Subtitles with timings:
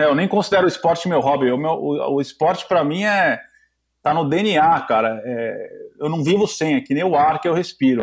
[0.00, 1.50] É, eu nem considero o esporte meu hobby.
[1.52, 3.38] O, meu, o, o esporte, para mim, é
[4.02, 5.20] tá no DNA, cara.
[5.24, 8.02] É, eu não vivo sem, é que nem o ar que eu respiro.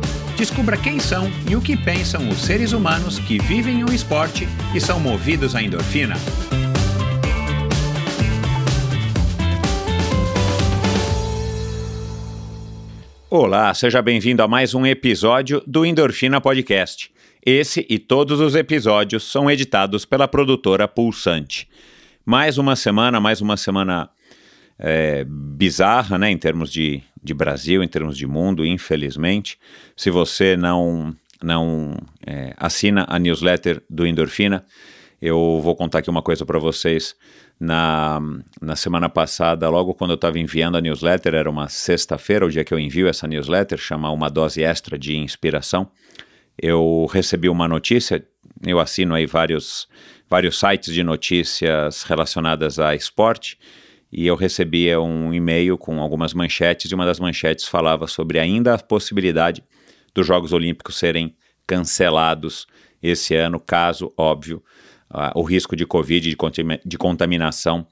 [0.41, 4.81] Descubra quem são e o que pensam os seres humanos que vivem o esporte e
[4.81, 6.15] são movidos à endorfina.
[13.29, 17.11] Olá, seja bem-vindo a mais um episódio do Endorfina Podcast.
[17.45, 21.69] Esse e todos os episódios são editados pela produtora Pulsante.
[22.25, 24.09] Mais uma semana, mais uma semana
[24.79, 29.59] é, bizarra, né, em termos de, de Brasil, em termos de mundo, infelizmente.
[29.95, 34.65] Se você não, não é, assina a newsletter do Endorfina,
[35.21, 37.15] eu vou contar aqui uma coisa para vocês.
[37.59, 38.19] Na,
[38.59, 42.63] na semana passada, logo quando eu estava enviando a newsletter, era uma sexta-feira, o dia
[42.63, 45.87] que eu envio essa newsletter, chamar uma dose extra de inspiração,
[46.59, 48.25] eu recebi uma notícia,
[48.65, 49.87] eu assino aí vários,
[50.27, 53.59] vários sites de notícias relacionadas a esporte,
[54.11, 58.73] e eu recebia um e-mail com algumas manchetes, e uma das manchetes falava sobre ainda
[58.73, 59.63] a possibilidade
[60.13, 61.33] dos Jogos Olímpicos serem
[61.65, 62.67] cancelados
[63.01, 64.61] esse ano, caso, óbvio,
[65.09, 66.37] uh, o risco de Covid, de,
[66.85, 67.87] de contaminação,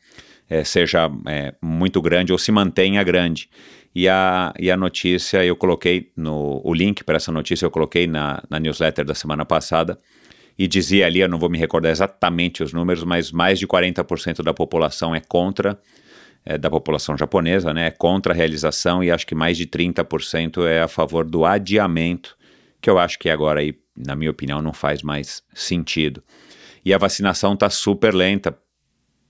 [0.50, 3.50] eh, seja eh, muito grande ou se mantenha grande.
[3.94, 8.08] E a, e a notícia, eu coloquei no o link para essa notícia, eu coloquei
[8.08, 10.00] na, na newsletter da semana passada,
[10.58, 14.44] e dizia ali, eu não vou me recordar exatamente os números, mas mais de 40%
[14.44, 15.80] da população é contra
[16.50, 20.66] é, da população japonesa, né, é contra a realização e acho que mais de 30%
[20.66, 22.36] é a favor do adiamento,
[22.82, 26.24] que eu acho que agora aí, na minha opinião, não faz mais sentido.
[26.84, 28.58] E a vacinação está super lenta.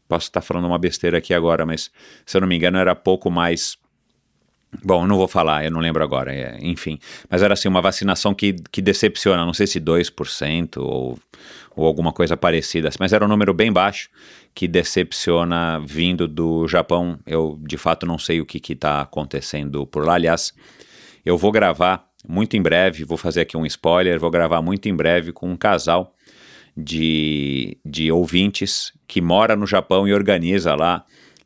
[0.07, 1.91] Posso estar tá falando uma besteira aqui agora, mas
[2.25, 3.77] se eu não me engano era pouco mais
[4.83, 6.99] Bom, eu não vou falar, eu não lembro agora, é, enfim.
[7.27, 11.17] Mas era assim, uma vacinação que, que decepciona, não sei se 2% ou,
[11.75, 14.09] ou alguma coisa parecida, mas era um número bem baixo
[14.53, 17.19] que decepciona vindo do Japão.
[17.25, 20.15] Eu de fato não sei o que está acontecendo por lá.
[20.15, 20.53] Aliás,
[21.25, 24.95] eu vou gravar muito em breve, vou fazer aqui um spoiler, vou gravar muito em
[24.95, 26.13] breve com um casal
[26.75, 31.05] de, de ouvintes que mora no Japão e organiza lá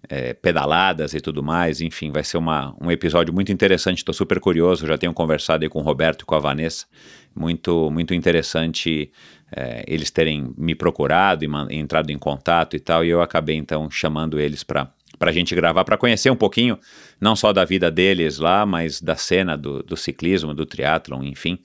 [0.10, 4.40] é, pedaladas e tudo mais, enfim, vai ser uma, um episódio muito interessante, estou super
[4.40, 6.86] curioso, já tenho conversado aí com o Roberto e com a Vanessa,
[7.36, 9.12] muito, muito interessante
[9.56, 13.90] é, eles terem me procurado e, entrado em contato e tal, e eu acabei então
[13.90, 16.78] chamando eles para para a gente gravar, para conhecer um pouquinho,
[17.22, 21.60] não só da vida deles lá, mas da cena do, do ciclismo, do triatlon, enfim.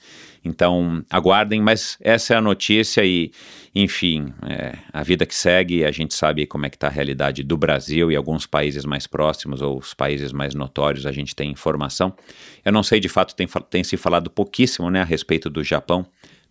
[0.44, 3.32] Então, aguardem, mas essa é a notícia e,
[3.74, 7.42] enfim, é, a vida que segue, a gente sabe como é que está a realidade
[7.42, 11.50] do Brasil e alguns países mais próximos ou os países mais notórios, a gente tem
[11.50, 12.14] informação.
[12.64, 16.06] Eu não sei, de fato, tem, tem se falado pouquíssimo né, a respeito do Japão,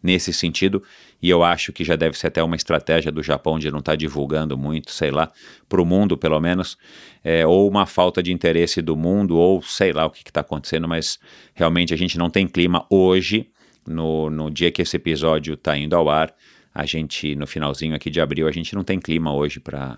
[0.07, 0.81] nesse sentido,
[1.21, 3.91] e eu acho que já deve ser até uma estratégia do Japão de não estar
[3.91, 5.29] tá divulgando muito, sei lá,
[5.67, 6.77] para o mundo pelo menos,
[7.21, 10.87] é, ou uma falta de interesse do mundo, ou sei lá o que está acontecendo,
[10.87, 11.19] mas
[11.53, 13.49] realmente a gente não tem clima hoje,
[13.85, 16.33] no, no dia que esse episódio está indo ao ar,
[16.73, 19.97] a gente, no finalzinho aqui de abril, a gente não tem clima hoje para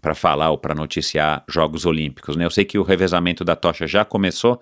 [0.00, 2.34] para falar ou para noticiar Jogos Olímpicos.
[2.34, 2.46] Né?
[2.46, 4.58] Eu sei que o revezamento da tocha já começou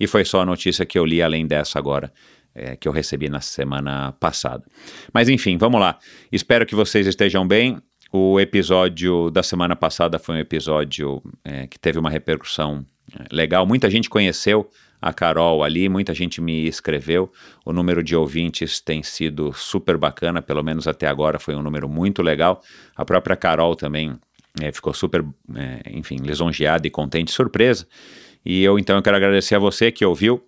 [0.00, 2.10] e foi só a notícia que eu li além dessa agora
[2.58, 4.64] é, que eu recebi na semana passada.
[5.12, 5.98] Mas enfim, vamos lá.
[6.30, 7.78] Espero que vocês estejam bem.
[8.12, 13.66] O episódio da semana passada foi um episódio é, que teve uma repercussão é, legal.
[13.66, 14.68] Muita gente conheceu
[15.00, 17.30] a Carol ali, muita gente me escreveu.
[17.64, 21.88] O número de ouvintes tem sido super bacana, pelo menos até agora foi um número
[21.88, 22.62] muito legal.
[22.96, 24.18] A própria Carol também
[24.60, 25.24] é, ficou super,
[25.54, 27.86] é, enfim, lisonjeada e contente, surpresa.
[28.44, 30.42] E eu então eu quero agradecer a você que ouviu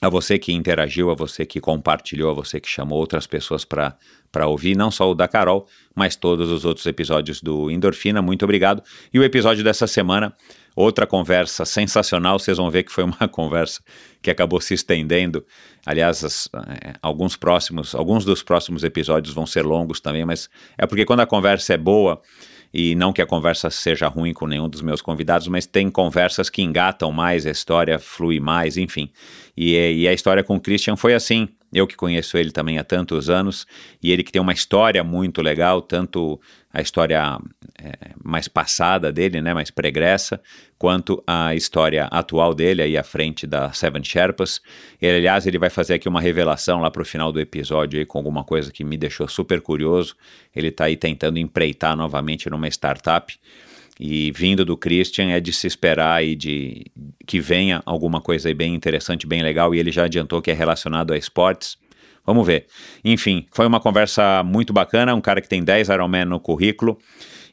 [0.00, 4.46] a você que interagiu, a você que compartilhou, a você que chamou outras pessoas para
[4.46, 8.22] ouvir, não só o da Carol, mas todos os outros episódios do Endorfina.
[8.22, 8.82] Muito obrigado.
[9.12, 10.34] E o episódio dessa semana,
[10.74, 12.38] outra conversa sensacional.
[12.38, 13.82] Vocês vão ver que foi uma conversa
[14.22, 15.44] que acabou se estendendo.
[15.84, 20.48] Aliás, as, é, alguns próximos, alguns dos próximos episódios vão ser longos também, mas
[20.78, 22.22] é porque quando a conversa é boa
[22.72, 26.48] e não que a conversa seja ruim com nenhum dos meus convidados, mas tem conversas
[26.48, 29.10] que engatam mais, a história flui mais, enfim.
[29.56, 32.84] E, e a história com o Christian foi assim, eu que conheço ele também há
[32.84, 33.66] tantos anos,
[34.02, 36.40] e ele que tem uma história muito legal, tanto
[36.72, 37.38] a história
[37.82, 40.40] é, mais passada dele, né, mais pregressa,
[40.78, 44.60] quanto a história atual dele, aí à frente da Seven Sherpas.
[45.00, 48.06] Ele, aliás, ele vai fazer aqui uma revelação lá para o final do episódio aí,
[48.06, 50.16] com alguma coisa que me deixou super curioso.
[50.54, 53.36] Ele está aí tentando empreitar novamente numa startup,
[54.02, 56.86] e vindo do Christian é de se esperar e de
[57.26, 61.12] que venha alguma coisa bem interessante, bem legal, e ele já adiantou que é relacionado
[61.12, 61.76] a esportes.
[62.24, 62.64] Vamos ver.
[63.04, 66.98] Enfim, foi uma conversa muito bacana, um cara que tem 10 Ironman no currículo,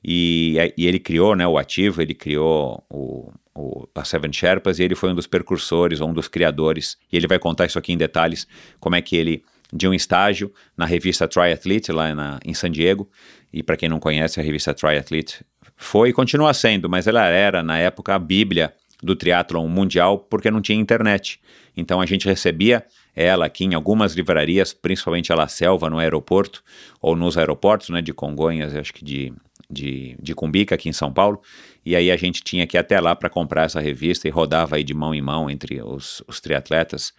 [0.01, 4.83] e, e ele criou né, o ativo, ele criou o, o, a Seven Sherpas, e
[4.83, 7.97] ele foi um dos precursores, um dos criadores, e ele vai contar isso aqui em
[7.97, 8.47] detalhes,
[8.79, 13.09] como é que ele, de um estágio na revista Triathlete, lá na, em San Diego,
[13.51, 17.61] e para quem não conhece, a revista Triathlete foi e continua sendo, mas ela era,
[17.61, 21.39] na época, a bíblia do triatlon mundial, porque não tinha internet.
[21.75, 22.83] Então a gente recebia
[23.15, 26.63] ela aqui em algumas livrarias, principalmente a La Selva, no aeroporto,
[27.01, 29.33] ou nos aeroportos, né, de Congonhas, acho que de,
[29.69, 31.41] de, de Cumbica, aqui em São Paulo,
[31.85, 34.75] e aí a gente tinha que ir até lá para comprar essa revista e rodava
[34.75, 37.13] aí de mão em mão entre os, os triatletas,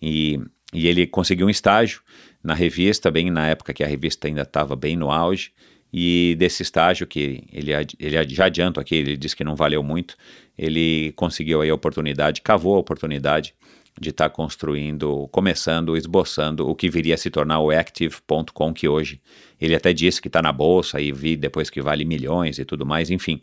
[0.00, 0.40] e,
[0.74, 2.02] e ele conseguiu um estágio
[2.42, 5.52] na revista, bem na época que a revista ainda estava bem no auge,
[5.92, 10.16] e desse estágio que ele, ele já adianto aqui, ele disse que não valeu muito,
[10.58, 13.54] ele conseguiu aí a oportunidade, cavou a oportunidade
[14.00, 18.88] de estar tá construindo, começando, esboçando o que viria a se tornar o Active.com, que
[18.88, 19.20] hoje
[19.60, 22.84] ele até disse que está na bolsa e vi depois que vale milhões e tudo
[22.84, 23.40] mais, enfim.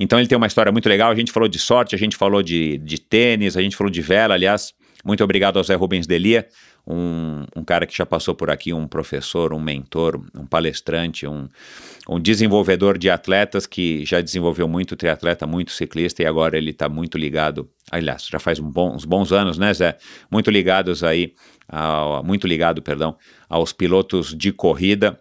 [0.00, 2.42] Então ele tem uma história muito legal, a gente falou de sorte, a gente falou
[2.42, 4.72] de, de tênis, a gente falou de vela, aliás,
[5.04, 6.46] muito obrigado ao Zé Rubens Delia,
[6.86, 11.48] um, um, cara que já passou por aqui, um professor, um mentor, um palestrante, um,
[12.08, 16.88] um desenvolvedor de atletas que já desenvolveu muito triatleta, muito ciclista e agora ele está
[16.88, 19.96] muito ligado, aliás, já faz um bom, uns bons anos, né, Zé?
[20.30, 21.34] Muito ligados aí,
[21.68, 23.16] ao, muito ligado, perdão,
[23.48, 25.18] aos pilotos de corrida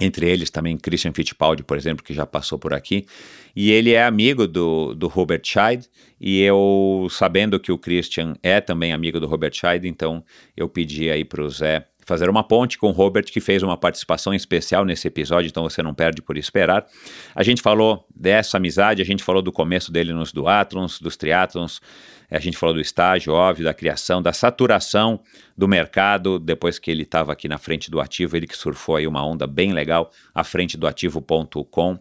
[0.00, 3.06] entre eles também Christian Fittipaldi, por exemplo, que já passou por aqui,
[3.54, 5.88] e ele é amigo do, do Robert Scheid,
[6.20, 10.22] e eu, sabendo que o Christian é também amigo do Robert Scheid, então
[10.56, 13.76] eu pedi aí para o Zé fazer uma ponte com o Robert, que fez uma
[13.76, 16.86] participação especial nesse episódio, então você não perde por esperar.
[17.34, 21.80] A gente falou dessa amizade, a gente falou do começo dele nos duatlons, dos triatlons,
[22.30, 25.20] a gente falou do estágio, óbvio, da criação, da saturação
[25.56, 29.06] do mercado, depois que ele estava aqui na frente do ativo, ele que surfou aí
[29.06, 31.98] uma onda bem legal à frente do ativo.com,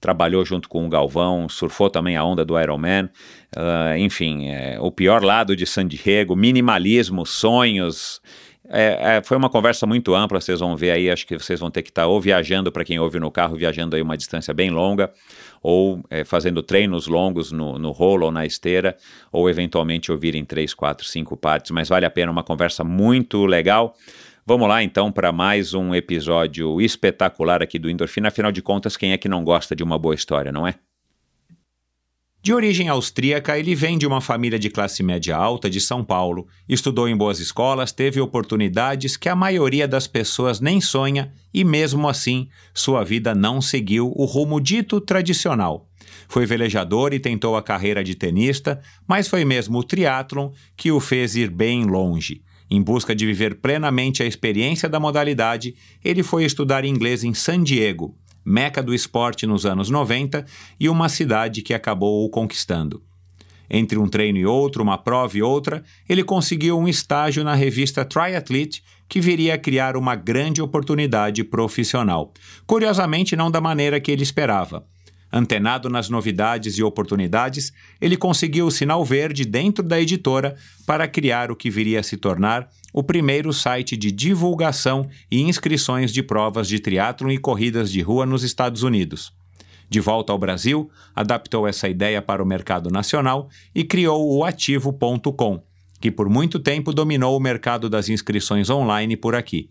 [0.00, 3.04] trabalhou junto com o Galvão, surfou também a onda do Ironman,
[3.56, 8.20] uh, enfim, é, o pior lado de San Diego, minimalismo, sonhos,
[8.70, 11.70] é, é, foi uma conversa muito ampla, vocês vão ver aí, acho que vocês vão
[11.70, 14.52] ter que estar tá ou viajando para quem ouve no carro, viajando aí uma distância
[14.52, 15.10] bem longa,
[15.62, 18.96] ou é, fazendo treinos longos no, no rolo ou na esteira,
[19.32, 23.46] ou eventualmente ouvir em três, quatro, cinco partes, mas vale a pena, uma conversa muito
[23.46, 23.94] legal.
[24.44, 29.12] Vamos lá então para mais um episódio espetacular aqui do Endorfina, afinal de contas, quem
[29.12, 30.74] é que não gosta de uma boa história, não é?
[32.40, 36.46] De origem austríaca, ele vem de uma família de classe média alta de São Paulo,
[36.68, 42.08] estudou em boas escolas, teve oportunidades que a maioria das pessoas nem sonha e, mesmo
[42.08, 45.88] assim, sua vida não seguiu o rumo dito tradicional.
[46.28, 51.00] Foi velejador e tentou a carreira de tenista, mas foi mesmo o triatlon que o
[51.00, 52.42] fez ir bem longe.
[52.70, 55.74] Em busca de viver plenamente a experiência da modalidade,
[56.04, 58.14] ele foi estudar inglês em San Diego,
[58.44, 60.44] meca do esporte nos anos 90
[60.78, 63.02] e uma cidade que acabou o conquistando.
[63.70, 68.04] Entre um treino e outro, uma prova e outra, ele conseguiu um estágio na revista
[68.04, 72.32] Triathlete, que viria a criar uma grande oportunidade profissional.
[72.66, 74.86] Curiosamente, não da maneira que ele esperava.
[75.30, 80.56] Antenado nas novidades e oportunidades, ele conseguiu o sinal verde dentro da editora
[80.86, 86.12] para criar o que viria a se tornar o primeiro site de divulgação e inscrições
[86.12, 89.30] de provas de triatlon e corridas de rua nos Estados Unidos.
[89.90, 95.62] De volta ao Brasil, adaptou essa ideia para o mercado nacional e criou o Ativo.com,
[96.00, 99.68] que por muito tempo dominou o mercado das inscrições online por aqui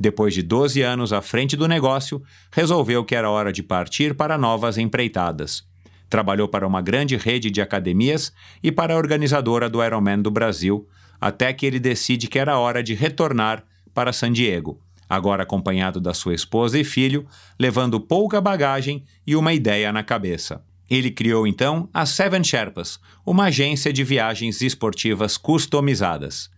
[0.00, 4.38] depois de 12 anos à frente do negócio, resolveu que era hora de partir para
[4.38, 5.62] novas empreitadas.
[6.08, 10.88] Trabalhou para uma grande rede de academias e para a organizadora do Ironman do Brasil,
[11.20, 16.14] até que ele decide que era hora de retornar para San Diego, agora acompanhado da
[16.14, 17.26] sua esposa e filho,
[17.58, 20.64] levando pouca bagagem e uma ideia na cabeça.
[20.88, 26.50] Ele criou então a Seven Sherpas, uma agência de viagens esportivas customizadas.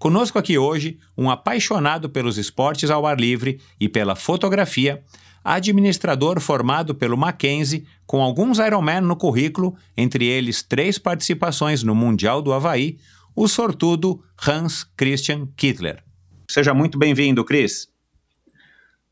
[0.00, 5.04] Conosco aqui hoje, um apaixonado pelos esportes ao ar livre e pela fotografia,
[5.44, 12.40] administrador formado pelo Mackenzie, com alguns Ironman no currículo, entre eles três participações no Mundial
[12.40, 12.96] do Havaí,
[13.36, 16.02] o sortudo Hans Christian Kittler.
[16.50, 17.86] Seja muito bem-vindo, Cris.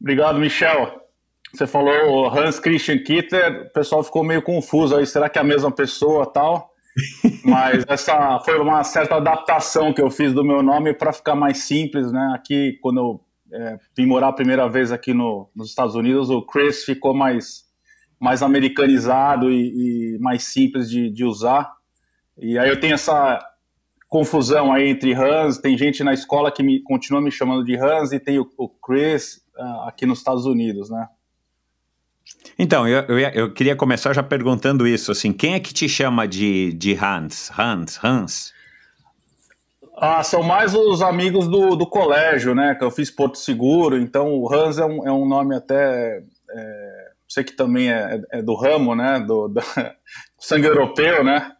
[0.00, 1.02] Obrigado, Michel.
[1.52, 5.45] Você falou Hans Christian Kitter, o pessoal ficou meio confuso aí, será que é a
[5.45, 6.71] mesma pessoa tal?
[7.45, 11.59] Mas essa foi uma certa adaptação que eu fiz do meu nome para ficar mais
[11.59, 12.33] simples, né?
[12.35, 13.21] Aqui, quando eu
[13.52, 17.64] é, vim morar a primeira vez aqui no, nos Estados Unidos, o Chris ficou mais,
[18.21, 21.73] mais americanizado e, e mais simples de, de usar.
[22.37, 23.38] E aí eu tenho essa
[24.09, 28.12] confusão aí entre Hans, tem gente na escola que me, continua me chamando de Hans
[28.12, 31.07] e tem o, o Chris uh, aqui nos Estados Unidos, né?
[32.58, 36.26] Então, eu, eu, eu, queria começar já perguntando isso, assim, quem é que te chama
[36.26, 37.52] de, de Hans?
[37.56, 38.54] Hans, Hans?
[39.96, 44.34] Ah, são mais os amigos do, do colégio, né, que eu fiz Porto Seguro, então
[44.34, 48.54] o Hans é um, é um nome até, é, sei que também é, é, do
[48.54, 49.60] ramo, né, do, do
[50.38, 51.52] sangue europeu, né,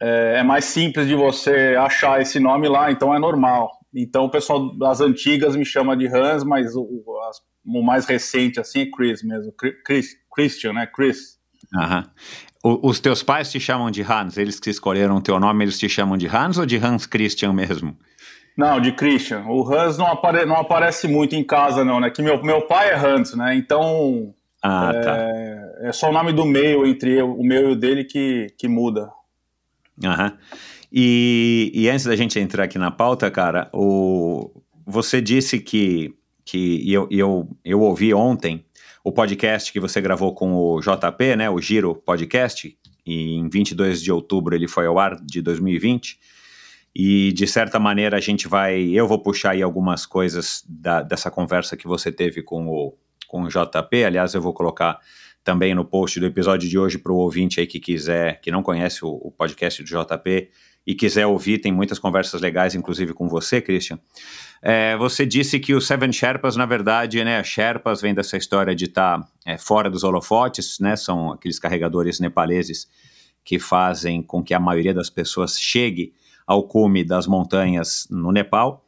[0.00, 3.70] é, é mais simples de você achar esse nome lá, então é normal.
[3.94, 6.86] Então o pessoal das antigas me chama de Hans, mas o,
[7.28, 9.52] as o mais recente, assim, é Chris mesmo.
[9.84, 10.86] Chris, Christian, né?
[10.86, 11.38] Chris.
[11.76, 12.10] Aham.
[12.62, 14.36] O, os teus pais te chamam de Hans?
[14.36, 17.52] Eles que escolheram o teu nome, eles te chamam de Hans ou de Hans Christian
[17.52, 17.96] mesmo?
[18.56, 19.44] Não, de Christian.
[19.46, 22.10] O Hans não, apare, não aparece muito em casa, não, né?
[22.10, 23.54] Que meu, meu pai é Hans, né?
[23.56, 24.34] Então.
[24.62, 25.16] Ah, é, tá.
[25.88, 28.68] é só o nome do meio entre eu, o meu e o dele que, que
[28.68, 29.10] muda.
[30.04, 30.36] Aham.
[30.92, 34.50] E, e antes da gente entrar aqui na pauta, cara, o,
[34.86, 36.14] você disse que
[36.50, 38.64] que eu, eu, eu ouvi ontem
[39.10, 44.00] o podcast que você gravou com o JP, né, o Giro Podcast, e em 22
[44.00, 46.16] de outubro ele foi ao ar de 2020.
[46.94, 51.28] E de certa maneira a gente vai, eu vou puxar aí algumas coisas da, dessa
[51.28, 54.04] conversa que você teve com o, com o JP.
[54.04, 55.00] Aliás, eu vou colocar
[55.42, 58.62] também no post do episódio de hoje para o ouvinte aí que quiser, que não
[58.62, 60.50] conhece o, o podcast do JP
[60.86, 63.98] e quiser ouvir, tem muitas conversas legais, inclusive com você, Christian.
[64.62, 68.84] É, você disse que os Seven Sherpas, na verdade, né, Sherpas vem dessa história de
[68.84, 72.86] estar tá, é, fora dos holofotes, né, são aqueles carregadores nepaleses
[73.42, 76.12] que fazem com que a maioria das pessoas chegue
[76.46, 78.84] ao cume das montanhas no Nepal,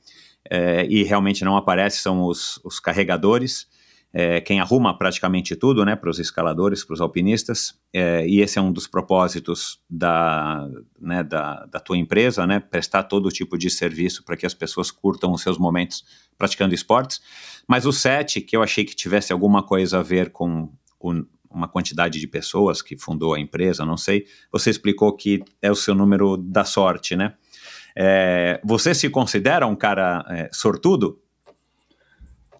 [0.50, 3.66] é, e realmente não aparece, são os, os carregadores
[4.14, 8.58] é, quem arruma praticamente tudo, né, para os escaladores, para os alpinistas, é, e esse
[8.58, 10.68] é um dos propósitos da,
[11.00, 14.90] né, da, da, tua empresa, né, prestar todo tipo de serviço para que as pessoas
[14.90, 16.04] curtam os seus momentos
[16.36, 17.22] praticando esportes.
[17.66, 21.68] Mas o SET, que eu achei que tivesse alguma coisa a ver com, com uma
[21.68, 25.94] quantidade de pessoas que fundou a empresa, não sei, você explicou que é o seu
[25.94, 27.34] número da sorte, né?
[27.94, 31.21] É, você se considera um cara é, sortudo?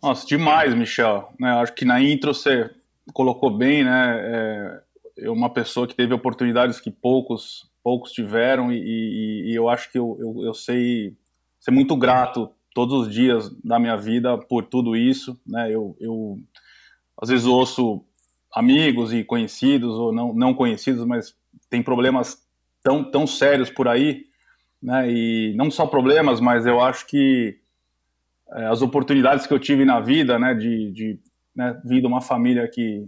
[0.03, 1.33] Nossa, demais, Michel.
[1.39, 2.71] Né, acho que na intro você
[3.13, 4.83] colocou bem, né?
[5.19, 9.91] É, uma pessoa que teve oportunidades que poucos poucos tiveram e, e, e eu acho
[9.91, 11.17] que eu, eu, eu, sei
[11.59, 15.71] ser muito grato todos os dias da minha vida por tudo isso, né?
[15.71, 16.39] Eu, eu
[17.21, 18.05] às vezes ouço
[18.55, 21.35] amigos e conhecidos ou não, não conhecidos, mas
[21.69, 22.39] tem problemas
[22.83, 24.27] tão, tão sérios por aí,
[24.81, 25.11] né?
[25.11, 27.59] E não só problemas, mas eu acho que
[28.55, 31.21] é, as oportunidades que eu tive na vida, né, de, de
[31.55, 33.07] né, vir de uma família que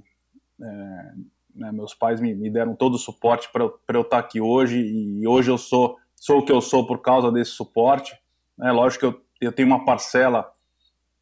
[0.61, 1.13] é,
[1.55, 3.63] né, meus pais me, me, deram todo o suporte para
[3.97, 7.31] eu estar aqui hoje e hoje eu sou sou o que eu sou por causa
[7.31, 8.17] desse suporte.
[8.57, 10.51] Né, lógico que eu, eu tenho uma parcela,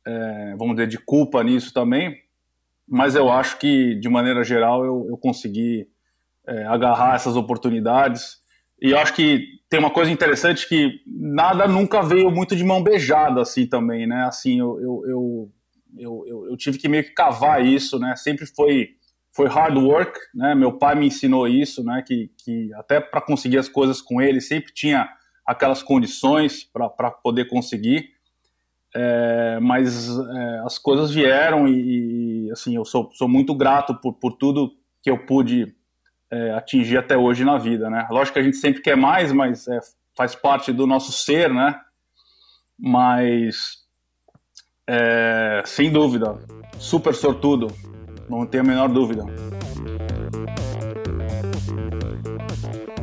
[0.06, 2.22] é, vamos dizer, de culpa nisso também,
[2.86, 5.88] mas eu acho que de maneira geral eu, eu consegui
[6.46, 8.41] é, agarrar essas oportunidades
[8.82, 12.82] e eu acho que tem uma coisa interessante que nada nunca veio muito de mão
[12.82, 14.24] beijada assim também, né?
[14.24, 15.52] Assim, eu, eu,
[15.96, 18.16] eu, eu, tive que meio que cavar isso, né?
[18.16, 18.90] Sempre foi
[19.34, 20.54] foi hard work, né?
[20.54, 22.02] Meu pai me ensinou isso, né?
[22.04, 25.08] Que, que até para conseguir as coisas com ele sempre tinha
[25.46, 28.10] aquelas condições para poder conseguir.
[28.94, 34.12] É, mas é, as coisas vieram e, e, assim eu sou, sou muito grato por,
[34.14, 34.70] por tudo
[35.02, 35.74] que eu pude
[36.32, 38.06] é, atingir até hoje na vida, né?
[38.10, 39.78] Lógico que a gente sempre quer mais, mas é,
[40.16, 41.78] faz parte do nosso ser, né?
[42.78, 43.76] Mas,
[44.88, 46.38] é, sem dúvida,
[46.78, 47.66] super sortudo,
[48.30, 49.24] não tenho a menor dúvida.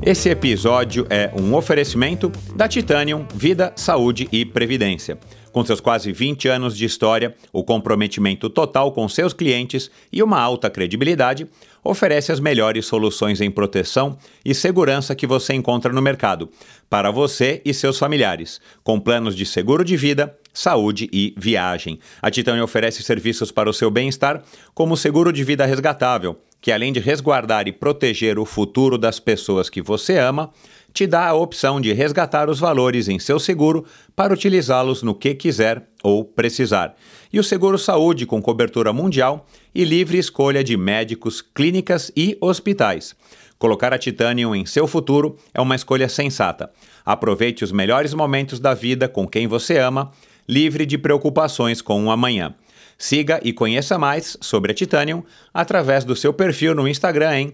[0.01, 5.19] Esse episódio é um oferecimento da Titanium Vida, Saúde e Previdência.
[5.51, 10.39] Com seus quase 20 anos de história, o comprometimento total com seus clientes e uma
[10.39, 11.47] alta credibilidade,
[11.83, 16.49] oferece as melhores soluções em proteção e segurança que você encontra no mercado,
[16.89, 21.99] para você e seus familiares, com planos de seguro de vida, saúde e viagem.
[22.21, 26.71] A Titânia oferece serviços para o seu bem-estar, como o seguro de vida resgatável, que
[26.71, 30.51] além de resguardar e proteger o futuro das pessoas que você ama,
[30.99, 33.85] te dá a opção de resgatar os valores em seu seguro
[34.17, 36.93] para utilizá-los no que quiser ou precisar.
[37.31, 43.15] E o seguro saúde com cobertura mundial e livre escolha de médicos, clínicas e hospitais.
[43.57, 46.69] Colocar a Titanium em seu futuro é uma escolha sensata.
[47.05, 50.11] Aproveite os melhores momentos da vida com quem você ama,
[50.49, 52.53] livre de preocupações com o amanhã.
[53.01, 57.53] Siga e conheça mais sobre a Titanium através do seu perfil no Instagram em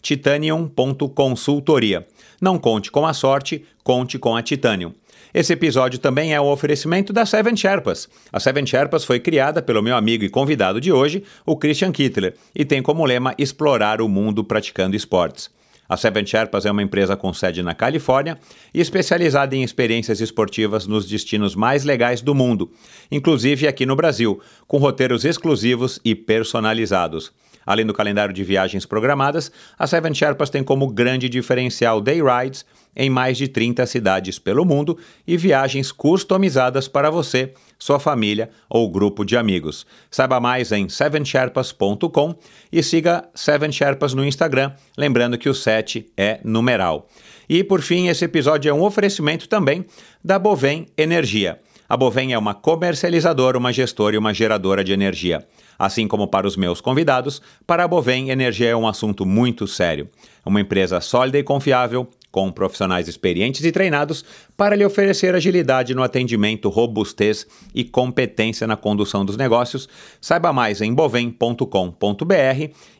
[0.00, 2.06] titanium.consultoria.
[2.40, 4.94] Não conte com a sorte, conte com a Titanium.
[5.34, 8.08] Esse episódio também é um oferecimento da Seven Sherpas.
[8.32, 12.36] A Seven Sherpas foi criada pelo meu amigo e convidado de hoje, o Christian Kittler,
[12.54, 15.50] e tem como lema explorar o mundo praticando esportes.
[15.88, 18.38] A Seven Sherpas é uma empresa com sede na Califórnia
[18.74, 22.70] e especializada em experiências esportivas nos destinos mais legais do mundo,
[23.10, 27.32] inclusive aqui no Brasil, com roteiros exclusivos e personalizados.
[27.66, 32.64] Além do calendário de viagens programadas, a Seven Sherpas tem como grande diferencial day rides
[32.94, 38.90] em mais de 30 cidades pelo mundo e viagens customizadas para você, sua família ou
[38.90, 39.86] grupo de amigos.
[40.10, 42.34] Saiba mais em sevensherpas.com
[42.72, 47.08] e siga Seven Sherpas no Instagram, lembrando que o 7 é numeral.
[47.48, 49.84] E por fim, esse episódio é um oferecimento também
[50.24, 51.60] da Bovem Energia.
[51.88, 55.46] A Bovem é uma comercializadora, uma gestora e uma geradora de energia.
[55.78, 60.08] Assim como para os meus convidados, para a Bovem, energia é um assunto muito sério.
[60.44, 64.22] Uma empresa sólida e confiável, com profissionais experientes e treinados
[64.58, 69.88] para lhe oferecer agilidade no atendimento, robustez e competência na condução dos negócios.
[70.20, 71.64] Saiba mais em bovem.com.br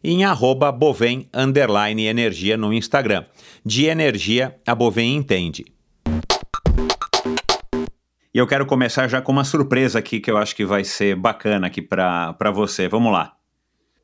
[0.02, 1.28] e em arroba bovem
[1.98, 3.26] energia no Instagram.
[3.62, 5.66] De energia, a Bovem entende.
[8.32, 11.14] E eu quero começar já com uma surpresa aqui que eu acho que vai ser
[11.14, 12.88] bacana aqui para você.
[12.88, 13.35] Vamos lá.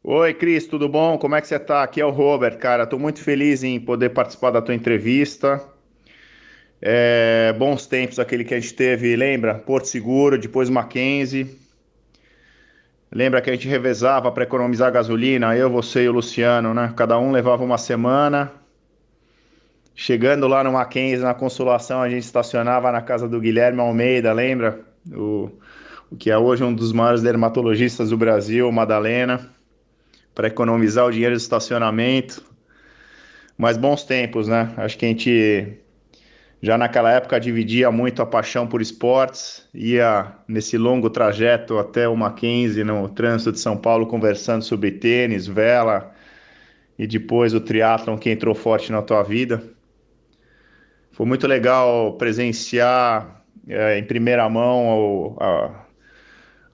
[0.04, 1.16] Oi, Cris, tudo bom?
[1.16, 1.84] Como é que você tá?
[1.84, 2.84] Aqui é o Robert, cara.
[2.84, 5.62] Tô muito feliz em poder participar da tua entrevista.
[6.80, 9.54] É, bons tempos aquele que a gente teve, lembra?
[9.54, 11.56] Porto Seguro, depois Mackenzie.
[13.12, 16.92] Lembra que a gente revezava para economizar gasolina, eu, você e o Luciano, né?
[16.96, 18.50] Cada um levava uma semana.
[19.94, 24.80] Chegando lá no Mackenzie, na Consolação, a gente estacionava na casa do Guilherme Almeida, lembra?
[25.12, 25.48] O,
[26.10, 29.48] o que é hoje um dos maiores dermatologistas do Brasil, Madalena
[30.34, 32.42] para economizar o dinheiro do estacionamento.
[33.56, 34.72] Mas bons tempos, né?
[34.76, 35.78] Acho que a gente
[36.62, 42.16] já naquela época dividia muito a paixão por esportes, ia nesse longo trajeto até o
[42.16, 46.14] Mackenzie, no trânsito de São Paulo, conversando sobre tênis, vela
[46.96, 49.62] e depois o triatlon que entrou forte na tua vida.
[51.10, 55.81] Foi muito legal presenciar é, em primeira mão a,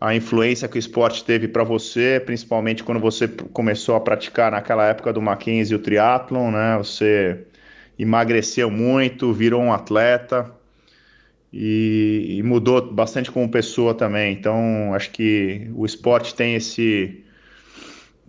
[0.00, 4.86] a influência que o esporte teve para você, principalmente quando você começou a praticar naquela
[4.86, 6.78] época do Mackenzie o triatlon, né?
[6.78, 7.44] Você
[7.98, 10.52] emagreceu muito, virou um atleta
[11.52, 14.32] e, e, mudou bastante como pessoa também.
[14.32, 17.24] Então, acho que o esporte tem esse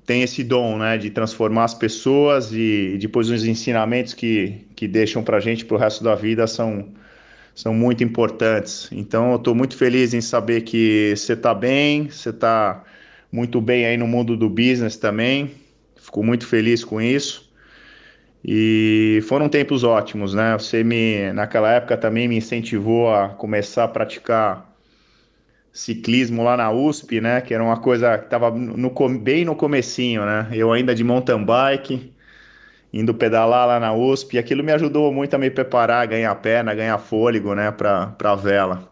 [0.06, 5.22] tem esse dom, né, de transformar as pessoas e, depois os ensinamentos que, que deixam
[5.22, 6.90] para gente para o resto da vida são
[7.60, 8.88] são muito importantes.
[8.90, 12.86] Então, eu estou muito feliz em saber que você está bem, você está
[13.30, 15.52] muito bem aí no mundo do business também.
[15.98, 17.52] Fico muito feliz com isso.
[18.46, 20.58] E foram tempos ótimos, né?
[20.58, 24.74] Você me, naquela época também me incentivou a começar a praticar
[25.74, 27.42] ciclismo lá na USP, né?
[27.42, 30.48] Que era uma coisa que estava no, bem no comecinho, né?
[30.54, 32.14] Eu ainda de mountain bike,
[32.92, 36.74] indo pedalar lá na USP, e aquilo me ajudou muito a me preparar, ganhar perna,
[36.74, 38.90] ganhar fôlego, né, para a vela.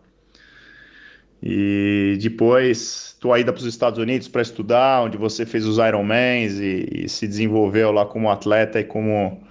[1.41, 6.59] E depois tua ida para os Estados Unidos para estudar, onde você fez os Ironmans
[6.59, 9.41] e, e se desenvolveu lá como atleta e como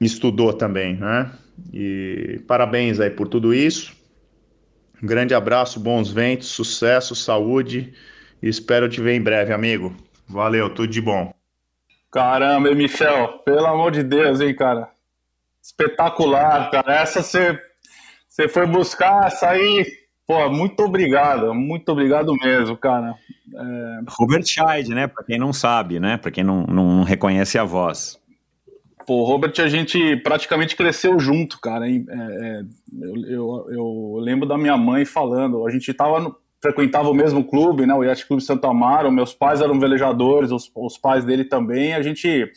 [0.00, 1.30] estudou também, né?
[1.72, 3.92] E parabéns aí por tudo isso.
[5.02, 7.92] Um grande abraço, bons ventos, sucesso, saúde
[8.42, 9.94] e espero te ver em breve, amigo.
[10.28, 11.39] Valeu, tudo de bom.
[12.10, 14.90] Caramba, Michel, pelo amor de Deus, hein, cara.
[15.62, 16.94] Espetacular, cara.
[16.94, 19.86] Essa você, foi buscar, essa aí.
[20.26, 23.14] Pô, muito obrigado, muito obrigado mesmo, cara.
[23.54, 24.00] É...
[24.08, 25.06] Robert Scheid, né?
[25.06, 26.16] Para quem não sabe, né?
[26.16, 28.18] Para quem não, não reconhece a voz.
[29.06, 31.88] Pô, Robert, a gente praticamente cresceu junto, cara.
[31.88, 32.62] É, é,
[33.02, 37.44] eu, eu, eu, lembro da minha mãe falando, a gente tava no, frequentava o mesmo
[37.44, 41.44] clube, né, o Yacht Clube Santo Amaro, meus pais eram velejadores, os, os pais dele
[41.44, 42.50] também, a gente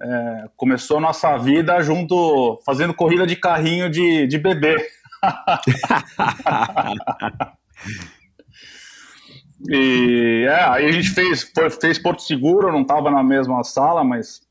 [0.00, 4.76] é, começou a nossa vida junto, fazendo corrida de carrinho de, de bebê.
[9.70, 14.42] e é, aí a gente fez, fez Porto Seguro, não estava na mesma sala, mas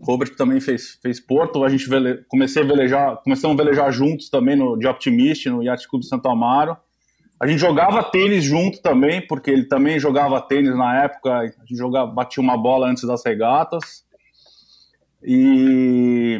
[0.00, 1.64] o Robert também fez, fez Porto.
[1.64, 5.62] A gente vele, comecei a velejar, começamos a velejar juntos também no de Optimist, no
[5.62, 6.76] Yacht Clube Santo Amaro.
[7.38, 11.38] A gente jogava tênis junto também, porque ele também jogava tênis na época.
[11.38, 14.04] A gente jogava, batia uma bola antes das regatas.
[15.22, 16.38] E,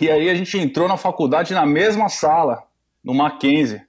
[0.00, 2.64] e aí a gente entrou na faculdade na mesma sala,
[3.04, 3.82] no Mackenzie.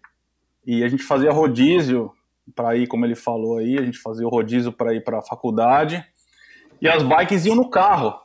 [0.65, 2.12] E a gente fazia rodízio
[2.56, 5.24] para ir, como ele falou aí, a gente fazia o rodízio para ir para a
[5.24, 6.06] faculdade.
[6.80, 8.20] E as bikes iam no carro.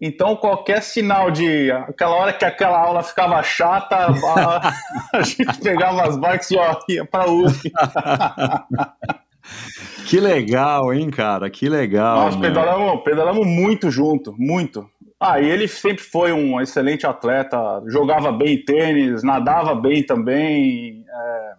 [0.00, 1.70] Então, qualquer sinal de.
[1.70, 4.72] Aquela hora que aquela aula ficava chata, a,
[5.12, 7.72] a gente pegava as bikes e ó, ia para USP.
[10.06, 11.48] que legal, hein, cara?
[11.48, 12.22] Que legal.
[12.22, 14.88] Nós pedalamos, pedalamos muito junto, muito.
[15.18, 21.52] Ah, e ele sempre foi um excelente atleta, jogava bem tênis, nadava bem também, é,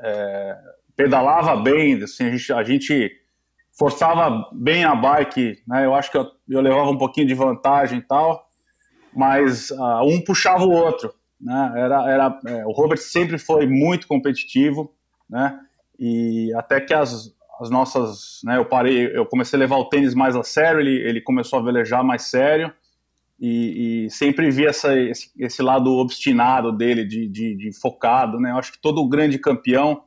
[0.00, 0.56] é,
[0.94, 3.12] pedalava bem, assim, a gente, a gente
[3.78, 5.86] forçava bem a bike, né?
[5.86, 8.44] Eu acho que eu, eu levava um pouquinho de vantagem e tal,
[9.14, 11.72] mas uh, um puxava o outro, né?
[11.76, 14.92] Era, era, é, o Robert sempre foi muito competitivo,
[15.30, 15.60] né?
[15.98, 18.56] E até que as, as nossas, né?
[18.58, 21.62] Eu parei, eu comecei a levar o tênis mais a sério, ele, ele começou a
[21.62, 22.72] velejar mais sério.
[23.40, 28.50] E, e sempre vi essa, esse, esse, lado obstinado dele, de, de, de focado, né?
[28.50, 30.02] Eu acho que todo grande campeão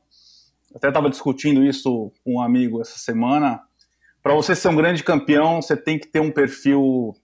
[0.74, 3.60] até estava discutindo isso com um amigo essa semana.
[4.22, 7.14] Para você ser um grande campeão, você tem que ter um perfil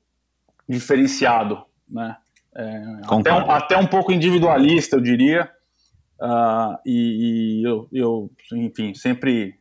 [0.68, 2.16] diferenciado, né?
[2.54, 5.50] É, até, um, até, um, pouco individualista, eu diria.
[6.20, 9.54] Uh, e, e eu, eu, enfim, sempre,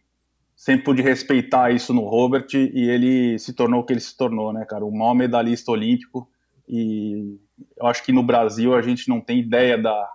[0.55, 4.51] sempre pude respeitar isso no Robert e ele se tornou o que ele se tornou,
[4.51, 4.83] né, cara?
[4.83, 6.27] O maior medalhista olímpico.
[6.67, 7.37] E
[7.77, 10.09] eu acho que no Brasil a gente não tem ideia da,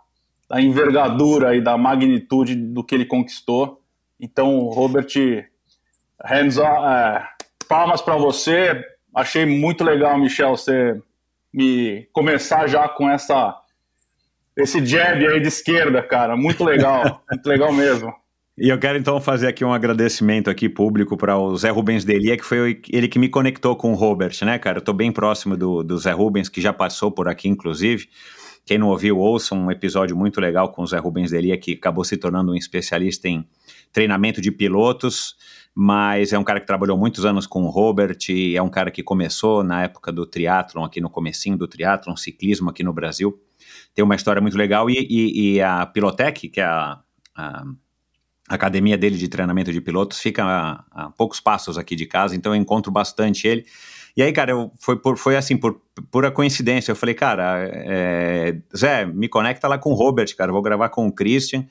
[0.53, 3.81] da envergadura e da magnitude do que ele conquistou.
[4.21, 5.09] Então, Robert,
[6.23, 7.27] hands on, é,
[7.67, 8.85] palmas para você.
[9.15, 11.01] Achei muito legal, Michel, você
[11.51, 13.59] me começar já com essa
[14.55, 16.37] esse jab aí de esquerda, cara.
[16.37, 18.13] Muito legal, muito legal mesmo.
[18.59, 22.37] E eu quero então fazer aqui um agradecimento aqui público para o Zé Rubens Delia,
[22.37, 24.77] que foi ele que me conectou com o Robert, né, cara?
[24.77, 28.11] Eu tô bem próximo do, do Zé Rubens, que já passou por aqui, inclusive.
[28.65, 32.05] Quem não ouviu, ouça um episódio muito legal com o Zé Rubens Delia, que acabou
[32.05, 33.45] se tornando um especialista em
[33.93, 35.37] treinamento de pilotos,
[35.75, 38.91] mas é um cara que trabalhou muitos anos com o Robert, e é um cara
[38.91, 43.39] que começou na época do triatlon, aqui no comecinho do triatlon, ciclismo aqui no Brasil.
[43.95, 47.01] Tem uma história muito legal, e, e, e a Pilotec, que é a,
[47.37, 47.65] a
[48.49, 52.55] academia dele de treinamento de pilotos, fica a, a poucos passos aqui de casa, então
[52.55, 53.67] eu encontro bastante ele.
[54.17, 56.93] E aí, cara, eu, foi, por, foi assim, por pura coincidência.
[56.93, 60.51] Eu falei, cara, é, Zé, me conecta lá com o Robert, cara.
[60.51, 61.65] Eu vou gravar com o Christian.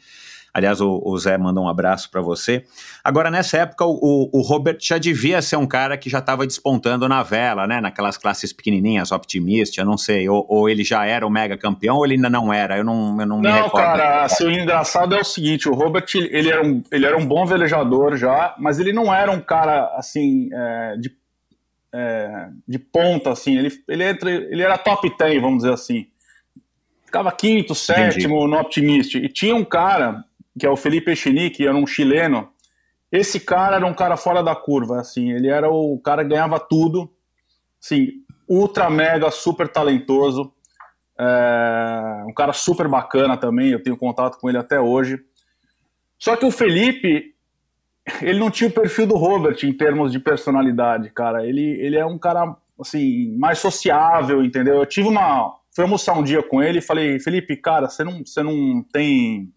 [0.54, 2.66] Aliás, o, o Zé manda um abraço para você.
[3.02, 7.08] Agora, nessa época, o, o, Robert já devia ser um cara que já estava despontando
[7.08, 7.80] na vela, né?
[7.80, 10.28] Naquelas classes pequenininhas, Optimist, eu não sei.
[10.28, 12.78] Ou, ou, ele já era o mega campeão ou ele ainda não era?
[12.78, 13.78] Eu não, eu não, não me recordo.
[13.78, 17.18] Não, cara, assim, o engraçado é o seguinte, o Robert, ele era um, ele era
[17.18, 21.21] um bom velejador já, mas ele não era um cara, assim, é, de
[21.94, 26.08] é, de ponta, assim, ele, ele, entre, ele era top 10, vamos dizer assim.
[27.06, 28.52] Ficava quinto, sétimo Entendi.
[28.52, 29.18] no Optimist.
[29.18, 30.24] E tinha um cara,
[30.58, 32.50] que é o Felipe Echenique, que era um chileno.
[33.12, 36.60] Esse cara era um cara fora da curva, assim, ele era o cara que ganhava
[36.60, 37.12] tudo,
[37.82, 40.54] assim, ultra mega, super talentoso,
[41.20, 45.20] é, um cara super bacana também, eu tenho contato com ele até hoje.
[46.18, 47.31] Só que o Felipe,
[48.22, 51.46] ele não tinha o perfil do Robert em termos de personalidade, cara.
[51.46, 54.76] Ele, ele é um cara, assim, mais sociável, entendeu?
[54.76, 55.58] Eu tive uma.
[55.74, 59.54] Fui almoçar um dia com ele e falei, Felipe, cara, você não, você não tem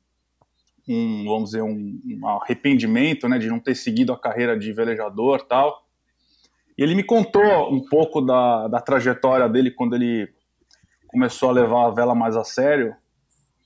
[0.88, 5.42] um, vamos dizer, um, um arrependimento, né, de não ter seguido a carreira de velejador
[5.42, 5.84] tal.
[6.76, 10.28] E ele me contou um pouco da, da trajetória dele quando ele
[11.08, 12.94] começou a levar a vela mais a sério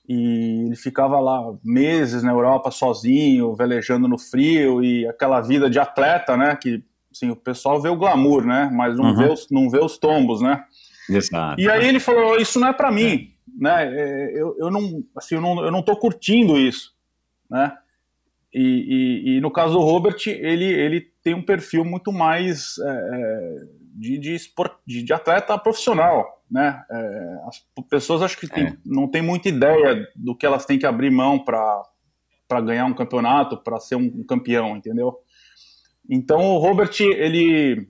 [0.09, 5.77] e ele ficava lá meses na Europa sozinho, velejando no frio e aquela vida de
[5.77, 6.55] atleta, né?
[6.55, 8.71] Que assim, o pessoal vê o glamour, né?
[8.73, 9.15] Mas não, uhum.
[9.15, 10.63] vê, os, não vê os tombos, né?
[11.07, 11.61] Exato.
[11.61, 13.85] E aí ele falou: Isso não é para mim, né?
[13.85, 16.91] É, eu, eu, não, assim, eu, não, eu não tô curtindo isso,
[17.47, 17.71] né?
[18.51, 22.89] E, e, e no caso do Robert, ele, ele tem um perfil muito mais é,
[22.89, 23.55] é
[23.99, 26.81] de, de, esport, de, de atleta profissional, né?
[26.89, 28.77] É, as pessoas acho que tem, é.
[28.85, 33.57] não têm muita ideia do que elas têm que abrir mão para ganhar um campeonato,
[33.57, 35.19] para ser um, campeão, entendeu?
[36.09, 37.89] Então o Robert ele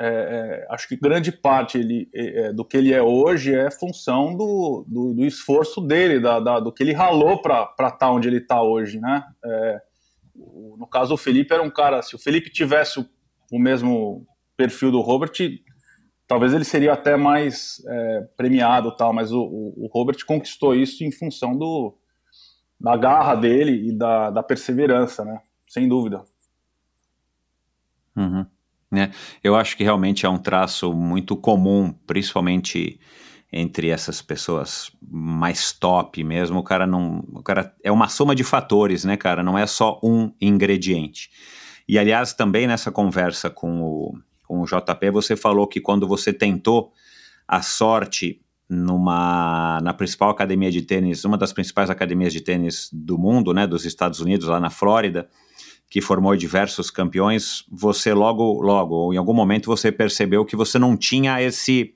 [0.00, 3.70] é, é, acho que grande parte ele, é, é do que ele é hoje é
[3.70, 8.10] função do, do, do esforço dele, da, da, do que ele ralou para estar tá
[8.10, 9.24] onde ele está hoje, né?
[9.44, 9.80] É,
[10.76, 13.06] no caso, o Felipe era um cara, se o Felipe tivesse o,
[13.50, 14.26] o mesmo
[14.58, 15.30] perfil do Robert,
[16.26, 21.12] talvez ele seria até mais é, premiado tal, mas o, o, Robert conquistou isso em
[21.12, 21.96] função do,
[22.78, 25.40] da garra dele e da, da perseverança, né?
[25.68, 26.24] Sem dúvida.
[28.16, 28.44] Uhum.
[28.90, 29.12] Né?
[29.44, 32.98] Eu acho que realmente é um traço muito comum, principalmente
[33.52, 36.58] entre essas pessoas mais top mesmo.
[36.58, 39.42] O cara não, o cara é uma soma de fatores, né, cara?
[39.42, 41.30] Não é só um ingrediente.
[41.88, 46.32] E aliás, também nessa conversa com o, com o JP, você falou que quando você
[46.32, 46.90] tentou
[47.46, 53.18] a sorte numa na principal academia de tênis, uma das principais academias de tênis do
[53.18, 55.28] mundo, né, dos Estados Unidos, lá na Flórida,
[55.90, 60.78] que formou diversos campeões, você logo, logo, ou em algum momento você percebeu que você
[60.78, 61.94] não tinha esse.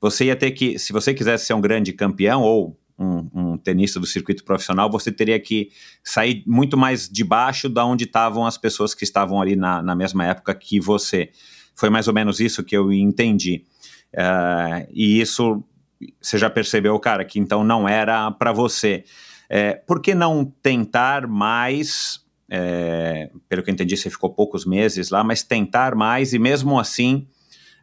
[0.00, 4.00] Você ia ter que, se você quisesse ser um grande campeão ou um, um tenista
[4.00, 5.70] do circuito profissional, você teria que
[6.02, 10.24] sair muito mais debaixo da onde estavam as pessoas que estavam ali na, na mesma
[10.24, 11.30] época que você.
[11.78, 13.64] Foi mais ou menos isso que eu entendi.
[14.12, 15.62] Uh, e isso
[16.20, 19.04] você já percebeu, cara, que então não era para você.
[19.48, 25.10] É, por que não tentar mais é, pelo que eu entendi, você ficou poucos meses
[25.10, 27.26] lá, mas tentar mais e mesmo assim,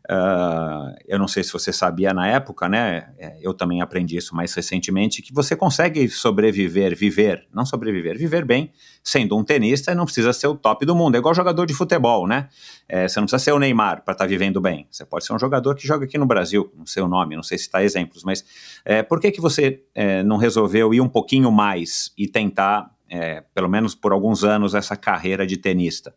[0.10, 3.14] uh, eu não sei se você sabia na época, né?
[3.18, 8.46] É, eu também aprendi isso mais recentemente, que você consegue sobreviver, viver, não sobreviver, viver
[8.46, 8.72] bem,
[9.04, 11.16] sendo um tenista e não precisa ser o top do mundo.
[11.16, 12.50] É igual jogador de futebol, né?
[12.88, 14.88] É, você não precisa ser o Neymar para estar tá vivendo bem.
[14.92, 17.44] Você pode ser um jogador que joga aqui no Brasil, não sei o nome, não
[17.44, 18.46] sei se está exemplos, mas
[18.84, 23.44] é, por que, que você é, não resolveu ir um pouquinho mais e tentar é,
[23.54, 26.14] pelo menos por alguns anos, essa carreira de tenista?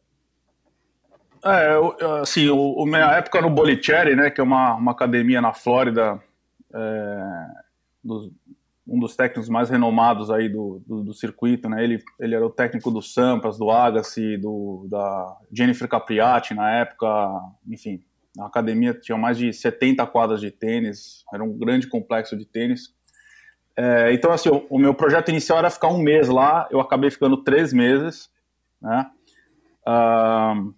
[1.44, 5.52] É, assim, o, o minha época no Bolitieri, né, que é uma, uma academia na
[5.52, 6.20] Flórida,
[6.74, 7.46] é,
[8.02, 8.30] dos,
[8.86, 12.50] um dos técnicos mais renomados aí do, do, do, circuito, né, ele, ele era o
[12.50, 17.06] técnico do Sampras, do Agassi, do, da Jennifer Capriati na época,
[17.66, 18.02] enfim,
[18.38, 22.94] a academia tinha mais de 70 quadras de tênis, era um grande complexo de tênis,
[23.76, 27.12] é, então, assim, o, o, meu projeto inicial era ficar um mês lá, eu acabei
[27.12, 28.28] ficando três meses,
[28.82, 29.08] né?
[29.86, 30.74] Uh,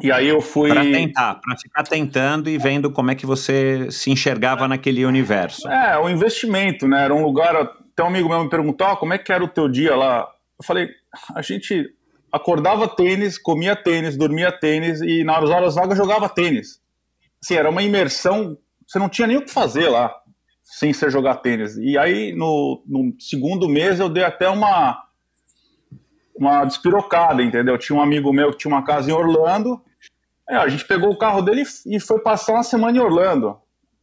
[0.00, 0.70] e aí eu fui.
[0.70, 5.68] Para tentar, para ficar tentando e vendo como é que você se enxergava naquele universo.
[5.68, 7.04] É, o investimento, né?
[7.04, 7.56] Era um lugar.
[7.56, 10.28] Até um amigo meu me perguntou: ah, como é que era o teu dia lá?
[10.58, 10.88] Eu falei:
[11.34, 11.90] a gente
[12.30, 16.80] acordava tênis, comia tênis, dormia tênis e nas horas vagas jogava tênis.
[17.42, 18.56] Assim, era uma imersão,
[18.86, 20.14] você não tinha nem o que fazer lá
[20.66, 21.76] sem ser jogar tênis.
[21.76, 25.00] E aí, no, no segundo mês, eu dei até uma,
[26.34, 27.78] uma despirocada, entendeu?
[27.78, 29.80] Tinha um amigo meu que tinha uma casa em Orlando.
[30.48, 33.58] É, a gente pegou o carro dele e foi passar uma semana em Orlando.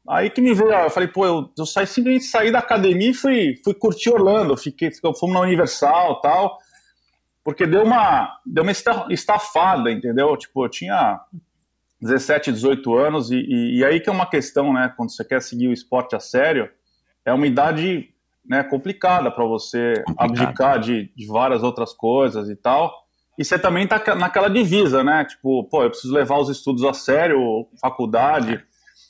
[0.07, 3.13] Aí que me veio, eu falei, pô, eu, eu saí, simplesmente saí da academia e
[3.13, 4.57] fui, fui curtir Orlando.
[4.57, 6.57] Fiquei, fomos na Universal tal.
[7.43, 8.71] Porque deu uma, deu uma
[9.09, 10.35] estafada, entendeu?
[10.37, 11.21] Tipo, eu tinha
[12.01, 14.93] 17, 18 anos, e, e, e, aí que é uma questão, né?
[14.95, 16.69] Quando você quer seguir o esporte a sério,
[17.25, 18.09] é uma idade
[18.45, 20.41] né, complicada para você Complicado.
[20.41, 23.02] abdicar de, de, várias outras coisas e tal.
[23.37, 25.25] E você também tá naquela divisa, né?
[25.25, 28.63] Tipo, pô, eu preciso levar os estudos a sério, faculdade.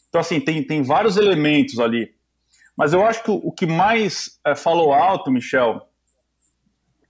[0.08, 2.14] Então, assim, tem, tem vários elementos ali.
[2.76, 5.88] Mas eu acho que o, o que mais é, falou alto, Michel,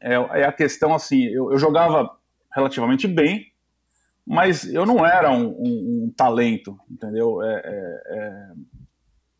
[0.02, 2.10] é, é, a questão, assim, eu, eu jogava
[2.54, 3.48] relativamente bem,
[4.26, 7.42] mas eu não era um, um, um talento, entendeu?
[7.42, 8.52] É, é, é,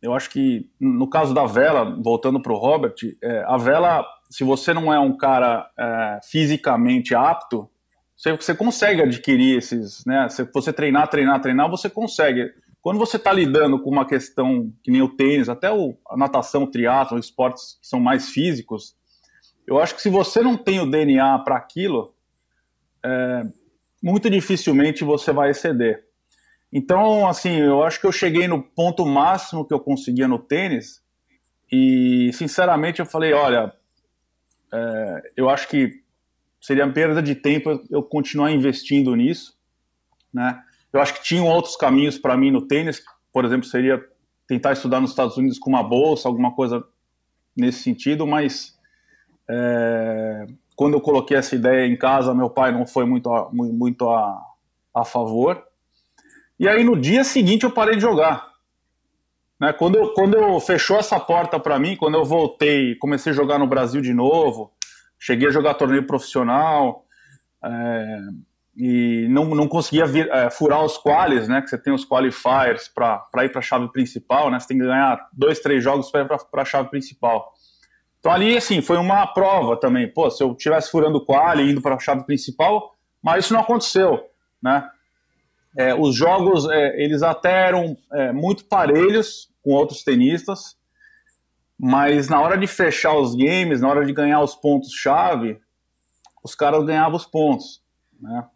[0.04, 4.44] eu acho que no caso da vela, voltando para o Robert, é, a vela, se
[4.44, 7.70] você não é um cara é, fisicamente apto,
[8.14, 10.28] você, você, consegue adquirir esses, né?
[10.28, 12.52] Se você treinar, treinar, treinar, você consegue.
[12.82, 16.64] Quando você está lidando com uma questão que nem o tênis, até o, a natação,
[16.64, 18.94] o triatlo, esportes que são mais físicos,
[19.66, 22.14] eu acho que se você não tem o DNA para aquilo,
[23.02, 23.42] é,
[24.02, 26.03] muito dificilmente você vai exceder.
[26.76, 31.00] Então, assim, eu acho que eu cheguei no ponto máximo que eu conseguia no tênis
[31.70, 33.72] e, sinceramente, eu falei, olha,
[34.72, 36.02] é, eu acho que
[36.60, 39.56] seria perda de tempo eu continuar investindo nisso,
[40.32, 40.60] né?
[40.92, 43.00] Eu acho que tinham outros caminhos para mim no tênis,
[43.32, 44.04] por exemplo, seria
[44.48, 46.84] tentar estudar nos Estados Unidos com uma bolsa, alguma coisa
[47.56, 48.76] nesse sentido, mas
[49.48, 54.10] é, quando eu coloquei essa ideia em casa, meu pai não foi muito a, muito
[54.10, 54.42] a,
[54.92, 55.64] a favor.
[56.58, 58.54] E aí no dia seguinte eu parei de jogar.
[59.60, 59.72] Né?
[59.72, 63.58] Quando, eu, quando eu fechou essa porta para mim, quando eu voltei, comecei a jogar
[63.58, 64.72] no Brasil de novo,
[65.18, 67.04] cheguei a jogar torneio profissional,
[67.64, 68.18] é,
[68.76, 71.62] e não, não conseguia vir, é, furar os quales, né?
[71.62, 74.58] Que você tem os qualifiers para ir para a chave principal, né?
[74.58, 77.52] Você tem que ganhar dois, três jogos para ir para a chave principal.
[78.18, 80.12] Então ali, assim, foi uma prova também.
[80.12, 83.60] Pô, se eu tivesse furando o quali indo para a chave principal, mas isso não
[83.60, 84.28] aconteceu,
[84.62, 84.88] né?
[85.76, 90.76] É, os jogos, é, eles até eram é, muito parelhos com outros tenistas,
[91.78, 95.58] mas na hora de fechar os games, na hora de ganhar os pontos-chave,
[96.42, 97.82] os caras ganhavam os pontos,
[98.20, 98.46] né?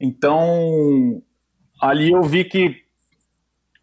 [0.00, 1.22] Então,
[1.80, 2.82] ali eu vi que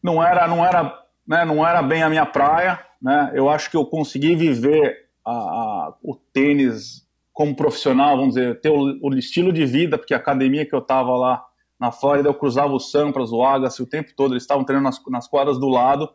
[0.02, 3.32] não era, não era, né, não era bem a minha praia, né?
[3.34, 8.70] Eu acho que eu consegui viver a, a, o tênis como profissional, vamos dizer, ter
[8.70, 11.44] o, o, estilo de vida, porque a academia que eu estava lá
[11.80, 15.02] na Flórida, eu cruzava o Sampras, o Agassi o tempo todo, eles estavam treinando nas,
[15.08, 16.10] nas quadras do lado,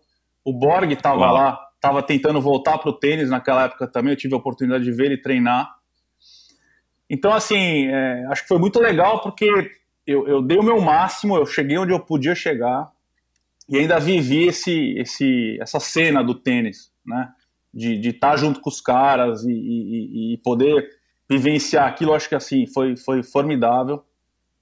[0.44, 4.35] o Borg estava lá, estava tentando voltar para o tênis naquela época também, eu tive
[4.35, 5.77] a oportunidade de ver ele treinar.
[7.09, 9.70] Então, assim, é, acho que foi muito legal, porque
[10.07, 12.90] eu, eu dei o meu máximo, eu cheguei onde eu podia chegar
[13.68, 17.31] e ainda vivi esse, esse, essa cena do tênis, né?
[17.73, 20.88] De estar tá junto com os caras e, e, e, poder
[21.29, 24.05] vivenciar aquilo, acho que assim, foi, foi formidável.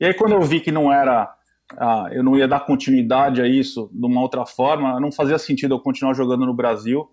[0.00, 1.32] E aí quando eu vi que não era,
[1.76, 5.74] ah, eu não ia dar continuidade a isso de uma outra forma, não fazia sentido
[5.74, 7.10] eu continuar jogando no Brasil.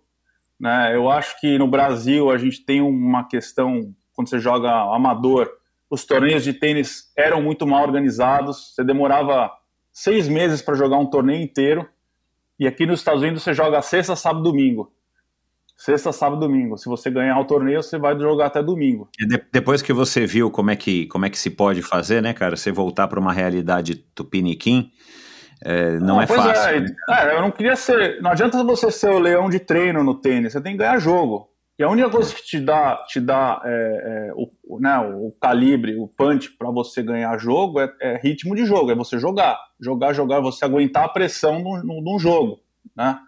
[0.60, 0.96] Né?
[0.96, 5.50] Eu acho que no Brasil a gente tem uma questão, quando você joga amador,
[5.90, 9.52] os torneios de tênis eram muito mal organizados, você demorava
[9.92, 11.88] seis meses para jogar um torneio inteiro,
[12.60, 14.92] e aqui nos Estados Unidos você joga sexta, sábado, domingo.
[15.78, 16.78] Sexta, sábado, domingo.
[16.78, 19.10] Se você ganhar o torneio, você vai jogar até domingo.
[19.18, 22.34] De depois que você viu como é que, como é que se pode fazer, né,
[22.34, 22.56] cara?
[22.56, 24.92] Você voltar para uma realidade tupiniquim,
[25.62, 26.70] é, não, não, é fácil.
[26.70, 26.80] É.
[26.80, 26.96] Né?
[27.10, 28.22] é, eu não queria ser.
[28.22, 31.50] Não adianta você ser o leão de treino no tênis, você tem que ganhar jogo.
[31.78, 35.98] E a única coisa que te dá, te dá é, é, o, né, o calibre,
[35.98, 39.60] o punch para você ganhar jogo é, é, ritmo de jogo, é você jogar.
[39.80, 42.62] Jogar, jogar, você aguentar a pressão de um jogo.
[42.96, 43.20] Né?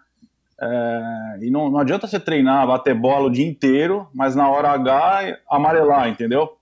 [0.60, 4.70] É, e não, não adianta você treinar, bater bola o dia inteiro, mas na hora
[4.70, 6.56] H amarelar, entendeu?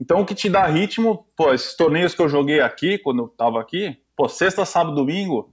[0.00, 3.28] Então o que te dá ritmo, pô, esses torneios que eu joguei aqui, quando eu
[3.28, 5.50] tava aqui, pô, sexta, sábado, domingo,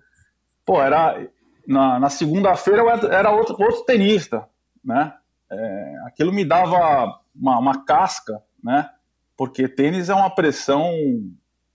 [0.65, 1.27] pô, era.
[1.67, 4.47] Na, na segunda-feira eu era outro, outro tenista,
[4.81, 5.13] né?
[5.51, 8.89] é, aquilo me dava uma, uma, casca, né?
[9.35, 10.91] Porque tênis é uma pressão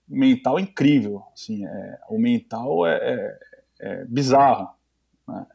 [0.07, 3.39] mental incrível, assim, é, o mental é, é,
[3.79, 4.69] é bizarro,
[5.27, 5.45] né?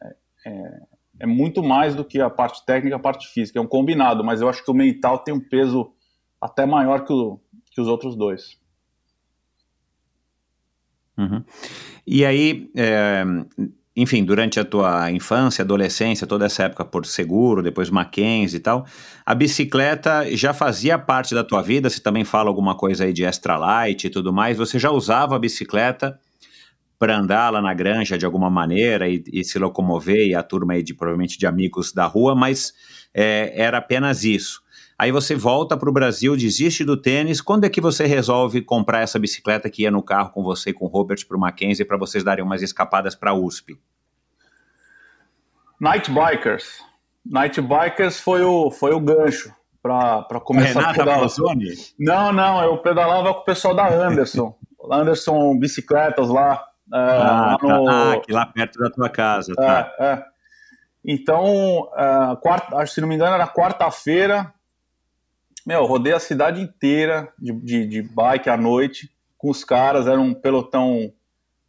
[0.45, 0.79] É,
[1.21, 4.41] é, muito mais do que a parte técnica, a parte física, é um combinado, mas
[4.41, 5.91] eu acho que o mental tem um peso
[6.39, 7.39] até maior que, o,
[7.71, 8.57] que os outros dois.
[11.17, 11.43] Uhum.
[12.07, 13.23] E aí, é,
[13.95, 18.85] enfim, durante a tua infância, adolescência, toda essa época por seguro, depois Mackenzie e tal,
[19.25, 21.89] a bicicleta já fazia parte da tua vida?
[21.89, 24.57] Você também fala alguma coisa aí de extra light e tudo mais?
[24.57, 26.17] Você já usava a bicicleta
[26.99, 30.73] para andar lá na granja de alguma maneira e, e, se locomover e a turma
[30.73, 32.73] aí de provavelmente de amigos da rua, mas
[33.13, 34.61] é, era apenas isso.
[34.97, 37.39] Aí você volta para o Brasil, desiste do tênis.
[37.39, 40.85] Quando é que você resolve comprar essa bicicleta que ia no carro com você, com
[40.85, 43.79] o Robert, para o Mackenzie, para vocês darem umas escapadas para a USP?
[45.79, 46.83] Night Bikers.
[47.25, 51.29] Night Bikers foi o, foi o gancho para começar Renata a pedalar.
[51.97, 54.53] Não, não, eu pedalava com o pessoal da Anderson.
[54.91, 56.68] Anderson Bicicletas lá.
[56.91, 57.67] Ah, lá tá.
[57.67, 57.89] no...
[57.89, 59.53] ah, lá perto da tua casa.
[59.55, 59.93] Tá.
[59.99, 60.25] É, é.
[61.05, 64.53] Então, uh, quarta, se não me engano, era quarta-feira,
[65.65, 70.19] meu, rodei a cidade inteira de, de, de bike à noite com os caras, era
[70.19, 71.13] um pelotão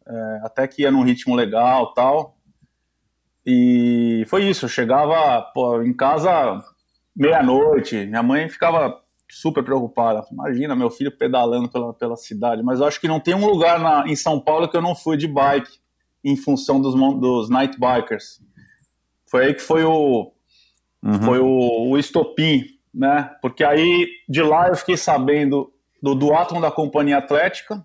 [0.05, 2.37] é, até que ia num ritmo legal tal.
[3.45, 6.61] E foi isso, eu chegava pô, em casa
[7.15, 9.00] meia-noite, minha mãe ficava
[9.31, 10.25] super preocupada.
[10.31, 13.79] Imagina meu filho pedalando pela, pela cidade, mas eu acho que não tem um lugar
[13.79, 15.79] na, em São Paulo que eu não fui de bike
[16.23, 18.41] em função dos, dos night bikers.
[19.25, 20.31] Foi aí que foi o,
[21.03, 21.21] uhum.
[21.21, 23.31] foi o, o estopim né?
[23.41, 27.83] Porque aí de lá eu fiquei sabendo do duatlon da Companhia Atlética.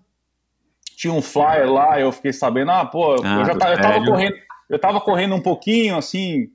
[0.95, 4.05] Tinha um flyer lá, eu fiquei sabendo, ah, pô, ah, eu já tava, eu tava
[4.05, 4.35] correndo,
[4.67, 6.47] eu tava correndo um pouquinho, assim,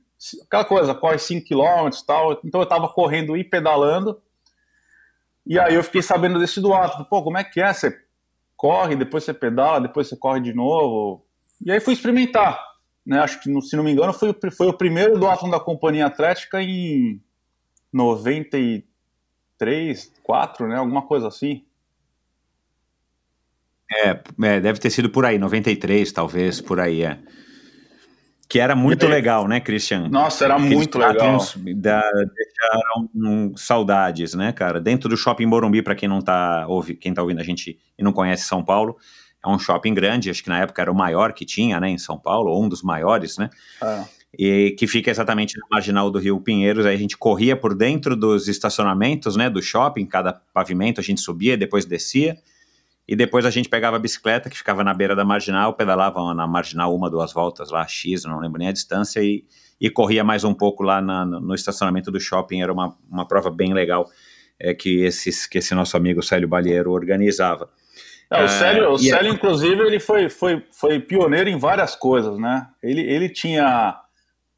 [0.44, 4.20] aquela coisa, corre 5 km e tal, então eu tava correndo e pedalando.
[5.46, 7.72] E aí eu fiquei sabendo desse duatlon, pô, como é que é?
[7.72, 7.98] Você
[8.56, 11.26] corre, depois você pedala, depois você corre de novo.
[11.64, 12.60] E aí fui experimentar,
[13.04, 13.18] né?
[13.18, 17.20] Acho que, se não me engano, foi, foi o primeiro duatlon da Companhia Atlética em
[17.92, 20.76] 93, 4, né?
[20.76, 21.64] Alguma coisa assim.
[23.90, 27.18] É, é, deve ter sido por aí, 93, talvez, por aí, é.
[28.52, 30.10] Que era muito legal, né, Christian?
[30.10, 31.38] Nossa, era Aqueles muito legal.
[31.74, 34.78] Da, deixaram um, saudades, né, cara?
[34.78, 38.04] Dentro do Shopping Morumbi, para quem não tá, ouve, quem tá ouvindo a gente e
[38.04, 38.98] não conhece São Paulo,
[39.42, 41.96] é um shopping grande, acho que na época era o maior que tinha, né, em
[41.96, 43.48] São Paulo, ou um dos maiores, né?
[43.82, 44.04] É.
[44.38, 46.84] E que fica exatamente na marginal do Rio Pinheiros.
[46.84, 51.22] Aí a gente corria por dentro dos estacionamentos, né, do shopping, cada pavimento a gente
[51.22, 52.36] subia, depois descia
[53.12, 56.46] e depois a gente pegava a bicicleta que ficava na beira da marginal, pedalava na
[56.46, 59.44] marginal uma, duas voltas lá, X, não lembro nem a distância, e,
[59.78, 62.62] e corria mais um pouco lá na, no estacionamento do shopping.
[62.62, 64.08] Era uma, uma prova bem legal
[64.58, 67.68] é, que, esses, que esse nosso amigo Célio Balheiro organizava.
[68.30, 72.38] É, o Célio, o é Célio inclusive, ele foi, foi, foi pioneiro em várias coisas,
[72.38, 72.66] né?
[72.82, 74.00] Ele, ele tinha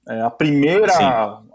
[0.09, 0.92] é, a primeira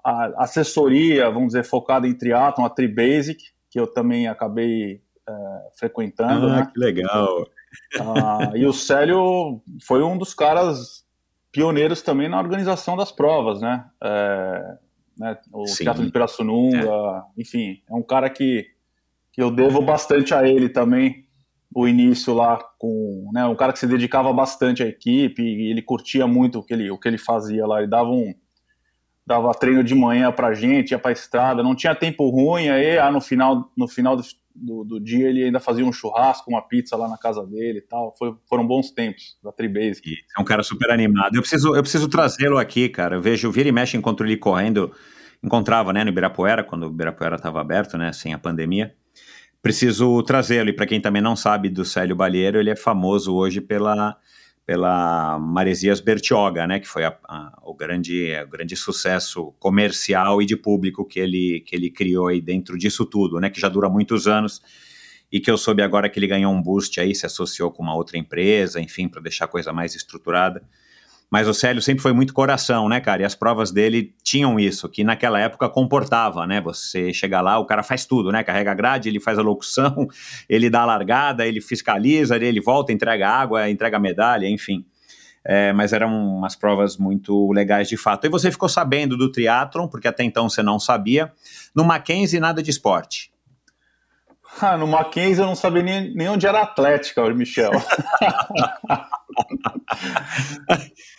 [0.04, 3.42] a, assessoria, vamos dizer, focada em triatlon, a Tribasic,
[3.72, 6.48] que eu também acabei é, frequentando.
[6.48, 6.72] Ah, né?
[6.74, 7.48] que legal.
[8.00, 11.06] Ah, e o Célio foi um dos caras
[11.52, 13.86] pioneiros também na organização das provas, né?
[14.04, 14.78] É,
[15.18, 15.84] né o Sim.
[15.84, 16.90] Teatro de Pirassununga,
[17.38, 17.42] é.
[17.42, 18.68] enfim, é um cara que,
[19.32, 21.26] que eu devo bastante a ele também,
[21.74, 25.84] o início lá com, né, um cara que se dedicava bastante à equipe e ele
[25.84, 28.34] curtia muito o que ele, o que ele fazia lá, ele dava um
[29.26, 33.12] dava treino de manhã pra gente, ia pra estrada, não tinha tempo ruim, aí ah,
[33.12, 34.24] no final, no final do,
[34.62, 37.82] do, do, dia ele ainda fazia um churrasco, uma pizza lá na casa dele e
[37.82, 38.14] tal.
[38.18, 40.02] Foi, foram bons tempos da Tribase.
[40.38, 41.36] É um cara super animado.
[41.36, 43.16] Eu preciso, eu preciso trazê-lo aqui, cara.
[43.16, 44.92] Eu vejo, vira e mexe, encontro ele correndo.
[45.44, 48.94] Encontrava, né, no Ibirapuera, quando o Ibirapuera estava aberto, né, sem a pandemia.
[49.62, 50.70] Preciso trazê-lo.
[50.70, 54.18] E para quem também não sabe do Célio Balheiro, ele é famoso hoje pela
[54.70, 60.46] pela Maresias Bertioga, né, que foi a, a, o, grande, o grande sucesso comercial e
[60.46, 63.90] de público que ele, que ele criou aí dentro disso tudo, né, que já dura
[63.90, 64.62] muitos anos
[65.32, 67.96] e que eu soube agora que ele ganhou um boost aí, se associou com uma
[67.96, 70.62] outra empresa, enfim, para deixar a coisa mais estruturada.
[71.32, 73.22] Mas o Célio sempre foi muito coração, né, cara?
[73.22, 76.60] E as provas dele tinham isso, que naquela época comportava, né?
[76.62, 78.44] Você chega lá, o cara faz tudo, né?
[78.44, 80.08] Carrega a grade, ele faz a locução,
[80.50, 84.84] ele dá a largada, ele fiscaliza, ele volta, entrega água, entrega medalha, enfim.
[85.46, 88.26] É, mas eram umas provas muito legais de fato.
[88.26, 91.32] E você ficou sabendo do triatlon, porque até então você não sabia.
[91.76, 93.32] No Mackenzie, nada de esporte.
[94.62, 97.72] Ah, no Mackenzie eu não sabia nem, nem onde era a Atlética, Michel.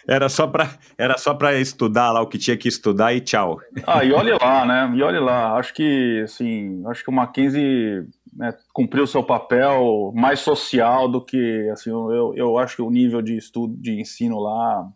[0.07, 3.59] era só para era só para estudar lá o que tinha que estudar e tchau.
[3.87, 4.93] Ah, e olhe lá, né?
[4.95, 5.57] E olhe lá.
[5.57, 11.69] Acho que assim, acho que o Mackenzie né, cumpriu seu papel mais social do que
[11.73, 11.91] assim.
[11.91, 14.87] Eu, eu acho que o nível de estudo, de ensino lá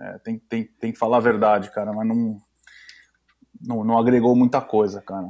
[0.00, 1.92] é, tem, tem, tem que falar a verdade, cara.
[1.92, 2.38] Mas não,
[3.60, 5.28] não, não agregou muita coisa, cara.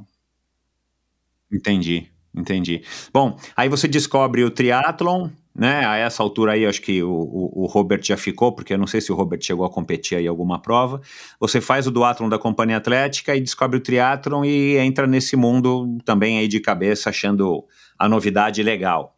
[1.52, 2.13] Entendi.
[2.35, 2.82] Entendi.
[3.12, 5.87] Bom, aí você descobre o triatlon, né?
[5.87, 8.89] A essa altura aí, acho que o, o, o, Robert já ficou, porque eu não
[8.89, 11.01] sei se o Robert chegou a competir aí em alguma prova.
[11.39, 15.99] Você faz o duatlon da Companhia Atlética e descobre o triatlon e entra nesse mundo
[16.05, 17.64] também aí de cabeça, achando
[17.97, 19.14] a novidade legal.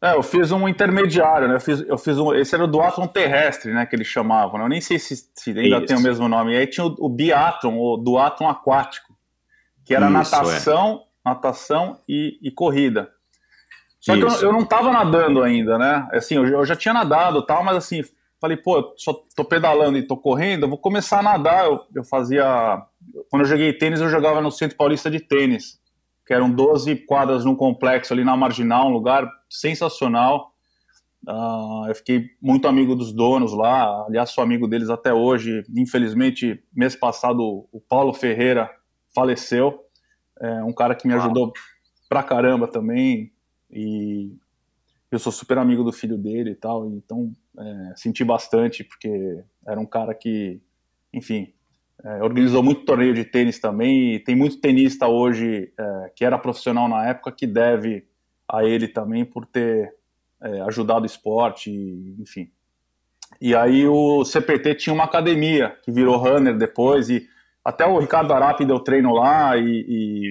[0.00, 1.54] É, eu fiz um intermediário, né?
[1.54, 3.86] Eu fiz, eu fiz um, esse era o duatlon terrestre, né?
[3.86, 4.58] Que eles chamavam.
[4.58, 4.64] Né?
[4.64, 5.86] Eu nem sei se, se ainda Isso.
[5.86, 6.54] tem o mesmo nome.
[6.54, 9.16] E aí tinha o, o biatlon, o duatlon aquático,
[9.84, 11.11] que era Isso, natação, é.
[11.24, 13.10] Natação e, e corrida.
[14.00, 14.26] Só Isso.
[14.26, 16.08] que eu, eu, não tava nadando ainda, né?
[16.12, 18.02] Assim, eu, eu já tinha nadado e tal, mas assim,
[18.40, 21.66] falei, pô, eu só tô pedalando e tô correndo, eu vou começar a nadar.
[21.66, 22.82] Eu, eu fazia.
[23.30, 25.80] Quando eu joguei tênis, eu jogava no Centro Paulista de Tênis,
[26.26, 30.50] que eram 12 quadras num complexo ali na marginal, um lugar sensacional.
[31.24, 35.62] Uh, eu fiquei muito amigo dos donos lá, aliás, sou amigo deles até hoje.
[35.76, 38.68] Infelizmente, mês passado, o Paulo Ferreira
[39.14, 39.78] faleceu.
[40.42, 41.52] É um cara que me ajudou
[42.08, 43.32] pra caramba também.
[43.70, 44.36] E
[45.10, 49.78] eu sou super amigo do filho dele e tal, então é, senti bastante, porque era
[49.78, 50.60] um cara que,
[51.12, 51.52] enfim,
[52.02, 56.38] é, organizou muito torneio de tênis também, e tem muito tenista hoje é, que era
[56.38, 58.06] profissional na época que deve
[58.48, 59.94] a ele também por ter
[60.42, 61.70] é, ajudado o esporte,
[62.18, 62.50] enfim.
[63.40, 67.28] E aí o CPT tinha uma academia que virou runner depois, e
[67.64, 70.30] até o Ricardo Arapi deu treino lá e, e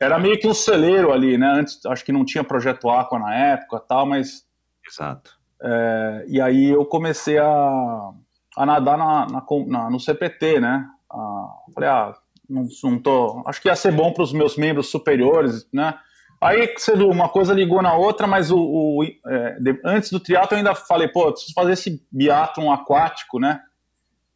[0.00, 1.46] era meio que um celeiro ali, né?
[1.46, 4.44] Antes, acho que não tinha projeto Aqua na época tal, mas.
[4.86, 5.38] Exato.
[5.62, 8.10] É, e aí eu comecei a,
[8.56, 10.84] a nadar na, na, na no CPT, né?
[11.10, 12.12] Ah, falei, ah,
[12.50, 13.42] não, não tô.
[13.46, 15.94] Acho que ia ser bom para os meus membros superiores, né?
[16.40, 20.54] Aí viu, uma coisa ligou na outra, mas o, o é, de, antes do triatlo
[20.54, 23.60] eu ainda falei, pô, preciso fazer esse biatlon aquático, né?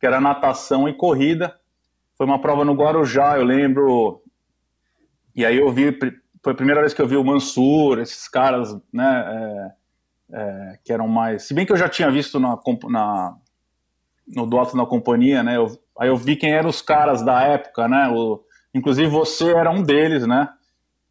[0.00, 1.57] Que era natação e corrida.
[2.18, 4.20] Foi uma prova no Guarujá, eu lembro.
[5.36, 5.96] E aí eu vi,
[6.42, 9.72] foi a primeira vez que eu vi o Mansur, esses caras, né,
[10.32, 11.44] é, é, que eram mais.
[11.44, 12.58] Se bem que eu já tinha visto na,
[12.88, 13.36] na,
[14.26, 15.56] no Duato na Companhia, né?
[15.56, 18.08] Eu, aí eu vi quem eram os caras da época, né?
[18.08, 18.42] O,
[18.74, 20.48] inclusive você era um deles, né?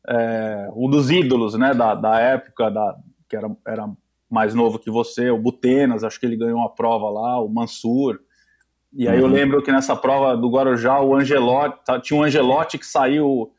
[0.06, 1.74] É, um dos ídolos, né?
[1.74, 2.98] Da, da época, da,
[3.30, 3.90] que era, era
[4.30, 8.20] mais novo que você, o Butenas, acho que ele ganhou uma prova lá, o Mansur.
[8.94, 9.26] E aí uhum.
[9.26, 13.52] eu lembro que nessa prova do Guarujá, o Angelotti, tá, tinha um Angelotti que saiu,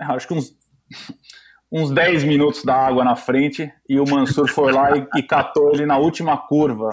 [0.00, 0.56] é, acho que uns,
[1.70, 5.72] uns 10 minutos da água na frente, e o Mansur foi lá e, e catou
[5.72, 6.90] ele na última curva.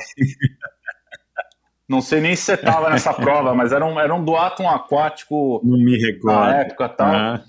[1.88, 5.62] Não sei nem se você estava nessa prova, mas era um, era um duatlon aquático
[5.64, 6.40] Não me recordo.
[6.40, 7.14] na época tal.
[7.14, 7.40] Uhum.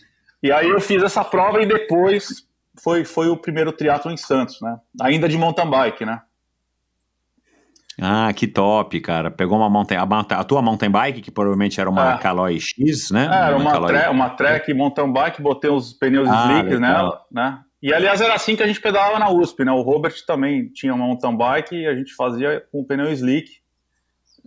[0.43, 2.47] E aí eu fiz essa prova e depois
[2.83, 4.79] foi, foi o primeiro triatlo em Santos, né?
[5.01, 6.21] Ainda de mountain bike, né?
[8.01, 9.31] Ah, que top, cara.
[9.31, 12.19] Pegou uma mountain, a, tua mountain bike, que provavelmente era uma é.
[12.19, 13.29] Caloi X, né?
[13.33, 17.23] É, era uma, uma, tre uma track mountain bike, botei os pneus ah, slicks nela,
[17.31, 17.61] né?
[17.83, 19.73] E aliás era assim que a gente pedalava na USP, né?
[19.73, 23.51] O Robert também tinha uma mountain bike e a gente fazia com pneu slick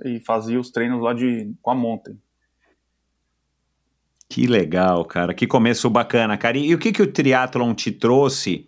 [0.05, 2.17] e fazia os treinos lá de, com a mountain.
[4.29, 5.33] Que legal, cara.
[5.33, 6.55] Que começo bacana, cara.
[6.57, 8.67] E, e o que, que o triatlon te trouxe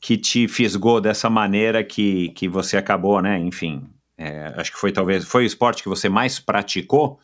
[0.00, 3.38] que te fisgou dessa maneira que, que você acabou, né?
[3.40, 3.82] Enfim,
[4.18, 7.18] é, acho que foi talvez foi o esporte que você mais praticou,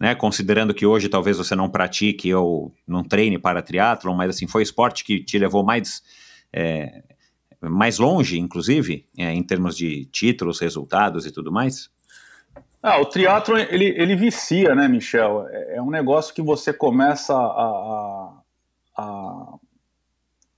[0.00, 0.14] né?
[0.14, 4.62] Considerando que hoje talvez você não pratique ou não treine para triatlon, mas assim foi
[4.62, 6.02] o esporte que te levou mais
[6.52, 7.02] é,
[7.60, 11.90] mais longe, inclusive, é, em termos de títulos, resultados e tudo mais.
[12.82, 15.46] Ah, o triatlo ele, ele vicia, né, Michel?
[15.48, 18.32] É, é um negócio que você começa a, a,
[18.96, 19.51] a,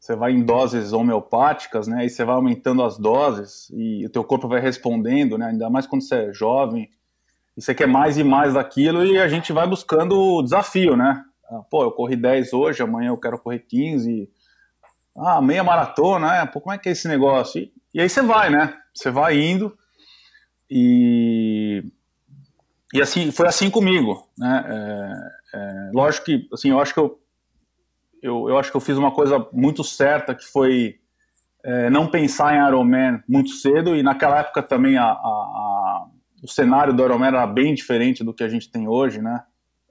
[0.05, 2.05] você vai em doses homeopáticas, né?
[2.05, 5.47] E você vai aumentando as doses e o teu corpo vai respondendo, né?
[5.47, 6.91] Ainda mais quando você é jovem
[7.57, 11.25] e você quer mais e mais daquilo e a gente vai buscando o desafio, né?
[11.51, 14.29] Ah, pô, eu corri 10 hoje, amanhã eu quero correr 15.
[15.17, 16.47] Ah, meia maratona, né?
[16.53, 17.63] Pô, como é que é esse negócio?
[17.63, 18.77] E, e aí você vai, né?
[18.93, 19.75] Você vai indo
[20.69, 21.83] e
[22.93, 24.65] e assim, foi assim comigo, né?
[24.69, 27.19] É, é, lógico que, assim, eu acho que eu,
[28.25, 30.97] eu, eu, acho que eu fiz uma coisa muito certa, que foi
[31.62, 36.07] é, não pensar em Ironman muito cedo, e naquela época também a, a, a,
[36.43, 39.43] o cenário do Ironman era bem diferente do que a gente tem hoje, né?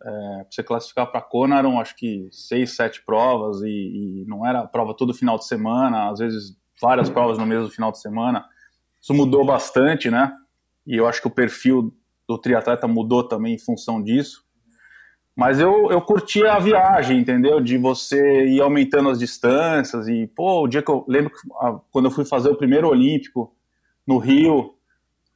[0.03, 4.65] É, você classificar para Kona eram acho que seis, sete provas, e, e não era
[4.65, 8.43] prova todo final de semana, às vezes várias provas no mesmo final de semana.
[8.99, 10.33] Isso mudou bastante, né?
[10.87, 11.95] E eu acho que o perfil
[12.27, 14.42] do triatleta mudou também em função disso.
[15.35, 17.59] Mas eu, eu curti a viagem, entendeu?
[17.59, 20.07] De você ir aumentando as distâncias.
[20.07, 22.87] E, pô, o dia que eu lembro que, a, quando eu fui fazer o primeiro
[22.87, 23.51] Olímpico
[24.05, 24.75] no Rio,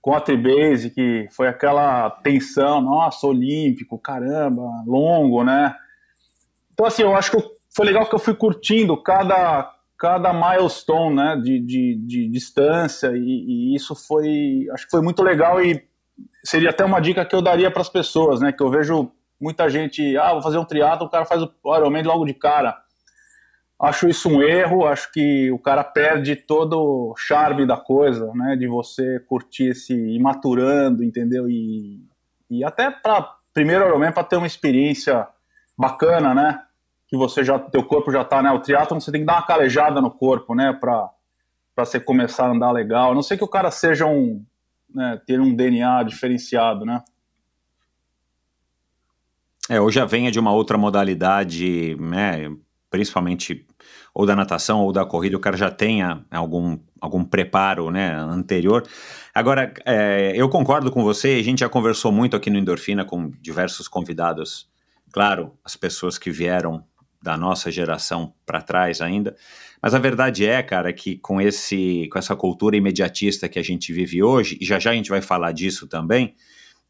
[0.02, 5.76] com a Tribase, que foi aquela tensão, nossa, Olímpico, caramba, longo, né?
[6.72, 7.44] Então, assim, eu acho que
[7.76, 13.20] foi legal que eu fui curtindo cada, cada milestone, né, de, de, de distância, e,
[13.20, 15.84] e, isso foi, acho que foi muito legal e
[16.44, 18.52] seria até uma dica que eu daria para as pessoas, né?
[18.52, 22.04] Que eu vejo muita gente, ah, vou fazer um triatlo, o cara faz o Ironman
[22.04, 22.78] logo de cara.
[23.80, 28.56] Acho isso um erro, acho que o cara perde todo o charme da coisa, né?
[28.56, 31.48] De você curtir esse, ir maturando, entendeu?
[31.48, 32.04] E,
[32.50, 35.28] e até para primeiro Ironman para ter uma experiência
[35.78, 36.64] bacana, né?
[37.08, 38.52] Que você já, teu corpo já tá, né?
[38.52, 40.74] O triatlo você tem que dar uma calejada no corpo, né?
[40.74, 41.12] Para
[41.78, 43.12] para você começar a andar legal.
[43.12, 44.44] A não sei que o cara seja um
[44.90, 47.04] né, ter um DNA diferenciado, né?
[49.70, 52.50] É, ou já venha de uma outra modalidade, né,
[52.90, 53.66] principalmente
[54.14, 58.84] ou da natação ou da corrida, o cara já tenha algum, algum preparo né, anterior.
[59.34, 63.30] Agora, é, eu concordo com você, a gente já conversou muito aqui no Endorfina com
[63.42, 64.68] diversos convidados,
[65.12, 66.84] claro, as pessoas que vieram
[67.22, 69.36] da nossa geração para trás ainda,
[69.82, 73.94] mas a verdade é, cara, que com, esse, com essa cultura imediatista que a gente
[73.94, 76.34] vive hoje, e já já a gente vai falar disso também,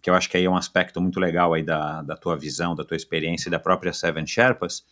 [0.02, 2.76] que eu acho que aí é um aspecto muito legal aí da, da tua visão,
[2.76, 4.86] da tua experiência e da própria Seven Sherpas,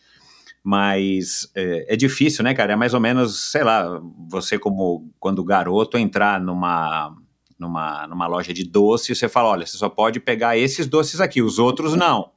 [0.62, 2.72] mas é, é, difícil, né, cara?
[2.72, 7.14] É mais ou menos, sei lá, você como quando garoto entrar numa,
[7.58, 11.20] numa, numa loja de doce e você fala, olha, você só pode pegar esses doces
[11.20, 12.32] aqui, os outros não.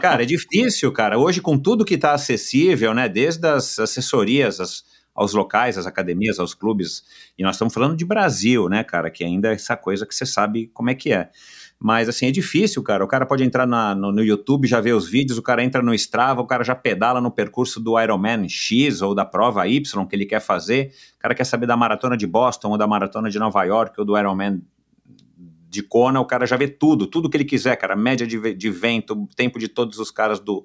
[0.00, 1.18] Cara, é difícil, cara.
[1.18, 3.08] Hoje, com tudo que está acessível, né?
[3.08, 4.84] Desde as assessorias, as,
[5.14, 7.02] aos locais, às academias, aos clubes.
[7.38, 9.10] E nós estamos falando de Brasil, né, cara?
[9.10, 11.30] Que ainda é essa coisa que você sabe como é que é.
[11.84, 13.04] Mas, assim, é difícil, cara.
[13.04, 15.82] O cara pode entrar na, no, no, YouTube, já ver os vídeos, o cara entra
[15.82, 20.06] no Strava, o cara já pedala no percurso do Ironman X ou da prova Y
[20.06, 20.92] que ele quer fazer.
[21.16, 24.04] O cara quer saber da maratona de Boston ou da maratona de Nova York ou
[24.06, 24.62] do Ironman
[25.68, 27.96] de Kona, o cara já vê tudo, tudo que ele quiser, cara.
[27.96, 30.62] Média de, de vento, tempo de todos os caras do,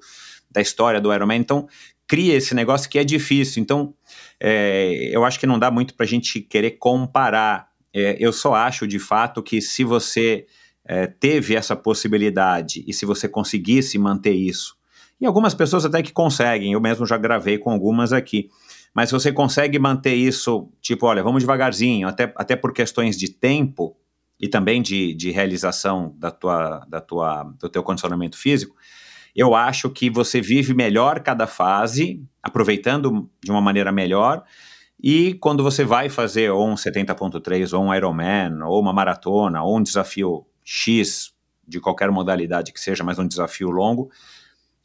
[0.51, 1.39] da história do Ironman.
[1.39, 1.67] Então,
[2.05, 3.59] cria esse negócio que é difícil.
[3.59, 3.95] Então,
[4.39, 7.69] é, eu acho que não dá muito para a gente querer comparar.
[7.91, 10.45] É, eu só acho, de fato, que se você
[10.87, 14.75] é, teve essa possibilidade e se você conseguisse manter isso,
[15.19, 18.49] e algumas pessoas até que conseguem, eu mesmo já gravei com algumas aqui,
[18.93, 23.29] mas se você consegue manter isso, tipo, olha, vamos devagarzinho, até, até por questões de
[23.29, 23.95] tempo
[24.39, 28.75] e também de, de realização da tua, da tua, do teu condicionamento físico,
[29.35, 34.43] eu acho que você vive melhor cada fase, aproveitando de uma maneira melhor,
[35.01, 39.77] e quando você vai fazer ou um 70.3, ou um Ironman, ou uma maratona, ou
[39.77, 41.33] um desafio X,
[41.65, 44.11] de qualquer modalidade que seja, mas um desafio longo,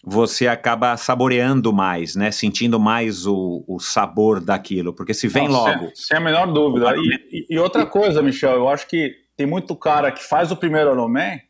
[0.04, 2.30] você acaba saboreando mais, né?
[2.30, 5.86] Sentindo mais o, o sabor daquilo, porque se vem Não, logo.
[5.86, 6.94] Sem, sem, a menor dúvida.
[6.96, 10.92] E, e, outra coisa, Michel, eu acho que tem muito cara que faz o primeiro
[10.92, 11.42] Ironman,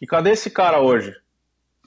[0.00, 1.12] e cadê esse cara hoje?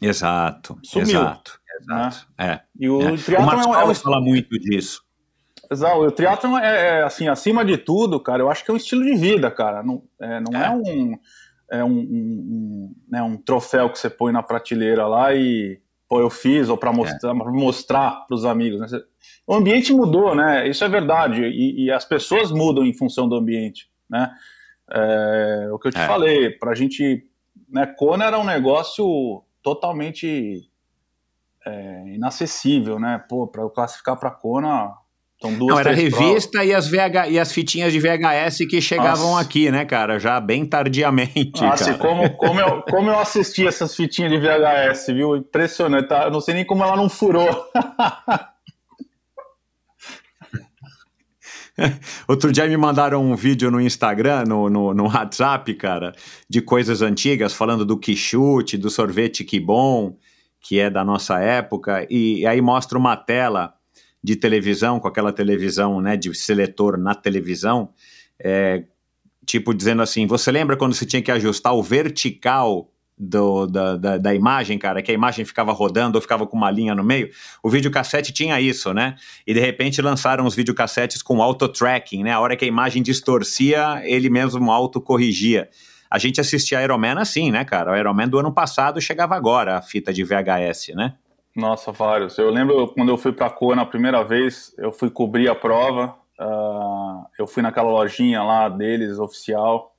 [0.02, 2.28] Exato, Sumiu, exato, exato.
[2.38, 2.46] Né?
[2.46, 2.62] É.
[2.78, 3.18] E o é.
[3.18, 3.96] triatlon o é, um...
[3.96, 5.02] fala muito disso.
[5.72, 8.78] Exato, o triatlon é, é, assim, acima de tudo, cara, eu acho que é um
[8.78, 9.82] estilo de vida, cara.
[9.82, 10.66] Não é, não é.
[10.66, 11.18] é um
[11.74, 16.30] é um, um, né, um troféu que você põe na prateleira lá e pô, eu
[16.30, 17.34] fiz, ou para mostrar é.
[17.34, 18.92] mostrar para os amigos.
[18.92, 19.02] Né?
[19.48, 20.68] O ambiente mudou, né?
[20.68, 21.42] Isso é verdade.
[21.44, 24.32] E, e, as pessoas mudam em função do ambiente, né?
[24.92, 26.06] É, o que eu te é.
[26.06, 27.28] falei, para a gente,
[27.68, 27.88] né?
[27.88, 30.70] Kona era um negócio totalmente
[31.66, 33.24] é, inacessível, né?
[33.28, 34.94] Pô, para eu classificar para Kona,
[35.44, 36.70] são duas, Não, era revista provas.
[36.70, 39.42] e as, VH, e as fitinhas de VHS que chegavam Nossa.
[39.42, 40.18] aqui, né, cara?
[40.18, 41.62] Já bem tardiamente.
[41.62, 45.36] Nossa, como, como, eu, como eu assisti essas fitinhas de VHS, viu?
[45.36, 46.08] Impressionante.
[46.08, 46.24] Tá?
[46.24, 47.50] Eu não sei nem como ela não furou.
[52.26, 56.14] Outro dia me mandaram um vídeo no Instagram, no, no, no, WhatsApp, cara,
[56.48, 60.16] de coisas antigas, falando do quichute, do sorvete que bom,
[60.62, 63.74] que é da nossa época, e, e aí mostra uma tela
[64.24, 67.90] de televisão, com aquela televisão né, de seletor na televisão,
[68.40, 68.84] é,
[69.46, 74.18] tipo dizendo assim: você lembra quando você tinha que ajustar o vertical do, da, da,
[74.18, 77.30] da, imagem, cara, que a imagem ficava rodando ou ficava com uma linha no meio?
[77.62, 79.16] O videocassete tinha isso, né?
[79.46, 82.32] E de repente lançaram os videocassetes com auto-tracking, né?
[82.32, 85.70] A hora que a imagem distorcia, ele mesmo auto-corrigia.
[86.10, 87.92] A gente assistia Iron Man assim, né, cara?
[87.92, 91.14] O Iron Man do ano passado chegava agora, a fita de VHS, né?
[91.56, 92.38] Nossa, vários.
[92.38, 95.56] Eu lembro quando eu fui para a Kona a primeira vez, eu fui cobrir a
[95.56, 96.16] prova.
[96.40, 99.94] Uh, eu fui naquela lojinha lá deles, oficial.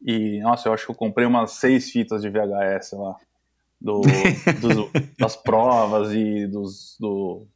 [0.00, 3.16] E, nossa, eu acho que eu comprei umas seis fitas de VHS lá.
[3.78, 4.00] Do,
[4.60, 7.46] dos, das provas e dos do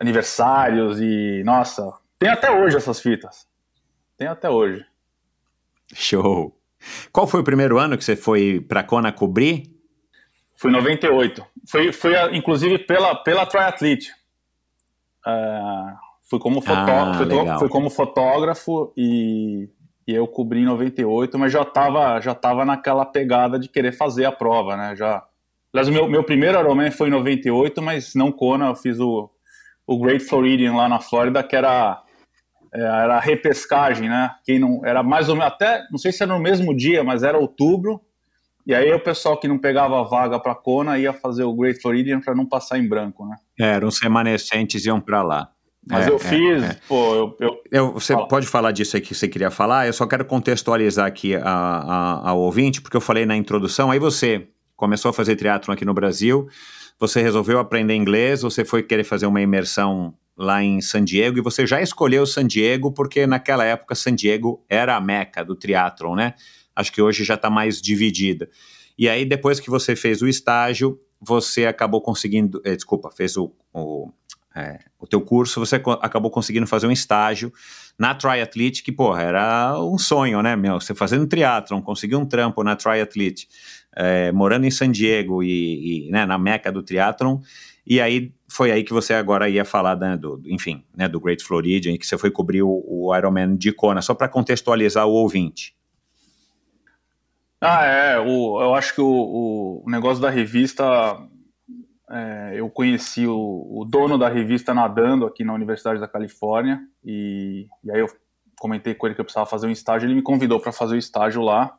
[0.00, 0.98] aniversários.
[0.98, 3.46] E, nossa, tem até hoje essas fitas.
[4.16, 4.84] Tem até hoje.
[5.92, 6.58] Show.
[7.12, 9.76] Qual foi o primeiro ano que você foi para a Kona cobrir?
[10.54, 11.44] Foi 98.
[11.66, 14.12] Foi, foi inclusive pela, pela Triathlete.
[15.26, 15.96] Uh,
[16.28, 19.68] fui, como ah, fui, fui, como fotógrafo e,
[20.06, 24.24] e eu cobri em 98, mas já estava já tava naquela pegada de querer fazer
[24.24, 24.94] a prova, né?
[24.94, 25.24] Já,
[25.72, 29.28] aliás, o meu, meu primeiro Ironman foi em 98, mas não Kona, eu fiz o,
[29.84, 32.02] o Great Floridian lá na Flórida, que era
[32.72, 34.34] é, era a repescagem, né?
[34.44, 37.22] Quem não era mais ou menos até não sei se era no mesmo dia, mas
[37.22, 38.00] era outubro
[38.66, 42.20] e aí o pessoal que não pegava vaga para Kona ia fazer o Great Floridian
[42.20, 43.36] para não passar em branco, né?
[43.58, 45.50] É, eram os remanescentes iam para lá.
[45.88, 46.76] Mas é, eu fiz, é, é.
[46.88, 47.62] pô, eu, eu...
[47.70, 48.26] eu você Fala.
[48.26, 49.86] pode falar disso aí que você queria falar?
[49.86, 54.00] Eu só quero contextualizar aqui a, a, ao ouvinte, porque eu falei na introdução, aí
[54.00, 56.48] você começou a fazer triatlon aqui no Brasil,
[56.98, 61.40] você resolveu aprender inglês, você foi querer fazer uma imersão lá em San Diego e
[61.40, 66.16] você já escolheu San Diego porque naquela época San Diego era a meca do triatlon,
[66.16, 66.34] né?
[66.76, 68.48] Acho que hoje já está mais dividida.
[68.98, 73.52] E aí, depois que você fez o estágio, você acabou conseguindo, eh, desculpa, fez o,
[73.72, 74.10] o,
[74.54, 77.52] é, o teu curso, você acabou conseguindo fazer um estágio
[77.98, 80.80] na Triathlete, que, porra, era um sonho, né, meu?
[80.80, 83.48] Você fazendo triatlon, conseguir um trampo na Triathlete,
[83.94, 87.38] é, morando em San Diego e, e né, na meca do triatlon,
[87.86, 91.44] e aí foi aí que você agora ia falar, né, do, enfim, né, do Great
[91.44, 95.75] Floridian, que você foi cobrir o, o Ironman de Kona, só para contextualizar o ouvinte.
[97.60, 98.18] Ah, é.
[98.18, 100.84] O, eu acho que o, o negócio da revista.
[102.08, 103.34] É, eu conheci o,
[103.68, 106.80] o, dono da revista nadando aqui na Universidade da Califórnia.
[107.04, 108.06] E, e aí eu
[108.58, 110.06] comentei com ele que eu precisava fazer um estágio.
[110.06, 111.74] Ele me convidou para fazer o estágio lá.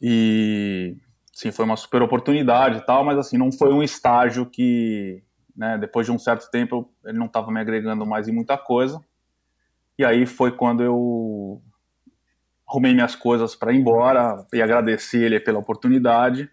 [0.00, 0.96] E.
[1.32, 5.22] Sim, foi uma super oportunidade e tal, mas assim, não foi um estágio que,
[5.56, 9.00] né, depois de um certo tempo, ele não estava me agregando mais em muita coisa.
[9.96, 11.62] E aí foi quando eu
[12.68, 16.50] arrumei minhas coisas para ir embora e agradecer ele pela oportunidade.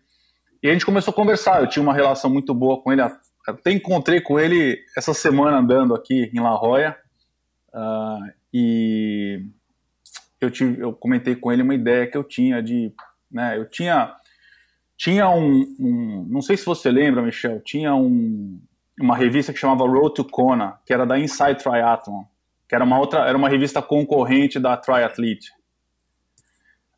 [0.62, 1.62] E a gente começou a conversar.
[1.62, 3.02] Eu tinha uma relação muito boa com ele.
[3.02, 6.96] Até encontrei com ele essa semana andando aqui em La Jolla.
[7.74, 9.46] Uh, e
[10.40, 12.94] eu, tive, eu comentei com ele uma ideia que eu tinha de
[13.36, 13.58] né?
[13.58, 14.16] Eu tinha
[14.98, 18.62] tinha um, um, não sei se você lembra, Michel, tinha um,
[18.98, 22.24] uma revista que chamava Road to Kona, que era da Inside Triathlon,
[22.68, 25.52] que era uma outra, era uma revista concorrente da Triathlete.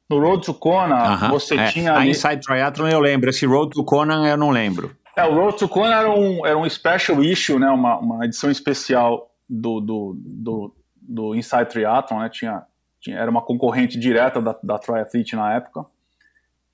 [0.09, 1.67] No Road to Kona, Aham, você é.
[1.67, 4.95] tinha A ali, Inside Triathlon eu lembro, esse Road to Conan eu não lembro.
[5.15, 8.49] é, o Road to Kona era um, era um special issue, né, uma, uma edição
[8.49, 12.63] especial do, do, do, do Inside Triathlon, né, tinha,
[13.01, 15.85] tinha, era uma concorrente direta da, da Triathlete na época,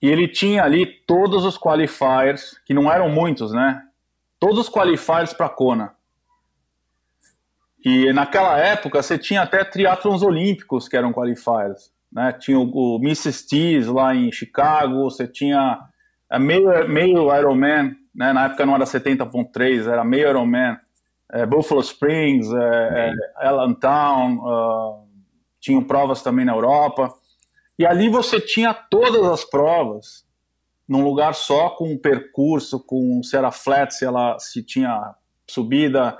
[0.02, 3.82] e ele tinha ali todos os qualifiers, que não eram muitos, né,
[4.40, 5.94] todos os qualifiers para Kona.
[7.86, 12.32] E naquela época você tinha até triatlons olímpicos que eram qualifiers, né?
[12.34, 13.48] Tinha o, o Mrs.
[13.48, 15.80] T's lá em Chicago, você tinha
[16.40, 18.32] meio, meio Ironman, né?
[18.32, 20.78] Na época não era 70.3, era meio Ironman,
[21.32, 25.08] é, Buffalo Springs, é, é, Allentown, uh,
[25.60, 27.12] tinham provas também na Europa.
[27.78, 30.24] E ali você tinha todas as provas
[30.88, 35.16] num lugar só, com um percurso, com se era flat, se, ela, se tinha
[35.50, 36.18] subida,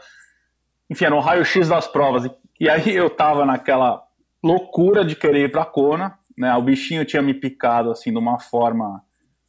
[0.90, 2.26] enfim, era um raio-x das provas.
[2.26, 2.32] E,
[2.62, 4.03] e, aí eu tava naquela
[4.44, 6.54] loucura de querer ir pra Kona, né?
[6.56, 9.04] O bichinho tinha me picado, assim, de uma forma,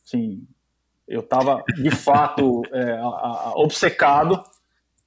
[0.04, 0.46] assim,
[1.08, 4.42] eu tava, de fato, é, a, a, obcecado,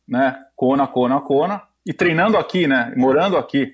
[0.07, 0.43] né?
[0.55, 2.93] Kona, Kona, Kona, e treinando aqui, né?
[2.97, 3.73] Morando aqui,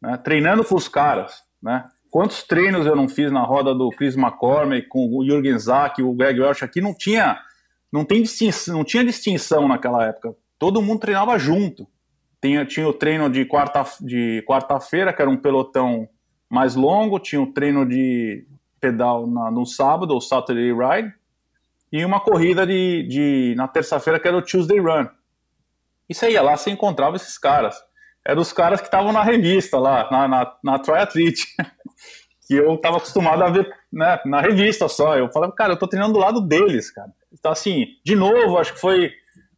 [0.00, 0.16] né?
[0.18, 1.88] Treinando com os caras, né?
[2.10, 6.12] Quantos treinos eu não fiz na roda do Chris McCormick com o Jürgen Zack, o
[6.12, 7.40] Greg Welch aqui, não tinha,
[7.92, 10.32] não tem distinção, não tinha distinção naquela época.
[10.56, 11.88] Todo mundo treinava junto.
[12.44, 16.06] Tinha, tinha o treino de quarta de quarta-feira, que era um pelotão
[16.46, 18.46] mais longo, tinha o treino de
[18.78, 21.14] pedal na, no sábado, o Saturday Ride,
[21.90, 25.06] e uma corrida de, de na terça-feira, que era o Tuesday Run.
[26.06, 27.82] Você ia lá, você encontrava esses caras.
[28.22, 31.46] Eram os caras que estavam na revista lá, na, na, na Triathlete.
[32.46, 35.16] que eu estava acostumado a ver né, na revista só.
[35.16, 37.10] Eu falava, cara, eu tô treinando do lado deles, cara.
[37.32, 39.10] Então, assim, de novo, acho que foi,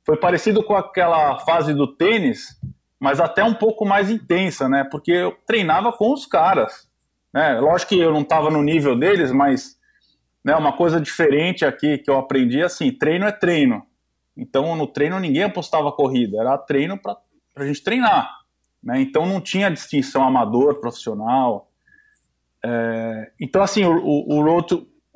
[0.04, 2.56] foi parecido com aquela fase do tênis,
[2.98, 4.84] mas até um pouco mais intensa, né?
[4.84, 6.88] Porque eu treinava com os caras.
[7.32, 7.60] Né?
[7.60, 9.76] Lógico que eu não estava no nível deles, mas
[10.42, 13.86] né, uma coisa diferente aqui que eu aprendi assim: treino é treino.
[14.36, 17.16] Então, no treino ninguém apostava corrida, era treino para
[17.56, 18.30] a gente treinar.
[18.82, 19.00] Né?
[19.00, 21.70] Então, não tinha distinção amador, profissional.
[22.64, 24.42] É, então, assim, o, o, o,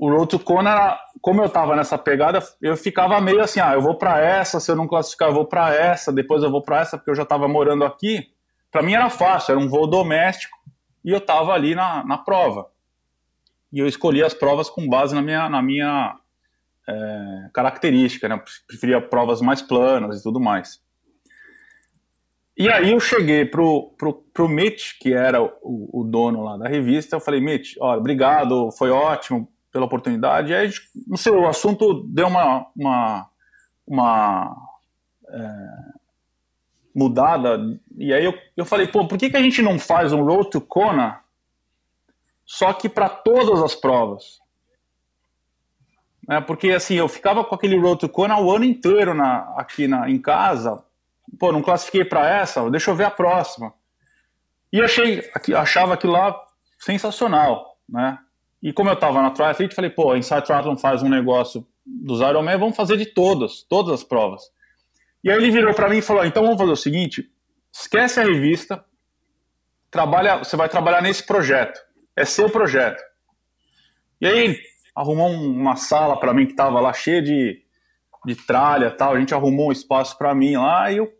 [0.09, 3.83] road o Kona, era, como eu estava nessa pegada, eu ficava meio assim, ah, eu
[3.83, 6.81] vou para essa, se eu não classificar, eu vou para essa, depois eu vou para
[6.81, 8.29] essa, porque eu já estava morando aqui.
[8.71, 10.57] Para mim era fácil, era um voo doméstico
[11.05, 12.67] e eu estava ali na, na prova.
[13.73, 16.17] E eu escolhi as provas com base na minha, na minha
[16.89, 18.37] é, característica, né?
[18.37, 20.81] Eu preferia provas mais planas e tudo mais.
[22.57, 25.51] E aí eu cheguei pro, pro, pro Mitch, que era o,
[25.93, 30.55] o dono lá da revista, eu falei, Mitch, olha, obrigado, foi ótimo pela oportunidade.
[30.55, 30.71] Aí,
[31.07, 33.31] não sei, o assunto deu uma, uma,
[33.87, 34.57] uma
[35.29, 35.69] é,
[36.95, 37.59] mudada.
[37.97, 40.51] E aí eu, eu falei, pô, por que, que a gente não faz um Road
[40.51, 41.21] to Kona
[42.45, 44.41] só que para todas as provas?
[46.29, 49.87] É, porque assim, eu ficava com aquele Road to Kona o ano inteiro na, aqui
[49.87, 50.83] na, em casa,
[51.39, 53.73] pô, não classifiquei para essa, deixa eu ver a próxima.
[54.73, 56.41] E achei, achava aquilo lá
[56.79, 58.19] sensacional, né?
[58.63, 62.21] E como eu estava na Triathlete, falei, pô, a Inside Triathlon faz um negócio dos
[62.21, 64.43] Ironman, vamos fazer de todas, todas as provas.
[65.25, 67.31] E aí ele virou para mim e falou, então vamos fazer o seguinte,
[67.73, 68.85] esquece a revista,
[69.91, 71.81] trabalha, você vai trabalhar nesse projeto,
[72.15, 73.03] é seu projeto.
[74.21, 74.59] E aí
[74.95, 77.63] arrumou uma sala para mim que estava lá cheia de,
[78.27, 81.11] de tralha tal, a gente arrumou um espaço para mim lá e eu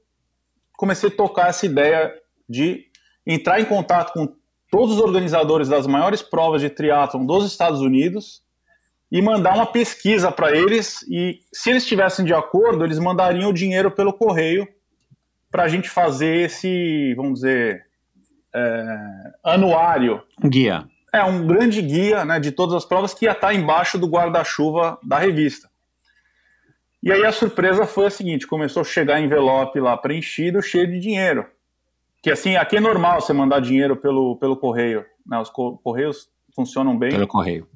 [0.77, 2.13] comecei a tocar essa ideia
[2.49, 2.87] de
[3.27, 4.35] entrar em contato com
[4.71, 8.43] todos os organizadores das maiores provas de triatlon dos Estados Unidos
[9.11, 13.55] e mandar uma pesquisa para eles e se eles estivessem de acordo, eles mandariam o
[13.55, 14.67] dinheiro pelo correio
[15.51, 17.85] para a gente fazer esse, vamos dizer,
[18.55, 18.97] é,
[19.43, 20.23] anuário.
[20.41, 20.85] Guia.
[21.13, 24.97] É, um grande guia né, de todas as provas que ia estar embaixo do guarda-chuva
[25.03, 25.69] da revista.
[27.03, 31.01] E aí a surpresa foi a seguinte, começou a chegar envelope lá preenchido, cheio de
[31.01, 31.47] dinheiro.
[32.23, 35.05] Que assim, aqui é normal você mandar dinheiro pelo, pelo correio.
[35.27, 35.39] Né?
[35.39, 37.11] Os correios funcionam bem.
[37.11, 37.69] Pelo correio.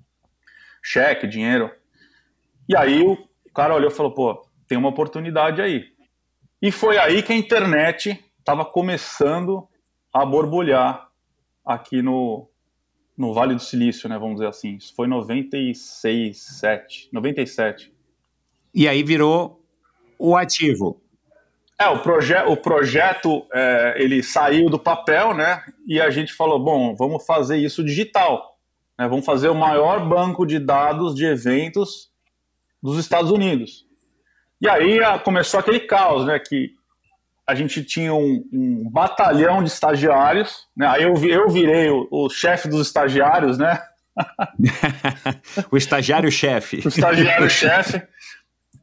[0.82, 1.70] Cheque, dinheiro.
[2.68, 5.84] E aí o cara olhou e falou, pô, tem uma oportunidade aí.
[6.60, 9.66] E foi aí que a internet estava começando
[10.12, 11.08] a borbulhar
[11.64, 12.48] aqui no,
[13.16, 14.18] no Vale do Silício, né?
[14.18, 14.76] Vamos dizer assim.
[14.76, 17.92] Isso foi em 96, 7, 97.
[18.74, 19.62] E aí virou
[20.18, 21.00] o ativo.
[21.78, 25.62] É, o, proje o projeto é, ele saiu do papel, né?
[25.86, 28.58] E a gente falou, bom, vamos fazer isso digital.
[28.98, 29.08] Né?
[29.08, 32.10] Vamos fazer o maior banco de dados de eventos
[32.82, 33.86] dos Estados Unidos.
[34.60, 36.38] E aí começou aquele caos, né?
[36.38, 36.74] Que
[37.46, 40.86] a gente tinha um, um batalhão de estagiários, né?
[40.86, 43.78] Aí eu, eu virei o, o chefe dos estagiários, né?
[45.70, 46.82] o estagiário-chefe.
[46.84, 48.02] O estagiário-chefe.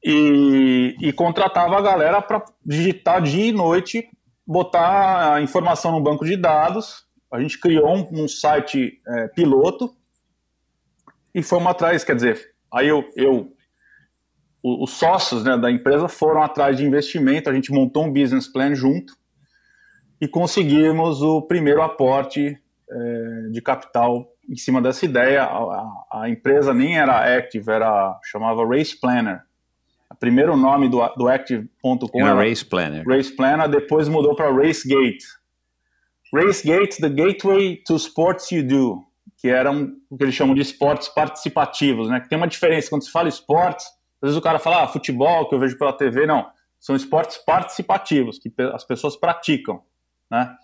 [0.03, 4.09] E, e, contratava a galera para digitar dia e noite,
[4.47, 7.05] botar a informação no banco de dados.
[7.31, 9.95] A gente criou um, um site é, piloto
[11.35, 13.53] e fomos atrás, quer dizer, aí eu, eu
[14.63, 18.75] os sócios né, da empresa foram atrás de investimento, a gente montou um business plan
[18.75, 19.15] junto
[20.19, 25.43] e conseguimos o primeiro aporte é, de capital em cima dessa ideia.
[25.43, 29.41] A, a, a, empresa nem era Active, era chamava Race Planner.
[30.21, 33.03] O primeiro nome do, do Active.com era, era Race Planner.
[33.07, 35.25] Race Planner, depois mudou para RaceGate.
[36.33, 39.03] RaceGate, the gateway to sports you do,
[39.37, 42.19] que eram o que eles chamam de esportes participativos, né?
[42.19, 43.87] Que tem uma diferença quando se fala esportes
[44.21, 46.47] às vezes o cara fala, ah, futebol, que eu vejo pela TV, não.
[46.79, 49.81] São esportes participativos, que as pessoas praticam,
[50.29, 50.55] né?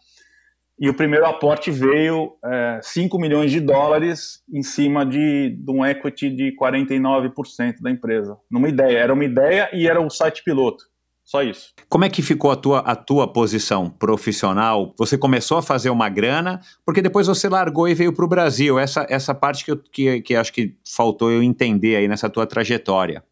[0.79, 5.83] E o primeiro aporte veio é, 5 milhões de dólares em cima de, de um
[5.83, 8.37] equity de 49% da empresa.
[8.49, 8.99] Numa ideia.
[8.99, 10.85] Era uma ideia e era o site piloto.
[11.27, 11.73] Só isso.
[11.89, 14.93] Como é que ficou a tua, a tua posição profissional?
[14.97, 18.79] Você começou a fazer uma grana, porque depois você largou e veio para o Brasil.
[18.79, 22.47] Essa, essa parte que, eu, que, que acho que faltou eu entender aí nessa tua
[22.47, 23.23] trajetória.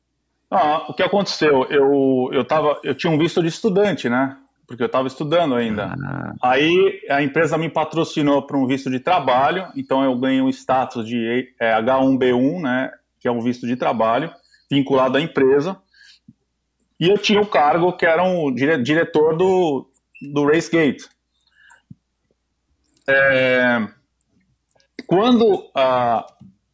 [0.51, 1.65] Ah, o que aconteceu?
[1.69, 4.35] Eu, eu, tava, eu tinha um visto de estudante, né?
[4.67, 5.93] Porque eu estava estudando ainda.
[6.03, 6.33] Ah.
[6.41, 11.07] Aí a empresa me patrocinou para um visto de trabalho, então eu ganhei um status
[11.07, 12.91] de é, H1B1, né?
[13.19, 14.31] Que é um visto de trabalho,
[14.69, 15.77] vinculado à empresa.
[16.99, 19.87] E eu tinha o cargo que era um dire, diretor do,
[20.33, 21.07] do RaceGate.
[23.07, 23.87] É,
[25.05, 26.25] quando, ah,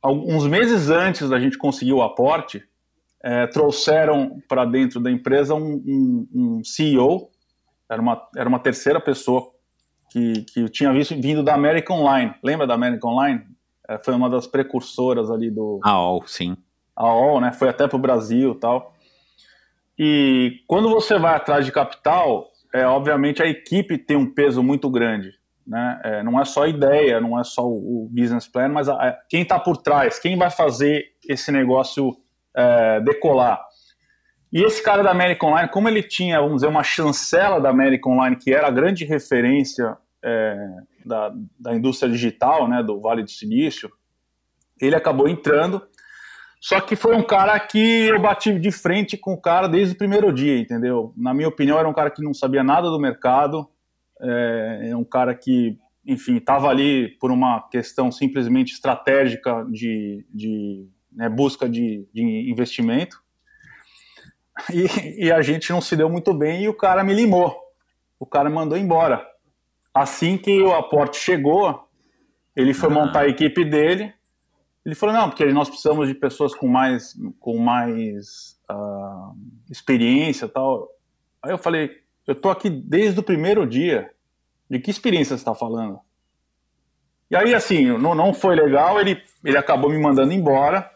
[0.01, 2.63] alguns meses antes da gente conseguir o aporte,
[3.23, 7.29] é, trouxeram para dentro da empresa um, um, um, CEO,
[7.91, 9.51] era uma, era uma terceira pessoa
[10.09, 12.33] que, que tinha visto, vindo da American Online.
[12.41, 13.45] Lembra da American Online?
[13.87, 15.81] É, foi uma das precursoras ali do.
[15.83, 16.55] AOL, sim.
[16.95, 17.51] AOL, né?
[17.51, 18.93] Foi até para o Brasil tal.
[19.99, 24.89] E quando você vai atrás de capital, é, obviamente a equipe tem um peso muito
[24.89, 25.33] grande.
[25.67, 26.01] Né?
[26.03, 28.93] É, não é só a ideia, não é só o, o business plan, mas a,
[28.93, 32.17] a, quem está por trás, quem vai fazer esse negócio
[32.55, 33.61] é, decolar.
[34.51, 38.13] E esse cara da American Online, como ele tinha, vamos dizer, uma chancela da American
[38.13, 40.67] Online, que era a grande referência é,
[41.05, 43.89] da, da indústria digital, né, do Vale do Silício,
[44.79, 45.81] ele acabou entrando.
[46.59, 49.97] Só que foi um cara que eu bati de frente com o cara desde o
[49.97, 51.13] primeiro dia, entendeu?
[51.17, 53.67] Na minha opinião, era um cara que não sabia nada do mercado,
[54.21, 60.87] é, é um cara que, enfim, estava ali por uma questão simplesmente estratégica de, de
[61.11, 62.21] né, busca de, de
[62.51, 63.20] investimento.
[64.73, 67.55] E, e, a gente não se deu muito bem e o cara me limou.
[68.19, 69.25] O cara mandou embora.
[69.93, 71.87] Assim que o aporte chegou,
[72.55, 72.93] ele foi ah.
[72.93, 74.13] montar a equipe dele.
[74.85, 79.35] Ele falou: não, porque nós precisamos de pessoas com mais, com mais uh,
[79.69, 80.89] experiência tal.
[81.41, 84.11] Aí eu falei: eu tô aqui desde o primeiro dia.
[84.69, 85.99] De que experiência você está falando?
[87.29, 88.99] E aí, assim, não, não foi legal.
[88.99, 90.89] Ele, ele acabou me mandando embora.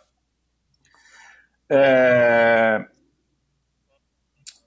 [1.70, 2.86] É...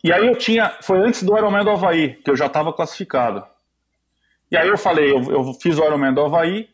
[0.08, 3.44] E aí eu tinha, foi antes do Ironman do Havaí, que eu já estava classificado.
[4.50, 6.70] E aí eu falei, eu, eu, fiz o Ironman do Havaí,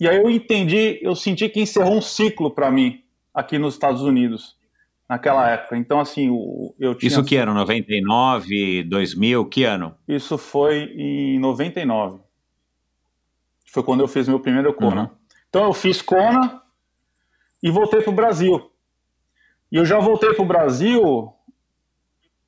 [0.00, 4.00] e aí eu entendi, eu senti que encerrou um ciclo para mim aqui nos Estados
[4.00, 4.56] Unidos,
[5.06, 5.76] naquela época.
[5.76, 6.28] Então, assim,
[6.80, 7.08] eu tinha...
[7.08, 7.52] Isso que ano?
[7.52, 9.94] 99, 2000, que ano?
[10.08, 12.20] Isso foi em 99.
[13.66, 15.02] Foi quando eu fiz meu primeiro Kona.
[15.02, 15.10] Uhum.
[15.50, 16.62] Então eu fiz Kona
[17.62, 18.72] e voltei para o Brasil.
[19.70, 21.34] E eu já voltei para o Brasil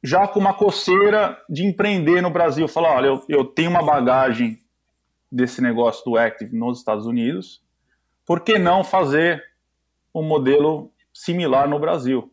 [0.03, 2.67] já com uma coceira de empreender no Brasil.
[2.67, 4.59] Falar, olha, eu, eu tenho uma bagagem
[5.31, 7.63] desse negócio do Active nos Estados Unidos,
[8.27, 9.43] por que não fazer
[10.15, 12.33] um modelo similar no Brasil?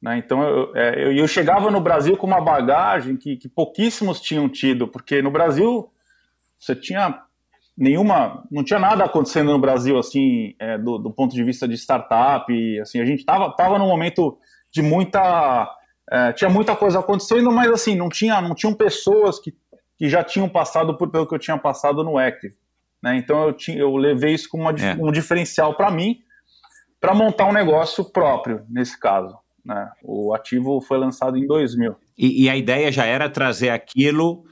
[0.00, 0.18] Né?
[0.18, 4.48] Então, eu, é, eu, eu, chegava no Brasil com uma bagagem que, que pouquíssimos tinham
[4.48, 5.90] tido, porque no Brasil
[6.56, 7.22] você tinha
[7.76, 11.74] nenhuma, não tinha nada acontecendo no Brasil assim, é, do, do, ponto de vista de
[11.74, 14.38] startup, assim, a gente tava, tava num momento
[14.70, 15.68] de muita,
[16.10, 19.54] é, tinha muita coisa acontecendo, mas assim, não tinha, não tinham pessoas que,
[19.96, 22.54] que já tinham passado por pelo que eu tinha passado no Active,
[23.02, 23.16] né?
[23.16, 24.94] Então eu tinha, eu levei isso como uma, é.
[24.98, 26.18] um diferencial para mim,
[27.00, 29.36] para montar um negócio próprio nesse caso.
[29.64, 29.88] Né?
[30.02, 31.94] O ativo foi lançado em 2000.
[32.16, 34.44] E, e a ideia já era trazer aquilo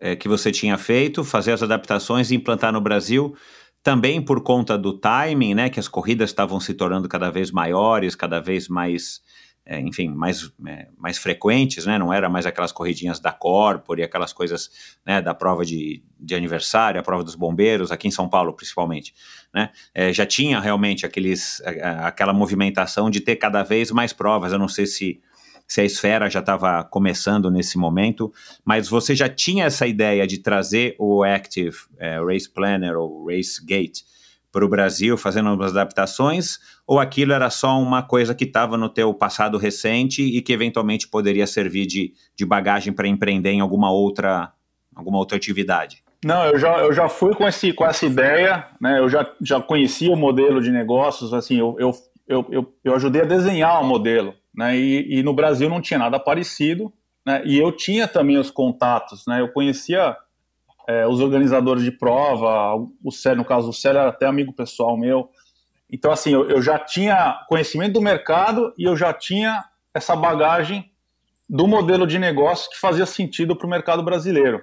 [0.00, 3.34] é, que você tinha feito, fazer as adaptações e implantar no Brasil.
[3.82, 8.14] também por conta do timing, né, que as corridas estavam se tornando cada vez maiores,
[8.14, 9.20] cada vez mais,
[9.66, 14.32] é, enfim, mais, é, mais frequentes, né, não era mais aquelas corridinhas da Corpore, aquelas
[14.32, 14.70] coisas,
[15.06, 19.14] né, da prova de, de aniversário, a prova dos bombeiros, aqui em São Paulo principalmente,
[19.54, 21.62] né, é, já tinha realmente aqueles,
[22.02, 25.20] aquela movimentação de ter cada vez mais provas, eu não sei se
[25.66, 28.30] se a esfera já estava começando nesse momento,
[28.62, 33.64] mas você já tinha essa ideia de trazer o Active é, Race Planner ou Race
[33.64, 34.02] Gate
[34.54, 38.88] para o Brasil, fazendo umas adaptações, ou aquilo era só uma coisa que estava no
[38.88, 43.90] teu passado recente e que eventualmente poderia servir de, de bagagem para empreender em alguma
[43.90, 44.52] outra,
[44.94, 46.04] alguma outra atividade?
[46.24, 48.98] Não, eu já, eu já fui com, esse, com essa ideia, né?
[49.00, 51.90] Eu já, já conhecia o modelo de negócios, assim, eu, eu,
[52.26, 54.76] eu, eu, eu ajudei a desenhar o modelo né?
[54.76, 56.92] E, e, no Brasil não tinha nada parecido,
[57.26, 57.42] né?
[57.44, 59.40] E eu tinha também os contatos, né?
[59.40, 60.16] Eu conhecia
[60.86, 64.96] é, os organizadores de prova, o Célio, no caso, o Célio era até amigo pessoal
[64.96, 65.30] meu.
[65.90, 70.90] Então, assim, eu, eu já tinha conhecimento do mercado e eu já tinha essa bagagem
[71.48, 74.62] do modelo de negócio que fazia sentido para o mercado brasileiro.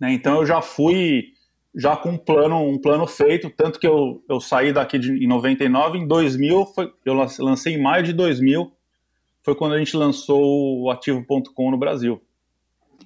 [0.00, 0.12] Né?
[0.12, 1.32] Então, eu já fui
[1.74, 5.28] já com um plano, um plano feito, tanto que eu, eu saí daqui de, em
[5.28, 8.72] 99, em 2000, foi, eu lancei em maio de 2000,
[9.42, 12.20] foi quando a gente lançou o Ativo.com no Brasil.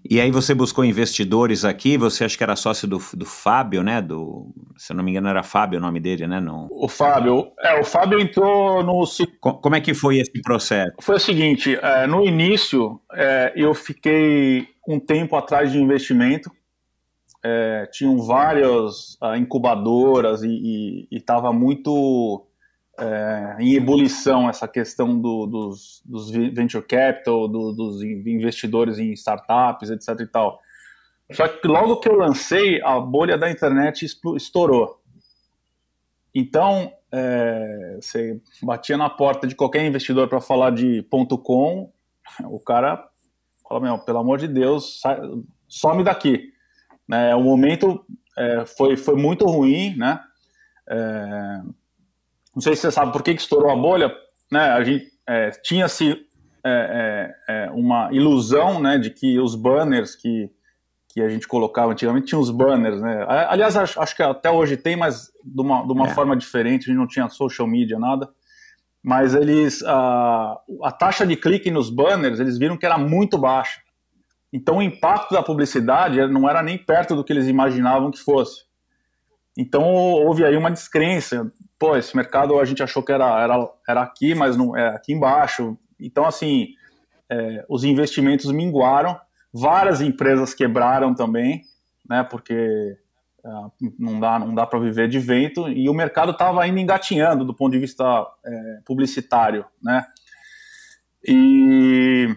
[0.09, 4.03] E aí você buscou investidores aqui, você acha que era sócio do, do Fábio, né?
[4.03, 6.40] Do, se eu não me engano era Fábio o nome dele, né?
[6.40, 6.68] No...
[6.70, 9.05] O Fábio, é, o Fábio entrou no...
[9.40, 10.92] Como é que foi esse processo?
[11.00, 16.50] Foi o seguinte, é, no início é, eu fiquei um tempo atrás de investimento,
[17.44, 22.46] é, tinham várias uh, incubadoras e estava muito
[23.03, 29.90] é, em ebulição essa questão do, dos, dos, venture capital, do, dos investidores em startups,
[29.90, 30.20] etc.
[30.20, 30.61] e tal.
[31.32, 35.00] Só que logo que eu lancei, a bolha da internet estourou.
[36.32, 41.92] Então, é, você batia na porta de qualquer investidor para falar de ponto .com,
[42.44, 43.05] o cara
[43.68, 45.18] fala, meu, pelo amor de Deus, sai,
[45.68, 46.53] some daqui.
[47.09, 47.34] Né?
[47.34, 48.05] O momento
[48.38, 50.20] é, foi, foi muito ruim, né?
[50.88, 51.62] É,
[52.55, 54.12] não sei se você sabe por que, que estourou a bolha,
[54.50, 54.70] né?
[54.70, 56.12] A gente é, tinha-se
[56.64, 60.50] é, é, é, uma ilusão, né, de que os banners que,
[61.09, 63.24] que a gente colocava antigamente tinham os banners, né?
[63.48, 66.84] Aliás, acho, acho que até hoje tem, mas de uma, de uma forma diferente.
[66.84, 68.28] A gente não tinha social media, nada
[69.05, 73.80] mas eles a, a taxa de clique nos banners eles viram que era muito baixa
[74.53, 78.64] então o impacto da publicidade não era nem perto do que eles imaginavam que fosse.
[79.57, 81.50] Então houve aí uma descrença.
[81.83, 85.12] Pô, esse mercado a gente achou que era, era, era aqui, mas não é aqui
[85.12, 85.76] embaixo.
[85.99, 86.68] Então, assim,
[87.28, 89.20] é, os investimentos minguaram,
[89.53, 91.62] várias empresas quebraram também,
[92.09, 92.22] né?
[92.22, 92.97] Porque
[93.45, 93.51] é,
[93.99, 97.53] não dá, não dá para viver de vento, e o mercado estava ainda engatinhando do
[97.53, 98.05] ponto de vista
[98.47, 100.07] é, publicitário, né?
[101.26, 102.28] E,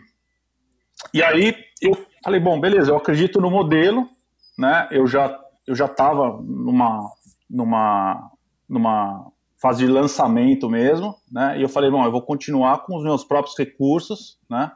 [1.14, 4.10] e aí eu falei, bom, beleza, eu acredito no modelo,
[4.58, 4.88] né?
[4.90, 7.12] Eu já eu já estava numa
[7.48, 8.32] numa
[8.68, 11.58] numa fase de lançamento mesmo, né?
[11.58, 14.72] E eu falei, bom, eu vou continuar com os meus próprios recursos, né?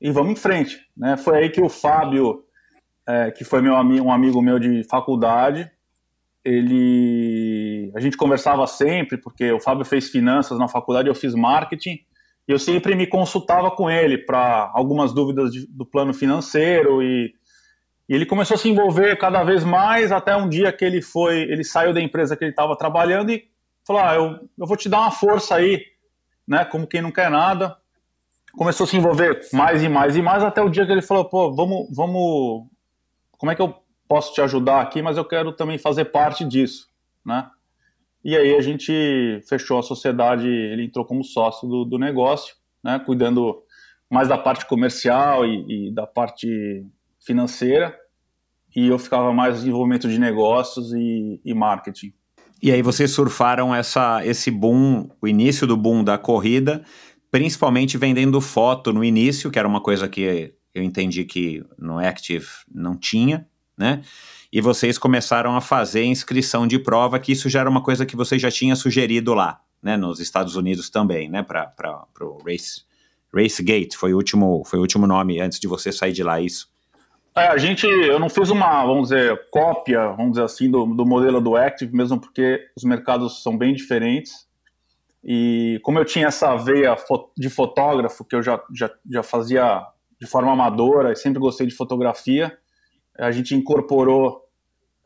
[0.00, 1.16] E vamos em frente, né?
[1.16, 2.44] Foi aí que o Fábio,
[3.06, 5.70] é, que foi meu amigo, um amigo meu de faculdade,
[6.44, 11.98] ele a gente conversava sempre porque o Fábio fez finanças na faculdade, eu fiz marketing
[12.50, 17.32] eu sempre me consultava com ele para algumas dúvidas de, do plano financeiro e,
[18.08, 21.42] e, ele começou a se envolver cada vez mais até um dia que ele foi,
[21.42, 23.44] ele saiu da empresa que ele estava trabalhando e
[23.86, 25.84] falou: ah, eu, eu vou te dar uma força aí,
[26.46, 26.64] né?
[26.64, 27.76] Como quem não quer nada.
[28.52, 31.24] Começou a se envolver mais e mais e mais até o dia que ele falou:
[31.24, 32.66] pô, vamos, vamos,
[33.38, 33.74] como é que eu
[34.08, 35.00] posso te ajudar aqui?
[35.00, 36.88] Mas eu quero também fazer parte disso,
[37.24, 37.48] né?
[38.22, 42.54] E aí a gente fechou a sociedade, ele entrou como sócio do, do negócio,
[42.84, 43.62] né, cuidando
[44.10, 46.84] mais da parte comercial e, e, da parte
[47.18, 47.96] financeira,
[48.74, 52.12] e eu ficava mais desenvolvimento de negócios e, e marketing.
[52.62, 56.84] E aí vocês surfaram essa, esse boom, o início do boom da corrida,
[57.30, 62.46] principalmente vendendo foto no início, que era uma coisa que eu entendi que no Active
[62.72, 63.46] não tinha,
[63.76, 64.02] né?
[64.52, 68.16] e vocês começaram a fazer inscrição de prova, que isso já era uma coisa que
[68.16, 71.72] você já tinha sugerido lá, né, nos Estados Unidos também, né, para
[72.20, 76.22] o Race, Gate, foi o, último, foi o último nome antes de você sair de
[76.22, 76.68] lá, isso.
[77.40, 81.06] É, a gente, eu não fiz uma, vamos dizer, cópia, vamos dizer assim, do, do
[81.06, 84.46] modelo do Active, mesmo porque os mercados são bem diferentes,
[85.24, 86.94] e como eu tinha essa veia
[87.34, 89.82] de fotógrafo, que eu já, já, já fazia
[90.20, 92.58] de forma amadora, e sempre gostei de fotografia,
[93.18, 94.46] a gente incorporou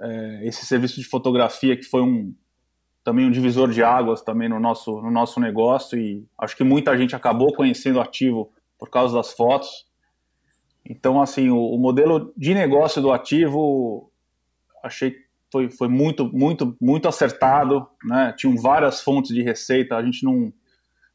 [0.01, 2.35] é, esse serviço de fotografia que foi um
[3.05, 6.97] também um divisor de águas também no nosso no nosso negócio e acho que muita
[6.97, 9.87] gente acabou conhecendo o ativo por causa das fotos.
[10.89, 14.11] Então assim o, o modelo de negócio do ativo
[14.82, 15.16] achei
[15.51, 18.35] foi, foi muito muito muito acertado, né?
[18.37, 20.53] Tinham várias fontes de receita, a gente não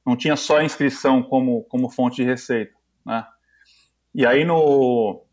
[0.05, 2.73] não tinha só a inscrição como como fonte de receita,
[3.05, 3.25] né?
[4.15, 5.23] E aí no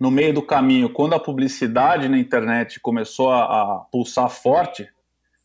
[0.00, 4.88] no meio do caminho, quando a publicidade na internet começou a, a pulsar forte,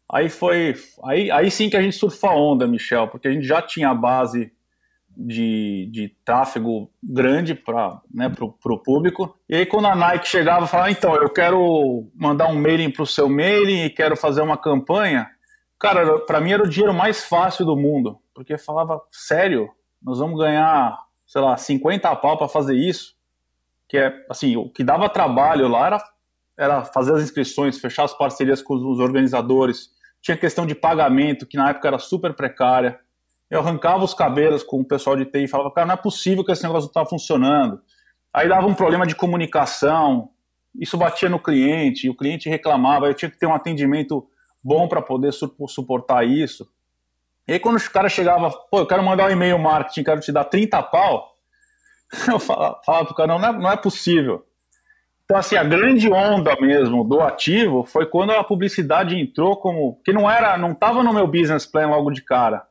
[0.10, 0.74] aí foi
[1.04, 3.90] aí, aí sim que a gente surfa a onda, Michel, porque a gente já tinha
[3.90, 4.54] a base
[5.18, 9.38] de, de tráfego grande para né, o público.
[9.50, 13.04] E aí quando a Nike chegava e falava, então, eu quero mandar um mailing para
[13.04, 15.30] o seu mailing e quero fazer uma campanha,
[15.80, 19.70] cara, para mim era o dinheiro mais fácil do mundo, porque falava, sério,
[20.02, 23.16] nós vamos ganhar, sei lá, 50 pau para fazer isso?
[23.88, 26.04] que é assim, o que dava trabalho lá era,
[26.58, 29.90] era fazer as inscrições, fechar as parcerias com os organizadores,
[30.22, 33.00] tinha questão de pagamento, que na época era super precária.
[33.56, 36.44] Eu arrancava os cabelos com o pessoal de TI e falava, cara, não é possível
[36.44, 37.82] que esse negócio não está funcionando.
[38.34, 40.30] Aí dava um problema de comunicação,
[40.78, 44.28] isso batia no cliente, o cliente reclamava, eu tinha que ter um atendimento
[44.62, 46.70] bom para poder suportar isso.
[47.48, 50.34] E aí quando os caras chegavam, pô, eu quero mandar um e-mail marketing, quero te
[50.34, 51.38] dar 30 pau,
[52.28, 54.46] eu falava, falava pro cara, não, não é, não é possível.
[55.24, 60.00] Então, assim, a grande onda mesmo do ativo foi quando a publicidade entrou como.
[60.04, 62.64] que não era, não estava no meu business plan logo de cara.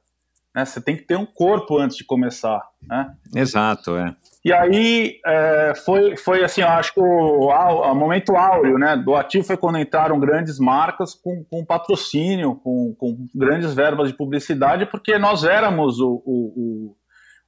[0.55, 0.65] Né?
[0.65, 2.63] Você tem que ter um corpo antes de começar.
[2.87, 3.13] Né?
[3.35, 4.15] Exato, é.
[4.45, 9.15] E aí é, foi, foi assim, eu acho que o, o, momento áureo né, do
[9.17, 14.87] ativo foi quando entraram grandes marcas com, com patrocínio, com, com grandes verbas de publicidade,
[14.87, 16.97] porque nós éramos o, o,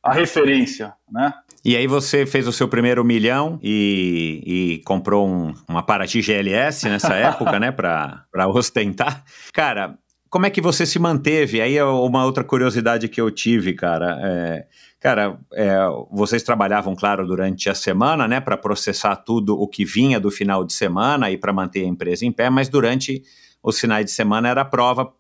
[0.03, 1.35] a referência, né?
[1.63, 6.89] E aí você fez o seu primeiro milhão e, e comprou um, uma Paraty GLS
[6.89, 9.25] nessa época, né, para ostentar.
[9.53, 9.99] Cara,
[10.29, 11.61] como é que você se manteve?
[11.61, 14.19] Aí é uma outra curiosidade que eu tive, cara.
[14.23, 14.67] É,
[15.01, 15.77] cara, é,
[16.11, 20.65] vocês trabalhavam, claro, durante a semana, né, para processar tudo o que vinha do final
[20.65, 23.23] de semana e para manter a empresa em pé, mas durante
[23.63, 25.13] os finais de semana era prova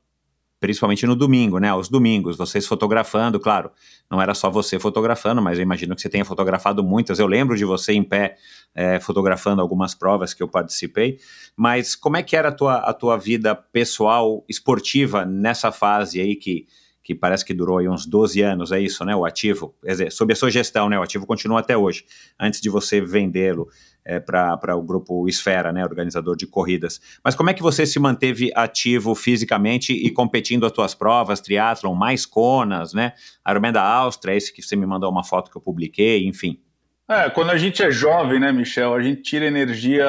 [0.59, 1.69] principalmente no domingo, né?
[1.69, 3.71] Aos domingos, vocês fotografando, claro,
[4.11, 7.19] não era só você fotografando, mas eu imagino que você tenha fotografado muitas.
[7.19, 8.37] Eu lembro de você em pé
[8.75, 11.19] é, fotografando algumas provas que eu participei.
[11.57, 16.37] Mas como é que era a tua, a tua vida pessoal esportiva nessa fase aí
[16.37, 16.67] que
[17.07, 19.15] que parece que durou aí uns 12 anos, é isso, né?
[19.15, 20.99] O ativo, quer dizer, sob a sua gestão, né?
[20.99, 22.05] O ativo continua até hoje,
[22.37, 23.69] antes de você vendê-lo
[24.07, 25.83] é, para o grupo Esfera, né?
[25.83, 27.01] Organizador de corridas.
[27.25, 31.95] Mas como é que você se manteve ativo fisicamente e competindo as tuas provas, triatlon,
[31.95, 33.13] mais conas, né?
[33.49, 36.61] Ironman da Áustria, esse que você me mandou uma foto que eu publiquei, enfim.
[37.09, 40.07] É, quando a gente é jovem, né, Michel, a gente tira energia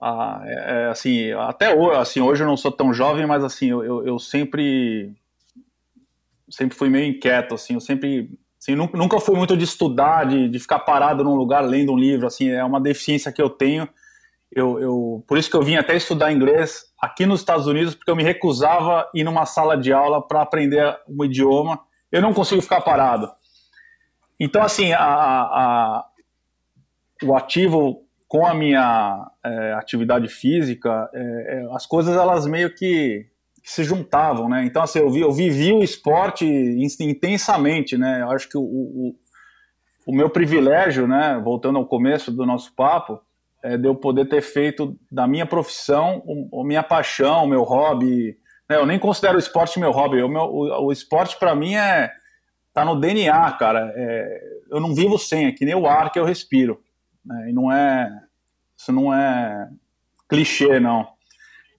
[0.00, 4.06] ah, é, assim, até hoje, assim, hoje eu não sou tão jovem, mas assim, eu,
[4.06, 5.14] eu sempre
[6.48, 8.30] sempre fui meio inquieto, assim, eu sempre,
[8.66, 12.26] assim, nunca, fui muito de estudar, de, de ficar parado num lugar lendo um livro,
[12.26, 13.88] assim, é uma deficiência que eu tenho.
[14.50, 18.10] Eu, eu, por isso que eu vim até estudar inglês aqui nos Estados Unidos, porque
[18.10, 21.80] eu me recusava ir numa sala de aula para aprender um idioma.
[22.10, 23.30] Eu não consigo ficar parado.
[24.38, 26.06] Então, assim, a, a,
[27.22, 33.26] o ativo com a minha é, atividade física, é, é, as coisas elas meio que
[33.66, 34.64] que se juntavam, né?
[34.64, 38.22] Então, assim, eu, vi, eu vivi o esporte intensamente, né?
[38.22, 39.14] Eu acho que o, o,
[40.06, 41.40] o meu privilégio, né?
[41.42, 43.20] Voltando ao começo do nosso papo,
[43.64, 46.22] é de eu poder ter feito da minha profissão,
[46.54, 48.38] a minha paixão, o meu hobby.
[48.70, 48.76] Né?
[48.76, 50.22] Eu nem considero o esporte meu hobby.
[50.22, 52.12] O, meu, o, o esporte, para mim, é
[52.72, 53.92] tá no DNA, cara.
[53.96, 56.80] É, eu não vivo sem, é que nem o ar que eu respiro.
[57.24, 57.50] Né?
[57.50, 58.22] E não é.
[58.78, 59.68] Isso não é
[60.28, 61.15] clichê, não.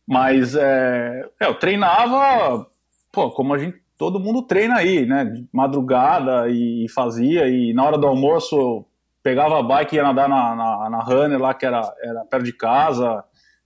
[0.07, 2.65] Mas é, é, eu treinava,
[3.11, 5.33] pô, como a gente, todo mundo treina aí, né?
[5.51, 8.85] Madrugada e fazia, e na hora do almoço
[9.21, 12.45] pegava a bike e ia nadar na, na, na runner lá, que era, era perto
[12.45, 13.21] de casa.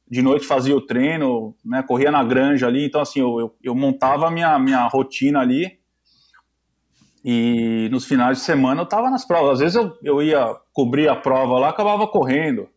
[0.09, 1.83] De noite fazia o treino, né?
[1.83, 2.85] Corria na granja ali.
[2.85, 5.79] Então, assim, eu, eu, eu montava a minha, minha rotina ali.
[7.23, 9.53] E nos finais de semana eu tava nas provas.
[9.53, 12.67] Às vezes eu, eu ia cobrir a prova lá, acabava correndo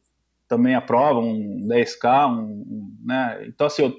[0.55, 3.45] também a prova, um 10K, um, um né?
[3.49, 3.93] Então, assim,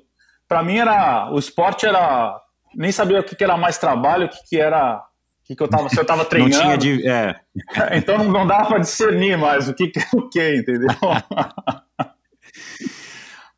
[0.48, 1.30] para mim era.
[1.32, 2.40] O esporte era.
[2.73, 4.98] Nem sabia o que, que era mais trabalho, o que, que era.
[4.98, 6.56] O que, que eu tava, se eu tava treinando.
[6.56, 7.36] Não tinha de, é.
[7.98, 10.88] Então não, não dava para discernir mais o que, que o que, entendeu?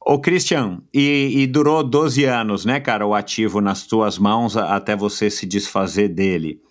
[0.04, 4.96] Ô, Christian, e, e, durou 12 anos, né, cara, o ativo nas tuas mãos até
[4.96, 6.62] você se desfazer dele.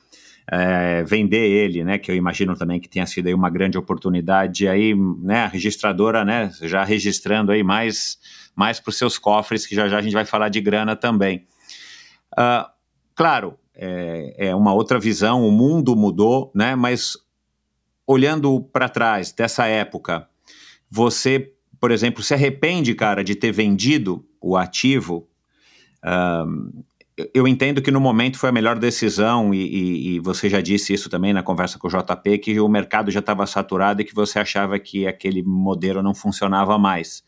[0.50, 1.98] É, vender ele, né?
[1.98, 5.44] Que eu imagino também que tenha sido aí uma grande oportunidade aí, né?
[5.44, 6.50] A registradora, né?
[6.62, 8.18] Já registrando aí mais,
[8.54, 11.46] mais para os seus cofres, que já já a gente vai falar de grana também.
[12.32, 12.68] Uh,
[13.14, 16.76] claro, é, é uma outra visão, o mundo mudou, né?
[16.76, 17.16] Mas
[18.06, 20.28] olhando para trás dessa época,
[20.88, 25.28] você, por exemplo, se arrepende, cara, de ter vendido o ativo?
[26.04, 26.84] Um,
[27.32, 30.92] eu entendo que no momento foi a melhor decisão, e, e, e, você já disse
[30.92, 34.14] isso também na conversa com o JP, que o mercado já estava saturado e que
[34.14, 37.24] você achava que aquele modelo não funcionava mais.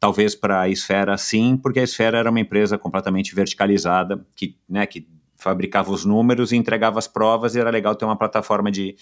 [0.00, 4.86] Talvez para a Esfera sim, porque a Esfera era uma empresa completamente verticalizada, que, né,
[4.86, 5.06] que
[5.36, 8.96] fabricava os números e entregava as provas, e era legal ter uma plataforma de,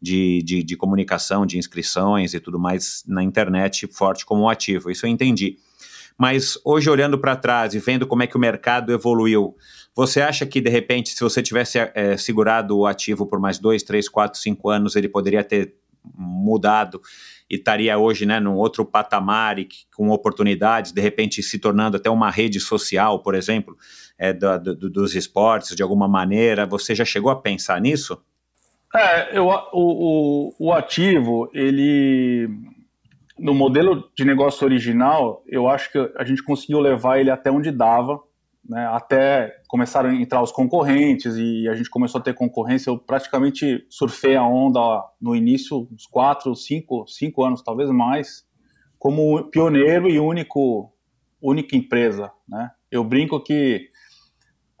[0.00, 4.88] de, de, de comunicação, de inscrições e tudo mais na internet forte como ativo.
[4.88, 5.56] Isso eu entendi.
[6.20, 9.56] Mas hoje, olhando para trás e vendo como é que o mercado evoluiu,
[10.00, 13.82] você acha que, de repente, se você tivesse é, segurado o ativo por mais dois,
[13.82, 15.74] três, quatro, cinco anos, ele poderia ter
[16.16, 17.02] mudado
[17.50, 22.08] e estaria hoje né, num outro patamar e com oportunidades, de repente se tornando até
[22.08, 23.76] uma rede social, por exemplo,
[24.16, 26.64] é, do, do, dos esportes, de alguma maneira?
[26.64, 28.22] Você já chegou a pensar nisso?
[28.96, 32.48] É, eu, o, o, o ativo, ele
[33.38, 37.70] no modelo de negócio original, eu acho que a gente conseguiu levar ele até onde
[37.70, 38.18] dava,
[38.66, 42.90] né, até começaram a entrar os concorrentes e a gente começou a ter concorrência.
[42.90, 44.80] Eu praticamente surfei a onda
[45.20, 48.44] no início, uns quatro, cinco, cinco anos, talvez mais,
[48.98, 50.92] como pioneiro e único,
[51.40, 52.32] única empresa.
[52.48, 52.68] Né?
[52.90, 53.88] Eu brinco que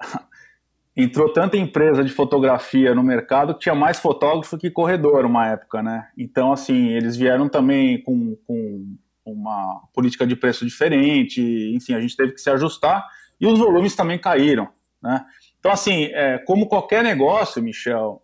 [0.96, 5.84] entrou tanta empresa de fotografia no mercado que tinha mais fotógrafo que corredor uma época,
[5.84, 6.08] né?
[6.18, 11.40] Então, assim, eles vieram também com, com uma política de preço diferente,
[11.76, 13.06] enfim, a gente teve que se ajustar
[13.40, 14.68] e os volumes também caíram.
[15.02, 15.24] Né?
[15.58, 18.22] Então, assim, é, como qualquer negócio, Michel,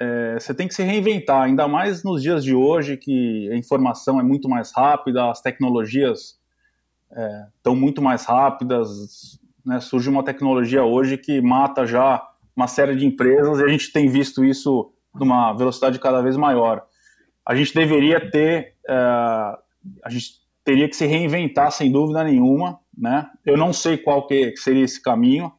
[0.00, 4.20] é, você tem que se reinventar, ainda mais nos dias de hoje que a informação
[4.20, 6.38] é muito mais rápida, as tecnologias
[7.56, 9.40] estão é, muito mais rápidas.
[9.64, 9.80] Né?
[9.80, 12.22] Surge uma tecnologia hoje que mata já
[12.54, 16.84] uma série de empresas e a gente tem visto isso numa velocidade cada vez maior.
[17.44, 23.30] A gente deveria ter, é, a gente teria que se reinventar sem dúvida nenhuma, né?
[23.44, 25.52] Eu não sei qual que seria esse caminho.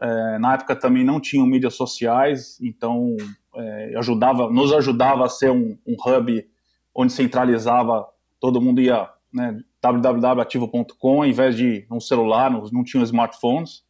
[0.00, 3.16] É, na época também não tinham mídias sociais, então
[3.54, 6.48] é, ajudava, nos ajudava a ser um, um, hub
[6.94, 8.06] onde centralizava,
[8.40, 13.82] todo mundo ia né, www.ativo.com, ao invés de um celular, não, não tinham smartphones.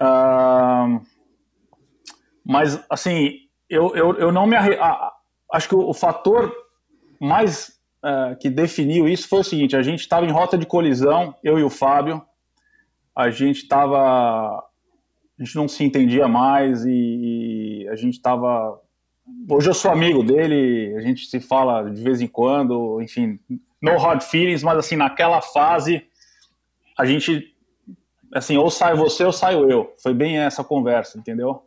[0.00, 1.00] Uh,
[2.44, 3.32] mas, assim,
[3.68, 4.78] eu, eu, eu não me arre...
[5.52, 6.52] acho que o, o fator
[7.20, 11.34] mais uh, que definiu isso foi o seguinte: a gente estava em rota de colisão,
[11.42, 12.22] eu e o Fábio,
[13.14, 14.64] a gente estava.
[15.38, 18.80] A gente não se entendia mais e, e a gente estava.
[19.48, 23.38] Hoje eu sou amigo dele, a gente se fala de vez em quando, enfim,
[23.80, 26.02] no hard feelings, mas assim, naquela fase,
[26.98, 27.54] a gente,
[28.32, 29.94] assim, ou sai você ou saio eu.
[30.02, 31.62] Foi bem essa conversa, entendeu?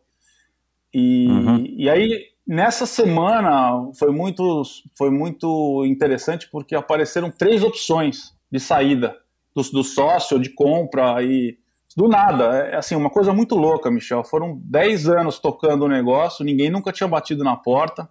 [0.94, 1.66] E, uhum.
[1.66, 4.64] e aí Nessa semana foi muito,
[4.98, 9.16] foi muito interessante porque apareceram três opções de saída
[9.56, 11.58] do, do sócio, de compra e
[12.02, 12.68] do nada.
[12.72, 14.24] É assim, uma coisa muito louca, Michel.
[14.24, 18.10] Foram 10 anos tocando o negócio, ninguém nunca tinha batido na porta.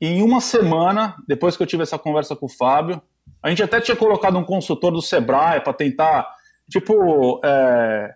[0.00, 3.02] E em uma semana, depois que eu tive essa conversa com o Fábio,
[3.42, 6.28] a gente até tinha colocado um consultor do Sebrae para tentar,
[6.70, 8.14] tipo, é,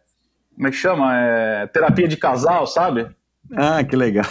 [0.55, 1.17] como é que chama?
[1.17, 3.09] É, terapia de casal, sabe?
[3.57, 4.27] Ah, que legal.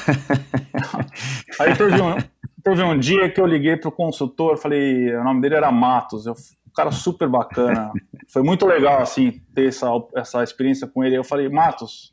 [1.59, 2.15] Aí teve um,
[2.63, 6.25] teve um dia que eu liguei para o consultor, falei, o nome dele era Matos,
[6.25, 7.91] eu, um cara super bacana.
[8.27, 11.17] Foi muito legal, assim, ter essa, essa experiência com ele.
[11.17, 12.11] Eu falei, Matos,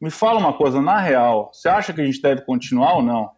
[0.00, 3.30] me fala uma coisa, na real, você acha que a gente deve continuar ou não?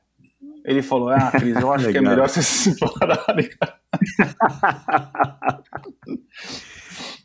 [0.65, 3.49] Ele falou, ah, Cris, eu acho que é melhor vocês se separarem.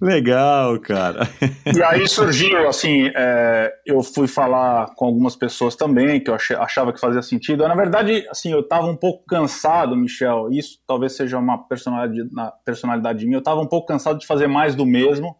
[0.01, 1.29] Legal, cara.
[1.75, 6.91] E aí surgiu, assim, é, eu fui falar com algumas pessoas também, que eu achava
[6.91, 7.67] que fazia sentido.
[7.67, 12.29] Na verdade, assim, eu estava um pouco cansado, Michel, isso talvez seja uma personalidade,
[12.65, 15.35] personalidade minha, eu estava um pouco cansado de fazer mais do mesmo,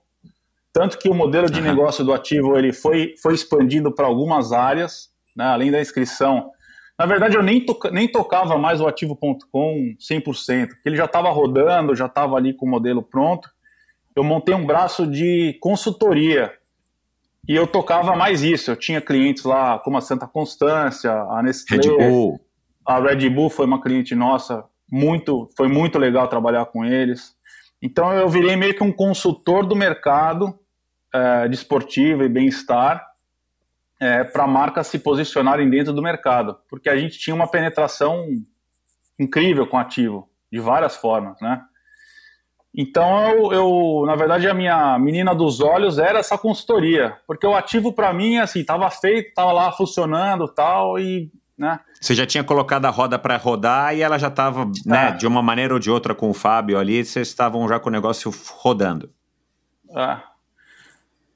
[0.72, 5.10] tanto que o modelo de negócio do ativo ele foi, foi expandindo para algumas áreas,
[5.36, 6.52] né, além da inscrição.
[7.00, 11.32] Na verdade, eu nem, toca, nem tocava mais o ativo.com 100%, porque ele já estava
[11.32, 13.50] rodando, já estava ali com o modelo pronto,
[14.16, 16.54] eu montei um braço de consultoria
[17.48, 18.72] e eu tocava mais isso.
[18.72, 22.42] Eu tinha clientes lá como a Santa Constância, a Nestlé, Red Bull.
[22.86, 27.36] a Red Bull foi uma cliente nossa, muito, foi muito legal trabalhar com eles.
[27.82, 30.58] Então eu virei meio que um consultor do mercado
[31.14, 33.12] é, de esportiva e bem-estar.
[34.02, 38.26] é, para marcas se posicionarem dentro do mercado, porque a gente tinha uma penetração
[39.20, 41.62] incrível com ativo, de várias formas, né?
[42.76, 47.54] Então, eu, eu, na verdade, a minha menina dos olhos era essa consultoria, porque o
[47.54, 51.82] ativo para mim, assim, estava feito, estava lá funcionando tal, e, né?
[52.00, 55.12] Você já tinha colocado a roda para rodar e ela já estava, né, É.
[55.12, 57.92] de uma maneira ou de outra com o Fábio ali, vocês estavam já com o
[57.92, 59.10] negócio rodando.
[59.94, 60.18] É.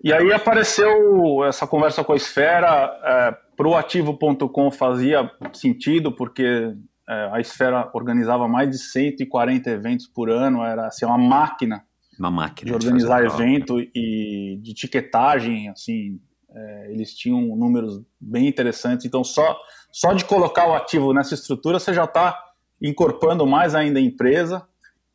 [0.01, 6.73] E aí apareceu essa conversa com a Esfera, é, para o ativo.com fazia sentido, porque
[7.07, 11.83] é, a Esfera organizava mais de 140 eventos por ano, era assim, uma máquina
[12.17, 12.69] Uma máquina.
[12.69, 13.43] de organizar prova.
[13.43, 16.19] evento e de tiquetagem, assim,
[16.49, 19.59] é, eles tinham números bem interessantes, então só,
[19.91, 22.41] só de colocar o ativo nessa estrutura você já está
[22.81, 24.67] incorporando mais ainda a empresa,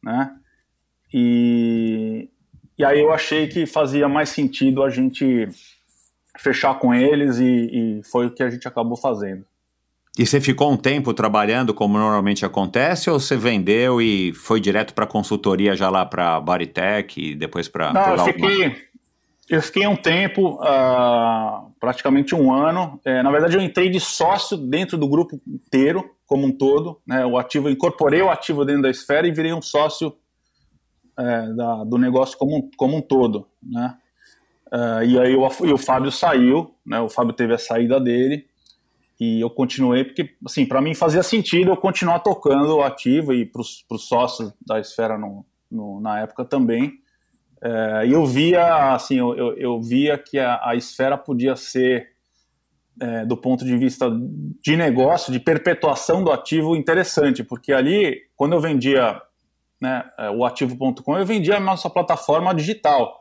[0.03, 0.35] né?
[1.13, 2.31] E,
[2.79, 5.49] e aí eu achei que fazia mais sentido a gente
[6.39, 7.45] fechar com eles e,
[7.99, 9.45] e foi o que a gente acabou fazendo.
[10.21, 14.93] E você ficou um tempo trabalhando como normalmente acontece ou você vendeu e foi direto
[14.93, 18.77] para consultoria já lá para Bodytech e depois para Não, eu fiquei,
[19.49, 23.01] eu fiquei um tempo, ah, praticamente um ano.
[23.03, 27.01] É, na verdade, eu entrei de sócio dentro do grupo inteiro, como um todo.
[27.07, 30.15] Né, o ativo, incorporei o ativo dentro da esfera e virei um sócio
[31.19, 33.47] é, da- do negócio como, um- como um todo.
[33.63, 33.95] Né.
[34.71, 38.50] Ah, e aí o, e o Fábio saiu, né, o Fábio teve a saída dele.
[39.21, 43.45] E eu continuei, porque, assim, para mim fazia sentido eu continuar tocando o ativo e
[43.45, 46.95] para os sócios da esfera no, no- na época também.
[47.63, 52.09] É, e eu via, assim, eu, eu, eu via que a, a esfera podia ser,
[52.99, 54.11] é, do ponto de vista
[54.65, 59.21] de negócio, de perpetuação do ativo, interessante, porque ali, quando eu vendia
[59.79, 63.21] né, é, o ativo.com, eu vendia a nossa plataforma digital.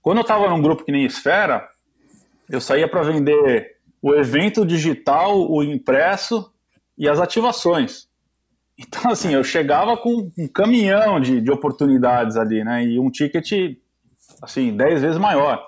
[0.00, 1.68] Quando eu estava num grupo que nem Esfera,
[2.48, 6.52] eu saía para vender o evento digital, o impresso
[6.98, 8.08] e as ativações.
[8.78, 12.84] Então, assim, eu chegava com um caminhão de, de oportunidades ali, né?
[12.84, 13.76] E um ticket,
[14.40, 15.62] assim, 10 vezes maior.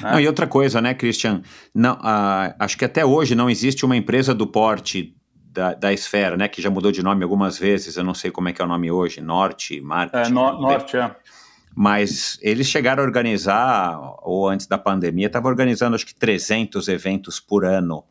[0.00, 0.12] né?
[0.12, 1.42] Não, e outra coisa, né, Christian?
[1.74, 6.36] Não, ah, acho que até hoje não existe uma empresa do porte da, da esfera,
[6.36, 6.48] né?
[6.48, 8.68] Que já mudou de nome algumas vezes, eu não sei como é que é o
[8.68, 10.30] nome hoje, Norte, Marketing.
[10.30, 11.14] É, no- norte, é.
[11.74, 17.38] Mas eles chegaram a organizar, ou antes da pandemia, estava organizando acho que 300 eventos
[17.40, 18.04] por ano.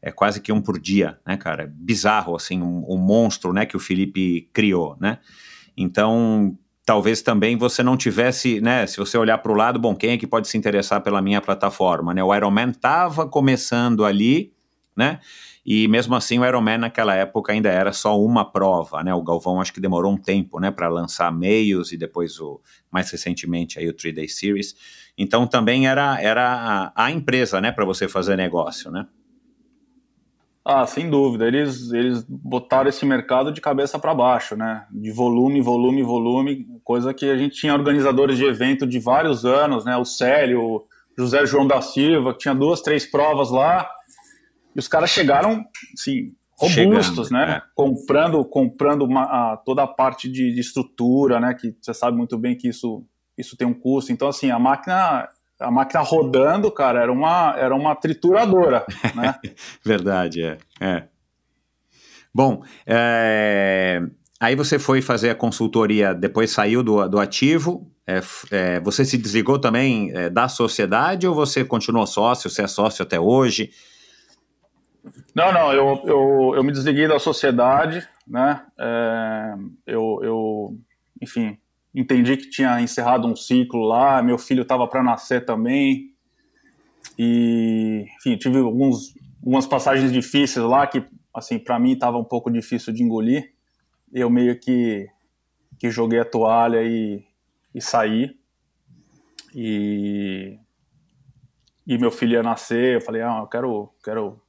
[0.00, 1.72] É quase que um por dia, né, cara?
[1.72, 5.18] Bizarro, assim, um, um monstro, né, que o Felipe criou, né?
[5.76, 10.10] Então, talvez também você não tivesse, né, se você olhar para o lado, bom, quem
[10.10, 12.22] é que pode se interessar pela minha plataforma, né?
[12.22, 14.52] O Ironman estava começando ali,
[14.96, 15.20] né?
[15.64, 19.14] E mesmo assim o Ironman naquela época ainda era só uma prova, né?
[19.14, 22.60] O Galvão acho que demorou um tempo, né, para lançar meios e depois o
[22.90, 24.74] mais recentemente aí o 3 Day Series.
[25.16, 29.06] Então também era era a, a empresa, né, para você fazer negócio, né?
[30.64, 31.46] Ah, sem dúvida.
[31.46, 34.86] Eles, eles botaram esse mercado de cabeça para baixo, né?
[34.92, 39.84] De volume, volume, volume, coisa que a gente tinha organizadores de evento de vários anos,
[39.84, 39.96] né?
[39.96, 40.86] O Célio, o
[41.18, 43.88] José João da Silva, que tinha duas, três provas lá,
[44.74, 47.56] e os caras chegaram, assim, robustos, Chegando, né?
[47.56, 47.62] é.
[47.74, 51.54] Comprando, comprando uma- a- toda a parte de, de estrutura, né?
[51.54, 53.04] Que você sabe muito bem que isso,
[53.36, 54.12] isso tem um custo.
[54.12, 55.28] Então, assim, a máquina,
[55.58, 58.84] a máquina rodando, cara, era uma, era uma trituradora,
[59.14, 59.34] né?
[59.84, 60.58] Verdade, é.
[60.80, 61.04] é.
[62.34, 64.00] Bom, é,
[64.40, 67.90] aí você foi fazer a consultoria, depois saiu do, do ativo.
[68.06, 68.20] é,
[68.50, 72.48] é, você se desligou também da sociedade ou você continuou sócio?
[72.48, 73.70] Você é sócio até hoje?
[75.34, 78.64] Não, não, eu, eu, eu me desliguei da sociedade, né?
[78.78, 79.54] É,
[79.86, 80.78] eu, eu,
[81.20, 81.58] enfim,
[81.94, 86.12] entendi que tinha encerrado um ciclo lá, meu filho estava para nascer também,
[87.18, 91.04] e, enfim, tive alguns, algumas passagens difíceis lá que,
[91.34, 93.52] assim, para mim estava um pouco difícil de engolir.
[94.12, 95.08] Eu meio que,
[95.78, 97.24] que joguei a toalha e,
[97.74, 98.36] e saí.
[99.54, 100.58] E,
[101.86, 104.41] e meu filho ia nascer, eu falei, ah, eu quero, quero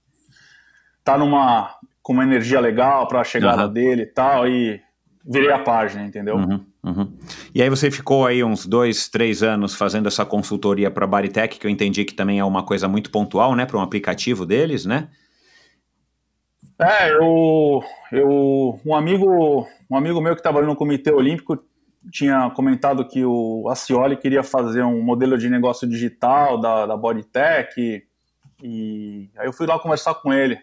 [1.04, 3.74] tá numa com uma energia legal para a chegada Aham.
[3.74, 4.82] dele e tal e
[5.26, 6.36] virei a página, entendeu?
[6.36, 7.14] Uhum, uhum.
[7.56, 11.58] E aí você ficou aí uns dois, três anos fazendo essa consultoria para a Baritech,
[11.58, 14.86] que eu entendi que também é uma coisa muito pontual, né, para um aplicativo deles,
[14.86, 15.08] né?
[16.80, 17.82] É, eu,
[18.12, 21.64] eu um amigo, um amigo meu que estava no Comitê Olímpico
[22.12, 27.80] tinha comentado que o Acioli queria fazer um modelo de negócio digital da, da Bodytech
[27.80, 28.04] e,
[28.62, 30.60] e aí eu fui lá conversar com ele.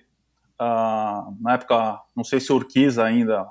[0.62, 3.47] Ah, na época, não sei se Urquiza ainda,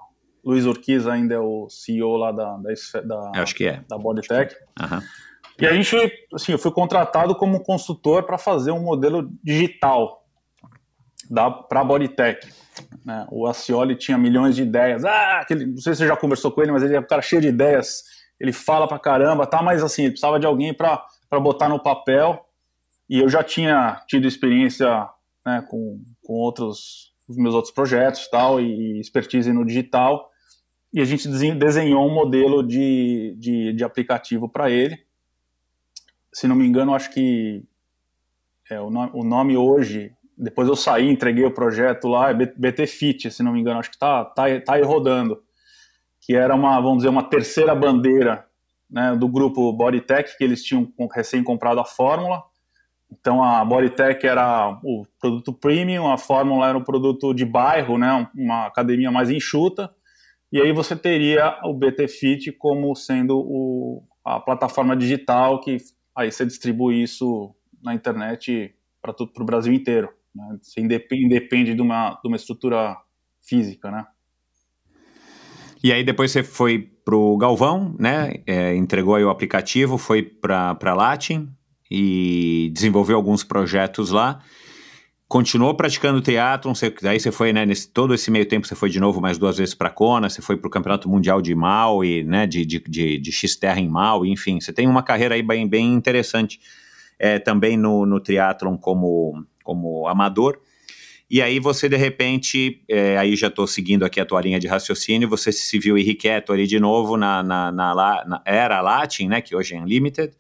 [0.46, 3.84] Luiz Urquiza ainda é o CEO lá da, da, da, Eu acho que é.
[3.90, 4.56] da Bodytech.
[4.80, 5.02] Aham.
[5.60, 5.96] E a gente,
[6.34, 10.24] assim, eu fui contratado como consultor para fazer um modelo digital
[11.68, 12.48] para a Bodytech.
[13.04, 13.28] Né?
[13.30, 15.04] O Acioli tinha milhões de ideias.
[15.04, 17.22] Ah, aquele, não sei se você já conversou com ele, mas ele é um cara
[17.22, 18.04] cheio de ideias.
[18.40, 19.62] Ele fala para caramba, tá?
[19.62, 21.04] Mas assim, ele precisava de alguém para
[21.42, 22.46] botar no papel.
[23.10, 25.10] E eu já tinha tido experiência
[25.50, 30.32] né, com, com outros os meus outros projetos tal e expertise no digital.
[30.92, 34.98] E a gente desenhou um modelo de, de, de aplicativo para ele.
[36.34, 37.64] Se não me engano acho que
[38.70, 42.88] é, o, nome, o nome hoje depois eu saí entreguei o projeto lá é BT
[42.88, 45.44] Fit se não me engano acho que tá tá, tá aí rodando.
[46.22, 48.48] Que era uma vamos dizer uma terceira bandeira
[48.90, 52.44] né, do grupo Bodytech que eles tinham recém comprado a fórmula
[53.12, 58.30] então a Bodytech era o produto premium, a Fórmula era um produto de bairro, né,
[58.36, 59.90] uma academia mais enxuta,
[60.52, 65.78] e aí você teria o BT Fit como sendo o, a plataforma digital que
[66.16, 70.10] aí você distribui isso na internet para o Brasil inteiro.
[70.36, 70.58] Né?
[70.62, 72.98] Você independe, de, uma, de uma estrutura
[73.42, 74.06] física, né?
[75.82, 78.34] E aí depois você foi para o Galvão, né?
[78.46, 81.50] É, entregou aí o aplicativo, foi para Latin,
[81.90, 84.40] e desenvolveu alguns projetos lá.
[85.28, 88.90] Continuou praticando teatro, você, daí você foi, né, nesse, todo esse meio tempo você foi
[88.90, 92.24] de novo mais duas vezes para Kona, você foi para o Campeonato Mundial de Maui,
[92.24, 95.68] né, de, de, de, de X-Terra em Maui, enfim, você tem uma carreira aí bem,
[95.68, 96.60] bem interessante
[97.20, 100.60] é, também no, no triatlon como, como amador.
[101.30, 104.66] E aí você, de repente, é, aí já estou seguindo aqui a tua linha de
[104.66, 107.94] raciocínio, você se viu irrequieto ali de novo na, na, na,
[108.26, 110.34] na era Latin, né, que hoje é Unlimited,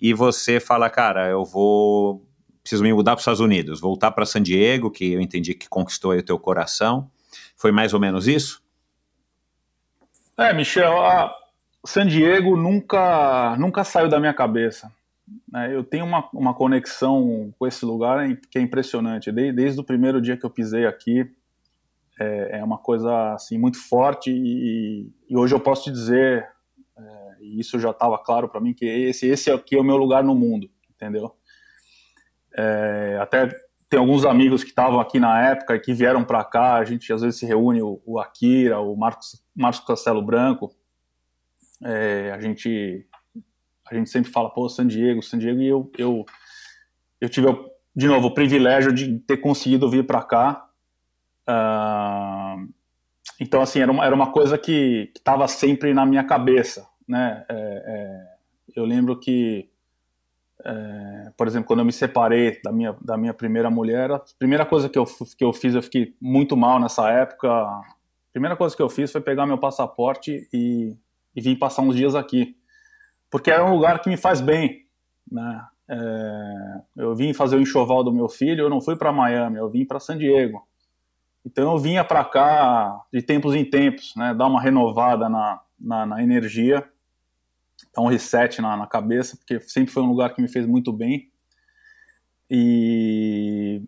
[0.00, 2.26] e você fala, cara, eu vou
[2.62, 5.68] preciso me mudar para os Estados Unidos, voltar para San Diego, que eu entendi que
[5.68, 7.08] conquistou o teu coração.
[7.56, 8.60] Foi mais ou menos isso?
[10.36, 10.92] É, Michel,
[11.84, 14.92] San Diego nunca, nunca saiu da minha cabeça.
[15.50, 15.74] Né?
[15.74, 19.30] Eu tenho uma, uma conexão com esse lugar que é impressionante.
[19.30, 21.24] Desde, desde o primeiro dia que eu pisei aqui,
[22.18, 26.48] é, é uma coisa assim muito forte e, e hoje eu posso te dizer
[27.46, 30.24] e isso já estava claro para mim que esse esse aqui é o meu lugar
[30.24, 31.34] no mundo, entendeu?
[32.54, 33.48] É, até
[33.88, 37.12] tem alguns amigos que estavam aqui na época e que vieram para cá, a gente
[37.12, 40.74] às vezes se reúne, o, o Akira, o Marcos, Marcos Castelo Branco,
[41.82, 43.06] é, a gente
[43.88, 46.26] a gente sempre fala, pô, San Diego, San Diego, e eu, eu,
[47.20, 47.46] eu tive,
[47.94, 50.68] de novo, o privilégio de ter conseguido vir para cá.
[51.48, 52.68] Uh,
[53.40, 57.44] então, assim, era uma, era uma coisa que estava sempre na minha cabeça, né?
[57.48, 58.36] É, é,
[58.74, 59.68] eu lembro que,
[60.64, 64.66] é, por exemplo, quando eu me separei da minha, da minha primeira mulher, a primeira
[64.66, 67.48] coisa que eu, que eu fiz, eu fiquei muito mal nessa época.
[67.48, 67.82] A
[68.32, 70.96] primeira coisa que eu fiz foi pegar meu passaporte e,
[71.34, 72.56] e vir passar uns dias aqui,
[73.30, 74.86] porque era um lugar que me faz bem,
[75.30, 75.64] né?
[75.88, 79.70] É, eu vim fazer o enxoval do meu filho, eu não fui para Miami, eu
[79.70, 80.66] vim para San Diego.
[81.44, 86.04] Então eu vinha para cá de tempos em tempos, né, dar uma renovada na, na,
[86.04, 86.84] na energia
[87.94, 90.92] dar um reset na, na cabeça, porque sempre foi um lugar que me fez muito
[90.92, 91.30] bem.
[92.50, 93.82] E,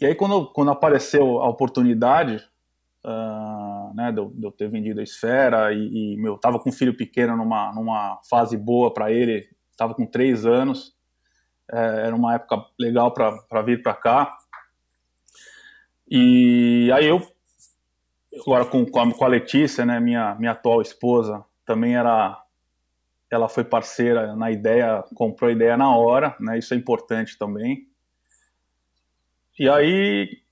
[0.00, 2.36] e aí, quando, quando apareceu a oportunidade,
[3.04, 6.70] uh, né, de eu, de eu, ter vendido a esfera, e, e meu, tava com
[6.70, 10.94] um filho pequeno numa, numa fase boa para ele, estava com três anos,
[11.72, 14.36] é, era uma época legal para vir para cá.
[16.10, 17.22] E aí eu,
[18.42, 22.42] agora com, com, a, com a Letícia, né, minha, minha atual esposa, também era
[23.30, 26.58] ela foi parceira na ideia, comprou a ideia na hora, né?
[26.58, 27.86] Isso é importante também.
[29.58, 30.42] E aí,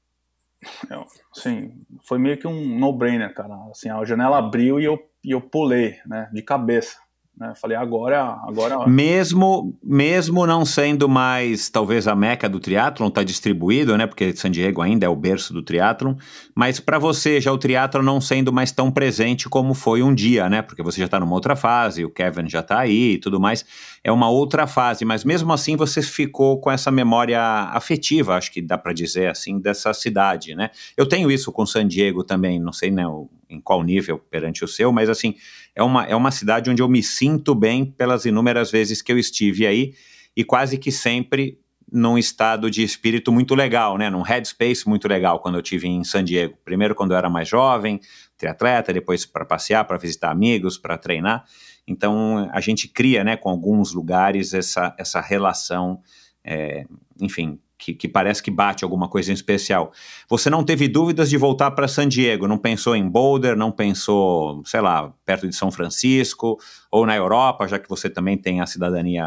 [1.36, 3.54] assim, foi meio que um no-brainer, cara.
[3.70, 6.30] Assim, a janela abriu e eu, e eu pulei, né?
[6.32, 6.98] De cabeça.
[7.38, 7.52] Né?
[7.54, 8.88] Falei, agora, agora.
[8.88, 14.08] Mesmo, mesmo não sendo mais, talvez, a meca do triatlon, está distribuído, né?
[14.08, 16.14] Porque San Diego ainda é o berço do triatlon.
[16.52, 20.48] Mas para você, já o triatlon não sendo mais tão presente como foi um dia,
[20.48, 20.62] né?
[20.62, 23.64] Porque você já está numa outra fase, o Kevin já está aí e tudo mais.
[24.02, 28.60] É uma outra fase, mas mesmo assim você ficou com essa memória afetiva, acho que
[28.60, 30.70] dá para dizer assim, dessa cidade, né?
[30.96, 33.04] Eu tenho isso com San Diego também, não sei, né?
[33.48, 35.34] em qual nível perante o seu, mas assim,
[35.78, 39.18] é uma, é uma cidade onde eu me sinto bem pelas inúmeras vezes que eu
[39.18, 39.94] estive aí
[40.36, 41.56] e quase que sempre
[41.90, 44.10] num estado de espírito muito legal, né?
[44.10, 46.58] Num headspace muito legal quando eu tive em San Diego.
[46.64, 48.00] Primeiro quando eu era mais jovem,
[48.36, 51.44] triatleta, depois para passear, para visitar amigos, para treinar.
[51.86, 56.00] Então a gente cria, né, com alguns lugares essa, essa relação,
[56.44, 56.86] é,
[57.20, 59.92] enfim, que, que, parece que bate alguma coisa em especial.
[60.28, 62.48] Você não teve dúvidas de voltar para San Diego?
[62.48, 63.56] Não pensou em Boulder?
[63.56, 66.58] Não pensou, sei lá, perto de São Francisco
[66.90, 69.24] ou na Europa, já que você também tem a cidadania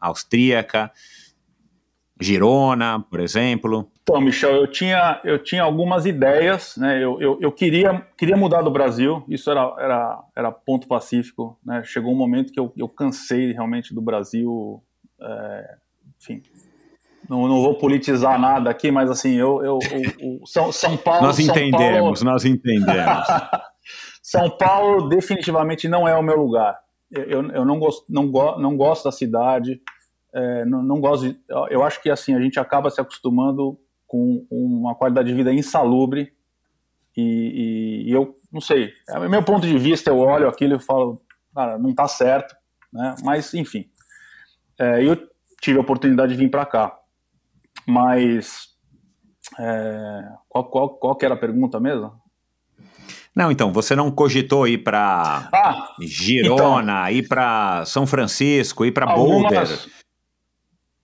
[0.00, 0.92] austríaca?
[2.20, 3.90] Girona, por exemplo?
[4.02, 7.02] Então, Michel, eu tinha, eu tinha algumas ideias, né?
[7.02, 11.82] Eu, eu, eu queria, queria mudar do Brasil, isso era, era, era ponto pacífico, né?
[11.82, 14.82] Chegou um momento que eu, eu cansei realmente do Brasil,
[15.18, 15.76] é,
[16.20, 16.42] enfim,
[17.30, 19.78] não, não vou politizar nada aqui, mas assim, eu, eu,
[20.18, 21.22] eu São, São Paulo.
[21.22, 22.32] Nós entendemos, Paulo...
[22.32, 23.24] nós entendemos.
[24.20, 26.76] São Paulo definitivamente não é o meu lugar.
[27.08, 29.80] Eu, eu não, gosto, não, go, não gosto da cidade,
[30.34, 31.28] é, não, não gosto.
[31.28, 31.38] De,
[31.70, 33.78] eu acho que assim a gente acaba se acostumando
[34.08, 36.32] com uma qualidade de vida insalubre
[37.16, 38.92] e, e, e eu não sei.
[39.08, 41.22] É meu ponto de vista, eu olho aquilo e falo,
[41.54, 42.56] cara, não está certo,
[42.92, 43.14] né?
[43.22, 43.88] Mas enfim,
[44.80, 45.16] é, eu
[45.60, 46.99] tive a oportunidade de vir para cá.
[47.90, 48.68] Mas
[49.58, 52.12] é, qual, qual, qual que era a pergunta mesmo?
[53.34, 58.92] Não, então, você não cogitou ir para ah, Girona, então, ir para São Francisco, ir
[58.92, 59.68] para Boulder?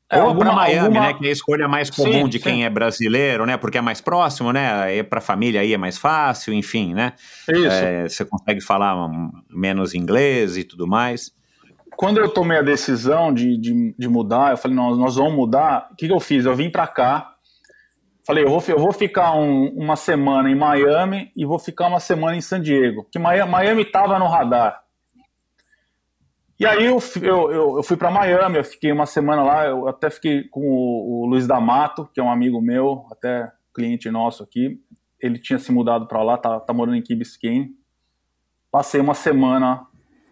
[0.08, 1.00] É, Ou para Miami, alguma...
[1.00, 1.14] né?
[1.14, 2.62] Que é a escolha mais comum sim, de quem sim.
[2.62, 3.56] é brasileiro, né?
[3.56, 4.96] Porque é mais próximo, né?
[4.96, 7.12] Ir para a família aí é mais fácil, enfim, né?
[7.48, 7.66] Isso.
[7.66, 8.94] É, você consegue falar
[9.50, 11.32] menos inglês e tudo mais
[11.96, 15.88] quando eu tomei a decisão de, de, de mudar, eu falei, nós, nós vamos mudar.
[15.92, 16.44] O que, que eu fiz?
[16.44, 17.34] Eu vim para cá,
[18.26, 22.00] falei, eu vou, eu vou ficar um, uma semana em Miami e vou ficar uma
[22.00, 24.82] semana em San Diego, que Miami estava no radar.
[26.58, 30.08] E aí eu, eu, eu, fui para Miami, eu fiquei uma semana lá, eu até
[30.08, 34.80] fiquei com o, o Luiz D'Amato, que é um amigo meu, até cliente nosso aqui.
[35.20, 37.70] Ele tinha se mudado para lá, tá, tá morando em Key Biscayne.
[38.70, 39.86] Passei uma semana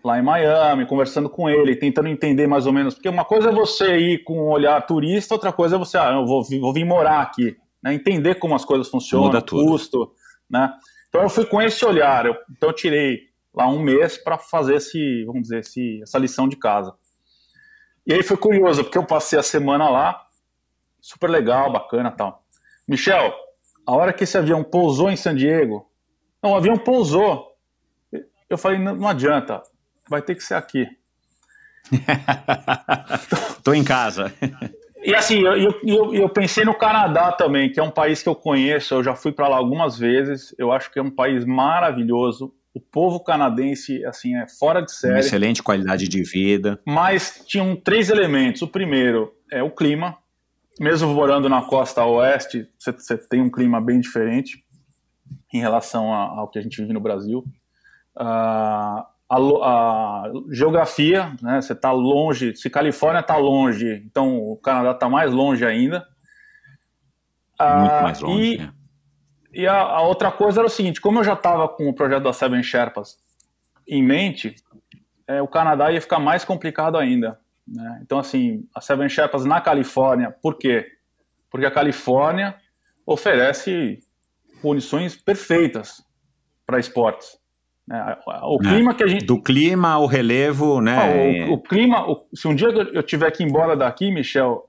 [0.05, 3.53] lá em Miami, conversando com ele, tentando entender mais ou menos, porque uma coisa é
[3.53, 6.85] você ir com um olhar turista, outra coisa é você, ah, eu vou, vou vir
[6.85, 10.13] morar aqui, né, entender como as coisas funcionam, custo,
[10.49, 10.75] né?
[11.09, 13.21] Então eu fui com esse olhar, eu, então eu tirei
[13.55, 16.93] lá um mês para fazer esse, vamos dizer, esse, essa lição de casa.
[18.07, 20.21] E aí foi curioso, porque eu passei a semana lá,
[21.01, 22.45] super legal, bacana tal.
[22.87, 23.33] Michel,
[23.87, 25.89] a hora que esse avião pousou em San Diego,
[26.43, 27.55] não, o avião pousou.
[28.51, 29.63] Eu falei, não, não adianta,
[30.09, 30.87] vai ter que ser aqui.
[33.63, 34.33] Tô em casa.
[35.05, 38.35] E assim, eu, eu, eu, pensei no Canadá também, que é um país que eu
[38.35, 42.55] conheço, eu já fui para lá algumas vezes, eu acho que é um país maravilhoso.
[42.73, 45.15] O povo canadense, assim, é fora de série.
[45.15, 46.81] Uma excelente qualidade de vida.
[46.85, 48.63] Mas tinham três elementos.
[48.63, 50.17] O primeiro é o clima.
[50.81, 54.65] Mesmo morando na costa oeste, você tem um clima bem diferente
[55.53, 57.45] em relação ao que a gente vive no Brasil.
[58.17, 61.61] Uh, a, a geografia, né?
[61.61, 66.07] Você está longe, se Califórnia está longe, então o Canadá está mais longe ainda.
[67.61, 68.55] Muito ah, mais longe.
[68.55, 68.73] E, né?
[69.53, 72.25] e a, a, outra coisa era o seguinte: como eu já estava com o projeto
[72.25, 73.17] da Seven Sherpas
[73.87, 74.57] em mente,
[75.27, 77.39] é, o Canadá ia ficar mais complicado ainda.
[77.67, 78.01] Né?
[78.03, 80.87] Então, assim, a Seven Sherpas na Califórnia, por quê?
[81.51, 82.57] Porque a Califórnia
[83.07, 84.01] oferece
[84.61, 86.03] condições perfeitas
[86.67, 87.39] para esportes.
[87.91, 88.69] É, o é.
[88.69, 89.27] clima que a gente.
[89.27, 91.45] Do clima ao relevo, né?
[91.47, 94.65] Ah, o, o, clima, o, se um dia eu tiver que ir embora daqui, Michel,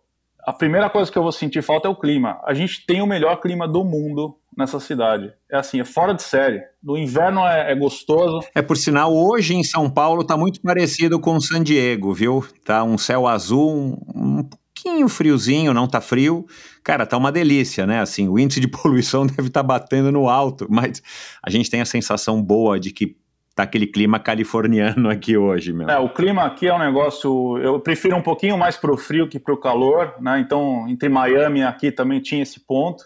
[0.46, 2.40] a primeira coisa que eu vou sentir falta é o clima.
[2.46, 5.32] A gente tem o melhor clima do mundo nessa cidade.
[5.52, 6.62] É assim, é fora de série.
[6.84, 8.42] No inverno é, é gostoso.
[8.54, 12.46] É por sinal, hoje em São Paulo tá muito parecido com San Diego, viu?
[12.64, 13.72] Tá um céu azul,
[14.14, 16.46] um, um pouquinho friozinho, não tá frio.
[16.86, 18.00] Cara, tá uma delícia, né?
[18.00, 21.02] Assim, o índice de poluição deve estar tá batendo no alto, mas
[21.42, 23.18] a gente tem a sensação boa de que
[23.56, 25.90] tá aquele clima californiano aqui hoje, meu.
[25.90, 29.40] É, o clima aqui é um negócio, eu prefiro um pouquinho mais pro frio que
[29.40, 30.40] pro calor, né?
[30.40, 33.04] Então, entre Miami e aqui também tinha esse ponto.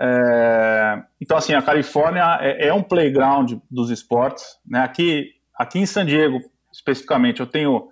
[0.00, 1.02] É...
[1.20, 4.80] Então, assim, a Califórnia é, é, um playground dos esportes, né?
[4.80, 6.40] Aqui, aqui em San Diego,
[6.72, 7.86] especificamente, eu tenho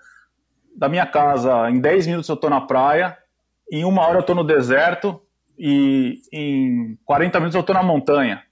[0.77, 3.20] da minha casa, em 10 minutos eu estou na praia,
[3.71, 5.21] em uma hora eu estou no deserto
[5.59, 8.43] e em 40 minutos eu estou na montanha.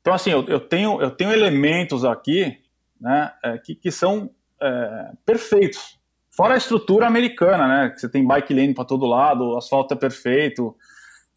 [0.00, 2.58] Então, assim, eu, eu, tenho, eu tenho elementos aqui
[3.00, 4.30] né, é, que, que são
[4.60, 5.98] é, perfeitos.
[6.30, 7.90] Fora a estrutura americana, né?
[7.90, 10.74] Que você tem bike lane para todo lado, o asfalto é perfeito,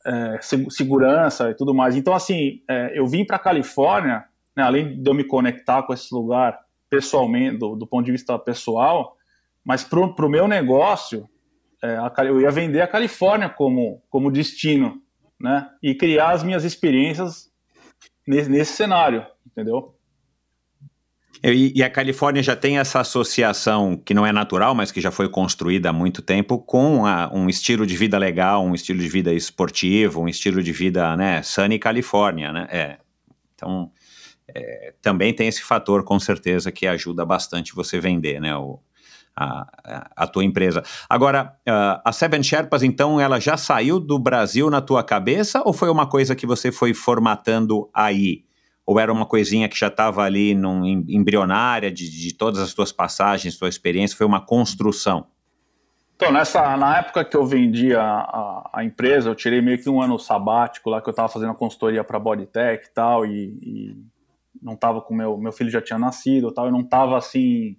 [0.06, 0.40] é,
[0.70, 1.96] segurança e tudo mais.
[1.96, 4.26] Então, assim, é, eu vim para a Califórnia,
[4.56, 6.60] né, além de eu me conectar com esse lugar
[6.90, 9.16] pessoalmente, do, do ponto de vista pessoal,
[9.64, 11.30] mas para o meu negócio,
[11.84, 15.02] é, a, eu ia vender a Califórnia como, como destino,
[15.40, 15.70] né?
[15.82, 17.50] E criar as minhas experiências
[18.28, 19.94] nesse, nesse cenário, entendeu?
[21.44, 25.12] E, e, a Califórnia já tem essa associação que não é natural, mas que já
[25.12, 29.08] foi construída há muito tempo, com a, um estilo de vida legal, um estilo de
[29.08, 32.68] vida esportivo, um estilo de vida, né, Sunny Califórnia, né?
[32.72, 32.98] É.
[33.54, 33.92] Então,
[34.48, 38.80] é, também tem esse fator, com certeza, que ajuda bastante você vender, né, o,
[39.38, 40.84] a, a tua empresa.
[41.08, 45.72] Agora, uh, a Seven Sherpas, então, ela já saiu do Brasil na tua cabeça ou
[45.72, 48.46] foi uma coisa que você foi formatando aí?
[48.86, 52.92] Ou era uma coisinha que já estava ali num, embrionária de, de todas as tuas
[52.92, 55.28] passagens, tua experiência, foi uma construção?
[56.16, 59.88] Então, nessa, na época que eu vendi a, a, a, empresa, eu tirei meio que
[59.88, 63.60] um ano sabático lá, que eu estava fazendo a consultoria para Bodytech e tal, e,
[63.62, 63.98] e
[64.60, 67.78] não estava com meu, meu filho já tinha nascido e tal, eu não estava assim,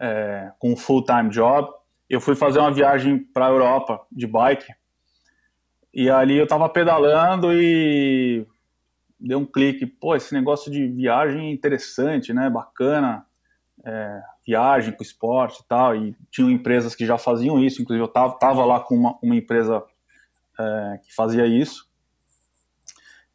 [0.00, 1.68] é, com um full-time job.
[2.08, 4.72] Eu fui fazer uma viagem para a Europa de bike,
[5.92, 8.46] e ali eu estava pedalando e
[9.18, 13.26] deu um clique, pô, esse negócio de viagem é interessante, né, bacana,
[13.84, 18.08] é, viagem com esporte e tal, e tinham empresas que já faziam isso, inclusive eu
[18.08, 19.82] tava, tava lá com uma, uma empresa
[20.58, 21.88] é, que fazia isso,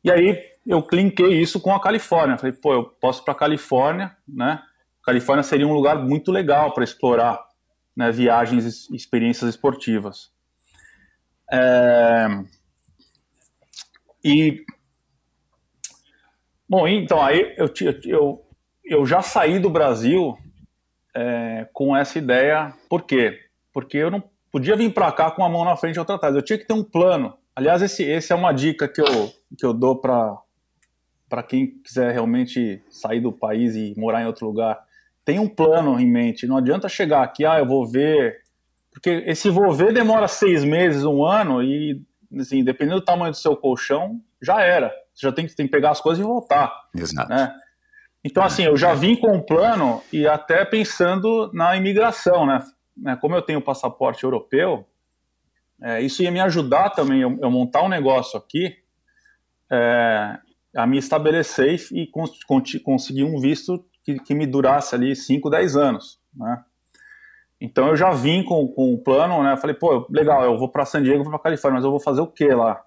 [0.03, 4.61] e aí eu cliquei isso com a Califórnia, falei, pô, eu posso para Califórnia, né,
[5.03, 7.43] Califórnia seria um lugar muito legal para explorar
[7.95, 10.31] né, viagens e experiências esportivas.
[11.51, 12.27] É...
[14.23, 14.63] E
[16.73, 17.71] Bom, então aí eu,
[18.05, 18.45] eu,
[18.83, 20.35] eu já saí do Brasil
[21.15, 22.73] é, com essa ideia.
[22.89, 23.37] Por quê?
[23.71, 26.35] Porque eu não podia vir para cá com a mão na frente e outra atrás.
[26.35, 27.37] Eu tinha que ter um plano.
[27.55, 32.81] Aliás, esse, esse é uma dica que eu, que eu dou para quem quiser realmente
[32.89, 34.83] sair do país e morar em outro lugar.
[35.25, 36.47] Tem um plano em mente.
[36.47, 38.41] Não adianta chegar aqui, ah, eu vou ver.
[38.91, 42.01] Porque esse vou ver demora seis meses, um ano, e
[42.39, 44.93] assim, dependendo do tamanho do seu colchão, já era.
[45.13, 46.71] Você já tem que, tem que pegar as coisas e voltar.
[46.95, 47.29] Exato.
[47.29, 47.53] Né?
[48.23, 52.63] Então, assim, eu já vim com um plano e até pensando na imigração, né?
[52.95, 54.87] né como eu tenho passaporte europeu,
[55.81, 58.77] é, isso ia me ajudar também, eu, eu montar um negócio aqui,
[59.69, 60.37] é,
[60.75, 62.31] a me estabelecer e cons
[62.83, 66.63] conseguir um visto que, que, me durasse ali 5, 10 anos, né?
[67.59, 69.55] Então eu já vim com, com um plano, né?
[69.55, 72.21] Falei, pô, legal, eu vou para San Diego, vou para Califórnia, mas eu vou fazer
[72.21, 72.83] o que lá?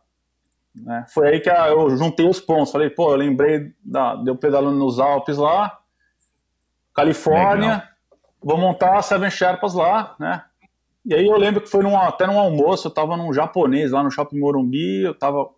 [0.75, 1.07] Né?
[1.09, 2.71] Foi aí que eu juntei os pontos.
[2.71, 5.79] Falei, pô, eu lembrei da, de eu pedalando nos Alpes lá,
[6.95, 7.89] Califórnia, Legal.
[8.43, 10.45] vou montar Seven Sherpas lá, né?
[11.05, 14.03] E aí eu lembro que foi num, até num almoço, eu tava num japonês lá
[14.03, 15.49] no Shopping Morumbi, eu tava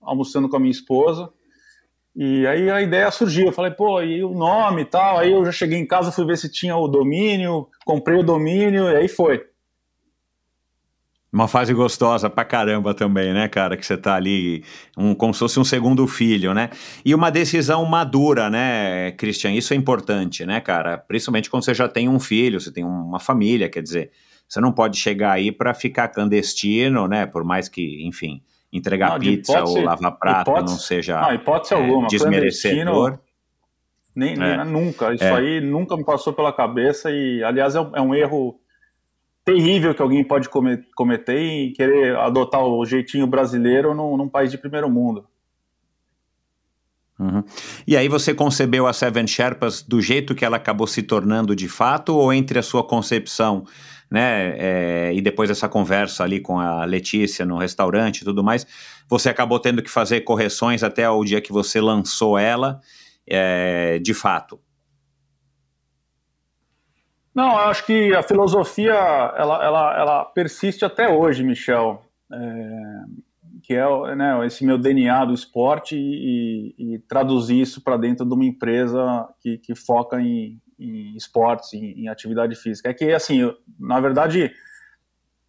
[0.00, 1.32] almoçando com a minha esposa,
[2.20, 5.44] e aí a ideia surgiu, eu falei, pô, e o nome e tal, aí eu
[5.44, 9.06] já cheguei em casa, fui ver se tinha o domínio, comprei o domínio, e aí
[9.06, 9.46] foi.
[11.32, 13.76] Uma fase gostosa pra caramba também, né, cara?
[13.76, 14.64] Que você tá ali,
[14.96, 16.70] um, como se fosse um segundo filho, né?
[17.04, 19.52] E uma decisão madura, né, Christian?
[19.52, 20.98] Isso é importante, né, cara?
[20.98, 24.10] Principalmente quando você já tem um filho, você tem uma família, quer dizer,
[24.48, 27.26] você não pode chegar aí para ficar clandestino, né?
[27.26, 28.42] Por mais que, enfim,
[28.72, 33.18] entregar não, pizza hipótese, ou lavar prato não seja não, hipótese é, alguma, desmerecedor.
[34.14, 34.64] Nem, é.
[34.64, 35.32] nunca, isso é.
[35.32, 38.58] aí nunca me passou pela cabeça e, aliás, é um, é um erro
[39.44, 40.48] terrível que alguém pode
[40.94, 45.24] cometer e querer adotar o jeitinho brasileiro num, num país de primeiro mundo.
[47.18, 47.42] Uhum.
[47.86, 51.68] E aí você concebeu a Seven Sherpas do jeito que ela acabou se tornando de
[51.68, 53.64] fato, ou entre a sua concepção,
[54.10, 58.66] né, é, e depois dessa conversa ali com a Letícia no restaurante e tudo mais,
[59.08, 62.80] você acabou tendo que fazer correções até o dia que você lançou ela,
[63.26, 64.60] é, de fato?
[67.34, 72.02] Não, eu acho que a filosofia ela, ela, ela persiste até hoje, Michel.
[72.32, 73.28] É,
[73.62, 78.32] que é né, esse meu DNA do esporte e, e traduzir isso para dentro de
[78.32, 82.90] uma empresa que, que foca em, em esportes, em, em, atividade física.
[82.90, 84.52] É que, assim, eu, na verdade,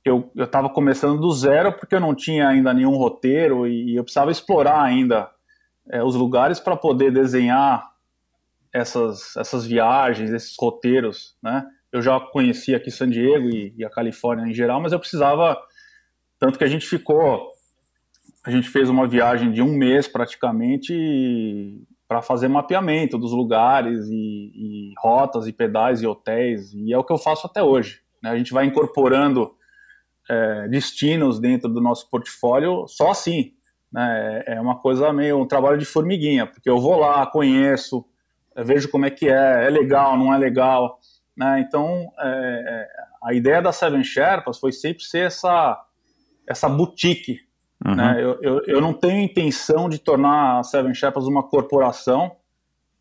[0.03, 4.03] eu estava começando do zero porque eu não tinha ainda nenhum roteiro e, e eu
[4.03, 5.29] precisava explorar ainda
[5.89, 7.89] é, os lugares para poder desenhar
[8.73, 11.65] essas, essas viagens, esses roteiros, né?
[11.91, 15.57] eu já conhecia aqui San Diego e, e, a Califórnia em geral, mas eu precisava
[16.37, 17.51] tanto que a gente ficou,
[18.45, 20.93] a gente fez uma viagem de um mês praticamente
[22.09, 27.03] para fazer mapeamento dos lugares e, e, rotas e pedais e hotéis e é o
[27.03, 28.01] que eu faço até hoje.
[28.21, 28.31] Né?
[28.31, 29.53] A gente vai incorporando
[30.29, 33.53] é, destinos dentro do nosso portfólio só assim.
[33.93, 34.43] Né?
[34.47, 38.03] É uma coisa meio um trabalho de formiguinha, porque eu vou lá, conheço,
[38.57, 40.99] vejo como é que é, é legal, não é legal
[41.39, 41.61] né?
[41.61, 42.87] Então, é, é,
[43.23, 45.81] a ideia da Seven Sherpas foi sempre ser essa,
[46.45, 47.39] essa boutique.
[47.85, 47.95] Uhum.
[47.95, 48.17] Né?
[48.19, 52.35] Eu, eu, eu, não tenho intenção de tornar a Seven Sherpas uma corporação.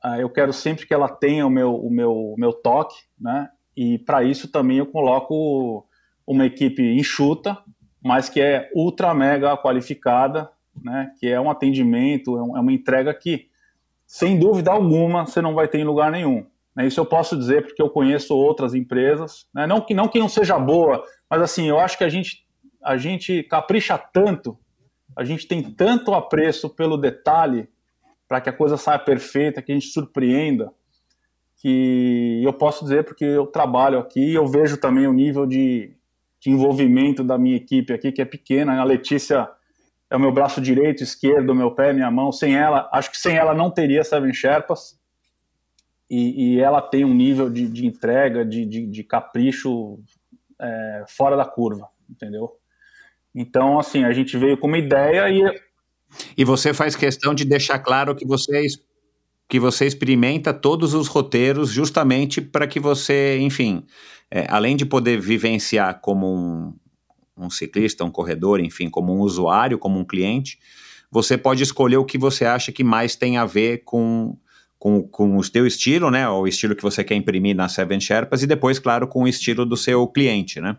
[0.05, 3.49] uh, eu quero sempre que ela tenha o meu, o meu, o meu toque, né?
[3.77, 5.87] E para isso também eu coloco
[6.27, 7.59] uma equipe enxuta,
[8.03, 10.51] mas que é ultra mega qualificada,
[10.83, 11.13] né?
[11.19, 13.49] Que é um atendimento, é, um, é uma entrega que,
[14.07, 16.47] sem dúvida alguma, você não vai ter em lugar nenhum.
[16.75, 16.87] Né?
[16.87, 19.67] Isso eu posso dizer porque eu conheço outras empresas, né?
[19.67, 22.47] não que não que não seja boa, mas assim eu acho que a gente
[22.81, 24.57] a gente capricha tanto,
[25.19, 27.69] a gente tem tanto apreço pelo detalhe
[28.29, 30.73] para que a coisa saia perfeita, que a gente surpreenda,
[31.57, 35.93] que eu posso dizer porque eu trabalho aqui e eu vejo também o nível de,
[36.39, 38.81] de envolvimento da minha equipe aqui, que é pequena.
[38.81, 39.51] A Letícia
[40.09, 42.31] é o meu braço direito, esquerdo, meu pé, minha mão.
[42.31, 44.97] Sem ela, acho que sem ela não teria Seven Sherpas.
[46.09, 49.99] E, e ela tem um nível de, de entrega, de, de, de capricho
[50.61, 52.58] é, fora da curva, entendeu?
[53.35, 55.69] Então, assim, a gente veio com uma ideia e.
[56.37, 58.67] E você faz questão de deixar claro que você,
[59.47, 63.85] que você experimenta todos os roteiros justamente para que você, enfim,
[64.31, 66.75] é, além de poder vivenciar como um,
[67.37, 70.59] um ciclista, um corredor, enfim, como um usuário, como um cliente,
[71.11, 74.37] você pode escolher o que você acha que mais tem a ver com,
[74.79, 76.29] com, com o teu estilo, né?
[76.29, 79.65] O estilo que você quer imprimir na Seven Sherpas e depois, claro, com o estilo
[79.65, 80.77] do seu cliente, né?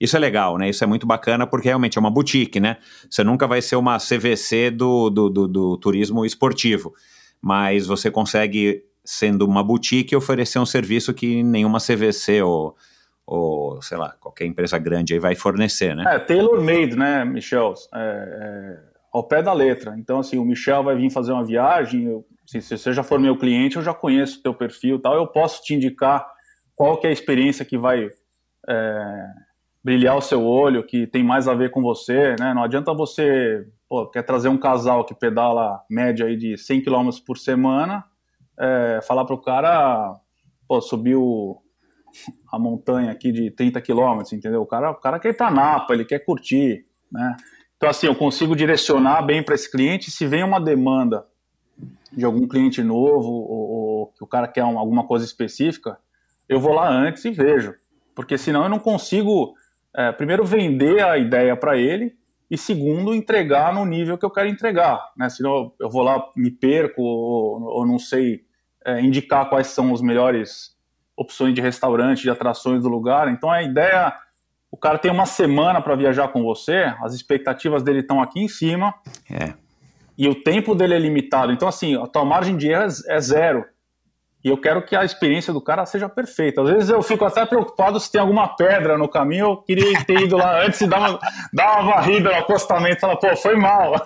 [0.00, 0.68] Isso é legal, né?
[0.68, 2.76] Isso é muito bacana porque realmente é uma boutique, né?
[3.08, 6.94] Você nunca vai ser uma CVC do, do, do, do turismo esportivo,
[7.40, 12.76] mas você consegue, sendo uma boutique, oferecer um serviço que nenhuma CVC ou
[13.26, 16.04] ou sei lá, qualquer empresa grande aí vai fornecer, né?
[16.06, 17.74] É, tailor-made, né, Michel?
[17.92, 18.78] É, é,
[19.12, 19.96] ao pé da letra.
[19.98, 23.18] Então, assim, o Michel vai vir fazer uma viagem, eu, se, se, você já for
[23.18, 26.24] meu cliente, eu já conheço o teu perfil tal, eu posso te indicar
[26.76, 28.08] qual que é a experiência que vai
[28.68, 29.26] é,
[29.86, 32.52] brilhar o seu olho, que tem mais a ver com você, né?
[32.52, 37.08] Não adianta você, pô, quer trazer um casal que pedala média aí de 100 km
[37.24, 38.04] por semana,
[38.58, 40.16] é, falar para o cara,
[40.66, 41.58] pô, subiu
[42.52, 44.60] a montanha aqui de 30 quilômetros, entendeu?
[44.60, 47.36] O cara, o cara quer ir para Napa, ele quer curtir, né?
[47.76, 50.10] Então, assim, eu consigo direcionar bem para esse cliente.
[50.10, 51.24] Se vem uma demanda
[52.10, 55.96] de algum cliente novo ou, que o cara quer uma, alguma coisa específica,
[56.48, 57.72] eu vou lá antes e vejo.
[58.16, 59.54] Porque senão eu não consigo,
[59.96, 62.14] é, primeiro, vender a ideia para ele
[62.50, 65.10] e, segundo, entregar no nível que eu quero entregar.
[65.16, 65.30] Né?
[65.30, 68.44] Senão eu vou lá, me perco ou, ou não sei
[68.84, 70.76] é, indicar quais são os melhores
[71.16, 73.28] opções de restaurante, de atrações do lugar.
[73.28, 74.14] Então a ideia,
[74.70, 78.48] o cara tem uma semana para viajar com você, as expectativas dele estão aqui em
[78.48, 78.94] cima.
[79.30, 79.54] É.
[80.18, 81.52] E o tempo dele é limitado.
[81.52, 83.64] Então assim, a tua margem de erro é, é zero.
[84.46, 86.62] E eu quero que a experiência do cara seja perfeita.
[86.62, 89.46] Às vezes eu fico até preocupado se tem alguma pedra no caminho.
[89.46, 91.18] Eu queria ter ido lá antes e dar uma,
[91.52, 93.96] dar uma varrida no acostamento falar, pô, foi mal.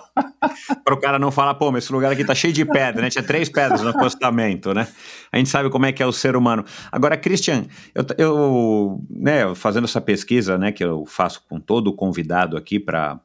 [0.83, 3.11] Para o cara não falar, pô, mas esse lugar aqui tá cheio de pedra, né?
[3.11, 4.87] Tinha três pedras no acostamento, né?
[5.31, 6.65] A gente sabe como é que é o ser humano.
[6.91, 12.57] Agora, Christian, eu, eu né, fazendo essa pesquisa, né, que eu faço com todo convidado
[12.57, 13.19] aqui para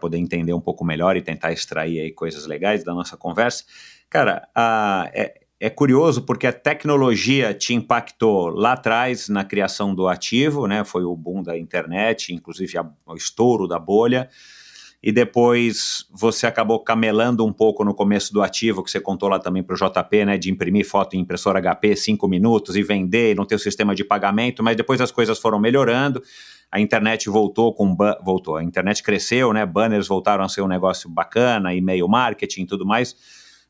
[0.00, 3.64] poder entender um pouco melhor e tentar extrair aí coisas legais da nossa conversa.
[4.08, 10.06] Cara, a, é, é curioso porque a tecnologia te impactou lá atrás na criação do
[10.06, 10.84] ativo, né?
[10.84, 14.28] Foi o boom da internet, inclusive a, o estouro da bolha.
[15.02, 19.38] E depois você acabou camelando um pouco no começo do ativo, que você contou lá
[19.38, 20.36] também para o JP, né?
[20.36, 23.94] De imprimir foto em impressora HP cinco minutos e vender, e não ter o sistema
[23.94, 26.22] de pagamento, mas depois as coisas foram melhorando.
[26.70, 29.64] A internet voltou com voltou, a internet cresceu, né?
[29.64, 33.16] Banners voltaram a ser um negócio bacana, e-mail marketing e tudo mais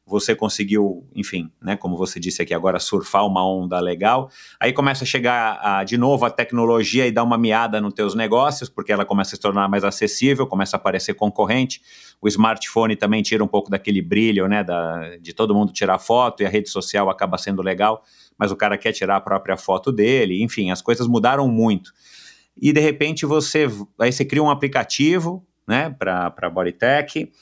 [0.07, 4.31] você conseguiu, enfim, né, como você disse aqui agora, surfar uma onda legal.
[4.61, 8.15] Aí começa a chegar a, de novo a tecnologia e dá uma miada nos teus
[8.15, 11.83] negócios, porque ela começa a se tornar mais acessível, começa a aparecer concorrente.
[12.23, 16.45] O smartphone também tira um pouco daquele brilho, né, da, de todo mundo tirar foto
[16.45, 18.05] e a rede social acaba sendo legal,
[18.39, 20.41] mas o cara quer tirar a própria foto dele.
[20.41, 21.93] Enfim, as coisas mudaram muito.
[22.57, 23.67] E de repente você,
[24.01, 27.33] aí você cria um aplicativo, né, para Bodytech,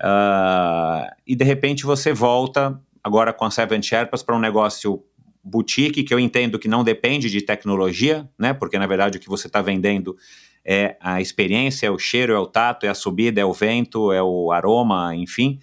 [0.00, 5.04] Uh, e de repente você volta agora com a Seven Sherpas para um negócio
[5.44, 8.52] boutique, que eu entendo que não depende de tecnologia, né?
[8.52, 10.16] Porque na verdade o que você está vendendo
[10.64, 14.12] é a experiência, é o cheiro, é o tato, é a subida, é o vento,
[14.12, 15.58] é o aroma, enfim.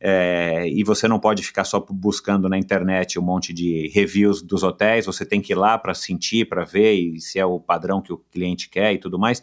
[0.00, 4.64] É, e você não pode ficar só buscando na internet um monte de reviews dos
[4.64, 8.12] hotéis, você tem que ir lá para sentir, para ver se é o padrão que
[8.12, 9.40] o cliente quer e tudo mais.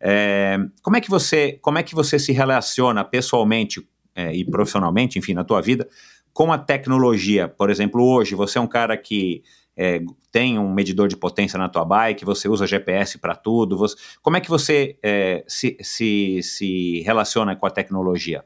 [0.00, 5.18] É, como é que você como é que você se relaciona pessoalmente é, e profissionalmente,
[5.18, 5.88] enfim, na tua vida,
[6.32, 7.48] com a tecnologia?
[7.48, 9.42] Por exemplo, hoje você é um cara que
[9.76, 10.00] é,
[10.32, 13.78] tem um medidor de potência na tua bike, você usa GPS para tudo.
[13.78, 18.44] Você, como é que você é, se, se, se relaciona com a tecnologia?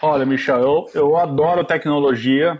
[0.00, 2.58] Olha, Michel, eu, eu adoro tecnologia,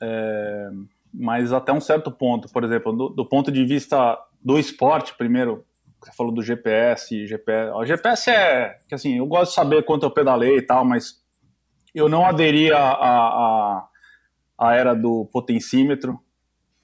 [0.00, 0.70] é,
[1.12, 2.48] mas até um certo ponto.
[2.50, 5.64] Por exemplo, do, do, ponto de vista do esporte, primeiro,
[6.00, 7.72] você falou do GPS, GPS.
[7.72, 11.22] O GPS é que assim, eu gosto de saber quanto eu pedalei e tal, mas
[11.94, 13.88] eu não aderia à,
[14.58, 16.18] à, era do potencímetro,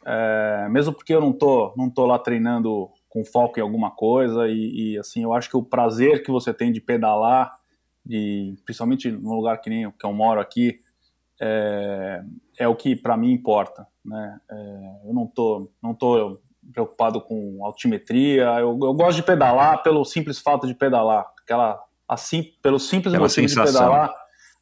[0.04, 4.48] é, mesmo porque eu não tô, não tô lá treinando com foco em alguma coisa
[4.48, 7.56] e, e, assim, eu acho que o prazer que você tem de pedalar,
[8.04, 10.80] de, principalmente no lugar que nem que eu moro aqui,
[11.40, 12.22] é,
[12.58, 14.40] é o que para mim importa, né?
[14.50, 16.40] É, eu não tô, não tô
[16.72, 22.44] preocupado com altimetria, eu, eu, gosto de pedalar pelo simples fato de pedalar, aquela assim,
[22.62, 24.12] pelo simples motivo de pedalar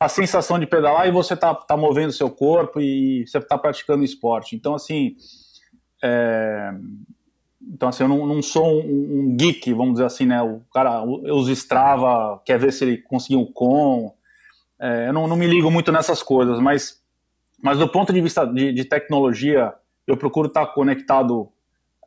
[0.02, 4.02] a sensação de pedalar e você tá, tá movendo seu corpo e você tá praticando
[4.02, 4.56] esporte.
[4.56, 5.14] Então, assim,
[6.02, 6.72] é...
[7.62, 10.42] então, assim eu não, não sou um, um, geek, vamos dizer assim, né?
[10.42, 14.12] O cara usa Strava, quer ver se ele conseguiu um com.
[14.80, 17.00] É, eu não, não, me ligo muito nessas coisas, mas,
[17.62, 19.72] mas do ponto de vista de, de tecnologia,
[20.04, 21.51] eu procuro estar tá conectado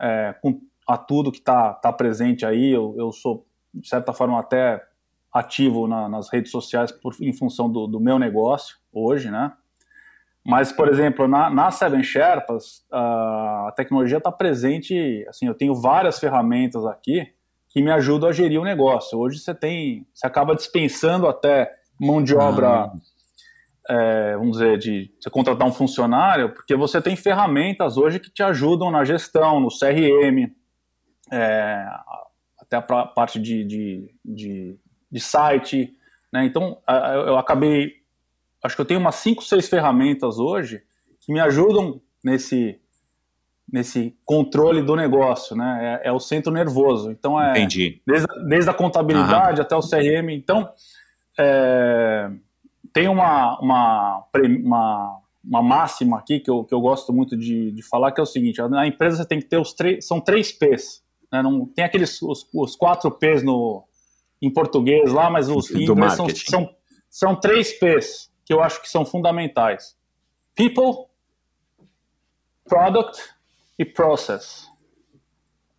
[0.02, 2.72] é, com, a tudo que está tá presente aí.
[2.72, 4.84] Eu, eu sou, de certa forma, até
[5.34, 9.52] ativo na, nas redes sociais por, em função do, do, meu negócio hoje, né?
[10.46, 16.20] Mas, por exemplo, na, na Seven Sherpas, a tecnologia está presente, assim, eu tenho várias
[16.20, 17.34] ferramentas aqui
[17.68, 19.18] que me ajudam a gerir o negócio.
[19.18, 22.92] Hoje você tem, você acaba dispensando até mão de obra,
[23.90, 28.44] é, vamos dizer, de você contratar um funcionário, porque você tem ferramentas hoje que te
[28.44, 30.52] ajudam na gestão, no CRM,
[31.32, 31.86] é,
[32.60, 34.80] até a parte de, de, de
[35.16, 35.94] de site,
[36.32, 36.44] né?
[36.46, 36.78] Então,
[37.26, 37.94] eu acabei,
[38.62, 40.84] acho que eu tenho umas 5, 6 ferramentas hoje
[41.22, 42.80] que me ajudam nesse
[43.72, 46.02] nesse controle do negócio, né?
[46.04, 47.10] É, é o centro nervoso.
[47.12, 48.00] Então é Entendi.
[48.06, 50.30] Desde, desde a contabilidade até o CRM.
[50.30, 50.70] Então
[51.38, 52.30] é,
[52.96, 57.82] tem uma, uma, uma, uma, máxima aqui que eu, que eu gosto muito de, de
[57.84, 60.54] falar que é o seguinte: na empresa você tem que ter os três, são três
[60.54, 61.04] P's.
[61.30, 61.44] Né?
[61.44, 63.84] Não tem aqueles os, os quatro P's no
[64.42, 66.76] em português lá, mas os em inglês são, são,
[67.10, 69.98] são três P's que eu acho que são fundamentais:
[70.56, 71.08] People,
[72.64, 73.22] Product
[73.78, 74.70] e Process.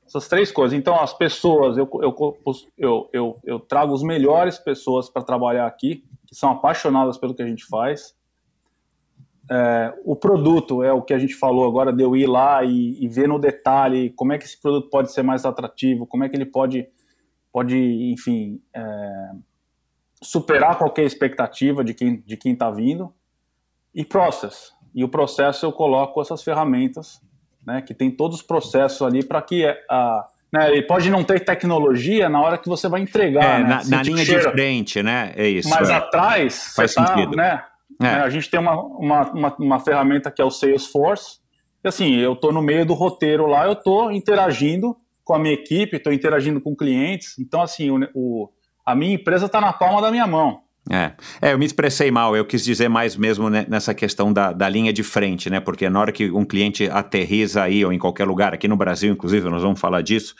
[0.06, 0.78] Essas três coisas.
[0.78, 2.38] Então, as pessoas, eu, eu,
[2.78, 7.42] eu, eu, eu trago as melhores pessoas para trabalhar aqui, que são apaixonadas pelo que
[7.42, 8.16] a gente faz.
[9.50, 13.02] É, o produto é o que a gente falou agora, de eu ir lá e,
[13.02, 16.28] e, ver no detalhe como é que esse produto pode ser mais atrativo, como é
[16.28, 16.88] que ele pode
[17.52, 17.76] pode,
[18.12, 19.30] enfim, é,
[20.20, 23.14] superar qualquer expectativa de quem de quem está vindo.
[23.94, 24.72] E process.
[24.94, 27.22] E o processo eu coloco essas ferramentas,
[27.64, 31.40] né, que tem todos os processos ali para que a né, ele pode não ter
[31.40, 33.60] tecnologia na hora que você vai entregar.
[33.60, 35.32] É, né, na, na linha de frente, né?
[35.36, 35.68] É isso.
[35.68, 35.94] Mas é.
[35.94, 37.36] atrás, Faz tá, sentido.
[37.36, 37.62] Né,
[38.00, 38.06] é.
[38.06, 41.38] a gente tem uma, uma, uma, uma, ferramenta que é o Salesforce.
[41.84, 45.54] E assim, eu estou no meio do roteiro lá, eu estou interagindo com a minha
[45.54, 47.38] equipe, estou interagindo com clientes.
[47.38, 48.48] Então, assim, o, o
[48.84, 50.60] a minha empresa está na palma da minha mão.
[50.90, 51.12] É.
[51.42, 54.92] é, eu me expressei mal, eu quis dizer mais mesmo nessa questão da, da linha
[54.92, 55.58] de frente, né?
[55.58, 59.12] Porque na hora que um cliente aterriza aí ou em qualquer lugar, aqui no Brasil,
[59.12, 60.36] inclusive, nós vamos falar disso,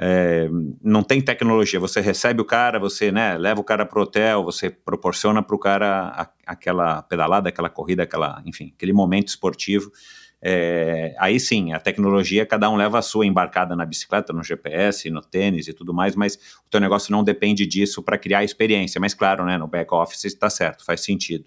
[0.00, 0.48] é,
[0.82, 1.78] não tem tecnologia.
[1.78, 5.54] Você recebe o cara, você né, leva o cara para o hotel, você proporciona para
[5.54, 9.92] o cara a, aquela pedalada, aquela corrida, aquela, enfim, aquele momento esportivo.
[10.40, 15.10] É, aí sim, a tecnologia, cada um leva a sua embarcada na bicicleta, no GPS,
[15.10, 16.36] no tênis e tudo mais, mas
[16.66, 19.00] o teu negócio não depende disso para criar experiência.
[19.00, 21.46] Mas claro, né, no back office está certo, faz sentido.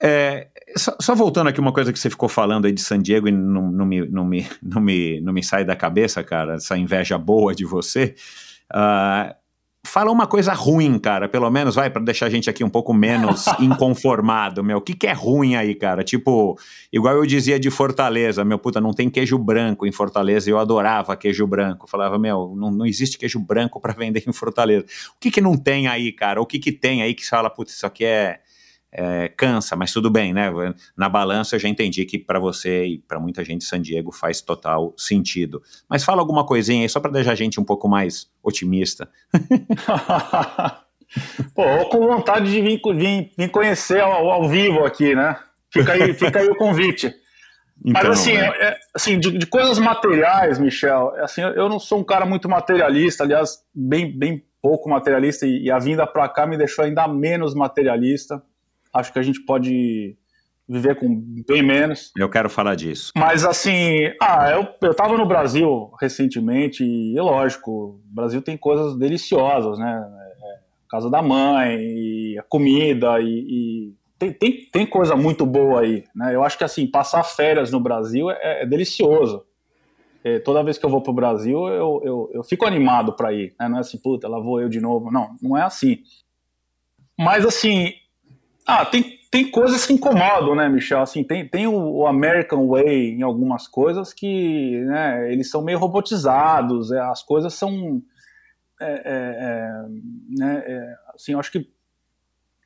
[0.00, 3.28] É, só, só, voltando aqui uma coisa que você ficou falando aí de San Diego
[3.28, 6.76] e não, não, me, não, me, não, me, não me sai da cabeça, cara, essa
[6.76, 8.14] inveja boa de você.
[8.72, 9.32] Uh,
[9.84, 12.94] Fala uma coisa ruim, cara, pelo menos, vai, para deixar a gente aqui um pouco
[12.94, 14.78] menos inconformado, meu.
[14.78, 16.04] O que, que é ruim aí, cara?
[16.04, 16.56] Tipo,
[16.92, 21.16] igual eu dizia de Fortaleza, meu, puta, não tem queijo branco em Fortaleza, eu adorava
[21.16, 21.90] queijo branco.
[21.90, 24.86] Falava, meu, não, não existe queijo branco para vender em Fortaleza.
[25.16, 26.40] O que que não tem aí, cara?
[26.40, 28.38] O que que tem aí que você fala, puta, isso aqui é
[28.92, 30.50] é, cansa, mas tudo bem, né?
[30.96, 34.42] Na balança eu já entendi que para você e para muita gente San Diego faz
[34.42, 35.62] total sentido.
[35.88, 39.08] Mas fala alguma coisinha aí só para deixar a gente um pouco mais otimista.
[41.54, 45.38] Pô, com vontade de vir, vir, vir conhecer ao, ao, vivo aqui, né?
[45.70, 47.14] Fica aí, fica aí o convite.
[47.84, 48.46] Então, Mas assim, é.
[48.46, 53.24] é, assim de, de, coisas materiais, Michel, assim, eu não sou um cara muito materialista,
[53.24, 57.54] aliás, bem, bem pouco materialista, e, e a vinda para cá me deixou ainda menos
[57.54, 58.42] materialista.
[58.92, 60.16] Acho que a gente pode
[60.68, 62.12] viver com bem menos.
[62.16, 63.12] Eu quero falar disso.
[63.16, 68.96] Mas assim, ah, eu, eu tava no Brasil recentemente e, lógico, o Brasil tem coisas
[68.96, 70.08] deliciosas, né?
[70.42, 70.58] É,
[70.88, 76.34] casa da mãe, a comida, e, e tem, tem, tem, coisa muito boa aí, né?
[76.34, 79.44] Eu acho que assim, passar férias no Brasil é, é delicioso.
[80.24, 83.54] É, toda vez que eu vou pro Brasil, eu, eu, eu fico animado para ir,
[83.58, 83.68] né?
[83.68, 85.10] Não é assim, puta, lá vou eu de novo.
[85.10, 85.98] Não, não é assim.
[87.18, 87.92] Mas assim,
[88.66, 91.00] ah, tem, tem coisas que incomodam, né, Michel?
[91.00, 96.92] Assim, tem, tem o, American Way em algumas coisas que, né, eles são meio robotizados,
[96.92, 98.02] é, as coisas são,
[98.80, 99.86] é, é, é
[100.28, 101.68] né, é, assim, acho que,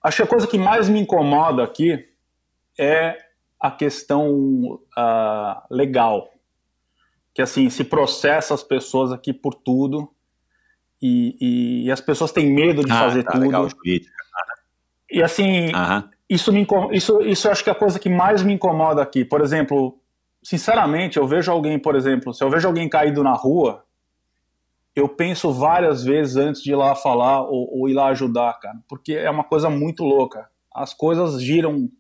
[0.03, 2.05] acho que a coisa que mais me incomoda aqui
[2.79, 3.17] é
[3.59, 6.31] a questão uh, legal,
[7.33, 10.11] que assim, se processa as pessoas aqui por tudo,
[11.01, 13.43] e, e, e as pessoas têm medo de ah, fazer tá, tudo.
[13.43, 13.69] Legal,
[15.11, 15.71] e assim,
[16.29, 19.25] isso me isso isso acho que é a coisa que mais me incomoda aqui.
[19.25, 19.99] Por exemplo,
[20.43, 23.85] sinceramente, eu vejo alguém, por exemplo, se eu vejo alguém caído na rua,
[24.95, 28.79] eu penso várias vezes antes de ir lá falar ou, ou ir lá ajudar, cara,
[28.89, 30.49] porque é uma coisa muito louca.
[30.75, 31.91] As coisas giram.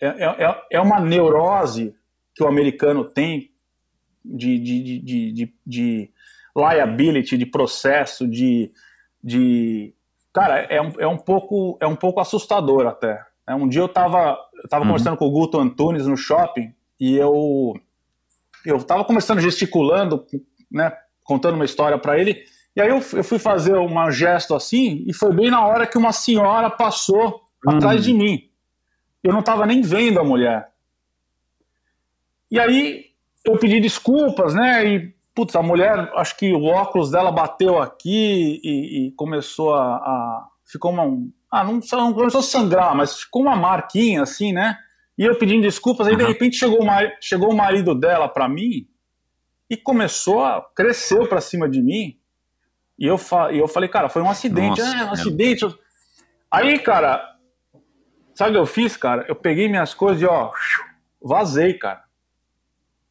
[0.00, 1.94] É, é, é, é uma neurose
[2.34, 3.50] que o americano tem
[4.24, 6.10] de, de, de, de, de
[6.54, 8.70] liability, de processo, de,
[9.22, 9.94] de
[10.38, 13.20] cara, é um, é um, pouco, é um pouco assustador até.
[13.46, 14.90] É, um dia eu estava eu tava uhum.
[14.90, 17.74] conversando com o Guto Antunes no shopping e eu
[18.64, 20.26] eu estava conversando, gesticulando,
[20.70, 20.92] né,
[21.24, 22.44] contando uma história para ele.
[22.76, 25.96] E aí eu, eu fui fazer um gesto assim e foi bem na hora que
[25.96, 27.76] uma senhora passou uhum.
[27.76, 28.48] atrás de mim.
[29.22, 30.68] Eu não estava nem vendo a mulher.
[32.50, 33.06] E aí
[33.44, 34.86] eu pedi desculpas, né?
[34.86, 39.94] E putz, a mulher, acho que o óculos dela bateu aqui e, e começou a,
[39.94, 41.04] a, ficou uma,
[41.48, 44.76] ah, não, não começou a sangrar, mas ficou uma marquinha assim, né?
[45.16, 48.88] E eu pedindo desculpas, aí de repente chegou, uma, chegou o marido dela para mim
[49.70, 52.18] e começou a cresceu para cima de mim.
[52.98, 55.64] E eu, fa, e eu falei, cara, foi um acidente, Nossa, é, um acidente.
[56.50, 57.24] Aí, cara,
[58.34, 59.24] sabe o que eu fiz, cara?
[59.28, 60.50] Eu peguei minhas coisas e ó,
[61.22, 62.07] vazei, cara.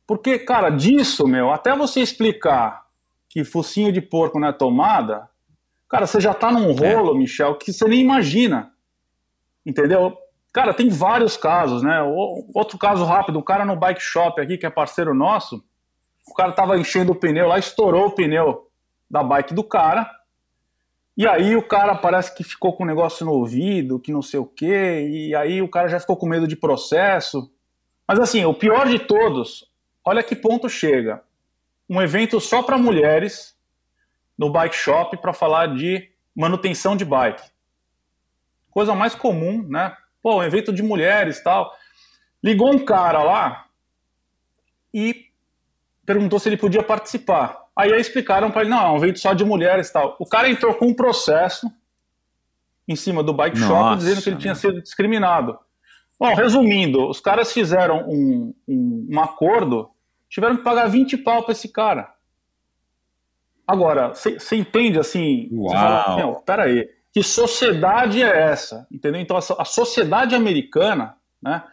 [0.07, 2.85] Porque, cara, disso, meu, até você explicar
[3.29, 5.29] que focinho de porco não é tomada,
[5.89, 6.93] cara, você já tá num é.
[6.93, 7.17] rolo, é.
[7.19, 8.71] Michel, que você nem imagina.
[9.65, 10.17] Entendeu?
[10.53, 12.01] Cara, tem vários casos, né?
[12.01, 15.61] Outro caso rápido, um cara no bike shop aqui, que é parceiro nosso,
[16.25, 18.69] o cara tava enchendo o pneu lá, estourou o pneu
[19.09, 20.09] da bike do cara,
[21.17, 24.39] e aí o cara parece que ficou com um negócio no ouvido, que não sei
[24.39, 27.51] o quê, e aí o cara já ficou com medo de processo.
[28.07, 29.65] Mas assim, o pior de todos,
[30.07, 31.21] Olha que ponto chega.
[31.89, 33.57] Um evento só para mulheres
[34.37, 37.43] no bike shop para falar de manutenção de bike.
[38.71, 39.97] Coisa mais comum, né?
[40.23, 41.73] Pô, um evento de mulheres tal.
[42.41, 43.65] Ligou um cara lá
[44.93, 45.25] e
[46.05, 47.65] perguntou se ele podia participar.
[47.75, 50.15] Aí explicaram para ele, não, é um evento só de mulheres tal.
[50.21, 51.69] O cara entrou com um processo
[52.87, 53.73] em cima do bike Nossa.
[53.73, 55.59] shop dizendo que ele tinha sido discriminado.
[56.17, 59.91] Bom, resumindo, os caras fizeram um, um, um acordo
[60.29, 62.13] tiveram que pagar 20 pau para esse cara.
[63.67, 65.49] Agora, você entende assim?
[65.51, 68.87] Você fala, pera aí, que sociedade é essa?
[68.91, 69.19] Entendeu?
[69.19, 71.63] Então, a, a sociedade americana, né,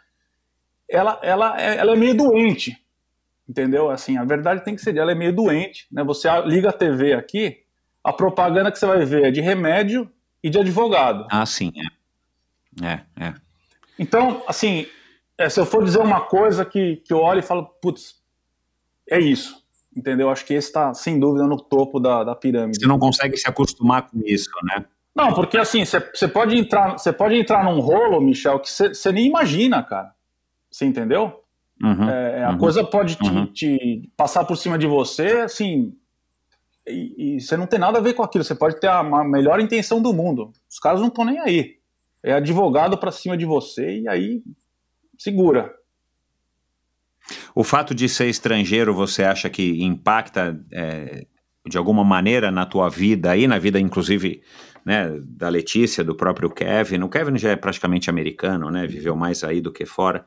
[0.89, 2.83] ela, ela, é, ela é meio doente,
[3.49, 3.91] entendeu?
[3.91, 6.03] Assim, a verdade tem que ser, ela é meio doente, né?
[6.05, 7.63] Você liga a TV aqui,
[8.03, 10.11] a propaganda que você vai ver é de remédio
[10.43, 11.27] e de advogado.
[11.31, 12.87] Ah, sim, é.
[12.87, 13.35] É, é.
[13.99, 14.87] Então, assim,
[15.39, 18.24] é, se eu for dizer uma coisa que, que eu olho e falo, putz,
[19.11, 19.63] é isso.
[19.97, 20.29] Entendeu?
[20.29, 22.81] Acho que esse está, sem dúvida, no topo da, da pirâmide.
[22.81, 24.85] Você não consegue se acostumar com isso, né?
[25.15, 29.29] Não, porque assim, você pode entrar, você pode entrar num rolo, Michel, que você nem
[29.29, 30.13] imagina, cara.
[30.69, 31.41] Você entendeu?
[31.81, 33.47] Uhum, é, a uhum, coisa pode te, uhum.
[33.47, 35.95] te, passar por cima de você, assim,
[36.87, 38.45] e você não tem nada a ver com aquilo.
[38.45, 40.53] Você pode ter a, a melhor intenção do mundo.
[40.69, 41.77] Os caras não estão nem aí.
[42.23, 44.43] É advogado para cima de você e aí
[45.17, 45.73] segura.
[47.55, 51.25] O fato de ser estrangeiro, você acha que impacta é,
[51.67, 54.43] de alguma maneira na tua vida aí, na vida inclusive
[54.85, 57.03] né, da Letícia, do próprio Kevin?
[57.03, 58.87] O Kevin já é praticamente americano, né?
[58.87, 60.27] Viveu mais aí do que fora.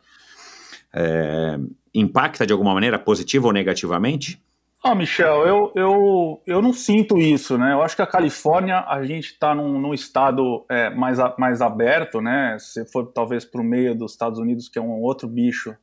[0.94, 1.60] É,
[1.94, 4.42] impacta de alguma maneira, positiva ou negativamente?
[4.82, 7.74] Ah, Michel, eu, eu, eu não sinto isso, né?
[7.74, 12.22] Eu acho que a Califórnia, a gente está num, num, estado é, mais, mais aberto,
[12.22, 12.58] né?
[12.60, 15.76] Se for talvez para o meio dos Estados Unidos, que é um outro bicho,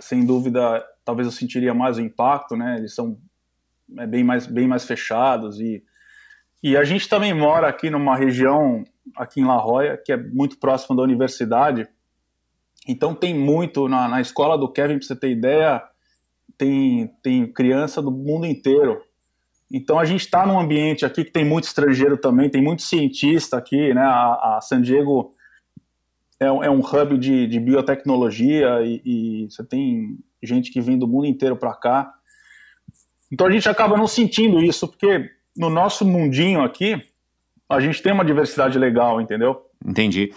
[0.00, 2.78] sem dúvida, talvez eu sentiria mais o impacto, né?
[2.78, 3.18] Eles são
[3.98, 5.82] é, bem, mais, bem mais fechados e,
[6.62, 8.84] e a gente também mora aqui numa região,
[9.16, 11.86] aqui em La Jolla, que é muito próximo da universidade,
[12.86, 15.82] então tem muito, na, na escola do Kevin, para você ter ideia,
[16.58, 19.00] tem, tem criança do mundo inteiro.
[19.72, 23.56] Então a gente está num ambiente aqui que tem muito estrangeiro também, tem muito cientista
[23.56, 24.02] aqui, né?
[24.02, 25.33] A, a San Diego
[26.44, 31.08] é, é, um hub de, de biotecnologia e, e, você tem gente que vem do
[31.08, 32.12] mundo inteiro para cá.
[33.32, 37.02] Então a gente acaba não sentindo isso, porque no nosso mundinho aqui,
[37.68, 39.62] a gente tem uma diversidade legal, entendeu?
[39.84, 40.32] Entendi.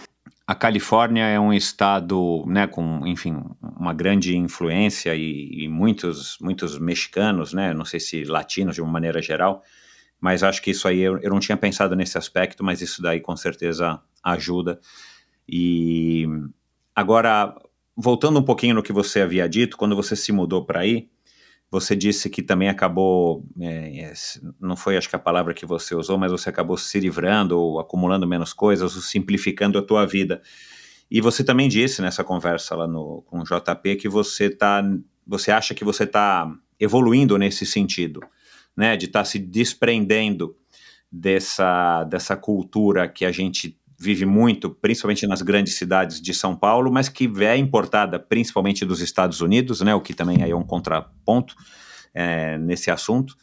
[0.46, 3.42] A Califórnia é um estado, né, com, enfim,
[3.78, 8.90] uma grande influência e, e, muitos, muitos mexicanos, né, não sei se latinos de uma
[8.90, 9.62] maneira geral,
[10.18, 13.20] mas acho que isso aí eu, eu não tinha pensado nesse aspecto, mas isso daí
[13.20, 14.80] com certeza ajuda.
[15.48, 16.26] E
[16.94, 17.54] agora,
[17.96, 21.08] voltando um pouquinho no que você havia dito, quando você se mudou para aí,
[21.70, 24.12] você disse que também acabou, é,
[24.60, 27.78] não foi acho que a palavra que você usou, mas você acabou se livrando ou
[27.78, 30.40] acumulando menos coisas, ou simplificando a tua vida.
[31.10, 34.82] E você também disse nessa conversa lá no, com o JP que você tá,
[35.26, 36.50] você acha que você está
[36.80, 38.20] evoluindo nesse sentido,
[38.76, 40.56] né, de estar tá se desprendendo
[41.10, 46.90] dessa, dessa cultura que a gente vive muito, principalmente nas grandes cidades de São Paulo,
[46.92, 51.56] mas que é importada principalmente dos Estados Unidos, né, o que também é um contraponto
[52.14, 53.36] é, nesse assunto.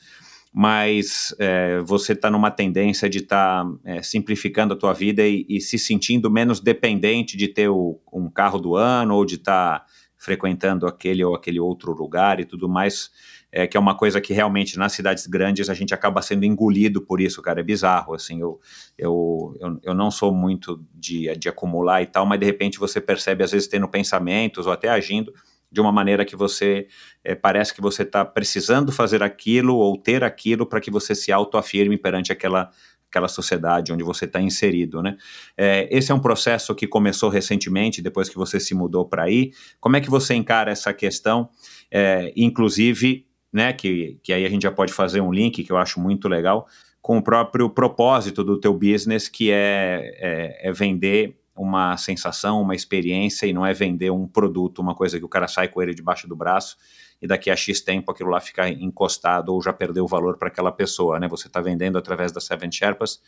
[0.58, 5.46] Mas é, você está numa tendência de estar tá, é, simplificando a tua vida e,
[5.50, 9.80] e, se sentindo menos dependente de ter o, um carro do ano ou de estar
[9.80, 9.86] tá
[10.18, 13.12] frequentando aquele ou aquele outro lugar e tudo mais
[13.56, 17.02] é, que é uma coisa que realmente nas cidades grandes a gente acaba sendo engolido
[17.02, 18.60] por isso, cara, é bizarro, assim, eu,
[18.98, 23.00] eu, eu, eu não sou muito de, de acumular e tal, mas de repente você
[23.00, 25.34] percebe, às vezes, tendo pensamentos ou até agindo
[25.72, 26.88] de uma maneira que você
[27.24, 31.32] é, parece que você está precisando fazer aquilo ou ter aquilo para que você se
[31.32, 32.70] autoafirme perante aquela
[33.10, 35.16] aquela sociedade onde você está inserido, né?
[35.56, 39.52] É, esse é um processo que começou recentemente, depois que você se mudou para aí.
[39.80, 41.50] Como é que você encara essa questão,
[41.90, 43.25] é, inclusive
[43.56, 46.28] né, que, que aí a gente já pode fazer um link que eu acho muito
[46.28, 46.68] legal,
[47.02, 52.76] com o próprio propósito do teu business, que é, é, é vender uma sensação, uma
[52.76, 55.96] experiência e não é vender um produto, uma coisa que o cara sai com ele
[55.96, 56.76] debaixo do braço
[57.22, 60.50] e daqui a X tempo aquilo lá fica encostado ou já perdeu o valor para
[60.50, 61.30] aquela pessoa, né?
[61.30, 63.22] Você está vendendo através da Seven Sherpas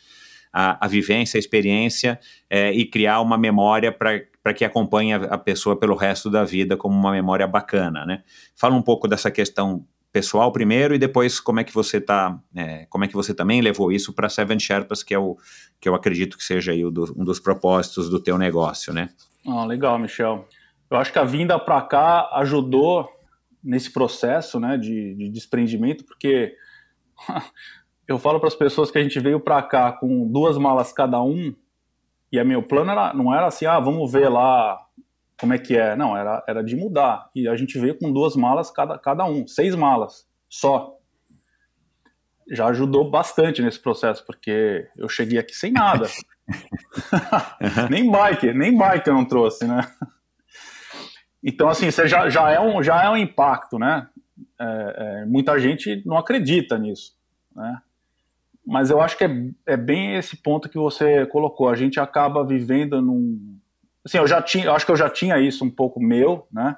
[0.52, 5.74] a, a vivência, a experiência é, e criar uma memória para que acompanhe a, pessoa
[5.78, 8.22] pelo resto da vida como uma memória bacana, né?
[8.54, 12.86] Fala um pouco dessa questão pessoal primeiro e depois como é que você tá, é,
[12.86, 15.36] como é que você também levou isso para Seven Sherpas, que é o
[15.80, 19.10] que eu acredito que seja aí do, um dos propósitos do teu negócio, né?
[19.46, 20.46] Ah, legal, Michel.
[20.90, 23.08] Eu acho que a vinda para cá ajudou
[23.62, 26.54] nesse processo, né, de, de desprendimento, porque
[28.08, 31.22] eu falo para as pessoas que a gente veio para cá com duas malas cada
[31.22, 31.54] um
[32.32, 34.78] e a meu plano era, não era assim, ah, vamos ver lá
[35.38, 35.94] como é que é?
[35.94, 37.30] Não, era, era de mudar.
[37.34, 40.96] E a gente veio com duas malas cada, cada um, seis malas só.
[42.50, 46.08] Já ajudou bastante nesse processo, porque eu cheguei aqui sem nada.
[47.90, 49.80] nem bike, nem bike eu não trouxe, né?
[51.44, 54.08] Então, assim, você já, já, é, um, já é um impacto, né?
[54.60, 57.16] É, é, muita gente não acredita nisso,
[57.54, 57.80] né?
[58.66, 59.30] Mas eu acho que é,
[59.66, 61.68] é bem esse ponto que você colocou.
[61.68, 63.57] A gente acaba vivendo num,
[64.08, 66.76] assim, eu já tinha, eu acho que eu já tinha isso um pouco meu, né?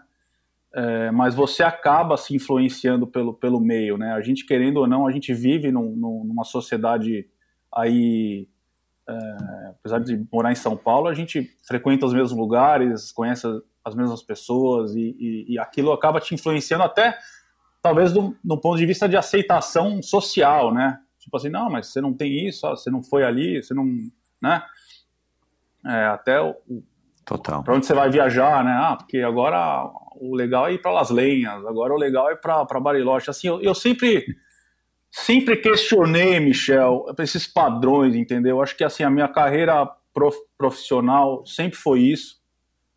[0.73, 4.13] É, mas você acaba se influenciando pelo, pelo meio, né?
[4.13, 7.29] A gente querendo ou não, a gente vive num, numa sociedade
[7.73, 8.49] aí,
[9.09, 13.47] é, apesar de morar em São Paulo, a gente frequenta os mesmos lugares, conhece
[13.85, 17.19] as mesmas pessoas e, e, e aquilo acaba te influenciando até,
[17.83, 21.01] talvez, do, do ponto de vista de aceitação social, né?
[21.19, 23.85] Tipo assim, não, mas você não tem isso, ó, você não foi ali, você não,
[24.41, 24.63] né?
[25.85, 26.55] É, até o,
[27.31, 27.63] Total.
[27.63, 28.73] Para onde você vai viajar, né?
[28.73, 32.65] Ah, porque agora o legal é ir para Las Lenhas, agora o legal é para
[32.81, 33.31] Bariloche.
[33.31, 34.27] Assim, eu, eu, sempre
[35.13, 38.61] sempre questionei, Michel, esses padrões, entendeu?
[38.61, 42.43] Acho que assim a minha carreira prof, profissional sempre foi isso,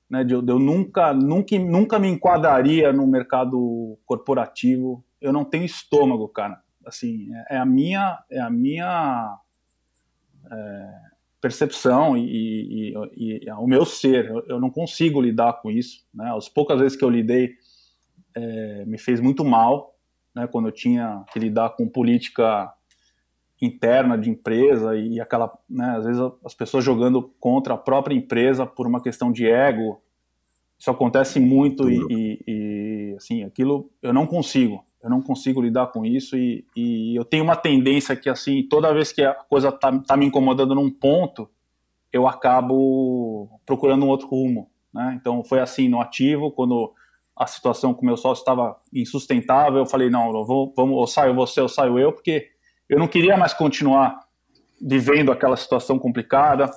[0.10, 0.24] né?
[0.24, 5.06] De eu nunca nunca nunca me enquadraria no mercado corporativo.
[5.22, 6.60] Eu não tenho estômago, cara.
[6.84, 9.38] Assim, é, é a minha é a minha
[10.52, 11.12] é,
[11.44, 14.30] percepção e, e, e, o meu ser.
[14.48, 16.06] Eu, não consigo lidar com isso.
[16.14, 16.34] Né?
[16.34, 17.56] As poucas vezes que eu lidei,
[18.34, 19.94] é, me fez muito mal,
[20.34, 20.48] né?
[20.48, 22.74] quando eu tinha que lidar com política
[23.61, 28.65] interna de empresa e aquela, né, às vezes as pessoas jogando contra a própria empresa
[28.65, 30.02] por uma questão de ego.
[30.80, 36.06] Isso acontece muito e, e, assim, aquilo eu não consigo eu não consigo lidar com
[36.06, 39.92] isso e, e, eu tenho uma tendência que, assim, toda vez que a coisa tá,
[40.00, 41.50] tá me incomodando num ponto,
[42.12, 45.18] eu acabo procurando um outro rumo, né?
[45.20, 46.94] Então, foi assim no ativo, quando
[47.36, 51.36] a situação com meu sócio estava insustentável, eu falei, não, eu vou, vamos, ou saio
[51.36, 52.48] você ou saio eu, porque
[52.88, 54.20] eu não queria mais continuar
[54.82, 56.70] vivendo aquela situação complicada.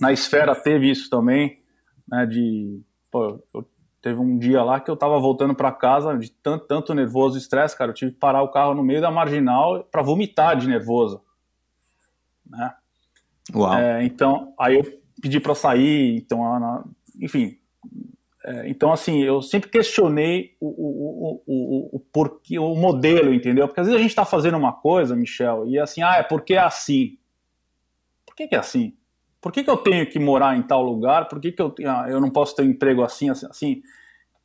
[0.00, 1.60] Na esfera teve isso também,
[2.06, 3.66] né, de pô, eu,
[4.02, 7.40] teve um dia lá que eu tava voltando para casa de tanto, tanto nervoso e
[7.40, 10.68] estresse, cara, eu tive que parar o carro no meio da marginal para vomitar de
[10.68, 11.22] nervoso,
[12.44, 12.74] né?
[13.54, 13.78] Uau.
[13.78, 16.84] É, então, aí eu pedi para sair, então,
[17.20, 17.56] enfim,
[18.44, 23.68] é, então, assim, eu sempre questionei o, o, o, o, porquê, o modelo, entendeu?
[23.68, 26.54] Porque às vezes a gente está fazendo uma coisa, Michel, e assim, ah, é porque
[26.54, 27.18] é assim.
[28.26, 28.96] Por que, que é assim?
[29.42, 31.28] Por que, que eu tenho que morar em tal lugar?
[31.28, 33.46] Por que, que eu, ah, eu não posso ter um emprego assim, assim?
[33.46, 33.82] assim?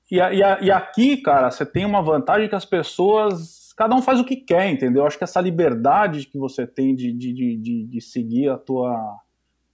[0.09, 4.19] E, e, e aqui, cara, você tem uma vantagem que as pessoas, cada um faz
[4.19, 5.03] o que quer, entendeu?
[5.03, 8.91] Eu acho que essa liberdade que você tem de, de, de, de seguir a tua,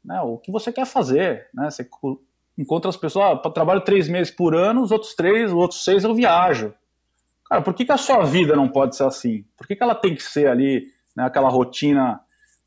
[0.04, 1.70] né, o que você quer fazer, né?
[1.70, 1.88] Você
[2.58, 6.04] encontro as pessoas, ah, trabalho três meses por ano, os outros três, os outros seis
[6.04, 6.74] eu viajo.
[7.48, 9.45] Cara, por que, que a sua vida não pode ser assim?
[9.56, 10.84] Por que, que ela tem que ser ali,
[11.16, 12.20] né, aquela rotina,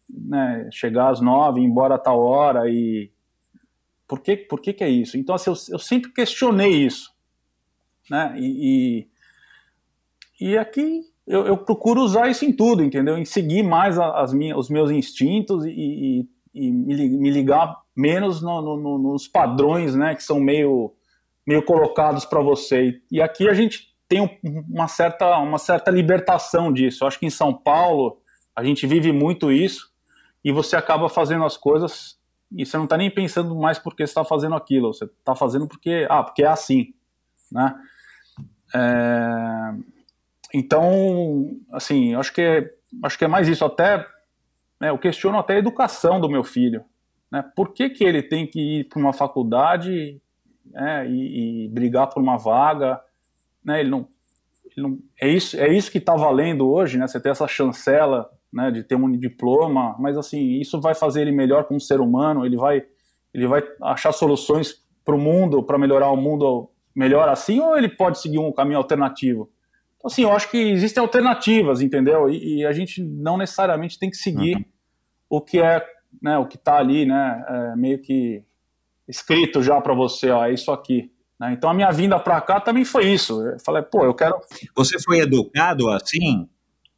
[0.09, 3.11] né, chegar às nove, ir embora a tal hora e...
[4.09, 5.19] Por que, por que, que é isso?
[5.19, 7.11] Então, assim, eu, eu sempre questionei isso.
[8.09, 8.37] Né?
[8.39, 9.09] E,
[10.41, 13.19] e, e aqui eu, eu, procuro usar isso em tudo, entendeu?
[13.19, 18.77] Em seguir mais as minhas, os meus instintos e, e, e me ligar menos no,
[18.77, 20.95] no, nos padrões, né, que são meio,
[21.45, 23.01] meio colocados para você.
[23.11, 24.39] E aqui a gente tem
[24.71, 27.03] uma certa, uma certa libertação disso.
[27.03, 28.21] Eu acho que em São Paulo
[28.55, 29.96] a gente vive muito isso
[30.47, 32.17] e você acaba fazendo as coisas
[32.53, 34.95] e você não está nem pensando mais porque está fazendo aquilo.
[34.95, 36.95] Você está fazendo porque, ah, porque é assim,
[37.51, 37.75] né?
[38.73, 39.75] É...
[40.55, 43.65] Então, assim, acho que é, acho que é mais isso.
[43.65, 44.07] Até
[44.79, 46.85] né, eu questiono até a educação do meu filho.
[47.29, 47.45] Né?
[47.57, 50.23] Por que, que ele tem que ir para uma faculdade
[50.65, 53.01] né, e, e, brigar por uma vaga?
[53.65, 53.81] Né?
[53.81, 54.07] Ele não,
[54.65, 57.09] ele não, é, isso, é isso que está valendo hoje, né?
[57.09, 61.33] você ter essa chancela né, de ter um diploma, mas assim, isso vai fazer ele
[61.33, 62.85] melhor como ser humano, ele vai,
[63.33, 67.89] ele vai achar soluções para o mundo, para melhorar o mundo melhor assim, ou ele
[67.89, 69.51] pode seguir um caminho alternativo?
[69.97, 72.29] Então, assim, eu acho que existem alternativas, entendeu?
[72.29, 74.65] E, e a gente não necessariamente tem que seguir uhum.
[75.31, 75.85] o que é
[76.23, 78.43] né, o que está ali, né, é meio que
[79.09, 81.11] escrito já para você, ó, é isso aqui.
[81.39, 81.53] Né?
[81.53, 83.43] Então a minha vinda para cá também foi isso.
[83.43, 84.41] Eu falei, pô, eu quero.
[84.75, 86.49] Você foi educado assim?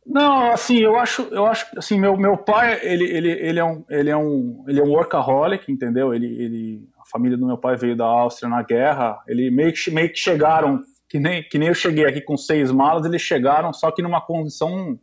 [0.09, 3.85] Não, assim, eu acho, eu acho, assim, meu, meu pai, ele, ele, ele é um,
[3.91, 6.15] ele é um, ele é um workaholic, entendeu?
[6.15, 9.23] Ele, ele, a família do meu pai veio da Áustria na guerra.
[9.29, 10.81] Ele meio que, meio que chegaram,
[11.11, 14.21] que nem, que nem eu cheguei aqui com seis malas, eles chegaram, só que numa
[14.23, 14.99] condição,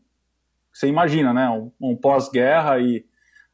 [0.73, 1.47] você imagina, né?
[1.49, 3.05] Um, um pós-guerra e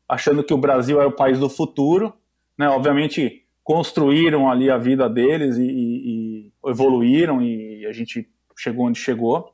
[0.08, 2.14] achando que o Brasil é o país do futuro,
[2.58, 2.70] né?
[2.70, 9.00] Obviamente construíram ali a vida deles e, e, e evoluíram e a gente chegou onde
[9.00, 9.51] chegou.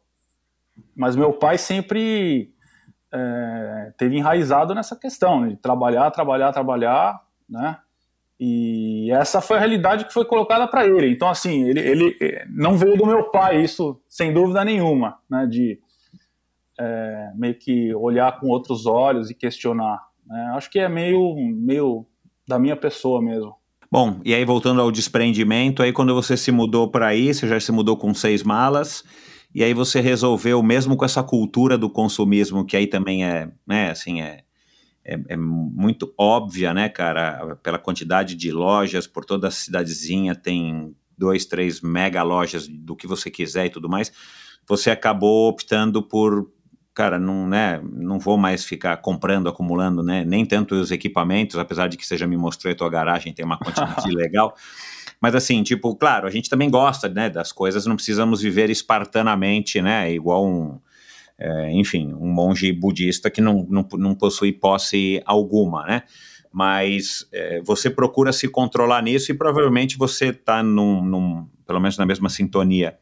[0.96, 2.52] Mas meu pai sempre
[3.14, 5.50] é, teve enraizado nessa questão né?
[5.50, 7.78] de trabalhar, trabalhar, trabalhar, né?
[8.40, 11.10] E essa foi a realidade que foi colocada para ele.
[11.10, 12.16] Então, assim, ele, ele
[12.52, 15.48] não veio do meu pai, isso sem dúvida nenhuma, né?
[15.48, 15.80] De
[16.80, 20.00] é, meio que olhar com outros olhos e questionar.
[20.26, 20.52] Né?
[20.56, 22.06] Acho que é meio, meio
[22.48, 23.56] da minha pessoa mesmo.
[23.90, 27.60] Bom, e aí voltando ao desprendimento, aí quando você se mudou para aí, você já
[27.60, 29.04] se mudou com seis malas,
[29.58, 33.90] e aí você resolveu, mesmo com essa cultura do consumismo, que aí também é, né,
[33.90, 34.44] assim, é,
[35.04, 40.96] é, é, muito óbvia, né, cara, pela quantidade de lojas, por toda a cidadezinha tem
[41.18, 44.12] dois, três mega lojas do que você quiser e tudo mais,
[44.68, 46.52] você acabou optando por
[46.94, 51.88] cara, não, né, não vou mais ficar comprando, acumulando, né, nem tanto os equipamentos, apesar
[51.88, 54.56] de que você já me mostrou a tua garagem, tem uma quantidade legal.
[55.22, 59.82] Mas assim, tipo, claro, a gente também gosta, né, das coisas, não precisamos viver espartanamente,
[59.82, 60.80] né, igual um,
[61.38, 66.04] é, enfim, um monge budista que não, não, não possui posse alguma, né,
[66.52, 71.98] mas é, você procura se controlar nisso e provavelmente você está num, num, pelo menos
[71.98, 72.98] na mesma sintonia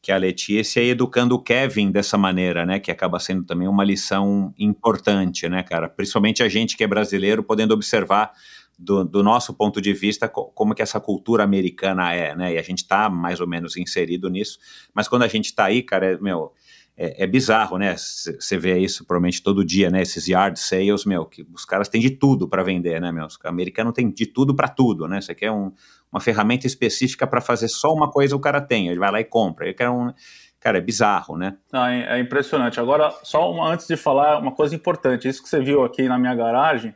[0.00, 2.78] que a Letícia, e educando o Kevin dessa maneira, né?
[2.78, 5.88] Que acaba sendo também uma lição importante, né, cara?
[5.88, 8.32] Principalmente a gente que é brasileiro, podendo observar
[8.78, 12.54] do, do nosso ponto de vista como que essa cultura americana é, né?
[12.54, 14.58] E a gente está mais ou menos inserido nisso,
[14.94, 16.52] mas quando a gente está aí, cara, é, meu,
[16.96, 17.96] é, é, bizarro, né?
[17.96, 20.02] Você vê isso provavelmente todo dia, né?
[20.02, 23.26] Esses yard sales, meu, que os caras têm de tudo para vender, né, meu?
[23.26, 25.20] Os americanos têm de tudo para tudo, né?
[25.20, 25.72] Você quer um,
[26.12, 29.24] uma ferramenta específica para fazer só uma coisa, o cara tem, ele vai lá e
[29.24, 29.66] compra.
[29.66, 30.12] Ele quer um.
[30.60, 31.56] Cara, é bizarro, né?
[31.72, 32.80] Ah, é impressionante.
[32.80, 36.18] Agora, só uma, antes de falar, uma coisa importante: isso que você viu aqui na
[36.18, 36.94] minha garagem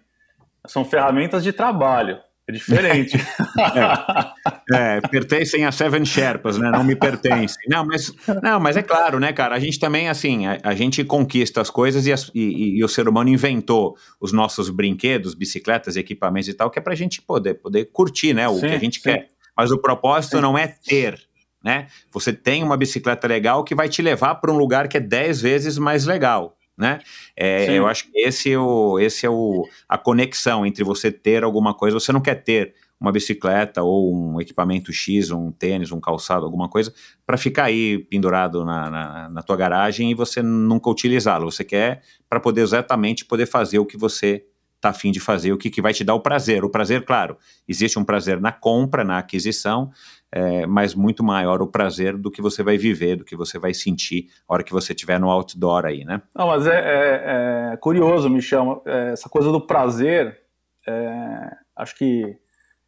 [0.66, 2.18] são ferramentas de trabalho.
[2.48, 3.16] É diferente.
[4.74, 6.70] é, é, pertencem a Seven Sherpas, né?
[6.70, 7.62] Não me pertencem.
[7.68, 8.12] Não, mas,
[8.42, 9.54] não, mas é claro, né, cara?
[9.54, 12.88] A gente também, assim, a, a gente conquista as coisas e, as, e, e, o
[12.88, 17.54] ser humano inventou os nossos brinquedos, bicicletas, equipamentos e tal, que é pra gente poder,
[17.54, 18.48] poder curtir, né?
[18.48, 19.04] O sim, que a gente sim.
[19.04, 19.28] quer.
[19.56, 20.42] Mas o propósito sim.
[20.42, 21.20] não é ter,
[21.62, 21.86] né?
[22.10, 25.40] Você tem uma bicicleta legal que vai te levar para um lugar que é 10
[25.40, 26.98] vezes mais legal né?
[27.34, 31.44] É, eu acho que esse é, o, esse é o, a conexão entre você ter
[31.44, 36.00] alguma coisa, você não quer ter uma bicicleta ou um equipamento X, um tênis, um
[36.00, 36.94] calçado, alguma coisa,
[37.26, 41.50] para ficar aí pendurado na, na, na, tua garagem e você nunca utilizá-lo.
[41.50, 44.44] Você quer para poder exatamente poder fazer o que você
[44.82, 46.64] está afim de fazer, o que, que vai te dar o prazer.
[46.64, 47.38] O prazer, claro,
[47.68, 49.92] existe um prazer na compra, na aquisição,
[50.32, 53.72] é, mas muito maior o prazer do que você vai viver, do que você vai
[53.72, 56.20] sentir a hora que você estiver no outdoor aí, né?
[56.34, 60.40] Não, mas é, é, é curioso, Michel, é, essa coisa do prazer,
[60.86, 62.36] é, acho que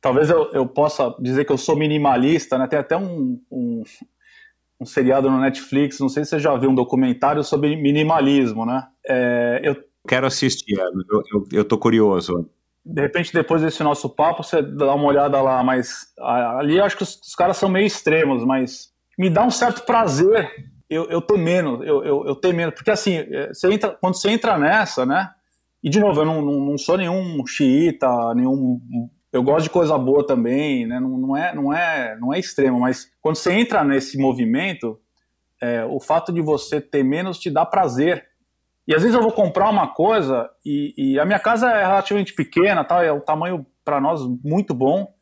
[0.01, 2.67] talvez eu, eu, possa dizer que eu sou minimalista, né?
[2.67, 3.83] Tem até um, um,
[4.81, 8.85] um, seriado no Netflix, não sei se você já viu um documentário sobre minimalismo, né?
[9.07, 12.49] É, eu quero assistir, eu, eu, eu tô curioso.
[12.85, 16.97] De repente, depois desse nosso papo, você dá uma olhada lá, mas ali eu acho
[16.97, 20.51] que os, os caras são meio extremos, mas me dá um certo prazer.
[20.91, 24.17] Eu, eu ter menos, eu, eu, eu ter menos, porque assim, é, você entra, quando
[24.17, 25.31] você entra nessa, né,
[25.83, 28.81] e de novo, eu não, não, não sou nenhum xiita, nenhum,
[29.33, 32.81] eu gosto de coisa boa também, né, não, não, é, não, é, não é extremo,
[32.81, 35.01] mas quando você entra nesse movimento,
[35.61, 38.27] é, o fato de você ter menos te dá prazer,
[38.87, 42.35] e às vezes eu vou comprar uma coisa e, e a minha casa é relativamente
[42.35, 43.03] pequena, tá?
[43.03, 45.13] é o tamanho para nós muito bom.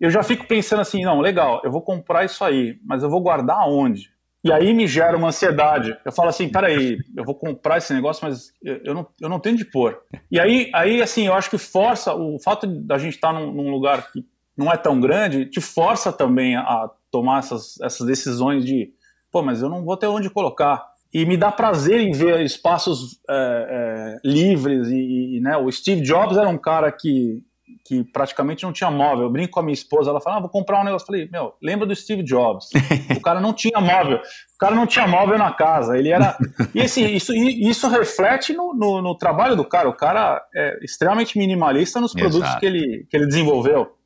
[0.00, 3.20] Eu já fico pensando assim, não, legal, eu vou comprar isso aí, mas eu vou
[3.20, 4.10] guardar aonde?
[4.44, 5.96] E aí me gera uma ansiedade.
[6.04, 9.56] Eu falo assim, peraí, eu vou comprar esse negócio, mas eu não, eu não tenho
[9.56, 10.00] de pôr.
[10.30, 13.70] E aí, aí, assim, eu acho que força, o fato da gente estar num, num
[13.70, 14.24] lugar que
[14.56, 18.92] não é tão grande, te força também a tomar essas, essas decisões de,
[19.30, 23.20] pô, mas eu não vou ter onde colocar e me dá prazer em ver espaços
[23.28, 27.42] é, é, livres e, e, né, o Steve Jobs era um cara que,
[27.84, 29.24] que praticamente não tinha móvel.
[29.24, 31.04] Eu brinco com a minha esposa, ela fala, ah, vou comprar um negócio.
[31.04, 32.70] Eu falei, meu, lembra do Steve Jobs?
[33.14, 35.98] o cara não tinha móvel, o cara não tinha móvel na casa.
[35.98, 36.38] Ele era
[36.74, 39.90] e assim, isso isso reflete no, no, no trabalho do cara.
[39.90, 43.96] O cara é extremamente minimalista nos produtos que ele que ele desenvolveu,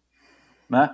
[0.69, 0.91] né?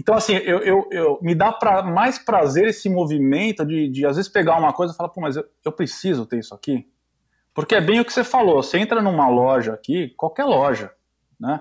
[0.00, 4.16] Então, assim, eu, eu, eu me dá pra, mais prazer esse movimento de, de, às
[4.16, 6.88] vezes, pegar uma coisa e falar, pô, mas eu, eu preciso ter isso aqui.
[7.52, 10.90] Porque é bem o que você falou, você entra numa loja aqui, qualquer loja,
[11.38, 11.60] né?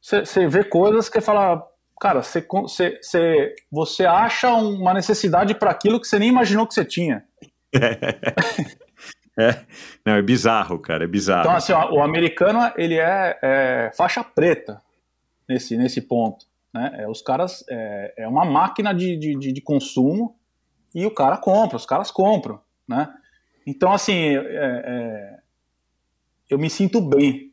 [0.00, 1.66] Você, você vê coisas que fala,
[2.00, 6.84] cara, você, você, você, acha uma necessidade para aquilo que você nem imaginou que você
[6.84, 7.24] tinha.
[9.36, 9.64] É,
[10.06, 11.40] não, é bizarro, cara, é bizarro.
[11.40, 14.80] Então, assim, ó, o americano, ele é, é faixa preta
[15.48, 16.46] nesse, nesse ponto.
[16.74, 16.90] Né?
[16.98, 20.36] É, os caras é, é uma máquina de, de, de, consumo
[20.92, 23.08] e o cara compra, os caras compram, né?
[23.64, 25.38] Então assim, é, é,
[26.50, 27.52] eu me sinto bem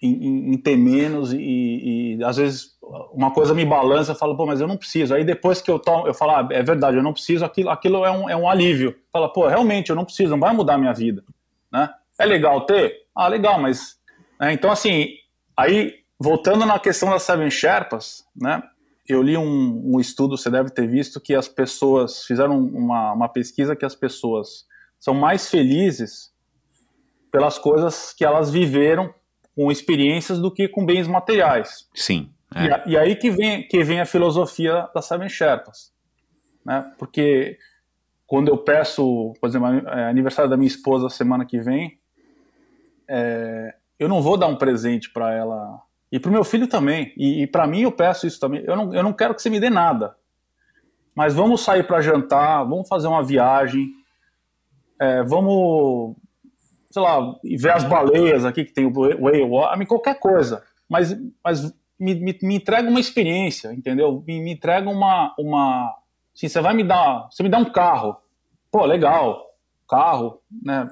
[0.00, 1.38] em, em, em ter menos e,
[2.18, 2.78] e, às vezes
[3.12, 5.14] uma coisa me balança, eu falo, pô, mas eu não preciso.
[5.14, 8.04] Aí depois que eu tomo, eu falo, ah, é verdade, eu não preciso, aquilo, aquilo
[8.04, 8.96] é, um, é um alívio.
[9.12, 11.24] Fala, pô, realmente eu não preciso, não vai mudar a minha vida,
[11.70, 11.90] né?
[12.18, 13.06] É legal ter?
[13.14, 13.98] Ah, legal, mas...
[14.40, 14.52] Né?
[14.52, 15.08] Então assim,
[15.56, 18.62] aí Voltando na questão das Seven Sherpas, né?
[19.08, 23.28] Eu li um, um, estudo, você deve ter visto, que as pessoas fizeram uma, uma
[23.28, 24.64] pesquisa que as pessoas
[25.00, 26.32] são mais felizes
[27.32, 29.12] pelas coisas que elas viveram
[29.56, 31.88] com experiências do que com bens materiais.
[31.92, 32.30] Sim.
[32.54, 32.88] É.
[32.88, 35.92] E, e, aí que vem, que vem a filosofia das Seven Sherpas.
[36.64, 36.88] Né?
[36.98, 37.58] Porque
[38.28, 41.98] quando eu peço, por exemplo, é aniversário da minha esposa semana que vem,
[43.08, 45.82] é, eu não vou dar um presente para ela
[46.12, 47.14] e para o meu filho também.
[47.16, 48.62] E, e para mim eu peço isso também.
[48.66, 50.14] Eu não, eu não quero que você me dê nada.
[51.14, 53.90] Mas vamos sair para jantar, vamos fazer uma viagem,
[55.00, 56.14] é, vamos,
[56.90, 60.62] sei lá, ver as baleias aqui que tem o whale qualquer coisa.
[60.88, 64.22] Mas, mas me, me, me, entrega uma experiência, entendeu?
[64.26, 65.94] Me, me entrega uma, uma,
[66.34, 68.16] assim, você vai me dar, você me dá um carro,
[68.70, 69.46] pô, legal,
[69.88, 70.88] carro, né?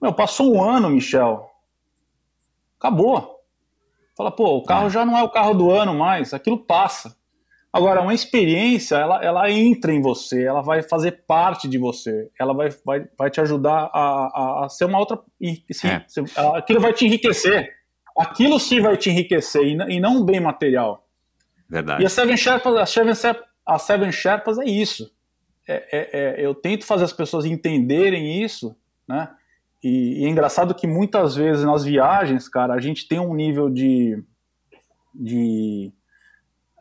[0.00, 1.48] Meu, passou um ano, Michel,
[2.78, 3.35] acabou.
[4.16, 4.90] Fala, pô, o carro é.
[4.90, 7.14] já não é o carro do ano mais, aquilo passa.
[7.72, 12.54] Agora, uma experiência, ela, ela entra em você, ela vai fazer parte de você, ela
[12.54, 15.20] vai, vai, vai te ajudar a, a, a ser uma outra.
[15.70, 16.06] Sim, é.
[16.56, 17.70] aquilo vai te enriquecer.
[18.16, 21.06] Aquilo sim vai te enriquecer, e, não um bem material.
[21.68, 22.02] Verdade.
[22.02, 23.12] E a Seven Sherpas, a Seven,
[23.66, 25.12] a Seven Sherpas é isso.
[25.68, 28.74] É, é, é, eu tento fazer as pessoas entenderem isso,
[29.06, 29.28] né?
[29.82, 33.68] E, e, é engraçado que muitas vezes nas viagens, cara, a gente tem um nível
[33.68, 34.22] de,
[35.14, 35.92] de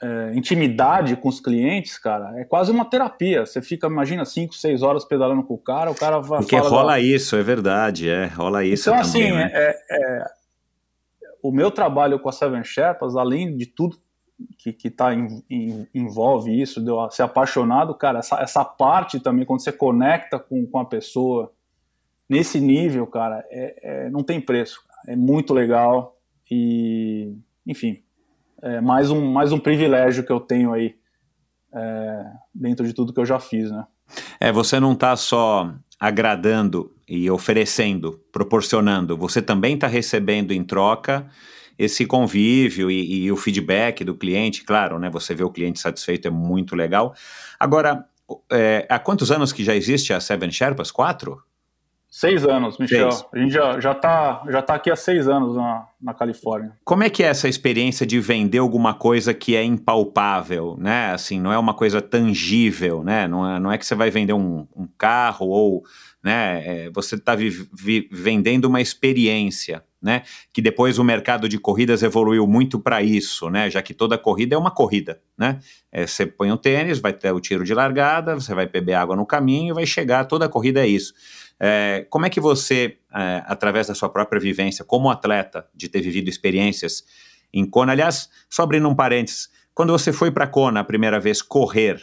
[0.02, 3.46] é, intimidade com os clientes, cara, é quase uma terapia.
[3.46, 6.40] Você fica, imagina, 5, 6 horas pedalando com o cara, o cara vai.
[6.40, 7.00] Porque rola da...
[7.00, 8.90] isso, é verdade, é, rola isso.
[8.90, 9.52] Então, também, assim, né?
[9.54, 10.26] é, é,
[11.42, 13.98] o meu trabalho com a Seven Sherpas, além de tudo
[14.58, 19.20] que, que tá em, em, envolve isso, de eu ser apaixonado, cara, essa, essa parte
[19.20, 21.52] também, quando você conecta com, com a pessoa
[22.30, 24.82] nesse nível, cara, é, é não tem preço.
[25.08, 26.18] É muito legal
[26.50, 27.36] e,
[27.66, 28.02] enfim,
[28.62, 30.96] é mais um, mais um privilégio que eu tenho aí
[31.74, 33.86] é, dentro de tudo que eu já fiz, né?
[34.40, 41.28] É, você não está só agradando e oferecendo, proporcionando, você também está recebendo em troca
[41.78, 45.10] esse convívio e, e, o feedback do cliente, claro, né?
[45.10, 47.14] Você vê o cliente satisfeito é muito legal.
[47.60, 48.06] Agora,
[48.52, 50.90] é, há quantos anos que já existe a Seven Sherpas?
[50.90, 51.44] Quatro?
[52.16, 53.12] Seis anos, Michel.
[53.12, 53.26] Seis.
[53.34, 56.72] A gente já, já, tá, já tá aqui há seis anos na, na Califórnia.
[56.86, 61.12] Como é que é essa experiência de vender alguma coisa que é impalpável, né?
[61.12, 63.28] Assim, não é uma coisa tangível, né?
[63.28, 65.84] Não é, não é que você vai vender um, um carro ou,
[66.24, 66.86] né?
[66.86, 67.36] É, você está
[68.10, 70.22] vendendo uma experiência, né?
[70.54, 73.72] Que depois o mercado de corridas evoluiu muito para isso, né?
[73.72, 75.60] Já que toda corrida é uma corrida, né?
[75.92, 79.16] É, você põe um tênis, vai ter o tiro de largada, você vai beber água
[79.16, 81.12] no caminho, vai chegar, toda corrida é isso.
[81.60, 86.02] É, como é que você, é, através da sua própria vivência como atleta, de ter
[86.02, 87.04] vivido experiências
[87.52, 91.42] em Kona, aliás, só abrindo um parênteses, quando você foi para Kona a primeira vez
[91.42, 92.00] correr,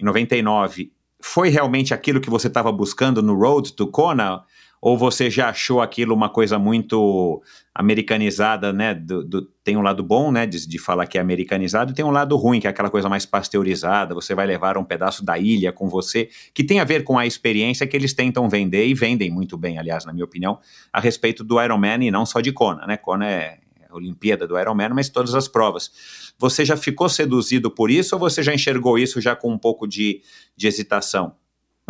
[0.00, 0.90] em 99,
[1.20, 4.42] foi realmente aquilo que você estava buscando no Road to Kona?
[4.80, 7.42] Ou você já achou aquilo uma coisa muito
[7.74, 8.94] americanizada, né?
[8.94, 12.04] Do, do, tem um lado bom, né, de, de, falar que é americanizado, e tem
[12.04, 15.38] um lado ruim, que é aquela coisa mais pasteurizada, você vai levar um pedaço da
[15.38, 18.94] ilha com você, que tem a ver com a experiência que eles tentam vender, e
[18.94, 20.58] vendem muito bem, aliás, na minha opinião,
[20.92, 22.96] a respeito do Ironman e não só de Kona, né?
[22.96, 23.58] Kona é
[23.90, 25.90] a Olimpíada do Ironman, mas todas as provas.
[26.38, 29.86] Você já ficou seduzido por isso ou você já enxergou isso já com um pouco
[29.86, 30.22] de,
[30.56, 31.34] de hesitação?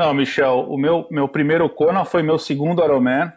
[0.01, 3.31] Não, Michel, o meu, meu primeiro Kona foi meu segundo Ironman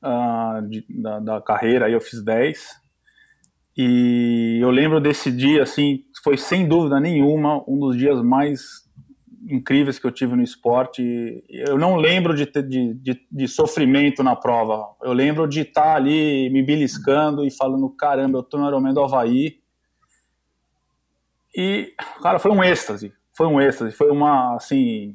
[0.00, 2.68] uh, de, da, da, carreira, aí eu fiz 10.
[3.76, 8.88] E eu lembro desse dia, assim, foi sem dúvida nenhuma um dos dias mais
[9.50, 11.42] incríveis que eu tive no esporte.
[11.48, 14.86] Eu não lembro de, de, de, de sofrimento na prova.
[15.02, 19.02] Eu lembro de estar ali me beliscando e falando, caramba, eu tô no Ironman do
[19.02, 19.58] Havaí.
[21.52, 23.12] E, cara, foi um êxtase.
[23.32, 23.90] Foi um êxtase.
[23.90, 25.12] Foi uma, assim,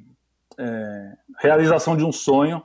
[0.61, 2.61] é, realização de um sonho.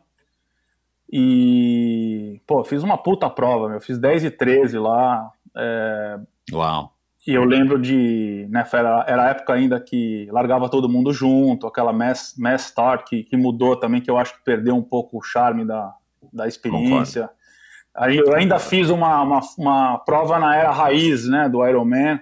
[1.10, 3.80] E, pô, fiz uma puta prova, meu.
[3.80, 5.30] Fiz 10 e 13 lá.
[5.56, 6.18] É,
[6.52, 6.92] Uau.
[7.26, 11.66] E eu lembro de, né, era, era a época ainda que largava todo mundo junto,
[11.66, 15.18] aquela mass, mass start que, que mudou também, que eu acho que perdeu um pouco
[15.18, 15.92] o charme da,
[16.32, 17.28] da experiência.
[17.92, 22.20] Aí eu ainda fiz uma, uma, uma, prova na era raiz, né, do Ironman.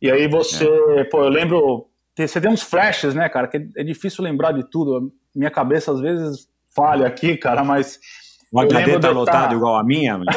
[0.00, 0.66] E aí você,
[0.96, 1.04] é.
[1.04, 1.86] pô, eu lembro
[2.16, 5.12] você tem uns flashes, né, cara, que é difícil lembrar de tudo.
[5.34, 7.98] Minha cabeça às vezes falha aqui, cara, mas.
[8.52, 9.54] O HD tá lotado tá...
[9.54, 10.20] igual a minha,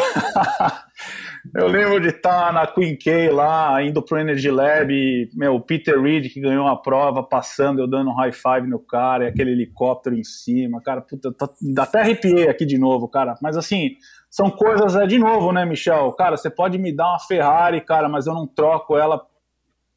[1.53, 5.61] Eu lembro de estar na Queen K lá, indo pro Energy Lab, e, meu, o
[5.61, 9.27] Peter Reed que ganhou a prova, passando, eu dando um high five no cara, e
[9.27, 11.47] aquele helicóptero em cima, cara, puta, tá,
[11.77, 13.35] até arrepiei aqui de novo, cara.
[13.41, 13.91] Mas assim,
[14.29, 16.11] são coisas, é de novo, né, Michel?
[16.13, 19.21] Cara, você pode me dar uma Ferrari, cara, mas eu não troco ela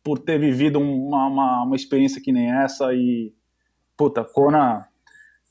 [0.08, 3.30] por ter vivido uma, uma, uma, experiência que nem essa e
[3.94, 4.88] puta, Kona,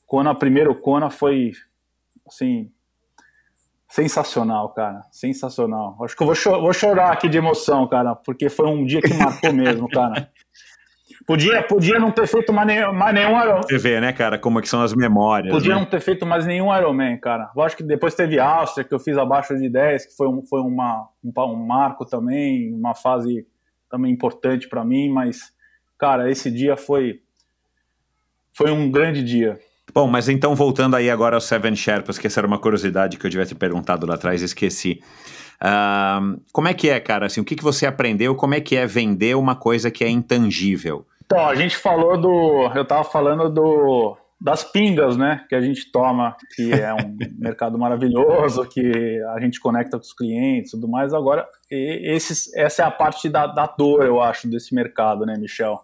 [0.04, 1.52] Kona primeiro Kona foi
[2.26, 2.68] assim
[3.88, 5.96] sensacional, cara, sensacional.
[6.02, 9.00] Acho que eu vou, cho vou chorar aqui de emoção, cara, porque foi um dia
[9.00, 10.28] que marcou mesmo, cara.
[11.24, 13.62] Podia, podia não ter feito mais, nenhum, mais nenhum Ironman.
[13.62, 15.54] Você vê, né, cara, como que são as memórias.
[15.54, 15.80] Podia né?
[15.80, 17.52] não ter feito mais nenhum Ironman, cara.
[17.54, 20.60] Lógico que depois teve Áustria, que eu fiz abaixo de 10, que foi um, foi
[20.62, 23.46] uma, um, um marco também, uma fase
[23.90, 25.52] também importante para mim, mas,
[25.98, 27.20] cara, esse dia foi,
[28.52, 29.58] foi um grande dia.
[29.92, 33.26] Bom, mas então voltando aí agora aos Seven Sherpas, que essa era uma curiosidade que
[33.26, 35.00] eu tivesse perguntado lá atrás, esqueci.
[35.60, 37.26] Uh, como é que é, cara?
[37.26, 38.34] Assim, o que, que você aprendeu?
[38.34, 41.06] Como é que é vender uma coisa que é intangível?
[41.24, 42.70] Então, a gente falou do.
[42.74, 47.78] Eu estava falando do das pingas, né, que a gente toma, que é um mercado
[47.78, 51.12] maravilhoso, que a gente conecta com os clientes e tudo mais.
[51.12, 55.78] Agora, esses, essa é a parte da, da dor, eu acho, desse mercado, né, Michel?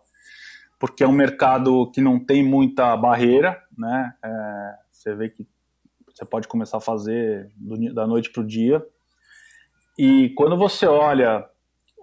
[0.79, 4.13] Porque é um mercado que não tem muita barreira, né?
[4.25, 5.47] É, você vê que
[6.15, 8.85] você pode começar a fazer do, da noite para o dia.
[9.99, 11.45] E quando você olha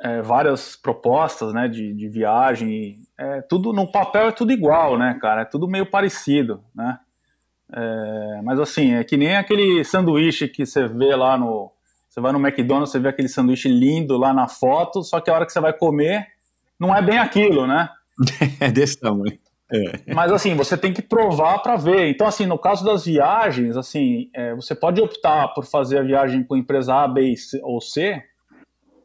[0.03, 3.00] é, várias propostas né, de, de viagem.
[3.21, 5.41] É, tudo no papel é tudo igual, né, cara?
[5.41, 6.97] É tudo meio parecido, né?
[7.71, 11.71] É, mas assim, é que nem aquele sanduíche que você vê lá no
[12.09, 15.35] Você vai no McDonald's, você vê aquele sanduíche lindo lá na foto, só que a
[15.35, 16.25] hora que você vai comer,
[16.79, 17.89] não é bem aquilo, né?
[18.59, 19.37] é desse tamanho.
[19.71, 20.13] É.
[20.13, 22.09] Mas assim, você tem que provar para ver.
[22.09, 26.43] Então, assim, no caso das viagens, assim, é, você pode optar por fazer a viagem
[26.43, 28.19] com empresa A, B ou C,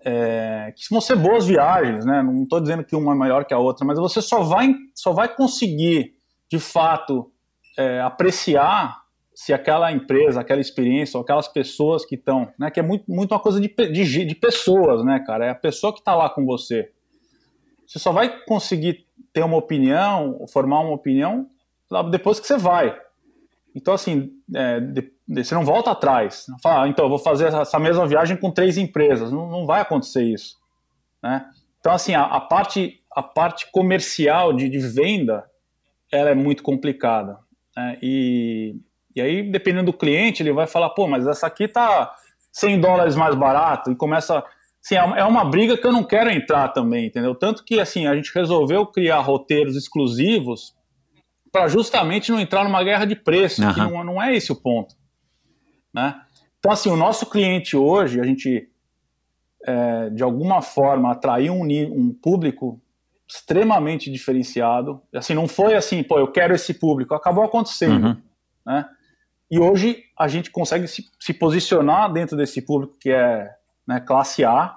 [0.08, 2.22] é, que vão ser boas viagens, né?
[2.22, 5.12] Não estou dizendo que uma é melhor que a outra, mas você só vai, só
[5.12, 6.14] vai conseguir,
[6.48, 7.32] de fato,
[7.76, 9.02] é, apreciar
[9.34, 12.70] se aquela empresa, aquela experiência, ou aquelas pessoas que estão, né?
[12.70, 15.46] Que é muito, muito uma coisa de, de, de pessoas, né, cara?
[15.46, 16.92] É a pessoa que está lá com você.
[17.84, 21.48] Você só vai conseguir ter uma opinião, formar uma opinião
[22.12, 22.96] depois que você vai.
[23.74, 26.44] Então, assim, é, de, você não volta atrás.
[26.48, 29.32] Não fala, ah, então, eu vou fazer essa mesma viagem com três empresas.
[29.32, 30.56] Não, não vai acontecer isso.
[31.22, 31.44] Né?
[31.80, 35.44] Então, assim, a, a, parte, a parte comercial de, de venda,
[36.12, 37.38] ela é muito complicada.
[37.76, 37.98] Né?
[38.02, 38.76] E,
[39.14, 42.14] e aí, dependendo do cliente, ele vai falar, pô, mas essa aqui tá
[42.52, 44.44] 100 dólares mais barato, e começa
[44.86, 47.34] Sim, é uma briga que eu não quero entrar também, entendeu?
[47.34, 50.76] Tanto que assim a gente resolveu criar roteiros exclusivos
[51.50, 53.74] para justamente não entrar numa guerra de preço, uhum.
[53.74, 54.94] que não, não é esse o ponto,
[55.96, 56.20] né?
[56.58, 58.68] Então assim, o nosso cliente hoje, a gente
[59.64, 62.80] é, de alguma forma atraiu um, um público
[63.26, 65.02] extremamente diferenciado.
[65.12, 68.16] Assim, não foi assim, pô, eu quero esse público, acabou acontecendo, uhum.
[68.64, 68.88] né?
[69.50, 73.54] E hoje a gente consegue se, se posicionar dentro desse público que é
[73.86, 74.76] né, classe A,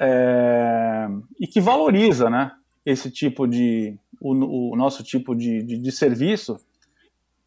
[0.00, 1.08] é,
[1.40, 2.52] e que valoriza né,
[2.86, 6.60] esse tipo de, o, o nosso tipo de, de, de serviço,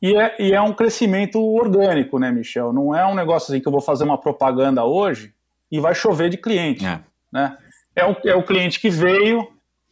[0.01, 2.73] e é, e é, um crescimento orgânico, né, Michel?
[2.73, 5.33] Não é um negócio assim que eu vou fazer uma propaganda hoje
[5.71, 6.99] e vai chover de cliente, é.
[7.31, 7.57] né?
[7.95, 9.47] É o, é o cliente que veio,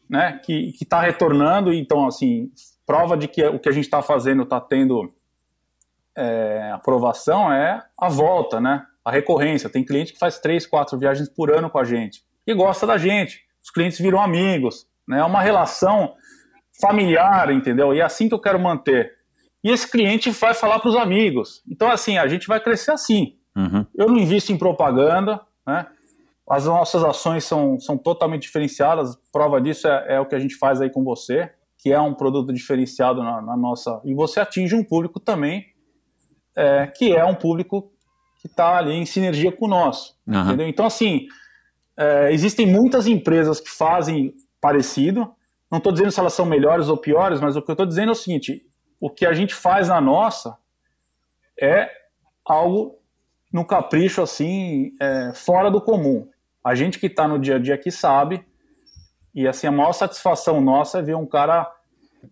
[0.10, 2.50] né, que está retornando, então, assim,
[2.86, 5.14] prova de que o que a gente está fazendo está tendo
[6.16, 8.86] é, aprovação é a volta, né?
[9.04, 9.70] a recorrência.
[9.70, 12.98] Tem cliente que faz três, quatro viagens por ano com a gente e gosta da
[12.98, 13.44] gente.
[13.62, 15.20] Os clientes viram amigos, né?
[15.20, 16.16] É uma relação
[16.80, 17.94] familiar, entendeu?
[17.94, 19.18] E é assim que eu quero manter.
[19.64, 21.62] E esse cliente vai falar para os amigos.
[21.70, 23.36] Então, assim, a gente vai crescer assim.
[23.56, 23.86] Uhum.
[23.96, 25.88] Eu não invisto em propaganda, né?
[26.50, 29.16] As nossas ações são, são totalmente diferenciadas.
[29.32, 32.14] Prova disso é, é o que a gente faz aí com você, que é um
[32.14, 34.02] produto diferenciado na, na nossa.
[34.04, 35.66] E você atinge um público também,
[36.56, 37.92] é, que é um público
[38.42, 40.16] que está ali em sinergia com o nosso.
[40.26, 40.42] Uhum.
[40.42, 40.68] Entendeu?
[40.68, 41.28] Então, assim,
[41.96, 45.30] é, existem muitas empresas que fazem parecido.
[45.70, 48.10] Não estou dizendo se elas são melhores ou piores, mas o que eu estou dizendo
[48.10, 48.64] é o seguinte:
[49.00, 50.58] o que a gente faz na nossa
[51.60, 51.90] é
[52.46, 53.00] algo
[53.52, 56.30] no capricho assim é, fora do comum.
[56.64, 58.46] A gente que está no dia a dia aqui sabe
[59.34, 61.72] e assim a maior satisfação nossa é ver um cara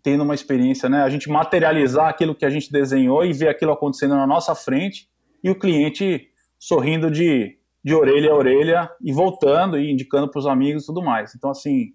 [0.04, 1.04] tendo uma experiência, né?
[1.04, 5.10] A gente materializar aquilo que a gente desenhou e ver aquilo acontecendo na nossa frente
[5.44, 6.30] e o cliente
[6.60, 11.02] sorrindo de, de orelha a orelha e voltando e indicando para os amigos e tudo
[11.02, 11.34] mais.
[11.36, 11.94] Então, assim,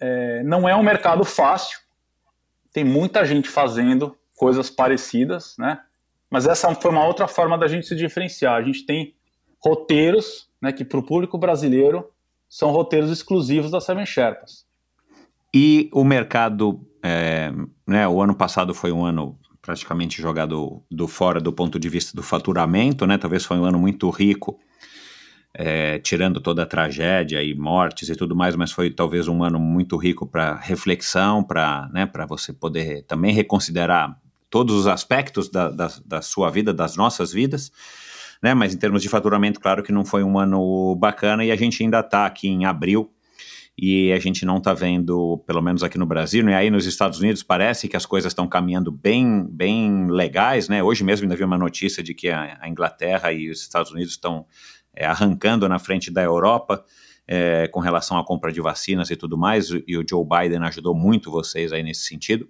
[0.00, 1.78] é, não é um mercado fácil,
[2.74, 5.80] tem muita gente fazendo coisas parecidas, né?
[6.28, 8.56] Mas essa foi uma outra forma da gente se diferenciar.
[8.56, 9.14] A gente tem
[9.64, 12.10] roteiros, né, que para o público brasileiro
[12.48, 14.66] são roteiros exclusivos da Seven Sherpas.
[15.54, 17.52] E o mercado, é,
[17.86, 22.16] né, o ano passado foi um ano praticamente jogado do fora do ponto de vista
[22.16, 23.16] do faturamento, né?
[23.16, 24.58] Talvez foi um ano muito rico,
[25.56, 29.60] é, tirando toda a tragédia e mortes e tudo mais, mas foi talvez um ano
[29.60, 34.18] muito rico para reflexão, para né, você poder também reconsiderar
[34.50, 37.70] todos os aspectos da, da, da sua vida, das nossas vidas.
[38.42, 41.56] Né, mas em termos de faturamento, claro que não foi um ano bacana e a
[41.56, 43.10] gente ainda está aqui em abril
[43.76, 46.54] e a gente não está vendo, pelo menos aqui no Brasil, né?
[46.54, 50.80] aí nos Estados Unidos parece que as coisas estão caminhando bem, bem legais, né?
[50.80, 54.12] Hoje mesmo ainda vi uma notícia de que a, a Inglaterra e os Estados Unidos
[54.12, 54.46] estão
[54.94, 56.84] é, arrancando na frente da Europa
[57.26, 60.94] é, com relação à compra de vacinas e tudo mais, e o Joe Biden ajudou
[60.94, 62.48] muito vocês aí nesse sentido.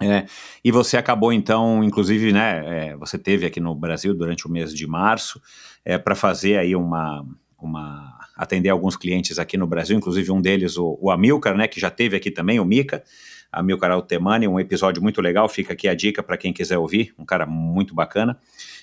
[0.00, 0.26] É,
[0.64, 2.88] e você acabou então, inclusive, né?
[2.88, 5.40] É, você teve aqui no Brasil durante o mês de março
[5.84, 7.24] é, para fazer aí uma,
[7.56, 11.80] uma atender alguns clientes aqui no Brasil, inclusive um deles, o, o Amilcar, né, que
[11.80, 13.04] já teve aqui também, o Mica,
[13.52, 17.24] Amilcar Altemani, um episódio muito legal, fica aqui a dica para quem quiser ouvir, um
[17.24, 18.36] cara muito bacana.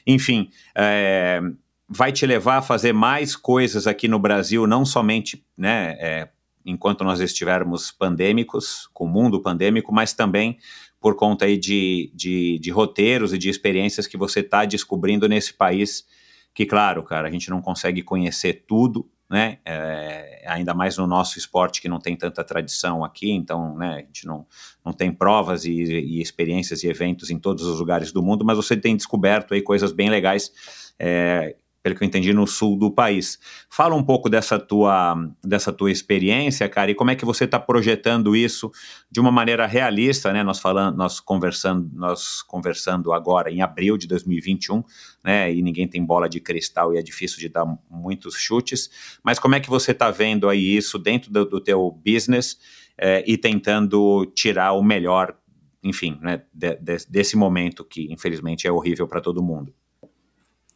[0.07, 1.41] Enfim, é,
[1.89, 6.29] vai te levar a fazer mais coisas aqui no Brasil, não somente, né, é,
[6.63, 10.57] enquanto nós estivermos pandêmicos, com o mundo pandêmico, mas também
[10.99, 15.53] por conta aí de, de, de roteiros e de experiências que você está descobrindo nesse
[15.53, 16.05] país,
[16.53, 19.59] que claro, cara, a gente não consegue conhecer tudo, né?
[19.63, 23.99] É, ainda mais no nosso esporte que não tem tanta tradição aqui, então né, a
[23.99, 24.45] gente não,
[24.83, 28.57] não tem provas e, e, experiências e eventos em todos os lugares do mundo, mas
[28.57, 30.51] você tem descoberto aí coisas bem legais.
[30.97, 33.39] É, pelo que eu entendi, no sul do país.
[33.69, 37.59] Fala um pouco dessa tua, dessa tua experiência, cara, e como é que você está
[37.59, 38.71] projetando isso
[39.09, 40.43] de uma maneira realista, né?
[40.43, 44.83] Nós falando, nós conversando, nós conversando agora em abril de 2021,
[45.23, 45.53] né?
[45.53, 49.19] E ninguém tem bola de cristal e é difícil de dar muitos chutes.
[49.23, 52.57] Mas como é que você está vendo aí isso dentro do, do teu business
[52.97, 55.33] é, e tentando tirar o melhor,
[55.81, 56.43] enfim, né?
[56.53, 59.73] De, de, desse momento que infelizmente é horrível para todo mundo?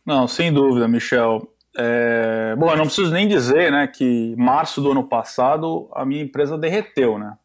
[0.05, 1.47] Não, sem dúvida, Michel.
[1.77, 2.55] É...
[2.57, 6.57] Bom, eu não preciso nem dizer, né, que março do ano passado a minha empresa
[6.57, 7.37] derreteu, né?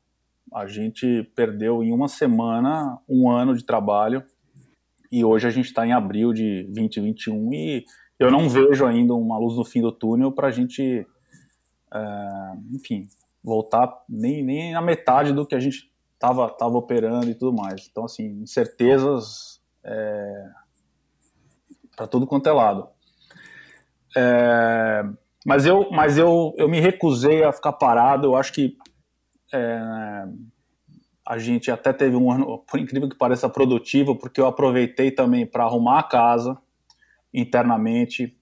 [0.52, 4.24] A gente perdeu em uma semana um ano de trabalho
[5.10, 7.84] e hoje a gente está em abril de 2021 e
[8.18, 11.06] eu não vejo ainda uma luz no fim do túnel para a gente,
[11.92, 12.52] é...
[12.72, 13.06] enfim,
[13.42, 17.88] voltar nem, nem a metade do que a gente estava tava operando e tudo mais.
[17.90, 20.50] Então, assim, incertezas é,
[21.98, 22.88] para tudo quanto é lado.
[24.16, 25.04] É,
[25.44, 28.28] mas eu, mas eu, eu me recusei a ficar parado.
[28.28, 28.76] Eu acho que
[29.52, 30.24] é,
[31.26, 35.44] a gente até teve um ano, por incrível que pareça, produtivo, porque eu aproveitei também
[35.44, 36.56] para arrumar a casa
[37.34, 38.38] internamente,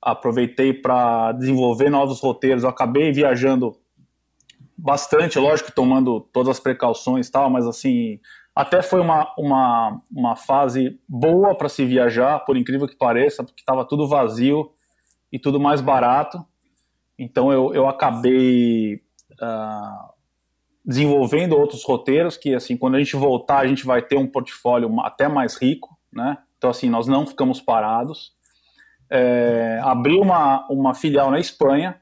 [0.00, 2.62] aproveitei para desenvolver novos roteiros.
[2.62, 3.76] Eu acabei viajando
[4.78, 8.20] bastante, lógico, tomando todas as precauções e tal, mas assim,
[8.54, 13.60] até foi uma, uma, uma fase boa para se viajar, por incrível que pareça, porque
[13.60, 14.70] estava tudo vazio
[15.32, 16.44] e tudo mais barato.
[17.18, 19.02] Então eu, eu acabei
[19.40, 20.12] uh,
[20.84, 25.00] desenvolvendo outros roteiros que, assim, quando a gente voltar, a gente vai ter um portfólio
[25.00, 26.38] até mais rico, né?
[26.58, 28.32] Então, assim, nós não ficamos parados.
[29.08, 32.00] É, abri uma, uma filial na Espanha,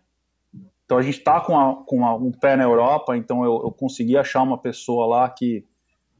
[0.84, 3.70] então a gente está com, a, com a, um pé na Europa, então eu, eu
[3.70, 5.64] consegui achar uma pessoa lá que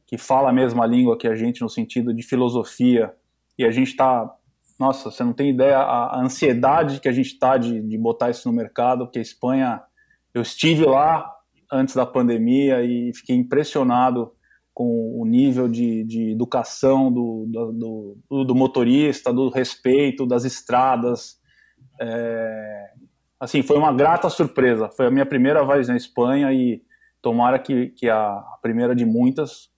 [0.09, 3.13] que fala a mesma língua que a gente no sentido de filosofia,
[3.55, 4.27] e a gente está,
[4.79, 8.49] nossa, você não tem ideia a, ansiedade que a gente está de, de botar isso
[8.49, 9.79] no mercado, porque a Espanha,
[10.33, 11.31] eu estive lá
[11.71, 14.31] antes da pandemia e fiquei impressionado
[14.73, 21.37] com o nível de, de educação do, do, do, do, motorista, do respeito, das estradas.
[22.01, 22.93] É,
[23.39, 24.89] assim, foi uma grata surpresa.
[24.89, 26.81] Foi a minha primeira vez na Espanha e
[27.21, 29.69] tomara que, que a primeira de muitas.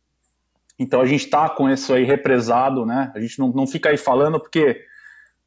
[0.82, 3.12] Então a gente está com isso aí represado, né?
[3.14, 4.84] A gente não, não fica aí falando porque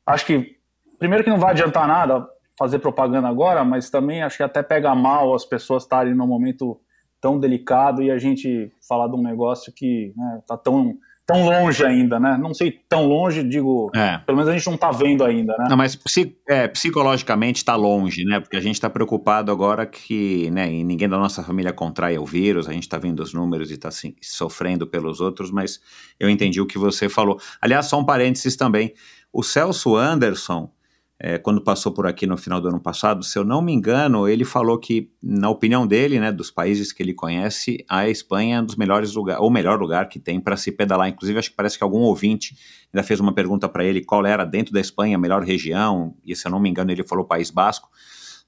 [0.06, 0.56] acho que
[0.97, 2.24] primeiro que não vai adiantar nada
[2.56, 6.81] fazer propaganda agora, mas também acho que até pega mal as pessoas estarem num momento
[7.20, 11.84] tão delicado e a gente falar de um negócio que né, tá tão tão longe
[11.84, 12.36] ainda, né?
[12.40, 14.18] Não sei tão longe, digo, é.
[14.18, 15.66] pelo menos a gente não está vendo ainda, né?
[15.68, 15.98] Não, mas
[16.46, 18.40] é, psicologicamente está longe, né?
[18.40, 22.68] Porque a gente está preocupado agora que né, ninguém da nossa família contrai o vírus,
[22.68, 25.80] a gente está vendo os números e está assim, sofrendo pelos outros, mas
[26.20, 27.40] eu entendi o que você falou.
[27.60, 28.92] Aliás, só um parênteses também,
[29.32, 30.70] o Celso Anderson,
[31.19, 34.28] é, quando passou por aqui no final do ano passado, se eu não me engano,
[34.28, 38.61] ele falou que, na opinião dele, né, dos países que ele conhece, a Espanha é
[38.61, 41.09] um dos melhores lugares, ou melhor lugar que tem para se pedalar.
[41.09, 42.57] Inclusive, acho que parece que algum ouvinte
[42.93, 46.35] ainda fez uma pergunta para ele qual era dentro da Espanha a melhor região, e
[46.35, 47.89] se eu não me engano, ele falou País Basco.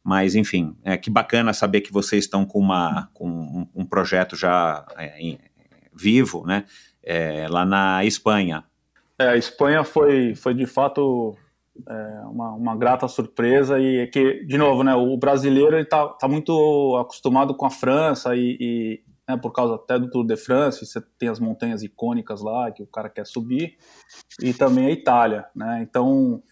[0.02, 4.36] Mas, enfim, é que bacana saber que vocês estão com, uma, com um, um projeto
[4.36, 5.38] já é, em,
[5.92, 6.64] vivo, né,
[7.02, 8.64] é, lá na Espanha.
[9.18, 11.36] É, a Espanha foi, foi de fato
[11.88, 16.28] é uma, uma, grata surpresa e é que, de novo, né, o brasileiro está tá
[16.28, 20.84] muito acostumado com a França e, e né, por causa até do Tour de France,
[20.84, 23.76] você tem as montanhas icônicas lá que o cara quer subir
[24.40, 25.80] e também a Itália, né?
[25.82, 26.42] Então,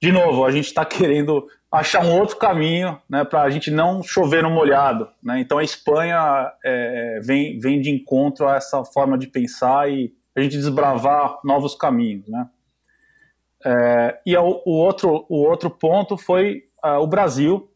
[0.00, 4.02] de novo, a gente está querendo achar um outro caminho, né, para a gente não
[4.02, 5.40] chover no molhado, né?
[5.40, 10.40] Então a Espanha é, vem vem de encontro a essa forma de pensar e a
[10.40, 12.48] gente desbravar novos caminhos, né?
[13.68, 17.68] É, e o, o, outro, o outro ponto foi uh, o Brasil,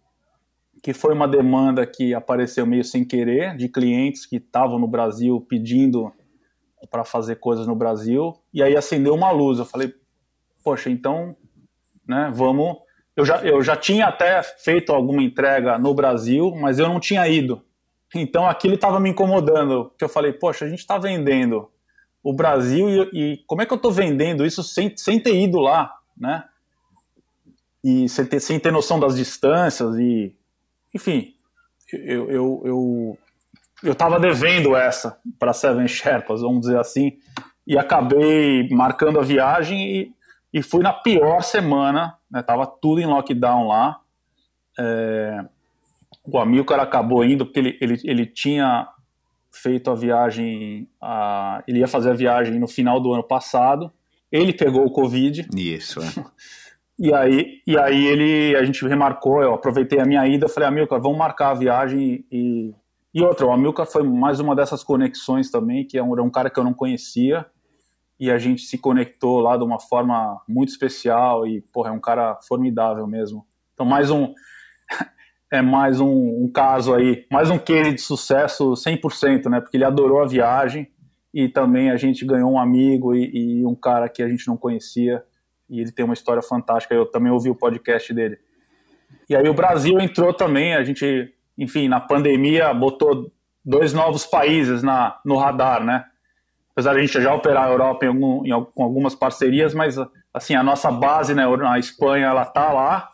[0.81, 5.44] que foi uma demanda que apareceu meio sem querer, de clientes que estavam no Brasil
[5.49, 6.12] pedindo
[6.93, 9.59] para fazer coisas no Brasil, e aí acendeu uma luz.
[9.59, 9.93] Eu falei,
[10.62, 11.36] poxa, então,
[12.07, 12.77] né, vamos.
[13.17, 17.27] Eu já, eu já tinha até feito alguma entrega no Brasil, mas eu não tinha
[17.27, 17.65] ido.
[18.15, 21.69] Então aquilo estava me incomodando, porque eu falei, poxa, a gente está vendendo
[22.23, 25.59] o Brasil e, e como é que eu estou vendendo isso sem, sem ter ido
[25.59, 26.45] lá, né?
[27.83, 30.35] E sem ter, sem ter noção das distâncias e,
[30.95, 31.35] enfim,
[31.93, 33.19] eu eu, eu,
[33.83, 37.17] eu tava devendo essa para Seven Sherpas, vamos dizer assim,
[37.67, 40.15] e acabei marcando a viagem e,
[40.53, 42.43] e fui na pior semana, né?
[42.43, 44.01] Tava tudo em lockdown lá.
[44.79, 45.45] É,
[46.25, 48.89] o Amilcar acabou indo porque ele, ele, ele tinha
[49.51, 53.93] feito a viagem, a, ele ia fazer a viagem no final do ano passado.
[54.31, 55.49] Ele pegou o Covid.
[55.55, 56.05] Isso, é.
[57.03, 61.01] E aí, e aí ele, a gente remarcou, eu aproveitei a minha ida, falei, Amilcar,
[61.01, 62.75] vamos marcar a viagem e,
[63.15, 66.29] e outra, o Amilcar foi mais uma dessas conexões também, que é um, era um
[66.29, 67.47] cara que eu não conhecia,
[68.19, 71.99] e a gente se conectou lá de uma forma muito especial, e, porra, é um
[71.99, 73.47] cara formidável mesmo.
[73.73, 74.35] Então, mais um,
[75.51, 79.85] é mais um, um caso aí, mais um case de sucesso 100%, né, porque ele
[79.85, 80.89] adorou a viagem,
[81.33, 84.57] e também a gente ganhou um amigo e, e um cara que a gente não
[84.57, 85.23] conhecia,
[85.69, 88.39] e ele tem uma história fantástica, eu também ouvi o podcast dele.
[89.29, 93.31] E aí o Brasil entrou também, a gente enfim, na pandemia botou
[93.62, 96.07] dois novos países na, no radar, né?
[96.73, 99.97] Apesar de a gente já operar a Europa em, algum, em algumas parcerias, mas
[100.33, 103.10] assim, a nossa base né, na Espanha, ela tá lá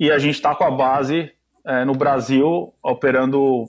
[0.00, 1.30] e a gente está com a base
[1.64, 3.66] é, no Brasil, operando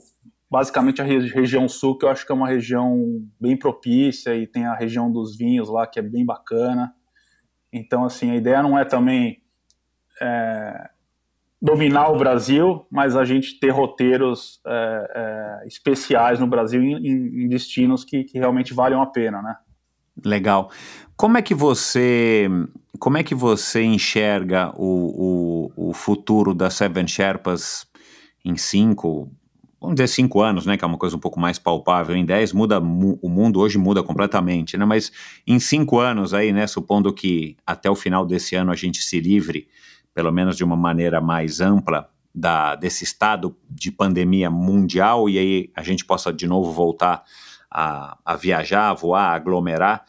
[0.50, 4.64] basicamente a região sul, que eu acho que é uma região bem propícia e tem
[4.64, 6.94] a região dos vinhos lá, que é bem bacana.
[7.70, 9.42] Então, assim, a ideia não é também
[10.20, 10.90] é,
[11.60, 17.48] dominar o Brasil, mas a gente ter roteiros é, é, especiais no Brasil em, em
[17.48, 19.56] destinos que, que, realmente valham a pena, né?
[20.24, 20.70] Legal.
[21.16, 22.48] Como é que você
[22.98, 27.84] como é que você enxerga o, o, o futuro da Seven Sherpas
[28.44, 29.28] em cinco,
[29.80, 32.14] vamos dizer cinco anos, né, que é uma coisa um pouco mais palpável.
[32.14, 34.84] Em dez muda o mundo hoje muda completamente, né?
[34.84, 35.10] Mas
[35.44, 39.18] em cinco anos aí, né, supondo que até o final desse ano a gente se
[39.18, 39.66] livre
[40.14, 45.70] pelo menos de uma maneira mais ampla, da, desse estado de pandemia mundial e aí
[45.74, 47.24] a gente possa de novo voltar
[47.72, 50.04] a, a viajar, a voar, a aglomerar.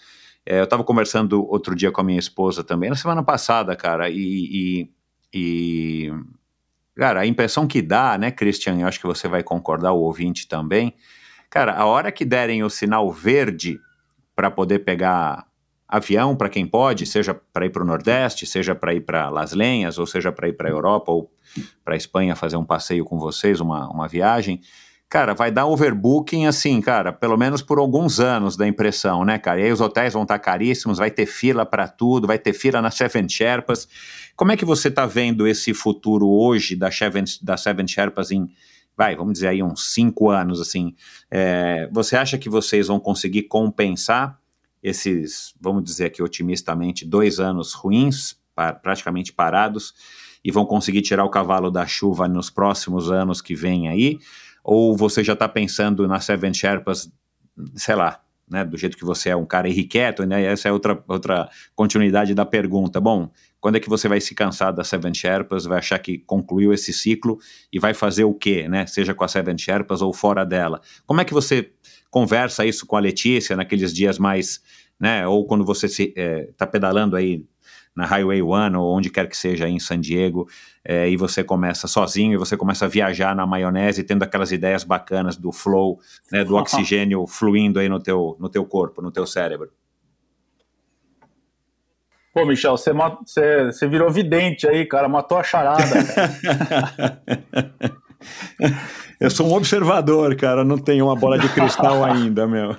[0.46, 4.10] É, eu estava conversando outro dia com a minha esposa também, na semana passada, cara,
[4.10, 4.92] e, e,
[5.34, 6.12] e,
[6.98, 10.48] cara, a impressão que dá, né, Christian, eu acho que você vai concordar, o ouvinte
[10.48, 10.94] também,
[11.50, 13.80] cara, a hora que derem o sinal verde
[14.36, 15.46] para poder pegar
[15.88, 19.54] avião para quem pode, seja para ir para o Nordeste, seja para ir para Las
[19.54, 21.32] Lenhas, ou seja para ir para a Europa ou
[21.86, 24.60] para a Espanha fazer um passeio com vocês, uma, uma viagem.
[25.14, 29.62] Cara, vai dar overbooking assim, cara, pelo menos por alguns anos da impressão, né, cara?
[29.62, 32.52] E aí os hotéis vão estar tá caríssimos, vai ter fila para tudo, vai ter
[32.52, 33.88] fila na Seven Sherpas.
[34.36, 38.50] Como é que você está vendo esse futuro hoje da Seven, da Seven Sherpas em,
[38.98, 40.96] vai, vamos dizer aí uns cinco anos, assim?
[41.30, 44.40] É, você acha que vocês vão conseguir compensar
[44.82, 48.36] esses, vamos dizer aqui otimistamente, dois anos ruins,
[48.82, 49.94] praticamente parados,
[50.44, 54.18] e vão conseguir tirar o cavalo da chuva nos próximos anos que vem aí?
[54.64, 57.12] Ou você já está pensando na Seven Sherpas,
[57.76, 61.04] sei lá, né, do jeito que você é um cara irrequieto, né, essa é outra,
[61.08, 63.00] outra continuidade da pergunta.
[63.00, 66.74] Bom, quando é que você vai se cansar da Seven Sherpas, vai achar que concluiu
[66.74, 67.40] esse ciclo
[67.72, 70.82] e vai fazer o quê, né, seja com a Seven Sherpas ou fora dela?
[71.06, 71.72] Como é que você
[72.12, 74.62] conversa isso com a Letícia naqueles dias mais,
[75.00, 77.46] né, ou quando você está é, tá pedalando aí
[77.96, 80.48] na Highway One ou onde quer que seja aí em San Diego,
[80.84, 84.84] é, e você começa sozinho e você começa a viajar na maionese, tendo aquelas ideias
[84.84, 86.00] bacanas do flow,
[86.32, 89.72] né, do oxigênio fluindo aí no teu, no teu corpo, no teu cérebro.
[92.34, 95.84] Pô, Michel, você, você, você virou vidente aí, cara, matou a charada.
[99.20, 102.76] Eu sou um observador, cara, não tenho uma bola de cristal ainda, meu.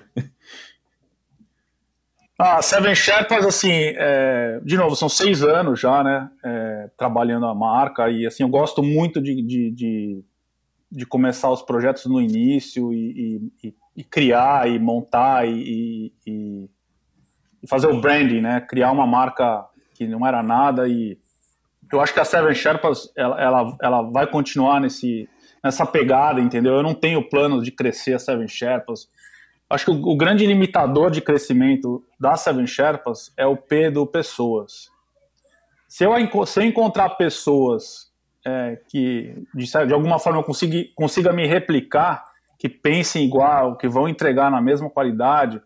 [2.39, 7.55] Ah, Seven Sherpas, assim, é, de novo, são seis anos já, né, é, trabalhando a
[7.55, 10.25] marca, e assim, eu gosto muito de, de, de,
[10.91, 16.69] de começar os projetos no início e, e, e criar e montar e, e,
[17.69, 19.65] fazer o branding, né, criar uma marca
[19.95, 21.17] que não era nada e
[21.93, 25.29] eu acho que a Seven Sherpas, ela, ela, ela vai continuar nesse,
[25.63, 26.75] nessa pegada, entendeu?
[26.75, 29.09] Eu não tenho planos de crescer a Seven Sherpas.
[29.75, 34.07] Acho que o, o grande limitador de crescimento da Seven Sherpas é o P do
[34.07, 34.91] pessoas.
[35.89, 38.13] Se eu, se eu encontrar pessoas
[38.47, 42.25] é, que, de, de, alguma forma, eu consiga, consiga me replicar,
[42.59, 45.61] que pensem igual, que vão entregar na mesma qualidade,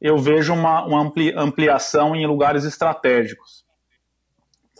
[0.00, 3.68] eu vejo uma, uma ampli, ampliação em lugares estratégicos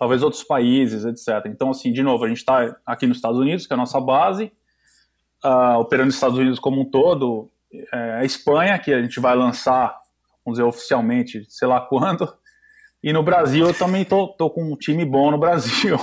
[0.00, 1.44] talvez outros países, etc.
[1.44, 4.00] Então, assim, de novo, a gente está aqui nos Estados Unidos, que é a nossa
[4.00, 4.50] base,
[5.44, 9.34] uh, operando nos Estados Unidos como um todo, é, a Espanha, que a gente vai
[9.34, 9.96] lançar,
[10.44, 12.32] vamos dizer, oficialmente, sei lá quando,
[13.02, 15.98] e no Brasil eu também tô, tô com um time bom no Brasil.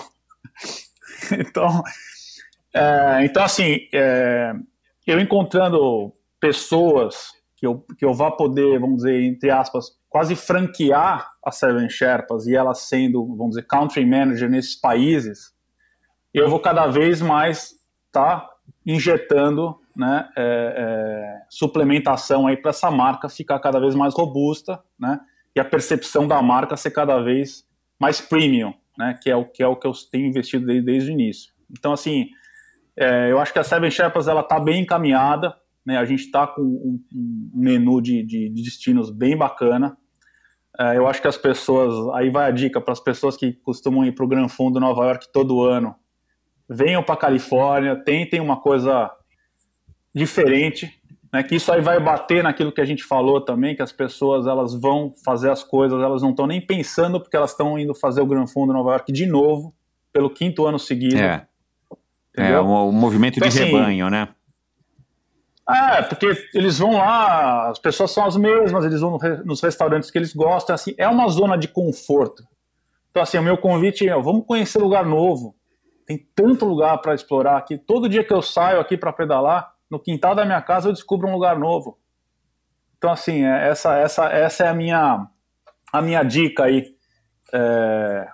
[1.31, 1.83] então,
[2.73, 4.53] é, então, assim, é,
[5.05, 11.31] eu encontrando pessoas que eu, que eu vá poder, vamos dizer, entre aspas, quase franquear
[11.43, 15.53] a Seven Sherpas e ela sendo, vamos dizer, country manager nesses países,
[16.33, 17.75] eu vou cada vez mais
[18.11, 18.47] tá
[18.85, 25.19] injetando né, é, é, suplementação para essa marca ficar cada vez mais robusta, né,
[25.55, 27.65] e a percepção da marca ser cada vez
[27.99, 28.73] mais premium.
[28.97, 29.17] né?
[29.21, 31.53] Que é o que é o que eu tenho investido desde, desde o início.
[31.69, 32.29] Então, assim,
[32.95, 35.97] é, eu acho que a Seven Sherpas está bem encaminhada, né?
[35.97, 39.97] A gente está com um, um menu de, de, de, destinos bem bacana.
[40.79, 44.05] É, eu acho que as pessoas, aí vai a dica para as pessoas que costumam
[44.05, 45.95] ir para o Gran Fundo Nova York todo ano,
[46.69, 49.09] venham para Califórnia, tentem uma coisa
[50.17, 50.91] diferente,
[51.31, 54.47] né, que isso aí vai bater naquilo que a gente falou também, que as pessoas
[54.47, 58.21] elas vão fazer as coisas, elas não estão nem pensando porque elas estão indo fazer
[58.21, 59.73] o Gran Fundo Nova York de novo,
[60.11, 61.17] pelo quinto ano seguido.
[61.17, 61.47] É,
[62.35, 64.29] é um, um movimento então, de assim, rebanho, né?
[65.69, 70.17] É, porque eles vão lá, as pessoas são as mesmas, eles vão nos restaurantes que
[70.17, 72.43] eles gostam, assim, é uma zona de conforto.
[73.11, 75.55] Então, assim, o meu convite é, vamos conhecer lugar novo.
[76.05, 77.77] Tem tanto lugar para explorar aqui.
[77.77, 81.27] Todo dia que eu saio aqui para pedalar, no quintal da minha casa eu descubro
[81.27, 81.97] um lugar novo.
[82.97, 85.27] Então, assim, é, essa, essa, essa é a minha,
[85.91, 86.85] a minha dica aí.
[87.53, 88.27] É...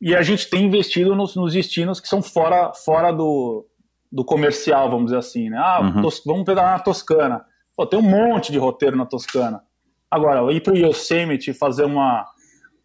[0.00, 3.66] E a gente tem investido nos, nos destinos que são fora, fora do,
[4.12, 5.58] do comercial, vamos dizer assim, né?
[5.58, 6.02] Ah, uhum.
[6.02, 7.44] tos, vamos pedalar na Toscana.
[7.74, 9.62] Pô, tem um monte de roteiro na Toscana.
[10.10, 12.26] Agora, ir para o Yosemite fazer uma,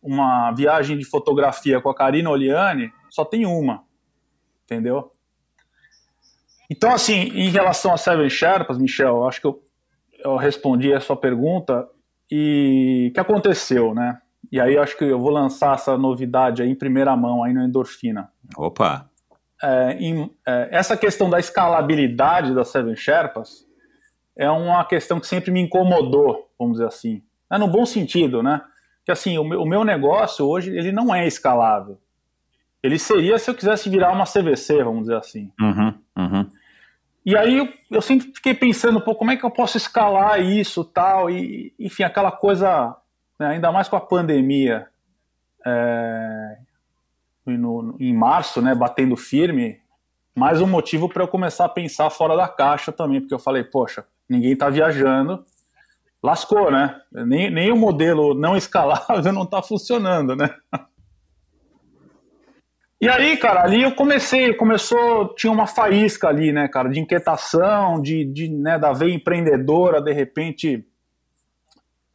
[0.01, 3.83] uma viagem de fotografia com a Karina Oliani, só tem uma,
[4.63, 5.11] entendeu?
[6.71, 9.61] Então, assim, em relação a Seven Sherpas, Michel, acho que eu,
[10.23, 11.85] eu respondi a sua pergunta
[12.31, 14.19] e o que aconteceu, né?
[14.49, 17.61] E aí acho que eu vou lançar essa novidade aí em primeira mão aí no
[17.61, 18.29] Endorfina.
[18.55, 19.05] Opa!
[19.61, 23.65] É, em, é, essa questão da escalabilidade da Seven Sherpas
[24.33, 27.21] é uma questão que sempre me incomodou, vamos dizer assim.
[27.51, 28.61] É no bom sentido, né?
[29.03, 31.99] Que assim, o meu, o meu negócio hoje, ele não é escalável.
[32.81, 35.51] Ele seria se eu quisesse virar uma CVC, vamos dizer assim.
[35.59, 36.49] Uhum, uhum.
[37.25, 41.29] E aí eu, sempre fiquei pensando, pô, como é que eu posso escalar isso tal,
[41.29, 42.95] e enfim, aquela coisa,
[43.39, 44.87] né, ainda mais com a pandemia,
[45.65, 46.57] é,
[47.45, 49.79] no, em março, né, batendo firme,
[50.35, 53.63] mais um motivo para eu começar a pensar fora da caixa também, porque eu falei,
[53.63, 55.45] poxa, ninguém está viajando,
[56.23, 57.01] lascou, né?
[57.11, 60.49] Nem, nem o modelo não escalável não está funcionando, né?
[63.01, 67.99] E aí, cara, ali eu comecei, começou, tinha uma faísca ali, né, cara, de inquietação,
[67.99, 70.87] de, de né, da veia empreendedora, de repente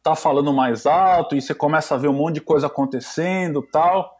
[0.01, 4.15] tá falando mais alto e você começa a ver um monte de coisa acontecendo tal.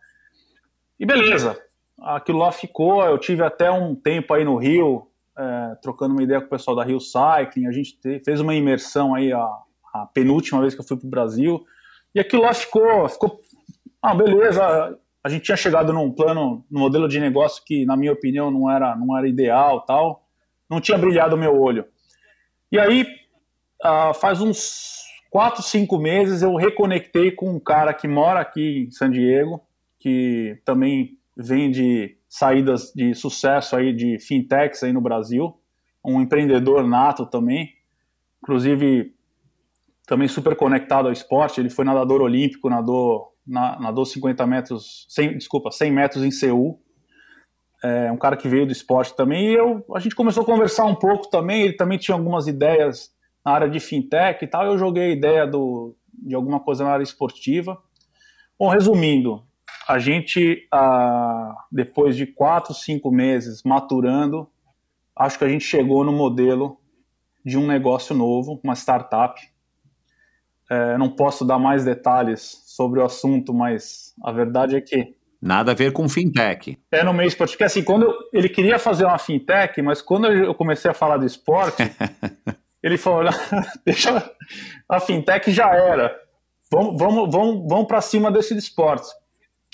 [1.00, 1.58] E beleza,
[2.02, 6.42] aquilo lá ficou, eu tive até um tempo aí no Rio, é, trocando uma ideia
[6.42, 9.40] com o pessoal da Rio Cycling, a gente te, fez uma imersão aí a,
[9.94, 11.66] a penúltima vez que eu fui pro Brasil,
[12.14, 13.40] e aquilo lá ficou, ficou,
[14.02, 18.14] ah, beleza, a gente tinha chegado num plano, num modelo de negócio que, na minha
[18.14, 20.26] opinião, não era, não era ideal, tal.
[20.70, 21.86] Não tinha brilhado o meu olho.
[22.72, 23.06] E aí,
[23.84, 28.92] uh, faz uns quatro, cinco meses, eu reconectei com um cara que mora aqui em
[28.92, 29.62] San Diego,
[30.00, 35.60] que também vende saídas de sucesso aí de fintechs aí no Brasil,
[36.04, 37.74] um empreendedor nato também,
[38.42, 39.14] inclusive
[40.08, 45.38] também super conectado ao esporte, ele foi nadador olímpico, nadou na, nadou 50 metros, 100,
[45.38, 46.82] desculpa, 100 metros em Seul.
[47.84, 49.52] É um cara que veio do esporte também.
[49.52, 51.62] E eu, a gente começou a conversar um pouco também.
[51.62, 54.66] Ele também tinha algumas ideias na área de fintech e tal.
[54.66, 57.78] Eu joguei a ideia do, de alguma coisa na área esportiva.
[58.60, 59.44] Bom, resumindo,
[59.88, 64.50] a gente, ah, depois de quatro, cinco meses maturando,
[65.16, 66.80] acho que a gente chegou no modelo
[67.46, 69.40] de um negócio novo, uma startup,
[70.70, 75.16] é, não posso dar mais detalhes sobre o assunto, mas a verdade é que.
[75.42, 76.78] Nada a ver com fintech.
[76.92, 77.58] É no meio esportivo.
[77.58, 81.18] Porque assim, quando eu, ele queria fazer uma fintech, mas quando eu comecei a falar
[81.18, 81.82] do esporte,
[82.84, 83.32] ele falou:
[83.84, 84.32] deixa
[84.88, 86.16] a fintech já era.
[86.72, 89.10] Vamos, vamos, vamos, vamos para cima desse de esportes.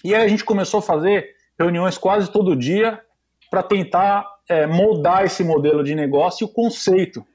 [0.04, 1.28] E aí a gente começou a fazer
[1.60, 3.02] reuniões quase todo dia
[3.50, 7.26] para tentar é, moldar esse modelo de negócio e o conceito.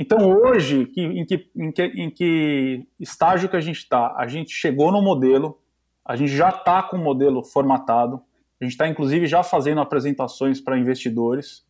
[0.00, 4.14] Então, hoje, que, em, que, em, que, em que estágio que a gente está?
[4.16, 5.60] A gente chegou no modelo,
[6.02, 8.22] a gente já está com o modelo formatado,
[8.58, 11.66] a gente está, inclusive, já fazendo apresentações para investidores.